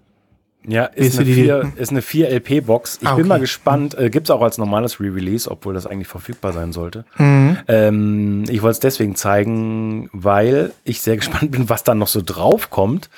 Ja, 0.67 0.85
Ist 0.87 1.09
ist 1.15 1.17
eine, 1.19 1.25
die- 1.27 1.35
4, 1.35 1.73
ist 1.77 1.91
eine 1.91 2.03
4 2.03 2.29
LP-Box. 2.31 2.99
Ich 3.01 3.07
Ah, 3.09 3.15
bin 3.15 3.23
okay. 3.25 3.29
mal 3.29 3.41
gespannt. 3.41 3.97
Äh, 3.97 4.11
Gibt 4.11 4.27
es 4.27 4.31
auch 4.31 4.43
als 4.43 4.59
normales 4.59 5.01
Re-Release, 5.01 5.51
obwohl 5.51 5.73
das 5.73 5.87
eigentlich 5.87 6.09
verfügbar 6.09 6.53
sein 6.53 6.73
sollte. 6.73 7.05
Mhm. 7.17 7.57
Ähm, 7.69 8.45
ich 8.49 8.61
wollte 8.61 8.73
es 8.73 8.81
deswegen 8.81 9.15
zeigen, 9.15 10.11
weil 10.13 10.73
ich 10.85 11.01
sehr 11.01 11.17
gespannt 11.43 11.53
bin, 11.53 11.71
was 11.71 11.85
da 11.85 11.95
noch 11.95 12.09
so 12.09 12.21
drauf 12.25 12.71
kommt. 12.71 13.09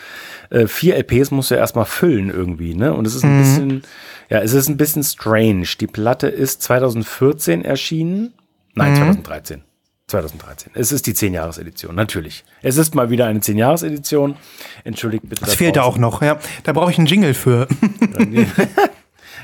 Äh, 0.51 0.67
vier 0.69 0.97
LPs 0.97 1.31
musst 1.33 1.51
du 1.51 1.55
ja 1.55 1.61
erstmal 1.61 1.87
füllen 1.87 2.31
irgendwie, 2.31 2.75
ne? 2.75 2.93
Und 2.95 3.07
es 3.07 3.15
ist 3.15 3.25
ein 3.25 3.37
Mhm. 3.37 3.41
bisschen, 3.41 3.83
ja, 4.29 4.41
es 4.41 4.53
ist 4.53 4.69
ein 4.69 4.77
bisschen 4.77 5.03
strange. 5.03 5.67
Die 5.81 5.87
Platte 5.89 6.29
ist 6.29 6.63
2014 6.63 7.65
erschienen. 7.65 8.33
Nein, 8.75 8.93
Mhm. 8.93 8.97
2013. 8.97 9.63
2013. 10.11 10.73
Es 10.75 10.93
ist 10.93 11.07
die 11.07 11.15
10-Jahres-Edition, 11.15 11.95
natürlich. 11.95 12.45
Es 12.63 12.77
ist 12.77 12.95
mal 12.95 13.11
wieder 13.11 13.27
eine 13.27 13.41
10-Jahres-Edition. 13.41 14.37
Entschuldigt 14.85 15.29
bitte. 15.29 15.45
Das 15.45 15.55
fehlt 15.55 15.77
da 15.77 15.83
auch 15.83 15.99
noch, 15.99 16.23
ja. 16.23 16.39
Da 16.65 16.73
brauche 16.73 16.91
ich 16.91 16.99
einen 16.99 17.07
Jingle 17.07 17.35
für. 17.35 17.67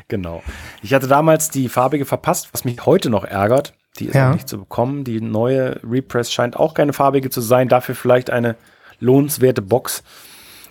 Genau. 0.09 0.43
Ich 0.83 0.95
hatte 0.95 1.09
damals 1.09 1.51
die 1.51 1.69
farbige 1.69 2.05
verpasst, 2.05 2.51
was 2.53 2.65
mich 2.65 2.87
heute 2.87 3.11
noch 3.11 3.25
ärgert. 3.25 3.75
Die 3.99 4.07
ist 4.07 4.15
Ja. 4.15 4.29
noch 4.29 4.35
nicht 4.35 4.49
zu 4.49 4.59
bekommen. 4.59 5.03
Die 5.05 5.21
neue 5.21 5.81
Repress 5.83 6.31
scheint 6.33 6.57
auch 6.57 6.75
keine 6.75 6.93
farbige 6.93 7.29
zu 7.31 7.41
sein. 7.41 7.69
Dafür 7.69 7.95
vielleicht 7.97 8.31
eine 8.31 8.55
lohnenswerte 9.01 9.63
Box. 9.63 10.05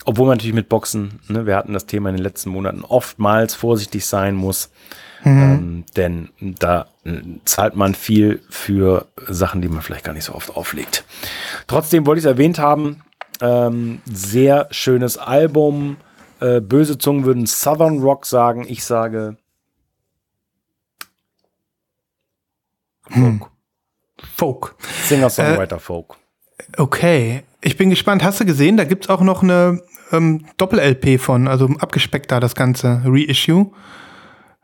Obwohl 0.05 0.27
man 0.27 0.37
natürlich 0.37 0.55
mit 0.55 0.69
Boxen, 0.69 1.19
ne, 1.27 1.45
wir 1.47 1.55
hatten 1.57 1.73
das 1.73 1.87
Thema 1.87 2.09
in 2.09 2.15
den 2.15 2.23
letzten 2.23 2.51
Monaten, 2.51 2.83
oftmals 2.83 3.55
vorsichtig 3.55 4.05
sein 4.05 4.35
muss. 4.35 4.69
Ähm, 5.25 5.85
denn 5.95 6.29
da 6.39 6.87
äh, 7.03 7.19
zahlt 7.45 7.75
man 7.75 7.95
viel 7.95 8.41
für 8.49 9.07
Sachen, 9.27 9.61
die 9.61 9.67
man 9.67 9.81
vielleicht 9.81 10.05
gar 10.05 10.13
nicht 10.13 10.25
so 10.25 10.33
oft 10.33 10.55
auflegt. 10.55 11.03
Trotzdem 11.67 12.05
wollte 12.05 12.19
ich 12.19 12.25
es 12.25 12.31
erwähnt 12.31 12.59
haben. 12.59 13.01
Ähm, 13.41 14.01
sehr 14.05 14.67
schönes 14.71 15.17
Album. 15.17 15.97
Äh, 16.39 16.61
böse 16.61 16.97
Zungen 16.97 17.25
würden 17.25 17.45
Southern 17.47 17.99
Rock 17.99 18.25
sagen. 18.25 18.65
Ich 18.67 18.83
sage 18.83 19.37
Folk. 23.09 23.51
Folk. 24.35 24.75
Singer-Songwriter 25.03 25.79
Folk. 25.79 26.15
Okay. 26.77 27.43
Ich 27.61 27.77
bin 27.77 27.89
gespannt. 27.89 28.23
Hast 28.23 28.39
du 28.39 28.45
gesehen, 28.45 28.77
da 28.77 28.83
gibt's 28.83 29.09
auch 29.09 29.21
noch 29.21 29.43
eine 29.43 29.81
ähm, 30.11 30.45
Doppel-LP 30.57 31.19
von, 31.19 31.47
also 31.47 31.67
abgespeckt 31.79 32.31
da 32.31 32.39
das 32.39 32.55
ganze 32.55 33.01
Reissue. 33.05 33.71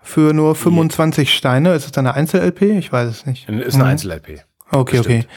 Für 0.04 0.34
nur 0.34 0.56
25 0.56 1.34
Steine. 1.34 1.74
Ist 1.74 1.86
es 1.86 1.92
dann 1.92 2.08
eine 2.08 2.16
Einzel-LP? 2.16 2.62
Ich 2.78 2.92
weiß 2.92 3.08
es 3.10 3.26
nicht. 3.26 3.48
Ist 3.50 3.76
eine 3.76 3.86
Einzel-LP. 3.86 4.42
Okay, 4.72 4.98
Bestimmt. 4.98 5.26
okay. 5.26 5.28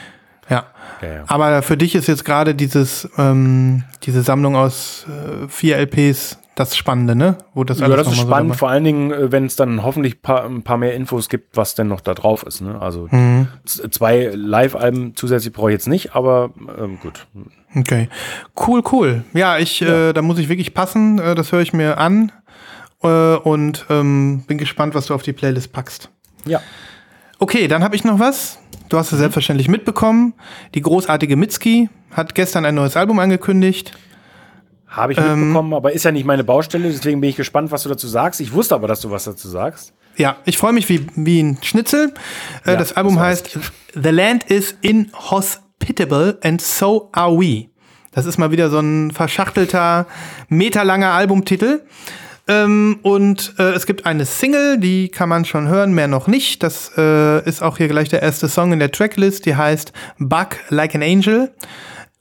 Ja. 0.50 0.64
Ja, 1.02 1.08
ja. 1.14 1.24
Aber 1.26 1.62
für 1.62 1.76
dich 1.76 1.94
ist 1.94 2.06
jetzt 2.06 2.24
gerade 2.24 2.54
dieses, 2.54 3.08
ähm, 3.18 3.84
diese 4.04 4.22
Sammlung 4.22 4.56
aus 4.56 5.06
äh, 5.08 5.48
vier 5.48 5.76
LPs 5.78 6.38
das 6.54 6.76
Spannende, 6.76 7.16
ne? 7.16 7.36
Wo 7.52 7.64
das 7.64 7.80
Ja, 7.80 7.88
das 7.88 8.06
ist 8.06 8.14
so 8.16 8.22
spannend, 8.22 8.50
dabei- 8.50 8.58
vor 8.58 8.68
allen 8.70 8.84
Dingen, 8.84 9.10
äh, 9.10 9.32
wenn 9.32 9.46
es 9.46 9.56
dann 9.56 9.82
hoffentlich 9.82 10.22
paar, 10.22 10.44
ein 10.44 10.62
paar 10.62 10.76
mehr 10.76 10.94
Infos 10.94 11.28
gibt, 11.28 11.56
was 11.56 11.74
denn 11.74 11.88
noch 11.88 12.00
da 12.00 12.14
drauf 12.14 12.44
ist. 12.44 12.60
Ne? 12.60 12.80
Also 12.80 13.08
Mhm. 13.10 13.48
zwei 13.64 14.30
Live-Alben 14.34 15.16
zusätzlich 15.16 15.52
brauche 15.52 15.70
ich 15.70 15.74
jetzt 15.74 15.88
nicht, 15.88 16.14
aber 16.14 16.50
ähm, 16.78 16.98
gut. 17.02 17.26
Okay. 17.74 18.08
Cool, 18.66 18.82
cool. 18.92 19.24
Ja, 19.32 19.58
ich, 19.58 19.82
Äh, 19.82 20.12
da 20.12 20.22
muss 20.22 20.38
ich 20.38 20.48
wirklich 20.48 20.74
passen. 20.74 21.18
Äh, 21.18 21.34
das 21.34 21.50
höre 21.50 21.60
ich 21.62 21.72
mir 21.72 21.98
an. 21.98 22.30
Äh, 23.04 23.36
und 23.36 23.86
ähm, 23.90 24.44
bin 24.46 24.58
gespannt, 24.58 24.94
was 24.94 25.06
du 25.06 25.14
auf 25.14 25.22
die 25.22 25.32
Playlist 25.32 25.72
packst. 25.72 26.08
Ja. 26.46 26.60
Okay, 27.38 27.68
dann 27.68 27.84
habe 27.84 27.94
ich 27.96 28.04
noch 28.04 28.18
was. 28.18 28.58
Du 28.88 28.98
hast 28.98 29.12
es 29.12 29.18
selbstverständlich 29.18 29.68
mitbekommen. 29.68 30.34
Die 30.74 30.80
großartige 30.80 31.36
Mitski 31.36 31.88
hat 32.10 32.34
gestern 32.34 32.64
ein 32.64 32.74
neues 32.74 32.96
Album 32.96 33.18
angekündigt. 33.18 33.92
Habe 34.86 35.12
ich 35.12 35.18
Ähm, 35.18 35.40
mitbekommen, 35.48 35.74
aber 35.74 35.92
ist 35.92 36.04
ja 36.04 36.12
nicht 36.12 36.24
meine 36.24 36.44
Baustelle, 36.44 36.88
deswegen 36.90 37.20
bin 37.20 37.30
ich 37.30 37.36
gespannt, 37.36 37.72
was 37.72 37.82
du 37.82 37.88
dazu 37.88 38.06
sagst. 38.06 38.40
Ich 38.40 38.52
wusste 38.52 38.74
aber, 38.76 38.86
dass 38.86 39.00
du 39.00 39.10
was 39.10 39.24
dazu 39.24 39.48
sagst. 39.48 39.92
Ja, 40.16 40.36
ich 40.44 40.56
freue 40.58 40.72
mich 40.72 40.88
wie, 40.88 41.06
wie 41.16 41.42
ein 41.42 41.58
Schnitzel. 41.62 42.14
Äh, 42.64 42.70
Ja, 42.72 42.76
das 42.76 42.92
Album 42.92 43.16
das 43.16 43.24
heißt 43.24 43.58
The 43.94 44.10
Land 44.10 44.44
is 44.44 44.76
Inhospitable 44.82 46.38
and 46.42 46.60
So 46.62 47.08
Are 47.12 47.36
We. 47.38 47.66
Das 48.12 48.26
ist 48.26 48.38
mal 48.38 48.52
wieder 48.52 48.70
so 48.70 48.78
ein 48.78 49.10
verschachtelter, 49.10 50.06
meterlanger 50.48 51.10
Albumtitel. 51.10 51.80
Ähm, 52.46 52.98
und 53.02 53.54
äh, 53.58 53.72
es 53.72 53.86
gibt 53.86 54.04
eine 54.04 54.26
Single, 54.26 54.78
die 54.78 55.08
kann 55.08 55.28
man 55.28 55.44
schon 55.44 55.68
hören, 55.68 55.94
mehr 55.94 56.08
noch 56.08 56.26
nicht. 56.26 56.62
Das 56.62 56.92
äh, 56.96 57.46
ist 57.48 57.62
auch 57.62 57.78
hier 57.78 57.88
gleich 57.88 58.10
der 58.10 58.22
erste 58.22 58.48
Song 58.48 58.72
in 58.72 58.78
der 58.78 58.90
Tracklist. 58.90 59.46
Die 59.46 59.56
heißt 59.56 59.92
Bug 60.18 60.56
Like 60.68 60.94
an 60.94 61.02
Angel. 61.02 61.50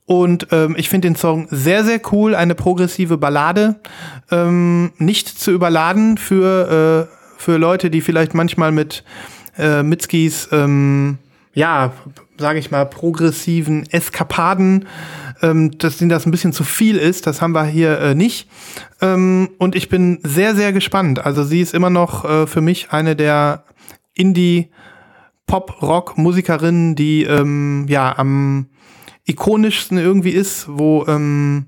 Und 0.06 0.48
ähm, 0.52 0.76
ich 0.78 0.90
finde 0.90 1.08
den 1.10 1.16
Song 1.16 1.48
sehr, 1.50 1.84
sehr 1.84 2.02
cool. 2.12 2.36
Eine 2.36 2.56
progressive 2.56 3.18
Ballade. 3.18 3.76
Ähm, 4.32 4.92
nicht 4.98 5.28
zu 5.28 5.52
überladen 5.52 6.18
für, 6.18 7.10
äh, 7.10 7.38
für 7.38 7.58
Leute, 7.58 7.90
die 7.90 8.02
vielleicht 8.02 8.34
manchmal 8.34 8.72
mit 8.72 9.04
äh, 9.58 9.84
Mitskis, 9.84 10.50
ähm, 10.52 11.18
ja, 11.54 11.94
sage 12.38 12.60
ich 12.60 12.72
mal, 12.72 12.86
progressiven 12.86 13.86
Eskapaden, 13.92 14.88
ähm, 15.42 15.78
dass 15.78 15.98
denen 15.98 16.10
das 16.10 16.26
ein 16.26 16.32
bisschen 16.32 16.54
zu 16.54 16.64
viel 16.64 16.98
ist. 16.98 17.28
Das 17.28 17.42
haben 17.42 17.54
wir 17.54 17.66
hier 17.66 18.00
äh, 18.00 18.16
nicht. 18.16 18.50
Ähm, 19.02 19.50
und 19.60 19.76
ich 19.76 19.90
bin 19.90 20.20
sehr, 20.24 20.56
sehr 20.56 20.74
gespannt. 20.74 21.24
Also 21.26 21.44
sie 21.44 21.62
ist 21.62 21.74
immer 21.74 21.90
noch 21.90 22.26
äh, 22.26 22.48
für 22.48 22.62
mich 22.62 22.92
eine 22.92 23.16
der 23.16 23.64
Indie- 24.14 24.70
Pop-Rock-Musikerinnen, 25.46 26.96
die 26.96 27.24
ähm, 27.24 27.86
ja 27.90 28.18
am 28.18 28.70
ikonischsten 29.26 29.98
irgendwie 29.98 30.30
ist, 30.32 30.68
wo 30.70 31.06
ähm, 31.06 31.68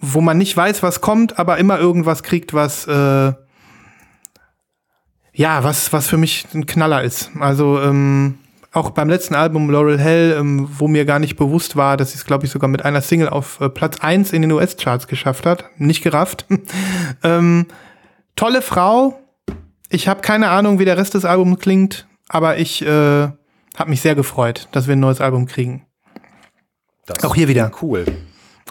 wo 0.00 0.20
man 0.20 0.36
nicht 0.36 0.56
weiß, 0.56 0.82
was 0.82 1.00
kommt, 1.00 1.38
aber 1.38 1.58
immer 1.58 1.78
irgendwas 1.78 2.24
kriegt, 2.24 2.52
was 2.52 2.88
äh, 2.88 3.32
ja, 5.32 5.62
was 5.62 5.92
was 5.92 6.08
für 6.08 6.16
mich 6.18 6.44
ein 6.52 6.66
Knaller 6.66 7.04
ist. 7.04 7.30
Also 7.38 7.80
ähm, 7.80 8.39
auch 8.72 8.90
beim 8.90 9.08
letzten 9.08 9.34
Album 9.34 9.68
Laurel 9.70 9.98
Hell, 9.98 10.36
ähm, 10.38 10.68
wo 10.78 10.86
mir 10.86 11.04
gar 11.04 11.18
nicht 11.18 11.36
bewusst 11.36 11.76
war, 11.76 11.96
dass 11.96 12.12
sie 12.12 12.18
es, 12.18 12.24
glaube 12.24 12.46
ich, 12.46 12.52
sogar 12.52 12.68
mit 12.68 12.84
einer 12.84 13.00
Single 13.00 13.28
auf 13.28 13.60
äh, 13.60 13.68
Platz 13.68 13.98
1 14.00 14.32
in 14.32 14.42
den 14.42 14.52
US-Charts 14.52 15.08
geschafft 15.08 15.44
hat. 15.44 15.64
Nicht 15.76 16.02
gerafft. 16.02 16.46
ähm, 17.24 17.66
tolle 18.36 18.62
Frau. 18.62 19.18
Ich 19.88 20.06
habe 20.06 20.20
keine 20.20 20.50
Ahnung, 20.50 20.78
wie 20.78 20.84
der 20.84 20.96
Rest 20.96 21.14
des 21.14 21.24
Albums 21.24 21.58
klingt, 21.58 22.06
aber 22.28 22.58
ich 22.58 22.82
äh, 22.82 23.28
habe 23.76 23.90
mich 23.90 24.00
sehr 24.00 24.14
gefreut, 24.14 24.68
dass 24.70 24.86
wir 24.86 24.94
ein 24.94 25.00
neues 25.00 25.20
Album 25.20 25.46
kriegen. 25.46 25.86
Das 27.06 27.24
Auch 27.24 27.34
hier 27.34 27.48
wieder. 27.48 27.72
Cool. 27.82 28.04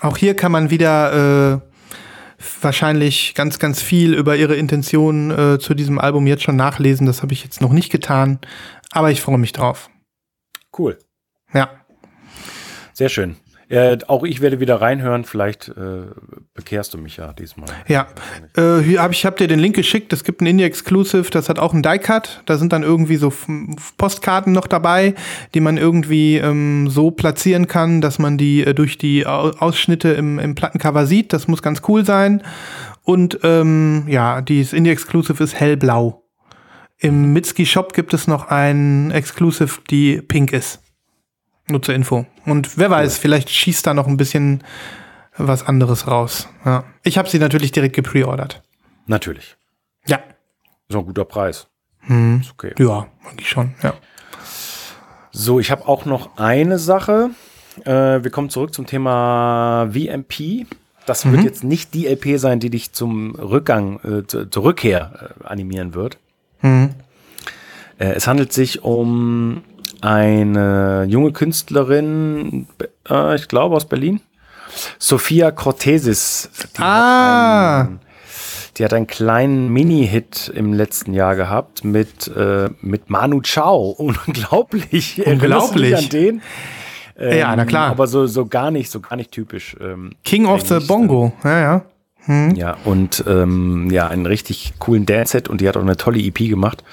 Auch 0.01 0.15
hier 0.15 0.33
kann 0.33 0.53
man 0.53 0.69
wieder 0.69 1.57
äh, 1.57 1.59
wahrscheinlich 2.61 3.33
ganz, 3.35 3.59
ganz 3.59 3.81
viel 3.81 4.13
über 4.13 4.37
ihre 4.37 4.55
Intentionen 4.55 5.31
äh, 5.31 5.59
zu 5.59 5.73
diesem 5.73 5.99
Album 5.99 6.25
jetzt 6.25 6.43
schon 6.43 6.55
nachlesen. 6.55 7.05
Das 7.05 7.21
habe 7.21 7.33
ich 7.33 7.43
jetzt 7.43 7.59
noch 7.59 7.73
nicht 7.73 7.91
getan, 7.91 8.39
aber 8.91 9.11
ich 9.11 9.21
freue 9.21 9.37
mich 9.37 9.53
drauf. 9.53 9.89
Cool. 10.77 10.97
Ja. 11.53 11.69
Sehr 12.93 13.09
schön. 13.09 13.37
Äh, 13.69 13.99
auch 14.07 14.23
ich 14.23 14.41
werde 14.41 14.59
wieder 14.59 14.81
reinhören. 14.81 15.25
Vielleicht 15.25 15.67
äh, 15.69 16.07
bekehrst 16.55 16.95
du 16.95 16.97
mich 16.97 17.17
ja 17.17 17.33
diesmal. 17.33 17.69
Ja, 17.87 18.07
äh, 18.57 18.97
hab 18.97 19.11
ich 19.11 19.25
habe 19.27 19.37
dir 19.37 19.47
den 19.47 19.59
Link 19.59 19.75
geschickt. 19.75 20.11
Es 20.11 20.23
gibt 20.23 20.41
ein 20.41 20.47
Indie 20.47 20.63
Exclusive, 20.63 21.29
das 21.29 21.49
hat 21.49 21.59
auch 21.59 21.71
einen 21.73 21.83
Die 21.83 21.99
Cut. 21.99 22.41
Da 22.47 22.57
sind 22.57 22.73
dann 22.73 22.81
irgendwie 22.81 23.17
so 23.17 23.31
Postkarten 23.97 24.53
noch 24.53 24.65
dabei, 24.65 25.13
die 25.53 25.59
man 25.59 25.77
irgendwie 25.77 26.37
ähm, 26.37 26.89
so 26.89 27.11
platzieren 27.11 27.67
kann, 27.67 28.01
dass 28.01 28.17
man 28.17 28.39
die 28.39 28.63
äh, 28.63 28.73
durch 28.73 28.97
die 28.97 29.27
Au- 29.27 29.51
Ausschnitte 29.51 30.09
im, 30.09 30.39
im 30.39 30.55
Plattencover 30.55 31.05
sieht. 31.05 31.31
Das 31.31 31.47
muss 31.47 31.61
ganz 31.61 31.83
cool 31.87 32.03
sein. 32.03 32.41
Und 33.03 33.39
ähm, 33.43 34.05
ja, 34.07 34.41
dieses 34.41 34.73
Indie 34.73 34.89
Exclusive 34.89 35.43
ist 35.43 35.53
hellblau. 35.53 36.23
Im 36.99 37.31
Mitski 37.33 37.65
Shop 37.65 37.93
gibt 37.93 38.13
es 38.13 38.27
noch 38.27 38.49
ein 38.49 39.11
Exclusive, 39.11 39.79
die 39.89 40.21
pink 40.21 40.51
ist. 40.51 40.81
Nur 41.69 41.81
zur 41.81 41.95
Info. 41.95 42.25
Und 42.45 42.77
wer 42.77 42.89
weiß, 42.89 43.17
vielleicht 43.17 43.49
schießt 43.49 43.87
da 43.87 43.93
noch 43.93 44.07
ein 44.07 44.17
bisschen 44.17 44.63
was 45.37 45.65
anderes 45.65 46.07
raus. 46.07 46.49
Ja. 46.65 46.83
Ich 47.03 47.17
habe 47.17 47.29
sie 47.29 47.39
natürlich 47.39 47.71
direkt 47.71 47.95
gepreordert. 47.95 48.61
Natürlich. 49.05 49.55
Ja. 50.07 50.19
Ist 50.89 50.95
auch 50.95 51.01
ein 51.01 51.05
guter 51.05 51.25
Preis. 51.25 51.67
Hm. 52.01 52.41
Ist 52.41 52.51
okay. 52.51 52.73
Ja, 52.79 53.07
eigentlich 53.29 53.49
schon. 53.49 53.75
Ja. 53.81 53.93
So, 55.31 55.59
ich 55.59 55.71
habe 55.71 55.87
auch 55.87 56.05
noch 56.05 56.37
eine 56.37 56.79
Sache. 56.79 57.29
Äh, 57.85 58.23
wir 58.23 58.31
kommen 58.31 58.49
zurück 58.49 58.73
zum 58.73 58.87
Thema 58.87 59.89
VMP. 59.93 60.65
Das 61.05 61.23
Mhm. 61.23 61.31
wird 61.33 61.43
jetzt 61.43 61.63
nicht 61.63 61.93
die 61.93 62.07
LP 62.07 62.37
sein, 62.39 62.59
die 62.59 62.69
dich 62.69 62.91
zum 62.91 63.35
Rückgang, 63.35 63.99
äh, 64.03 64.27
zu, 64.27 64.49
zur 64.49 64.63
Rückkehr 64.63 65.33
äh, 65.39 65.47
animieren 65.47 65.93
wird. 65.93 66.17
Mhm. 66.61 66.89
Äh, 67.97 68.13
es 68.13 68.27
handelt 68.27 68.53
sich 68.53 68.83
um 68.83 69.63
eine 70.01 71.05
junge 71.09 71.31
Künstlerin, 71.33 72.67
äh, 73.09 73.35
ich 73.35 73.47
glaube 73.47 73.75
aus 73.75 73.85
Berlin, 73.87 74.21
Sophia 74.97 75.51
Cortesis. 75.51 76.49
Die 76.77 76.81
Ah. 76.81 77.79
Hat 77.79 77.87
einen, 77.87 77.99
die 78.77 78.85
hat 78.85 78.93
einen 78.93 79.07
kleinen 79.07 79.69
Mini-Hit 79.73 80.51
im 80.55 80.73
letzten 80.73 81.13
Jahr 81.13 81.35
gehabt 81.35 81.83
mit, 81.83 82.27
äh, 82.29 82.69
mit 82.81 83.09
Manu 83.09 83.41
Chao. 83.41 83.89
Unglaublich. 83.97 85.21
Unglaublich. 85.25 85.95
an 85.97 86.09
den? 86.09 86.41
Ähm, 87.17 87.37
Ja, 87.37 87.53
na 87.55 87.65
klar. 87.65 87.89
Aber 87.89 88.07
so, 88.07 88.25
so 88.27 88.45
gar 88.45 88.71
nicht, 88.71 88.89
so 88.89 89.01
gar 89.01 89.17
nicht 89.17 89.31
typisch. 89.31 89.75
Ähm, 89.81 90.11
King 90.23 90.45
of 90.45 90.65
the 90.67 90.79
Bongo. 90.79 91.33
Ja, 91.43 91.59
ja. 91.59 91.81
Ja, 92.55 92.77
und 92.85 93.23
ähm, 93.27 93.89
ja, 93.91 94.07
einen 94.07 94.25
richtig 94.25 94.73
coolen 94.79 95.05
Dance-Set 95.05 95.47
und 95.49 95.61
die 95.61 95.67
hat 95.67 95.75
auch 95.77 95.81
eine 95.81 95.97
tolle 95.97 96.19
EP 96.19 96.35
gemacht. 96.37 96.83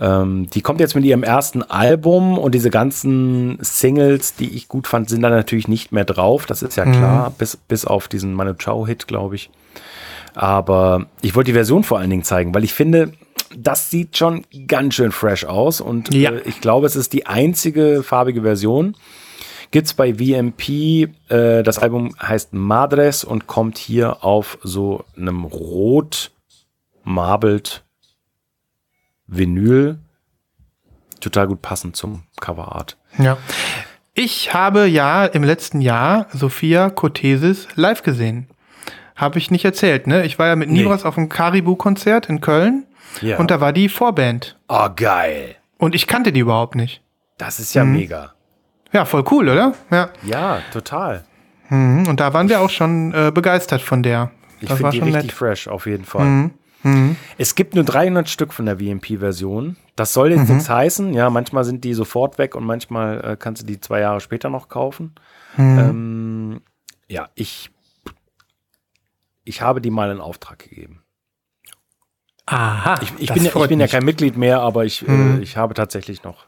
Ähm, 0.00 0.48
die 0.50 0.62
kommt 0.62 0.80
jetzt 0.80 0.94
mit 0.94 1.04
ihrem 1.04 1.22
ersten 1.22 1.62
Album 1.62 2.38
und 2.38 2.54
diese 2.54 2.70
ganzen 2.70 3.58
Singles, 3.60 4.34
die 4.36 4.54
ich 4.54 4.68
gut 4.68 4.86
fand, 4.86 5.08
sind 5.10 5.20
da 5.22 5.28
natürlich 5.30 5.68
nicht 5.68 5.92
mehr 5.92 6.04
drauf. 6.04 6.46
Das 6.46 6.62
ist 6.62 6.76
ja 6.76 6.84
klar, 6.84 7.32
bis, 7.36 7.56
bis 7.56 7.84
auf 7.84 8.08
diesen 8.08 8.32
Manu 8.34 8.54
Chao-Hit, 8.54 9.06
glaube 9.06 9.34
ich. 9.34 9.50
Aber 10.34 11.06
ich 11.20 11.34
wollte 11.34 11.48
die 11.50 11.54
Version 11.54 11.84
vor 11.84 11.98
allen 11.98 12.10
Dingen 12.10 12.22
zeigen, 12.24 12.54
weil 12.54 12.64
ich 12.64 12.72
finde, 12.72 13.12
das 13.56 13.90
sieht 13.90 14.16
schon 14.16 14.44
ganz 14.66 14.94
schön 14.94 15.12
fresh 15.12 15.44
aus 15.44 15.80
und 15.82 16.14
Ja. 16.14 16.30
äh, 16.30 16.40
ich 16.46 16.60
glaube, 16.60 16.86
es 16.86 16.96
ist 16.96 17.12
die 17.12 17.26
einzige 17.26 18.02
farbige 18.02 18.42
Version. 18.42 18.96
Gibt's 19.72 19.94
bei 19.94 20.14
VMP, 20.14 21.08
äh, 21.28 21.62
das 21.64 21.78
Album 21.80 22.14
heißt 22.22 22.52
Madres 22.52 23.24
und 23.24 23.46
kommt 23.48 23.78
hier 23.78 24.22
auf 24.24 24.58
so 24.62 25.04
einem 25.16 25.44
rot 25.44 26.30
marbelt 27.02 27.82
Vinyl. 29.26 29.98
Total 31.20 31.46
gut 31.46 31.62
passend 31.62 31.96
zum 31.96 32.22
Coverart. 32.40 32.96
ja. 33.18 33.36
Ich 34.14 34.52
habe 34.52 34.86
ja 34.88 35.24
im 35.24 35.42
letzten 35.42 35.80
Jahr 35.80 36.26
Sophia 36.34 36.90
Kotesis 36.90 37.66
live 37.76 38.02
gesehen. 38.02 38.46
Habe 39.16 39.38
ich 39.38 39.50
nicht 39.50 39.64
erzählt, 39.64 40.06
ne? 40.06 40.26
Ich 40.26 40.38
war 40.38 40.48
ja 40.48 40.54
mit 40.56 40.68
Nee. 40.68 40.80
Nibras 40.82 41.06
auf 41.06 41.16
einem 41.16 41.30
Caribou-Konzert 41.30 42.28
in 42.28 42.42
Köln 42.42 42.84
Ja. 43.22 43.38
und 43.38 43.50
da 43.50 43.62
war 43.62 43.72
die 43.72 43.88
Vorband. 43.88 44.58
Oh, 44.68 44.88
geil. 44.94 45.56
Und 45.78 45.94
ich 45.94 46.06
kannte 46.06 46.30
die 46.30 46.40
überhaupt 46.40 46.74
nicht. 46.74 47.00
Das 47.38 47.58
ist 47.58 47.72
ja 47.72 47.84
mega. 47.84 48.34
Ja, 48.92 49.04
voll 49.04 49.24
cool, 49.30 49.48
oder? 49.48 49.74
Ja. 49.90 50.10
Ja, 50.22 50.60
total. 50.72 51.24
Mhm. 51.68 52.06
Und 52.06 52.20
da 52.20 52.34
waren 52.34 52.48
wir 52.48 52.60
auch 52.60 52.70
schon 52.70 53.12
äh, 53.14 53.30
begeistert 53.32 53.82
von 53.82 54.02
der. 54.02 54.30
Ich 54.60 54.68
finde 54.68 54.82
war 54.84 54.90
die 54.90 54.98
schon 54.98 55.08
richtig 55.08 55.24
nett. 55.30 55.32
fresh, 55.32 55.68
auf 55.68 55.86
jeden 55.86 56.04
Fall. 56.04 56.50
Es 57.38 57.54
gibt 57.54 57.76
nur 57.76 57.84
300 57.84 58.28
Stück 58.28 58.52
von 58.52 58.66
der 58.66 58.78
VMP-Version. 58.78 59.76
Das 59.94 60.12
soll 60.12 60.32
jetzt 60.32 60.48
nichts 60.48 60.68
heißen. 60.68 61.14
Ja, 61.14 61.30
manchmal 61.30 61.62
sind 61.62 61.84
die 61.84 61.94
sofort 61.94 62.38
weg 62.38 62.56
und 62.56 62.64
manchmal 62.64 63.20
äh, 63.24 63.36
kannst 63.36 63.62
du 63.62 63.66
die 63.66 63.78
zwei 63.78 64.00
Jahre 64.00 64.20
später 64.20 64.50
noch 64.50 64.68
kaufen. 64.68 65.14
Ähm, 65.58 66.60
ja, 67.08 67.28
ich, 67.34 67.70
ich 69.44 69.62
habe 69.62 69.80
die 69.80 69.90
mal 69.90 70.10
in 70.10 70.20
Auftrag 70.20 70.58
gegeben. 70.58 71.02
Aha. 72.46 72.96
Ich, 73.00 73.12
ich 73.18 73.32
bin, 73.32 73.44
ja, 73.44 73.52
ich 73.54 73.68
bin 73.68 73.78
ja 73.78 73.86
kein 73.86 74.04
Mitglied 74.04 74.36
mehr, 74.36 74.60
aber 74.60 74.84
ich, 74.84 75.06
äh, 75.06 75.38
ich 75.38 75.56
habe 75.56 75.74
tatsächlich 75.74 76.24
noch. 76.24 76.46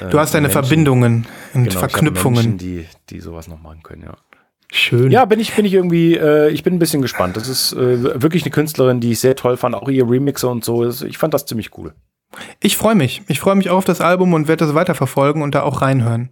Äh, 0.00 0.10
Du 0.10 0.18
hast 0.18 0.34
deine 0.34 0.48
Menschen- 0.48 0.62
Verbindungen 0.62 1.26
und 1.54 1.64
genau, 1.64 1.68
ich 1.68 1.76
habe 1.76 1.88
Verknüpfungen. 1.90 2.34
Menschen, 2.42 2.58
die, 2.58 2.86
die 3.10 3.20
sowas 3.20 3.48
noch 3.48 3.60
machen 3.60 3.82
können, 3.82 4.02
ja. 4.02 4.14
Schön. 4.70 5.10
Ja, 5.10 5.24
bin 5.24 5.40
ich, 5.40 5.54
bin 5.54 5.64
ich 5.64 5.72
irgendwie, 5.72 6.14
äh, 6.14 6.50
ich 6.50 6.62
bin 6.62 6.74
ein 6.74 6.78
bisschen 6.78 7.00
gespannt. 7.00 7.38
Das 7.38 7.48
ist 7.48 7.72
äh, 7.72 8.20
wirklich 8.22 8.42
eine 8.42 8.50
Künstlerin, 8.50 9.00
die 9.00 9.12
ich 9.12 9.20
sehr 9.20 9.34
toll 9.34 9.56
fand. 9.56 9.74
Auch 9.74 9.88
ihr 9.88 10.08
Remixer 10.08 10.50
und 10.50 10.62
so. 10.62 10.86
Ich 10.86 11.16
fand 11.16 11.32
das 11.32 11.46
ziemlich 11.46 11.76
cool. 11.78 11.94
Ich 12.60 12.76
freue 12.76 12.94
mich. 12.94 13.22
Ich 13.28 13.40
freue 13.40 13.54
mich 13.54 13.70
auch 13.70 13.78
auf 13.78 13.84
das 13.86 14.02
Album 14.02 14.34
und 14.34 14.46
werde 14.46 14.66
das 14.66 14.74
weiterverfolgen 14.74 15.40
und 15.40 15.54
da 15.54 15.62
auch 15.62 15.80
reinhören. 15.80 16.28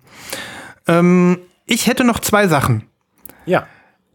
Ähm, 0.86 1.38
ich 1.64 1.86
hätte 1.86 2.04
noch 2.04 2.20
zwei 2.20 2.46
Sachen. 2.46 2.84
Ja. 3.46 3.66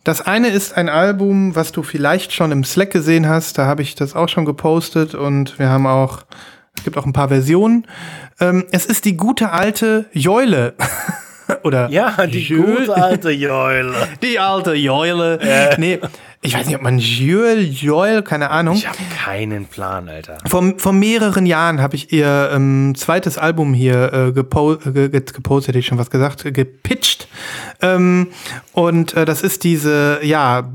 Das 0.03 0.22
eine 0.22 0.49
ist 0.49 0.77
ein 0.77 0.89
Album, 0.89 1.55
was 1.55 1.72
du 1.72 1.81
vielleicht 1.81 2.31
schon 2.31 2.51
im 2.51 2.63
Slack 2.63 2.91
gesehen 2.91 3.27
hast. 3.27 3.57
Da 3.57 3.65
habe 3.65 3.81
ich 3.81 3.95
das 3.95 4.15
auch 4.15 4.30
schon 4.30 4.45
gepostet 4.45 5.15
und 5.15 5.57
wir 5.57 5.69
haben 5.69 5.88
auch, 5.88 6.23
es 6.81 6.85
gibt 6.85 6.97
auch 6.97 7.05
ein 7.05 7.13
paar 7.13 7.27
Versionen. 7.27 7.85
Ähm, 8.39 8.65
es 8.71 8.87
ist 8.87 9.05
die 9.05 9.15
gute 9.15 9.51
alte 9.51 10.05
Joile. 10.13 10.73
Oder 11.63 11.89
Ja, 11.91 12.25
die 12.25 12.39
Jules- 12.39 12.87
gute 12.87 12.95
alte 12.95 13.29
Joile. 13.45 13.93
Die 14.23 14.39
alte 14.39 14.73
Joile. 14.73 15.37
Nee, 15.77 15.99
ich 16.41 16.55
weiß 16.55 16.65
nicht, 16.65 16.75
ob 16.75 16.81
man 16.81 16.97
Jules, 16.97 17.79
Joil, 17.83 18.23
keine 18.23 18.49
Ahnung. 18.49 18.75
Ich 18.77 18.87
habe 18.87 18.97
keinen 19.23 19.65
Plan, 19.65 20.09
Alter. 20.09 20.39
Vor, 20.49 20.73
vor 20.77 20.91
mehreren 20.93 21.45
Jahren 21.45 21.81
habe 21.81 21.95
ich 21.95 22.11
ihr 22.11 22.49
ähm, 22.51 22.93
zweites 22.95 23.37
Album 23.37 23.75
hier 23.75 24.11
äh, 24.11 24.31
gepo 24.31 24.77
ge 24.77 25.09
ge 25.09 25.21
gepostet, 25.21 25.67
hätte 25.69 25.79
ich 25.79 25.85
schon 25.85 25.99
was 25.99 26.09
gesagt, 26.09 26.43
äh, 26.45 26.51
gepitcht. 26.51 27.27
Ähm, 27.83 28.29
und 28.73 29.13
äh, 29.13 29.25
das 29.25 29.43
ist 29.43 29.63
diese, 29.63 30.19
ja, 30.23 30.67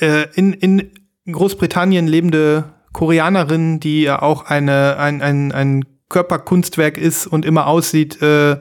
äh, 0.00 0.24
in, 0.34 0.52
in 0.52 0.90
Großbritannien 1.30 2.08
lebende 2.08 2.64
Koreanerin, 2.94 3.80
die 3.80 4.02
ja 4.02 4.22
auch 4.22 4.46
eine, 4.46 4.96
ein, 4.96 5.20
ein, 5.20 5.52
ein 5.52 5.84
Körperkunstwerk 6.08 6.96
ist 6.96 7.26
und 7.26 7.44
immer 7.44 7.66
aussieht, 7.66 8.22
äh, 8.22 8.56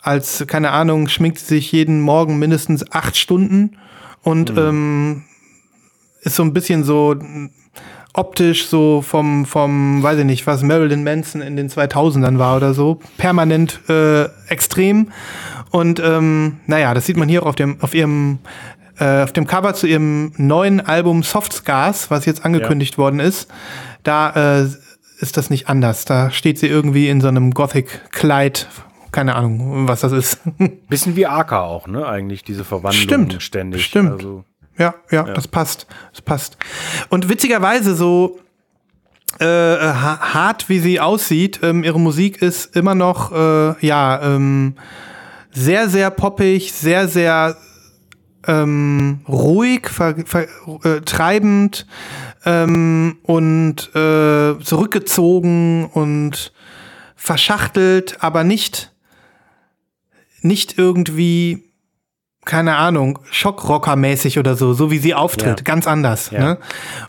als, 0.00 0.44
keine 0.46 0.70
Ahnung, 0.70 1.08
schminkt 1.08 1.40
sie 1.40 1.56
sich 1.56 1.72
jeden 1.72 2.00
Morgen 2.00 2.38
mindestens 2.38 2.90
acht 2.90 3.18
Stunden 3.18 3.76
und 4.22 4.56
ähm, 4.56 5.24
ist 6.22 6.36
so 6.36 6.42
ein 6.42 6.54
bisschen 6.54 6.84
so 6.84 7.14
mm, 7.18 7.50
optisch 8.14 8.66
so 8.66 9.02
vom, 9.02 9.44
vom, 9.46 10.02
weiß 10.02 10.20
ich 10.20 10.24
nicht, 10.24 10.46
was 10.46 10.62
Marilyn 10.62 11.04
Manson 11.04 11.42
in 11.42 11.56
den 11.56 11.68
2000ern 11.68 12.38
war 12.38 12.56
oder 12.56 12.72
so, 12.72 13.00
permanent 13.18 13.80
äh, 13.88 14.24
extrem. 14.48 15.10
Und 15.70 16.00
ähm, 16.00 16.60
naja, 16.66 16.94
das 16.94 17.06
sieht 17.06 17.16
man 17.16 17.28
hier 17.28 17.42
auch 17.42 17.46
auf 17.46 17.56
dem, 17.56 17.80
auf 17.80 17.94
ihrem, 17.94 18.38
äh, 19.00 19.22
auf 19.22 19.32
dem 19.32 19.46
Cover 19.46 19.74
zu 19.74 19.86
ihrem 19.86 20.32
neuen 20.36 20.80
Album 20.80 21.22
Soft 21.22 21.52
Scars, 21.52 22.10
was 22.10 22.26
jetzt 22.26 22.44
angekündigt 22.44 22.98
worden 22.98 23.18
ist. 23.20 23.50
Da 24.02 24.60
äh, 24.62 24.66
ist 25.18 25.36
das 25.36 25.50
nicht 25.50 25.68
anders. 25.68 26.04
Da 26.04 26.30
steht 26.30 26.58
sie 26.58 26.66
irgendwie 26.68 27.08
in 27.08 27.20
so 27.20 27.28
einem 27.28 27.52
Gothic-Kleid. 27.52 28.68
Keine 29.12 29.34
Ahnung, 29.34 29.88
was 29.88 30.00
das 30.00 30.12
ist. 30.12 30.38
Bisschen 30.88 31.16
wie 31.16 31.26
Aka 31.26 31.62
auch, 31.62 31.86
ne? 31.88 32.06
Eigentlich 32.06 32.44
diese 32.44 32.64
Verwandlung 32.64 33.02
Stimmt, 33.02 33.42
ständig. 33.42 33.84
stimmt. 33.84 34.12
Also, 34.12 34.44
Ja, 34.78 34.94
ja, 35.10 35.24
das 35.24 35.48
passt. 35.48 35.86
Das 36.12 36.22
passt. 36.22 36.56
Und 37.08 37.28
witzigerweise, 37.28 37.96
so 37.96 38.38
äh, 39.40 39.44
ha- 39.46 40.20
hart 40.34 40.68
wie 40.68 40.78
sie 40.78 41.00
aussieht, 41.00 41.60
ähm, 41.62 41.82
ihre 41.84 41.98
Musik 42.00 42.40
ist 42.42 42.76
immer 42.76 42.94
noch, 42.94 43.32
äh, 43.32 43.86
ja, 43.86 44.20
ähm, 44.22 44.74
sehr, 45.52 45.88
sehr 45.88 46.10
poppig, 46.10 46.72
sehr, 46.72 47.08
sehr 47.08 47.56
ähm, 48.46 49.20
ruhig, 49.28 49.88
ver, 49.88 50.14
ver, 50.24 50.46
äh, 50.84 51.00
treibend 51.02 51.86
ähm, 52.44 53.18
und 53.22 53.94
äh, 53.94 54.58
zurückgezogen 54.60 55.86
und 55.86 56.52
verschachtelt, 57.16 58.16
aber 58.22 58.44
nicht, 58.44 58.92
nicht 60.42 60.78
irgendwie 60.78 61.70
keine 62.46 62.76
Ahnung, 62.76 63.18
Schockrocker-mäßig 63.30 64.38
oder 64.38 64.56
so, 64.56 64.72
so 64.72 64.90
wie 64.90 64.98
sie 64.98 65.14
auftritt, 65.14 65.58
Ja. 65.60 65.64
ganz 65.64 65.86
anders. 65.86 66.30
Ja. 66.30 66.40
Ne? 66.40 66.58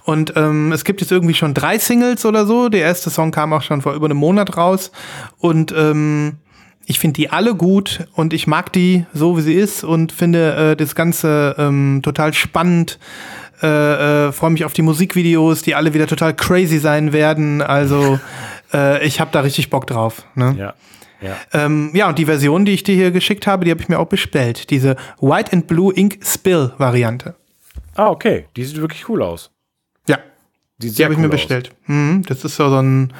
Und 0.03 0.33
ähm, 0.35 0.73
es 0.73 0.83
gibt 0.83 0.99
jetzt 1.01 1.11
irgendwie 1.11 1.33
schon 1.33 1.53
drei 1.53 1.79
Singles 1.79 2.25
oder 2.25 2.45
so. 2.45 2.67
Der 2.67 2.81
erste 2.81 3.09
Song 3.09 3.31
kam 3.31 3.53
auch 3.53 3.61
schon 3.61 3.81
vor 3.81 3.93
über 3.93 4.07
einem 4.07 4.17
Monat 4.17 4.57
raus. 4.57 4.91
Und 5.37 5.73
ähm, 5.75 6.37
ich 6.85 6.99
finde 6.99 7.15
die 7.15 7.29
alle 7.29 7.55
gut 7.55 8.07
und 8.15 8.33
ich 8.33 8.47
mag 8.47 8.73
die 8.73 9.05
so, 9.13 9.37
wie 9.37 9.41
sie 9.41 9.53
ist 9.53 9.83
und 9.83 10.11
finde 10.11 10.71
äh, 10.71 10.75
das 10.75 10.95
Ganze 10.95 11.55
ähm, 11.57 12.01
total 12.03 12.33
spannend. 12.33 12.99
Äh, 13.61 14.27
äh, 14.27 14.31
Freue 14.31 14.51
mich 14.51 14.65
auf 14.65 14.73
die 14.73 14.81
Musikvideos, 14.81 15.61
die 15.61 15.75
alle 15.75 15.93
wieder 15.93 16.07
total 16.07 16.35
crazy 16.35 16.79
sein 16.79 17.13
werden. 17.13 17.61
Also 17.61 18.19
äh, 18.73 19.05
ich 19.05 19.19
habe 19.19 19.31
da 19.31 19.41
richtig 19.41 19.69
Bock 19.69 19.87
drauf. 19.87 20.23
Ne? 20.35 20.55
ja. 20.57 20.73
Ja. 21.21 21.37
Ähm, 21.53 21.91
ja, 21.93 22.09
und 22.09 22.17
die 22.17 22.25
Version, 22.25 22.65
die 22.65 22.71
ich 22.71 22.81
dir 22.81 22.95
hier 22.95 23.11
geschickt 23.11 23.45
habe, 23.45 23.63
die 23.63 23.69
habe 23.69 23.79
ich 23.79 23.87
mir 23.87 23.99
auch 23.99 24.07
bestellt. 24.07 24.71
Diese 24.71 24.95
White 25.19 25.53
and 25.53 25.67
Blue 25.67 25.93
Ink 25.95 26.17
Spill 26.23 26.73
Variante. 26.79 27.35
Ah, 27.95 28.09
okay. 28.09 28.47
Die 28.55 28.63
sieht 28.63 28.81
wirklich 28.81 29.07
cool 29.07 29.21
aus. 29.21 29.51
Ja, 30.83 30.89
Die, 30.91 31.03
habe 31.03 31.13
ich 31.13 31.17
cool 31.19 31.23
mir 31.23 31.27
aus. 31.29 31.31
bestellt. 31.41 31.71
Mhm, 31.87 32.23
das 32.27 32.43
ist 32.43 32.55
so 32.55 32.69
so 32.69 32.77
ein, 32.81 33.13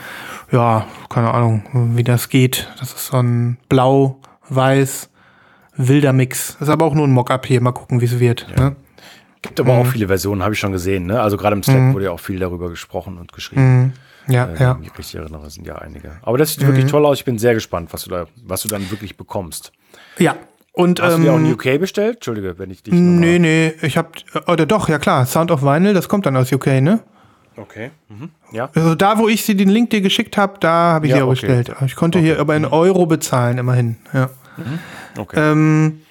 ja, 0.51 0.85
keine 1.09 1.33
Ahnung, 1.33 1.63
wie 1.95 2.03
das 2.03 2.29
geht. 2.29 2.69
Das 2.79 2.93
ist 2.93 3.07
so 3.07 3.17
ein 3.17 3.57
blau, 3.69 4.19
weiß, 4.49 5.09
wilder 5.77 6.13
Mix. 6.13 6.53
Das 6.59 6.67
ist 6.67 6.73
aber 6.73 6.85
auch 6.85 6.93
nur 6.93 7.07
ein 7.07 7.11
Mockup 7.11 7.45
hier. 7.45 7.61
Mal 7.61 7.71
gucken, 7.71 8.01
wie 8.01 8.05
es 8.05 8.19
wird. 8.19 8.47
Ne? 8.57 8.75
Gibt 9.41 9.59
aber 9.59 9.73
Mhm. 9.73 9.79
auch 9.81 9.87
viele 9.87 10.07
Versionen, 10.07 10.43
habe 10.43 10.53
ich 10.53 10.59
schon 10.59 10.71
gesehen. 10.71 11.05
Ne? 11.07 11.19
Also 11.21 11.37
gerade 11.37 11.55
im 11.55 11.63
Slack 11.63 11.93
wurde 11.93 12.05
ja 12.05 12.11
auch 12.11 12.19
viel 12.19 12.39
darüber 12.39 12.69
gesprochen 12.69 13.17
und 13.17 13.31
geschrieben. 13.33 13.93
Ja, 14.27 14.45
Äh, 14.45 14.51
Mhm. 14.51 14.55
ja. 14.59 14.75
Wenn 14.75 14.83
ich 14.83 14.89
mich 14.91 14.99
richtig 14.99 15.15
erinnere, 15.19 15.49
sind 15.49 15.65
ja 15.65 15.75
einige. 15.79 16.11
Aber 16.21 16.37
das 16.37 16.53
sieht 16.53 16.65
wirklich 16.67 16.85
toll 16.85 17.05
aus. 17.05 17.17
Ich 17.17 17.25
bin 17.25 17.39
sehr 17.39 17.53
gespannt, 17.55 17.89
was 17.91 18.03
du 18.03 18.11
da, 18.11 18.25
was 18.45 18.61
du 18.61 18.67
dann 18.67 18.91
wirklich 18.91 19.17
bekommst. 19.17 19.71
Ja. 20.19 20.35
Und, 20.73 21.01
Hast 21.01 21.17
du 21.17 21.23
dir 21.23 21.33
auch 21.33 21.37
in 21.37 21.45
ähm, 21.47 21.53
UK 21.53 21.79
bestellt? 21.79 22.15
Entschuldige, 22.17 22.57
wenn 22.59 22.69
ich 22.71 22.81
dich 22.83 22.93
nee, 22.93 23.39
nee, 23.39 23.73
ich 23.81 23.97
hab, 23.97 24.13
oder 24.47 24.65
doch, 24.65 24.87
ja 24.87 24.99
klar, 24.99 25.25
Sound 25.25 25.51
of 25.51 25.63
Vinyl, 25.63 25.93
das 25.93 26.07
kommt 26.07 26.25
dann 26.25 26.37
aus 26.37 26.49
UK, 26.51 26.79
ne? 26.81 26.99
Okay. 27.57 27.91
Mhm. 28.09 28.29
Ja. 28.51 28.69
Also 28.73 28.95
da, 28.95 29.17
wo 29.17 29.27
ich 29.27 29.43
sie 29.43 29.55
den 29.55 29.69
Link 29.69 29.89
dir 29.89 30.01
geschickt 30.01 30.37
habe, 30.37 30.57
da 30.59 30.69
habe 30.93 31.05
ich 31.05 31.11
Ja, 31.11 31.17
sie 31.17 31.23
auch 31.23 31.27
okay. 31.27 31.47
bestellt. 31.61 31.75
Ich 31.85 31.95
konnte 31.95 32.19
hier 32.19 32.39
aber 32.39 32.55
in 32.55 32.65
Euro 32.65 33.05
bezahlen, 33.05 33.57
immerhin. 33.57 33.97
Ja. 34.13 34.29
Okay. 35.17 35.51
Ähm, 35.51 36.01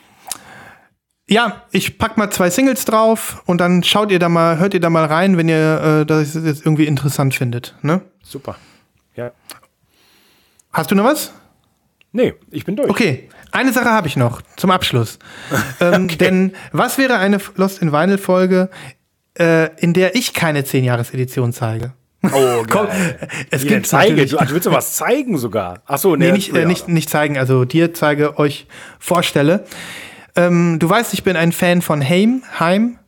ja, 1.28 1.62
ich 1.70 1.96
pack 1.98 2.16
mal 2.18 2.30
zwei 2.30 2.50
Singles 2.50 2.84
drauf 2.84 3.42
und 3.46 3.58
dann 3.60 3.82
schaut 3.84 4.10
ihr 4.10 4.18
da 4.18 4.28
mal, 4.28 4.58
hört 4.58 4.74
ihr 4.74 4.80
da 4.80 4.90
mal 4.90 5.04
rein, 5.04 5.36
wenn 5.36 5.48
ihr 5.48 6.00
äh, 6.02 6.06
das 6.06 6.34
jetzt 6.34 6.66
irgendwie 6.66 6.86
interessant 6.86 7.34
findet. 7.34 7.74
Ne? 7.82 8.00
Super. 8.22 8.56
Ja. 9.14 9.30
Hast 10.72 10.90
du 10.90 10.94
noch 10.94 11.04
was? 11.04 11.32
Nee, 12.12 12.34
ich 12.50 12.64
bin 12.64 12.74
durch. 12.76 12.90
Okay, 12.90 13.28
eine 13.52 13.72
Sache 13.72 13.90
habe 13.90 14.08
ich 14.08 14.16
noch 14.16 14.42
zum 14.56 14.70
Abschluss. 14.72 15.18
ähm, 15.80 16.08
Denn 16.18 16.52
was 16.72 16.98
wäre 16.98 17.16
eine 17.18 17.38
Lost 17.54 17.80
in 17.80 17.92
Vinyl 17.92 18.18
Folge, 18.18 18.68
äh, 19.40 19.70
in 19.78 19.94
der 19.94 20.14
ich 20.14 20.34
keine 20.34 20.62
10-Jahres-Edition 20.62 21.52
zeige? 21.52 21.94
Oh, 22.22 22.64
Komm, 22.70 22.86
es 23.50 23.66
gibt 23.66 23.86
zeige? 23.86 24.26
Du, 24.26 24.36
du 24.36 24.50
willst 24.50 24.66
doch 24.66 24.72
was 24.72 24.94
zeigen 24.94 25.38
sogar. 25.38 25.82
Ach 25.86 25.98
so, 25.98 26.16
Nee, 26.16 26.32
nicht, 26.32 26.54
äh, 26.54 26.66
nicht, 26.66 26.88
nicht 26.88 27.08
zeigen, 27.08 27.38
also 27.38 27.64
dir 27.64 27.94
zeige, 27.94 28.38
euch 28.38 28.66
vorstelle. 28.98 29.64
Ähm, 30.36 30.78
du 30.78 30.88
weißt, 30.88 31.14
ich 31.14 31.24
bin 31.24 31.36
ein 31.36 31.52
Fan 31.52 31.80
von 31.80 32.06
Heim, 32.06 32.42
Heim, 32.60 32.98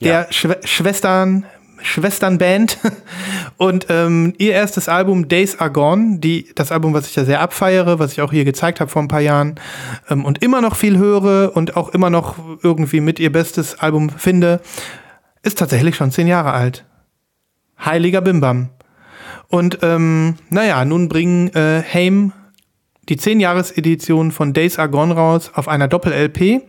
der 0.00 0.26
Schwe 0.30 0.58
Schwestern, 0.64 1.46
Schwesternband. 1.80 2.78
Und 3.56 3.86
ähm, 3.88 4.34
ihr 4.36 4.52
erstes 4.52 4.88
Album 4.88 5.28
Days 5.28 5.58
Are 5.58 5.72
Gone, 5.72 6.18
die, 6.18 6.50
das 6.54 6.70
Album, 6.70 6.92
was 6.92 7.08
ich 7.08 7.16
ja 7.16 7.24
sehr 7.24 7.40
abfeiere, 7.40 7.98
was 7.98 8.12
ich 8.12 8.20
auch 8.20 8.30
hier 8.30 8.44
gezeigt 8.44 8.80
habe 8.80 8.90
vor 8.90 9.00
ein 9.00 9.08
paar 9.08 9.20
Jahren 9.20 9.54
ähm, 10.10 10.26
und 10.26 10.42
immer 10.42 10.60
noch 10.60 10.76
viel 10.76 10.98
höre 10.98 11.56
und 11.56 11.76
auch 11.76 11.88
immer 11.94 12.10
noch 12.10 12.36
irgendwie 12.62 13.00
mit 13.00 13.18
ihr 13.18 13.32
bestes 13.32 13.80
Album 13.80 14.10
finde, 14.10 14.60
ist 15.46 15.58
tatsächlich 15.58 15.96
schon 15.96 16.10
zehn 16.10 16.26
Jahre 16.26 16.52
alt. 16.52 16.84
Heiliger 17.82 18.20
Bimbam. 18.20 18.70
Und 19.48 19.78
ähm, 19.82 20.36
naja, 20.50 20.84
nun 20.84 21.08
bringen 21.08 21.48
äh, 21.54 21.82
Haim 21.82 22.32
die 23.08 23.16
10-Jahres-Edition 23.16 24.32
von 24.32 24.52
Days 24.52 24.78
Are 24.78 24.90
Gone 24.90 25.14
raus 25.14 25.52
auf 25.54 25.68
einer 25.68 25.86
Doppel-LP 25.86 26.62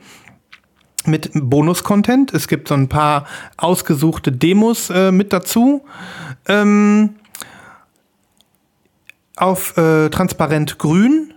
mit 1.05 1.31
Bonus-Content. 1.33 2.33
Es 2.33 2.47
gibt 2.47 2.67
so 2.67 2.75
ein 2.75 2.87
paar 2.87 3.25
ausgesuchte 3.57 4.31
Demos 4.31 4.91
äh, 4.91 5.11
mit 5.11 5.33
dazu. 5.33 5.83
Ähm, 6.47 7.15
auf 9.35 9.75
äh, 9.77 10.09
transparent 10.09 10.77
grün 10.77 11.33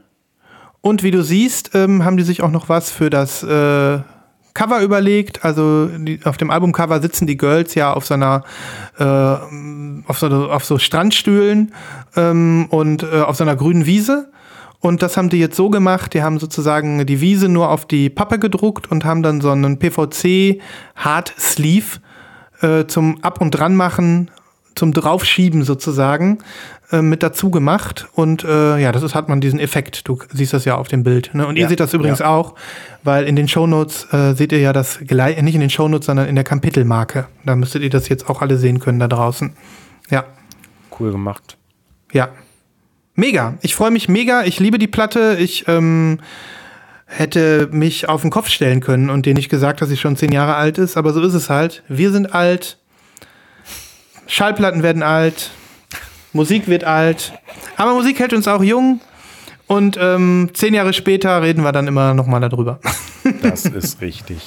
Und 0.83 1.03
wie 1.03 1.11
du 1.11 1.23
siehst, 1.23 1.75
ähm, 1.75 2.05
haben 2.05 2.19
die 2.19 2.23
sich 2.23 2.43
auch 2.43 2.51
noch 2.51 2.69
was 2.69 2.91
für 2.91 3.09
das 3.09 3.43
äh, 3.43 4.01
Cover 4.55 4.81
überlegt. 4.81 5.45
Also 5.45 5.87
die, 5.87 6.21
auf 6.25 6.37
dem 6.37 6.51
Albumcover 6.51 7.01
sitzen 7.01 7.27
die 7.27 7.37
Girls 7.37 7.75
ja 7.75 7.93
auf 7.93 8.07
so 8.07 8.15
einer 8.15 8.45
äh, 8.99 9.05
auf, 9.05 10.19
so, 10.19 10.51
auf 10.51 10.65
so 10.65 10.79
Strandstühlen 10.79 11.73
ähm, 12.17 12.67
und 12.71 13.03
äh, 13.03 13.21
auf 13.21 13.37
so 13.37 13.45
einer 13.45 13.57
grünen 13.57 13.87
Wiese. 13.87 14.31
Und 14.81 15.03
das 15.03 15.17
haben 15.17 15.29
die 15.29 15.39
jetzt 15.39 15.57
so 15.57 15.69
gemacht, 15.69 16.15
die 16.15 16.23
haben 16.23 16.39
sozusagen 16.39 17.05
die 17.05 17.21
Wiese 17.21 17.49
nur 17.49 17.71
auf 17.71 17.87
die 17.87 18.09
Pappe 18.09 18.39
gedruckt 18.39 18.91
und 18.91 19.05
haben 19.05 19.23
dann 19.23 19.43
so 19.43 19.51
einen 19.51 19.79
PVC 19.79 20.61
Hard 20.97 21.35
Sleeve 21.39 21.99
äh, 22.63 22.87
zum 22.87 23.23
Ab- 23.23 23.43
und 23.43 23.51
Dranmachen, 23.51 24.31
zum 24.75 24.93
Draufschieben 24.93 25.65
sozusagen 25.65 26.39
äh, 26.93 27.03
mit 27.03 27.23
dazu 27.23 27.51
gemacht. 27.51 28.09
Und 28.12 28.45
äh, 28.45 28.79
ja, 28.79 28.91
das 28.91 29.03
ist, 29.03 29.15
hat 29.15 29.29
man 29.29 29.41
diesen 29.41 29.61
Effekt. 29.61 30.09
Du 30.09 30.19
siehst 30.33 30.53
das 30.53 30.65
ja 30.65 30.77
auf 30.77 30.89
dem 30.89 31.05
Bild. 31.05 31.31
Ne? 31.35 31.47
Und 31.47 31.57
ja, 31.57 31.62
ihr 31.62 31.69
seht 31.69 31.81
das 31.81 31.95
übrigens 31.95 32.19
ja. 32.19 32.27
auch, 32.27 32.55
weil 33.05 33.25
in 33.25 33.37
den 33.37 33.47
Shownotes 33.47 34.12
äh, 34.12 34.35
seht 34.35 34.53
ihr 34.53 34.59
ja 34.59 34.73
das 34.73 34.99
gleich, 35.07 35.41
nicht 35.41 35.55
in 35.55 35.61
den 35.61 35.71
Shownotes, 35.71 36.07
sondern 36.07 36.27
in 36.27 36.35
der 36.35 36.45
Kapitelmarke. 36.45 37.27
Da 37.45 37.55
müsstet 37.55 37.83
ihr 37.83 37.91
das 37.91 38.09
jetzt 38.09 38.29
auch 38.29 38.43
alle 38.43 38.57
sehen 38.57 38.81
können 38.81 38.99
da 38.99 39.09
draußen. 39.09 39.53
Ja. 40.11 40.25
Cool 40.99 41.12
gemacht. 41.12 41.57
Ja. 42.12 42.31
Mega. 43.15 43.55
Ich 43.62 43.75
freue 43.75 43.91
mich 43.91 44.09
mega. 44.09 44.45
Ich 44.45 44.59
liebe 44.61 44.79
die 44.79 44.89
Platte. 44.89 45.37
Ich 45.39 45.69
ähm, 45.69 46.19
hätte 47.07 47.69
mich 47.71 48.09
auf 48.09 48.23
den 48.23 48.31
Kopf 48.31 48.49
stellen 48.49 48.81
können 48.81 49.11
und 49.11 49.27
dir 49.27 49.35
nicht 49.35 49.49
gesagt, 49.49 49.81
dass 49.81 49.89
sie 49.89 49.97
schon 49.97 50.17
zehn 50.17 50.33
Jahre 50.33 50.55
alt 50.57 50.79
ist. 50.79 50.97
Aber 50.97 51.12
so 51.12 51.23
ist 51.23 51.35
es 51.35 51.51
halt. 51.51 51.83
Wir 51.89 52.11
sind 52.11 52.35
alt. 52.35 52.79
Schallplatten 54.27 54.83
werden 54.83 55.03
alt. 55.03 55.51
Musik 56.32 56.69
wird 56.69 56.85
alt. 56.85 57.32
Aber 57.77 57.94
Musik 57.94 58.19
hält 58.19 58.32
uns 58.32 58.47
auch 58.48 58.62
jung. 58.62 59.01
Und 59.66 59.97
ähm, 60.01 60.51
zehn 60.52 60.74
Jahre 60.74 60.93
später 60.93 61.43
reden 61.43 61.62
wir 61.62 61.73
dann 61.73 61.86
immer 61.86 62.15
noch 62.15 62.27
mal 62.27 62.40
darüber. 62.40 62.81
Das 63.43 63.66
ist 63.66 64.01
richtig. 64.01 64.39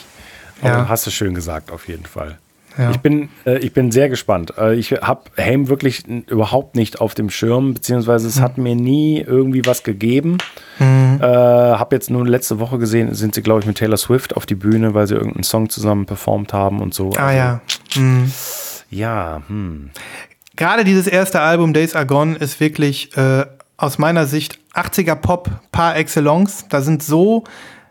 ja. 0.64 0.90
Hast 0.90 1.06
du 1.06 1.12
schön 1.12 1.36
gesagt, 1.36 1.72
auf 1.72 1.88
jeden 1.88 2.08
Fall. 2.08 2.40
Ja. 2.78 2.90
Ich, 2.90 2.98
bin, 2.98 3.30
äh, 3.46 3.60
ich 3.60 3.72
bin 3.74 3.92
sehr 3.92 4.10
gespannt. 4.10 4.54
Äh, 4.58 4.76
ich 4.76 4.92
habe 4.94 5.22
Haim 5.38 5.70
wirklich 5.70 6.08
überhaupt 6.08 6.76
nicht 6.76 7.02
auf 7.02 7.14
dem 7.14 7.30
Schirm, 7.30 7.76
beziehungsweise 7.76 8.28
es 8.28 8.38
mhm. 8.38 8.42
hat 8.42 8.58
mir 8.58 8.76
nie 8.76 9.22
irgendwie 9.22 9.62
was 9.66 9.84
gegeben. 9.84 10.40
Mhm. 10.80 11.20
Äh, 11.22 11.26
habe 11.26 11.96
jetzt 11.96 12.10
nur 12.10 12.28
letzte 12.28 12.60
Woche 12.60 12.80
gesehen, 12.80 13.14
sind 13.14 13.36
sie, 13.36 13.44
glaube 13.44 13.60
ich, 13.60 13.68
mit 13.68 13.78
Taylor 13.78 13.98
Swift 13.98 14.36
auf 14.36 14.46
die 14.46 14.56
Bühne, 14.56 14.94
weil 14.94 15.08
sie 15.08 15.14
irgendeinen 15.14 15.44
Song 15.44 15.70
zusammen 15.70 16.06
performt 16.06 16.52
haben 16.52 16.82
und 16.82 16.94
so. 16.94 17.12
Ah 17.16 17.28
also, 17.28 17.38
ja. 17.38 17.62
Mhm. 17.96 18.32
Ja, 18.90 19.42
hm. 19.48 19.90
Gerade 20.56 20.84
dieses 20.84 21.08
erste 21.08 21.42
Album, 21.42 21.74
Days 21.74 21.96
Are 21.96 22.06
Gone, 22.06 22.36
ist 22.36 22.60
wirklich 22.60 23.16
äh, 23.18 23.46
aus 23.78 23.98
meiner 23.98 24.26
Sicht 24.26 24.60
80er 24.76 25.16
Pop 25.16 25.50
par 25.72 25.96
excellence. 25.96 26.66
Da 26.70 26.82
sind 26.82 27.02
so 27.04 27.44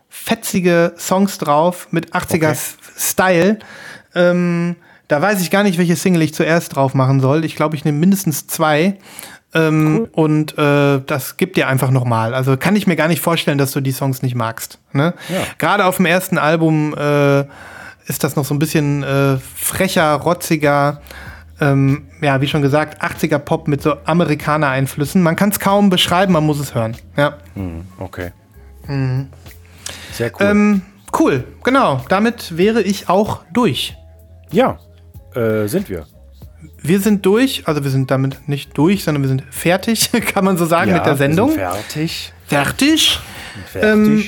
fetzige 0.09 0.93
Songs 0.97 1.37
drauf 1.37 1.87
mit 1.91 2.13
80er 2.13 2.51
okay. 2.51 2.57
Style. 2.97 3.59
Ähm, 4.15 4.75
da 5.07 5.21
weiß 5.21 5.41
ich 5.41 5.51
gar 5.51 5.63
nicht, 5.63 5.77
welche 5.77 5.95
Single 5.95 6.21
ich 6.21 6.33
zuerst 6.33 6.75
drauf 6.75 6.93
machen 6.93 7.19
soll. 7.19 7.43
Ich 7.45 7.55
glaube, 7.55 7.75
ich 7.75 7.83
nehme 7.83 7.99
mindestens 7.99 8.47
zwei. 8.47 8.97
Ähm, 9.53 9.99
cool. 9.99 10.09
Und 10.13 10.57
äh, 10.57 11.01
das 11.05 11.37
gibt 11.37 11.57
dir 11.57 11.67
einfach 11.67 11.91
nochmal. 11.91 12.33
Also 12.33 12.57
kann 12.57 12.75
ich 12.75 12.87
mir 12.87 12.95
gar 12.95 13.07
nicht 13.07 13.21
vorstellen, 13.21 13.57
dass 13.57 13.71
du 13.71 13.81
die 13.81 13.91
Songs 13.91 14.21
nicht 14.21 14.35
magst. 14.35 14.79
Ne? 14.93 15.13
Ja. 15.29 15.41
Gerade 15.57 15.85
auf 15.85 15.97
dem 15.97 16.05
ersten 16.05 16.37
Album 16.37 16.95
äh, 16.97 17.41
ist 18.05 18.23
das 18.23 18.35
noch 18.35 18.45
so 18.45 18.53
ein 18.53 18.59
bisschen 18.59 19.03
äh, 19.03 19.37
frecher, 19.55 20.13
rotziger. 20.13 21.01
Ähm, 21.61 22.07
ja, 22.21 22.41
wie 22.41 22.47
schon 22.47 22.61
gesagt, 22.61 23.03
80er 23.03 23.37
Pop 23.39 23.67
mit 23.67 23.81
so 23.81 23.95
Amerikaner-Einflüssen. 24.05 25.21
Man 25.21 25.35
kann 25.35 25.49
es 25.49 25.59
kaum 25.59 25.89
beschreiben, 25.89 26.33
man 26.33 26.45
muss 26.45 26.59
es 26.59 26.73
hören. 26.73 26.97
Ja. 27.15 27.37
Hm, 27.53 27.85
okay. 27.99 28.31
Mhm. 28.87 29.27
Sehr 30.11 30.31
cool. 30.39 30.47
Ähm, 30.47 30.81
cool, 31.19 31.43
genau. 31.63 32.03
Damit 32.09 32.57
wäre 32.57 32.81
ich 32.81 33.09
auch 33.09 33.41
durch. 33.53 33.95
Ja, 34.51 34.79
äh, 35.35 35.67
sind 35.67 35.89
wir. 35.89 36.05
Wir 36.81 36.99
sind 36.99 37.25
durch, 37.25 37.63
also 37.67 37.83
wir 37.83 37.91
sind 37.91 38.09
damit 38.09 38.47
nicht 38.47 38.77
durch, 38.77 39.03
sondern 39.03 39.23
wir 39.23 39.29
sind 39.29 39.43
fertig, 39.49 40.11
kann 40.33 40.45
man 40.45 40.57
so 40.57 40.65
sagen, 40.65 40.91
ja, 40.91 40.97
mit 40.97 41.05
der 41.05 41.17
Sendung. 41.17 41.49
Wir 41.49 41.71
sind 41.71 41.81
fertig. 41.83 42.33
Fertig. 42.47 43.19
Fertig. 43.71 43.89
Ähm, 43.89 44.23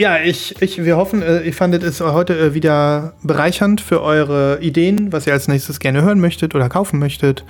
ja, 0.00 0.18
ich, 0.18 0.62
ich, 0.62 0.82
wir 0.82 0.96
hoffen, 0.96 1.20
äh, 1.20 1.42
ihr 1.42 1.52
fandet 1.52 1.82
es 1.82 2.00
heute 2.00 2.38
äh, 2.38 2.54
wieder 2.54 3.12
bereichernd 3.22 3.82
für 3.82 4.00
eure 4.00 4.58
Ideen, 4.62 5.12
was 5.12 5.26
ihr 5.26 5.34
als 5.34 5.46
nächstes 5.46 5.78
gerne 5.78 6.00
hören 6.00 6.20
möchtet 6.20 6.54
oder 6.54 6.70
kaufen 6.70 6.98
möchtet. 6.98 7.44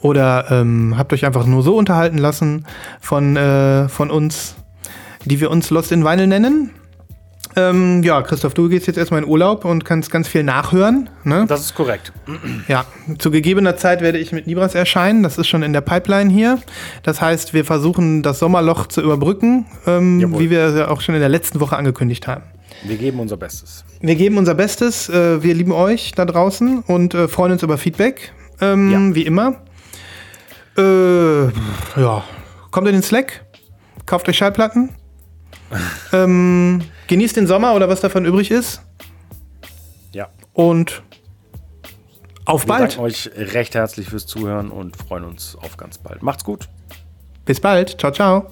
Oder 0.00 0.46
ähm, 0.50 0.98
habt 0.98 1.12
euch 1.12 1.24
einfach 1.24 1.46
nur 1.46 1.62
so 1.62 1.76
unterhalten 1.76 2.18
lassen 2.18 2.66
von, 3.00 3.36
äh, 3.36 3.88
von 3.88 4.10
uns, 4.10 4.56
die 5.26 5.38
wir 5.38 5.48
uns 5.52 5.70
Lost 5.70 5.92
in 5.92 6.04
Vinyl 6.04 6.26
nennen. 6.26 6.70
Ähm, 7.54 8.02
ja, 8.02 8.22
Christoph, 8.22 8.54
du 8.54 8.68
gehst 8.68 8.86
jetzt 8.86 8.96
erstmal 8.96 9.22
in 9.22 9.28
Urlaub 9.28 9.64
und 9.64 9.84
kannst 9.84 10.10
ganz 10.10 10.28
viel 10.28 10.42
nachhören. 10.42 11.10
Ne? 11.24 11.44
Das 11.48 11.60
ist 11.60 11.74
korrekt. 11.74 12.12
Ja, 12.68 12.86
zu 13.18 13.30
gegebener 13.30 13.76
Zeit 13.76 14.00
werde 14.00 14.18
ich 14.18 14.32
mit 14.32 14.46
Nibras 14.46 14.74
erscheinen. 14.74 15.22
Das 15.22 15.38
ist 15.38 15.48
schon 15.48 15.62
in 15.62 15.72
der 15.72 15.82
Pipeline 15.82 16.30
hier. 16.32 16.58
Das 17.02 17.20
heißt, 17.20 17.52
wir 17.52 17.64
versuchen 17.64 18.22
das 18.22 18.38
Sommerloch 18.38 18.86
zu 18.86 19.02
überbrücken, 19.02 19.66
ähm, 19.86 20.38
wie 20.38 20.50
wir 20.50 20.70
ja 20.70 20.88
auch 20.88 21.00
schon 21.00 21.14
in 21.14 21.20
der 21.20 21.28
letzten 21.28 21.60
Woche 21.60 21.76
angekündigt 21.76 22.26
haben. 22.26 22.44
Wir 22.84 22.96
geben 22.96 23.20
unser 23.20 23.36
Bestes. 23.36 23.84
Wir 24.00 24.16
geben 24.16 24.38
unser 24.38 24.54
Bestes. 24.54 25.08
Äh, 25.08 25.42
wir 25.42 25.54
lieben 25.54 25.72
euch 25.72 26.12
da 26.12 26.24
draußen 26.24 26.80
und 26.80 27.14
äh, 27.14 27.28
freuen 27.28 27.52
uns 27.52 27.62
über 27.62 27.78
Feedback. 27.78 28.32
Ähm, 28.60 28.90
ja. 28.90 29.14
Wie 29.14 29.22
immer. 29.22 29.56
Äh, 30.76 31.44
ja, 32.00 32.24
kommt 32.70 32.88
in 32.88 32.94
den 32.94 33.02
Slack, 33.02 33.44
kauft 34.06 34.28
euch 34.28 34.38
Schallplatten. 34.38 34.90
ähm, 36.12 36.82
genießt 37.12 37.36
den 37.36 37.46
Sommer 37.46 37.74
oder 37.74 37.90
was 37.90 38.00
davon 38.00 38.24
übrig 38.24 38.50
ist. 38.50 38.80
Ja. 40.12 40.28
Und 40.54 41.02
auf 42.46 42.62
Wir 42.62 42.68
bald. 42.68 42.96
Wir 42.96 43.02
euch 43.02 43.30
recht 43.36 43.74
herzlich 43.74 44.08
fürs 44.08 44.26
Zuhören 44.26 44.70
und 44.70 44.96
freuen 44.96 45.24
uns 45.24 45.54
auf 45.56 45.76
ganz 45.76 45.98
bald. 45.98 46.22
Macht's 46.22 46.42
gut. 46.42 46.70
Bis 47.44 47.60
bald. 47.60 48.00
Ciao, 48.00 48.12
ciao. 48.12 48.50